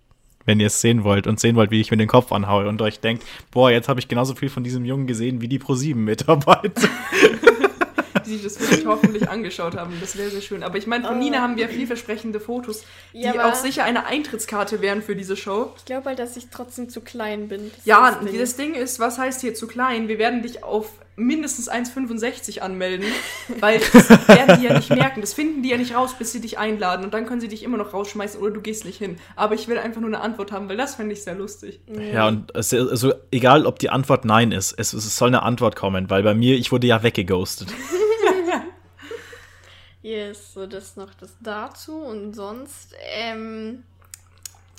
wenn 0.44 0.60
ihr 0.60 0.66
es 0.66 0.80
sehen 0.80 1.04
wollt 1.04 1.26
und 1.26 1.40
sehen 1.40 1.56
wollt, 1.56 1.70
wie 1.70 1.80
ich 1.80 1.90
mir 1.90 1.96
den 1.96 2.08
Kopf 2.08 2.32
anhaue 2.32 2.68
und 2.68 2.80
euch 2.82 3.00
denkt, 3.00 3.24
boah, 3.50 3.70
jetzt 3.70 3.88
habe 3.88 4.00
ich 4.00 4.08
genauso 4.08 4.34
viel 4.34 4.48
von 4.48 4.64
diesem 4.64 4.84
Jungen 4.84 5.06
gesehen 5.06 5.40
wie 5.40 5.48
die 5.48 5.58
Pro7-Mitarbeiter. 5.58 6.88
die 8.24 8.30
sich 8.32 8.42
das 8.42 8.60
wirklich 8.60 8.86
hoffentlich 8.86 9.28
angeschaut 9.28 9.76
haben. 9.76 9.92
Das 10.00 10.16
wäre 10.16 10.30
sehr 10.30 10.40
schön. 10.40 10.62
Aber 10.62 10.78
ich 10.78 10.86
meine, 10.86 11.04
von 11.06 11.16
oh. 11.16 11.18
Nina 11.18 11.40
haben 11.40 11.56
wir 11.56 11.68
vielversprechende 11.68 12.40
Fotos, 12.40 12.84
die 13.12 13.20
ja, 13.20 13.48
auch 13.48 13.54
sicher 13.54 13.84
eine 13.84 14.06
Eintrittskarte 14.06 14.80
wären 14.80 15.02
für 15.02 15.16
diese 15.16 15.36
Show. 15.36 15.72
Ich 15.76 15.84
glaube 15.84 16.06
halt, 16.06 16.18
dass 16.18 16.36
ich 16.36 16.48
trotzdem 16.50 16.88
zu 16.88 17.00
klein 17.00 17.48
bin. 17.48 17.70
Das 17.76 17.84
ja, 17.84 18.10
das 18.10 18.24
Ding. 18.24 18.38
das 18.38 18.56
Ding 18.56 18.74
ist, 18.74 19.00
was 19.00 19.18
heißt 19.18 19.40
hier 19.40 19.54
zu 19.54 19.66
klein? 19.66 20.08
Wir 20.08 20.18
werden 20.18 20.42
dich 20.42 20.64
auf 20.64 20.90
mindestens 21.16 21.70
1,65 21.70 22.60
anmelden, 22.60 23.06
weil 23.60 23.80
das 23.92 24.10
werden 24.28 24.60
die 24.60 24.66
ja 24.66 24.74
nicht 24.74 24.90
merken. 24.90 25.20
Das 25.20 25.34
finden 25.34 25.62
die 25.62 25.70
ja 25.70 25.76
nicht 25.76 25.94
raus, 25.94 26.14
bis 26.18 26.32
sie 26.32 26.40
dich 26.40 26.58
einladen. 26.58 27.04
Und 27.04 27.14
dann 27.14 27.26
können 27.26 27.40
sie 27.40 27.48
dich 27.48 27.62
immer 27.62 27.76
noch 27.76 27.92
rausschmeißen 27.92 28.40
oder 28.40 28.52
du 28.52 28.60
gehst 28.60 28.84
nicht 28.84 28.98
hin. 28.98 29.16
Aber 29.36 29.54
ich 29.54 29.68
will 29.68 29.78
einfach 29.78 30.00
nur 30.00 30.08
eine 30.08 30.20
Antwort 30.20 30.52
haben, 30.52 30.68
weil 30.68 30.76
das 30.76 30.96
fände 30.96 31.12
ich 31.12 31.22
sehr 31.22 31.34
lustig. 31.34 31.80
Ja, 31.86 32.28
und 32.28 32.54
es, 32.54 32.72
also 32.72 33.14
egal, 33.30 33.66
ob 33.66 33.78
die 33.78 33.90
Antwort 33.90 34.24
Nein 34.24 34.52
ist, 34.52 34.72
es, 34.72 34.92
es 34.92 35.16
soll 35.16 35.28
eine 35.28 35.42
Antwort 35.42 35.76
kommen, 35.76 36.10
weil 36.10 36.22
bei 36.22 36.34
mir, 36.34 36.56
ich 36.56 36.72
wurde 36.72 36.86
ja 36.86 37.02
weggeghostet. 37.02 37.68
yes, 40.02 40.54
so 40.54 40.66
das 40.66 40.96
noch 40.96 41.14
das 41.14 41.36
dazu. 41.40 41.96
Und 41.96 42.34
sonst, 42.34 42.94
ähm, 43.14 43.84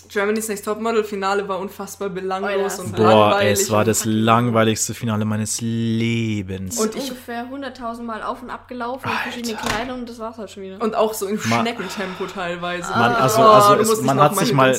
Germany's 0.09 0.47
Next 0.47 0.65
Topmodel 0.65 1.03
Finale 1.03 1.47
war 1.47 1.59
unfassbar 1.59 2.09
belanglos 2.09 2.79
oh, 2.79 2.83
und 2.83 2.95
Boah, 2.95 3.29
langweilig. 3.29 3.59
es 3.59 3.71
war 3.71 3.85
das 3.85 4.05
langweiligste 4.05 4.93
Finale 4.93 5.25
meines 5.25 5.61
Lebens. 5.61 6.79
Und 6.79 6.95
ich 6.95 7.09
ungefähr 7.09 7.45
100.000 7.45 8.03
Mal 8.03 8.23
auf 8.23 8.41
und 8.41 8.49
ab 8.49 8.67
gelaufen 8.67 9.09
in 9.09 9.31
verschiedene 9.31 9.57
Kleidung 9.57 9.99
und 9.99 10.09
das 10.09 10.19
war's 10.19 10.37
halt 10.37 10.51
schon 10.51 10.63
wieder. 10.63 10.81
Und 10.81 10.95
auch 10.95 11.13
so 11.13 11.27
im 11.27 11.39
Schneckentempo 11.39 12.25
teilweise. 12.25 12.89
Man, 12.91 13.15
also, 13.15 13.41
also 13.41 13.93
es, 13.93 14.01
man 14.01 14.19
hat 14.19 14.35
sich 14.37 14.53
mal, 14.53 14.77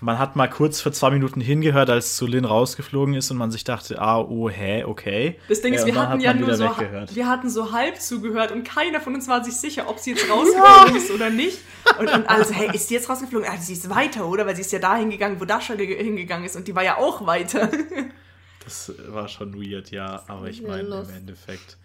man 0.00 0.18
hat 0.18 0.36
mal 0.36 0.48
kurz 0.48 0.80
für 0.80 0.92
zwei 0.92 1.10
Minuten 1.10 1.40
hingehört, 1.40 1.90
als 1.90 2.16
Zulin 2.16 2.44
rausgeflogen 2.44 3.14
ist 3.14 3.30
und 3.30 3.36
man 3.36 3.50
sich 3.50 3.64
dachte, 3.64 4.00
ah, 4.00 4.20
oh, 4.20 4.48
hä, 4.48 4.84
okay. 4.84 5.38
Das 5.48 5.60
Ding 5.60 5.74
ist, 5.74 5.82
äh, 5.82 5.86
wir 5.86 5.96
hatten 5.96 6.20
ja 6.20 6.34
nur 6.34 6.54
so, 6.54 6.70
wir 7.12 7.28
hatten 7.28 7.50
so 7.50 7.72
halb 7.72 8.00
zugehört 8.00 8.52
und 8.52 8.64
keiner 8.64 9.00
von 9.00 9.14
uns 9.14 9.28
war 9.28 9.44
sich 9.44 9.56
sicher, 9.56 9.88
ob 9.88 9.98
sie 9.98 10.12
jetzt 10.12 10.28
rausgeflogen 10.30 10.96
ist 10.96 11.10
oder 11.10 11.30
nicht. 11.30 11.58
Und, 11.98 12.10
und 12.10 12.28
alle 12.28 12.44
so, 12.44 12.54
hey, 12.54 12.70
ist 12.74 12.88
sie 12.88 12.94
jetzt 12.94 13.08
rausgeflogen? 13.08 13.48
Ah, 13.48 13.56
sie 13.58 13.74
ist 13.74 13.90
weiter, 13.90 14.26
oder? 14.26 14.46
Weil 14.46 14.53
sie 14.54 14.62
ist 14.62 14.72
ja 14.72 14.78
da 14.78 14.96
hingegangen, 14.96 15.40
wo 15.40 15.44
Dasha 15.44 15.74
hingegangen 15.74 16.46
ist 16.46 16.56
und 16.56 16.68
die 16.68 16.74
war 16.74 16.84
ja 16.84 16.98
auch 16.98 17.26
weiter. 17.26 17.70
Das 18.64 18.90
war 19.08 19.28
schon 19.28 19.54
weird, 19.62 19.90
ja, 19.90 20.24
aber 20.26 20.48
ich 20.48 20.62
meine 20.62 20.88
im 20.88 21.14
Endeffekt, 21.14 21.76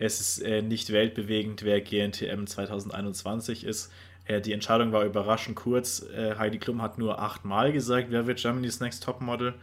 es 0.00 0.20
ist 0.20 0.38
äh, 0.40 0.62
nicht 0.62 0.92
weltbewegend, 0.92 1.62
wer 1.62 1.80
GNTM 1.80 2.46
2021 2.46 3.62
ist. 3.62 3.92
Äh, 4.24 4.40
die 4.40 4.52
Entscheidung 4.52 4.90
war 4.90 5.04
überraschend 5.04 5.54
kurz. 5.54 6.02
Äh, 6.02 6.34
Heidi 6.36 6.58
Klum 6.58 6.82
hat 6.82 6.98
nur 6.98 7.20
achtmal 7.20 7.72
gesagt, 7.72 8.08
wer 8.10 8.26
wird 8.26 8.40
Germany's 8.40 8.80
Next 8.80 9.04
Topmodel. 9.04 9.54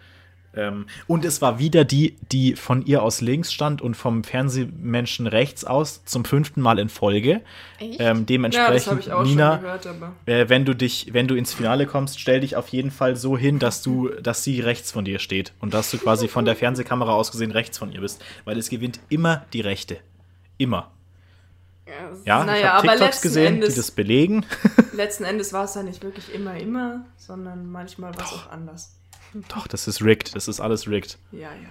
Ähm, 0.54 0.86
und 1.08 1.24
es 1.24 1.42
war 1.42 1.60
wieder 1.60 1.86
die, 1.86 2.18
die 2.32 2.56
von 2.56 2.86
ihr 2.86 3.04
aus 3.04 3.22
links 3.22 3.54
stand 3.54 3.82
und 3.82 3.96
vom 3.96 4.24
Fernsehmenschen 4.24 5.28
rechts 5.28 5.64
aus 5.64 6.04
zum 6.06 6.26
fünften 6.26 6.62
Mal 6.62 6.80
in 6.80 6.90
Folge. 6.90 7.42
Ähm, 7.80 8.26
dementsprechend, 8.26 9.06
ja, 9.06 9.24
Nina, 9.24 9.58
gehört, 9.58 9.88
äh, 10.26 10.50
wenn 10.50 10.66
du 10.66 10.76
dich, 10.76 11.14
wenn 11.14 11.28
du 11.28 11.36
ins 11.36 11.54
Finale 11.54 11.86
kommst, 11.86 12.20
stell 12.20 12.42
dich 12.42 12.56
auf 12.56 12.68
jeden 12.70 12.92
Fall 12.92 13.16
so 13.16 13.38
hin, 13.38 13.60
dass 13.60 13.82
du, 13.82 14.10
dass 14.22 14.44
sie 14.44 14.60
rechts 14.60 14.92
von 14.92 15.06
dir 15.06 15.20
steht 15.20 15.54
und 15.60 15.74
dass 15.74 15.90
du 15.90 15.98
quasi 15.98 16.28
von 16.28 16.46
der 16.46 16.56
Fernsehkamera 16.56 17.14
aus 17.14 17.32
gesehen 17.32 17.52
rechts 17.52 17.78
von 17.78 17.92
ihr 17.92 18.02
bist, 18.02 18.24
weil 18.44 18.58
es 18.58 18.70
gewinnt 18.70 19.00
immer 19.10 19.46
die 19.54 19.62
Rechte, 19.62 19.98
immer. 20.58 20.92
Ja, 22.26 22.46
naja, 22.46 22.58
ich 22.58 22.66
habe 22.66 22.88
TikToks 22.88 23.22
gesehen, 23.22 23.56
Endes, 23.56 23.74
die 23.74 23.80
das 23.80 23.92
belegen. 23.92 24.46
Letzten 24.94 25.24
Endes 25.24 25.52
war 25.52 25.66
es 25.66 25.76
ja 25.76 25.84
nicht 25.84 26.04
wirklich 26.04 26.34
immer, 26.34 26.56
immer, 26.58 27.06
sondern 27.18 27.70
manchmal 27.70 28.16
war 28.16 28.26
es 28.26 28.32
auch 28.32 28.52
anders. 28.52 28.96
Doch, 29.50 29.68
das 29.68 29.88
ist 29.88 30.02
rigged. 30.02 30.36
Das 30.36 30.48
ist 30.48 30.60
alles 30.60 30.88
rigged. 30.88 31.18
Ja, 31.32 31.40
ja. 31.40 31.70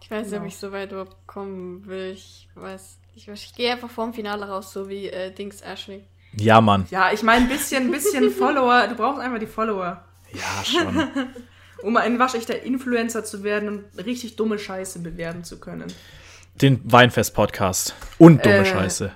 Ich 0.00 0.10
weiß 0.10 0.22
nicht, 0.22 0.30
genau. 0.32 0.42
ob 0.42 0.48
ich 0.48 0.56
so 0.56 0.72
weit 0.72 0.92
überhaupt 0.92 1.26
kommen 1.26 1.86
will. 1.86 2.12
Ich 2.12 2.48
weiß. 2.54 2.98
Ich, 3.14 3.28
ich 3.28 3.54
gehe 3.54 3.72
einfach 3.72 3.90
vorm 3.90 4.12
Finale 4.12 4.48
raus, 4.48 4.72
so 4.72 4.88
wie 4.88 5.08
äh, 5.08 5.32
Dings 5.32 5.60
Ashley. 5.60 6.04
Ja, 6.36 6.60
Mann. 6.60 6.86
Ja, 6.90 7.12
ich 7.12 7.22
meine, 7.22 7.44
ein 7.44 7.48
bisschen, 7.48 7.90
bisschen 7.90 8.30
Follower. 8.38 8.86
Du 8.88 8.96
brauchst 8.96 9.20
einfach 9.20 9.38
die 9.38 9.46
Follower. 9.46 10.04
Ja, 10.32 10.64
schon. 10.64 11.08
um 11.82 11.96
ein 11.96 12.18
waschechter 12.18 12.62
Influencer 12.62 13.24
zu 13.24 13.44
werden 13.44 13.68
und 13.68 14.04
richtig 14.04 14.36
dumme 14.36 14.58
Scheiße 14.58 14.98
bewerben 15.00 15.44
zu 15.44 15.60
können. 15.60 15.92
Den 16.60 16.80
Weinfest-Podcast. 16.84 17.94
Und 18.18 18.44
dumme 18.44 18.58
äh, 18.58 18.64
Scheiße. 18.64 19.12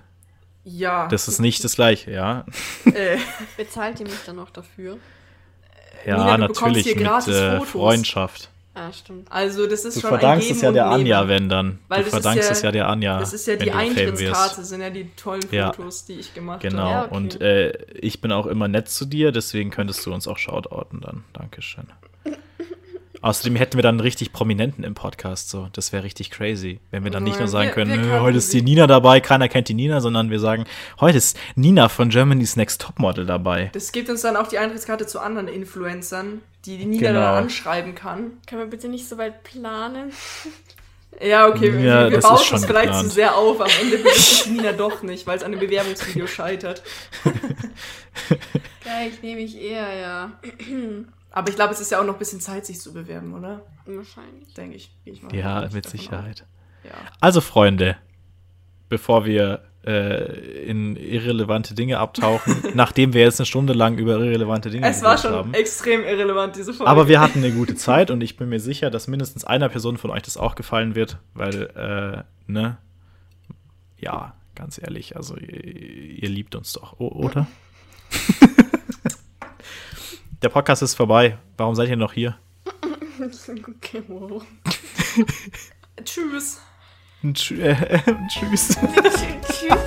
Ja. 0.65 1.09
Das 1.09 1.29
ist 1.29 1.39
nicht 1.39 1.65
das 1.65 1.77
gleiche, 1.77 2.11
ja. 2.11 2.45
Äh. 2.85 3.19
Bezahlt 3.57 4.01
ihr 4.01 4.07
mich 4.07 4.19
dann 4.27 4.37
noch 4.37 4.51
dafür? 4.51 4.99
Ja, 6.09 6.17
Nina, 6.17 6.39
natürlich 6.39 6.95
mit 6.95 7.29
äh, 7.29 7.61
Freundschaft. 7.61 8.51
Ah, 8.75 8.93
stimmt. 8.93 9.27
Also 9.31 9.67
das 9.67 9.85
ist 9.85 9.97
du 9.97 10.01
schon 10.01 10.11
verdankst 10.11 10.51
es 10.51 10.61
ja 10.61 10.71
der 10.71 10.87
Anja, 10.87 11.27
wenn 11.27 11.49
dann. 11.49 11.79
Weil 11.89 12.05
du 12.05 12.11
verdankst 12.11 12.49
ja, 12.49 12.53
es 12.53 12.63
ja 12.63 12.71
der 12.71 12.89
Anja. 12.89 13.19
Das 13.19 13.33
ist 13.33 13.47
ja 13.47 13.57
die 13.57 13.73
Eintrittskarte, 13.73 14.63
sind 14.63 14.81
ja 14.81 14.91
die 14.91 15.11
tollen 15.17 15.43
Fotos, 15.43 16.05
ja. 16.07 16.15
die 16.15 16.21
ich 16.21 16.33
gemacht 16.33 16.61
genau. 16.61 16.85
habe. 16.85 16.89
Genau, 16.89 16.91
ja, 16.91 17.05
okay. 17.07 17.17
und 17.17 17.41
äh, 17.41 17.73
ich 17.95 18.21
bin 18.21 18.31
auch 18.31 18.47
immer 18.47 18.69
nett 18.69 18.89
zu 18.89 19.05
dir, 19.05 19.33
deswegen 19.33 19.71
könntest 19.71 20.07
du 20.07 20.15
uns 20.15 20.29
auch 20.29 20.39
shoutouten 20.39 21.01
dann. 21.01 21.25
Dankeschön. 21.33 21.89
Außerdem 23.21 23.57
hätten 23.57 23.77
wir 23.77 23.83
dann 23.83 23.97
einen 23.97 24.01
richtig 24.01 24.33
Prominenten 24.33 24.85
im 24.85 24.95
Podcast, 24.95 25.51
so. 25.51 25.69
Das 25.73 25.93
wäre 25.93 26.05
richtig 26.05 26.31
crazy. 26.31 26.81
Wenn 26.91 27.05
wir 27.05 27.11
dann 27.11 27.25
nicht 27.25 27.39
nur 27.39 27.49
sagen 27.49 27.71
können, 27.71 28.03
wir, 28.03 28.11
wir 28.11 28.23
heute 28.23 28.39
ist 28.39 28.53
die 28.53 28.63
Nina 28.63 28.87
dabei, 28.87 29.21
keiner 29.21 29.49
kennt 29.49 29.69
die 29.69 29.75
Nina, 29.75 30.01
sondern 30.01 30.31
wir 30.31 30.41
sagen, 30.41 30.65
heute 31.01 31.19
ist 31.19 31.37
Nina 31.57 31.89
von 31.89 32.11
Germany's 32.11 32.57
Next 32.57 32.81
Topmodel 32.81 33.27
dabei. 33.27 33.71
Das 33.73 33.93
gibt 33.93 34.09
uns 34.09 34.23
dann 34.23 34.37
auch 34.37 34.47
die 34.47 34.59
Eintrittskarte 34.59 35.07
zu 35.07 35.21
anderen 35.21 35.49
Influencern, 35.49 36.43
die 36.65 36.79
die 36.79 36.87
Nina 36.87 37.09
genau. 37.09 37.21
dann 37.21 37.45
anschreiben 37.45 37.95
kann. 37.95 38.33
Können 38.47 38.63
wir 38.63 38.71
bitte 38.71 38.89
nicht 38.89 39.09
so 39.09 39.19
weit 39.19 39.43
planen? 39.43 40.13
Ja, 41.21 41.49
okay, 41.49 41.71
ja, 41.71 42.05
wir, 42.05 42.13
wir 42.13 42.21
bauen 42.21 42.39
es 42.55 42.65
vielleicht 42.65 42.95
zu 42.95 43.05
so 43.05 43.09
sehr 43.09 43.37
auf. 43.37 43.61
Am 43.61 43.71
Ende 43.81 44.05
wird 44.05 44.15
es 44.15 44.47
Nina 44.47 44.73
doch 44.73 45.03
nicht, 45.03 45.27
weil 45.27 45.37
es 45.37 45.43
an 45.43 45.51
dem 45.51 45.59
Bewerbungsvideo 45.59 46.27
scheitert. 46.29 46.83
Vielleicht 48.81 49.23
nehme 49.23 49.41
ich 49.41 49.61
eher, 49.61 49.97
ja. 49.97 50.33
Aber 51.31 51.51
ich 51.51 51.57
glaube, 51.57 51.73
es 51.73 51.81
ist 51.81 51.91
ja 51.91 52.01
auch 52.01 52.05
noch 52.05 52.15
ein 52.15 52.19
bisschen 52.19 52.41
Zeit, 52.41 52.67
sich 52.67 52.81
zu 52.81 52.93
bewerben, 52.93 53.35
oder? 53.35 53.63
Wahrscheinlich. 53.87 54.55
Denke 54.55 54.77
ich. 54.77 54.95
ich 55.05 55.23
ja, 55.33 55.69
mit 55.73 55.89
Sicherheit. 55.89 56.47
Ja. 56.85 56.91
Also, 57.21 57.41
Freunde, 57.41 57.97
bevor 58.89 59.25
wir 59.25 59.63
äh, 59.85 60.65
in 60.65 60.97
irrelevante 60.97 61.75
Dinge 61.75 61.99
abtauchen, 61.99 62.57
nachdem 62.75 63.13
wir 63.13 63.23
jetzt 63.23 63.41
eine 63.41 63.47
Stunde 63.47 63.73
lang 63.73 63.99
über 63.99 64.19
irrelevante 64.19 64.71
Dinge 64.71 64.87
Es 64.89 65.03
war 65.03 65.19
schon 65.19 65.33
haben. 65.33 65.55
extrem 65.55 66.03
irrelevant, 66.05 66.57
diese 66.57 66.73
Folge. 66.73 66.91
Aber 66.91 67.09
wir 67.09 67.21
hatten 67.21 67.39
eine 67.39 67.53
gute 67.53 67.75
Zeit 67.77 68.11
und 68.11 68.21
ich 68.21 68.37
bin 68.37 68.49
mir 68.49 68.61
sicher, 68.61 68.91
dass 68.91 69.07
mindestens 69.07 69.45
einer 69.45 69.69
Person 69.69 69.97
von 69.97 70.11
euch 70.11 70.23
das 70.23 70.37
auch 70.37 70.55
gefallen 70.55 70.95
wird, 70.95 71.19
weil, 71.35 72.25
äh, 72.47 72.51
ne? 72.51 72.79
Ja, 73.99 74.35
ganz 74.55 74.79
ehrlich, 74.79 75.17
also 75.17 75.37
ihr, 75.37 75.65
ihr 76.23 76.29
liebt 76.29 76.55
uns 76.55 76.73
doch, 76.73 76.99
oder? 76.99 77.47
Der 80.41 80.51
Podcast 80.51 80.83
ist 80.83 80.95
vorbei. 80.95 81.37
Warum 81.57 81.75
seid 81.75 81.89
ihr 81.89 81.97
noch 81.97 82.13
hier? 82.13 82.39
okay, 83.21 84.03
wow. 84.07 84.45
Tschüss. 86.05 86.61
Tschüss. 87.35 87.99
Tschüss. 88.29 88.79
Tschüss. 89.49 89.79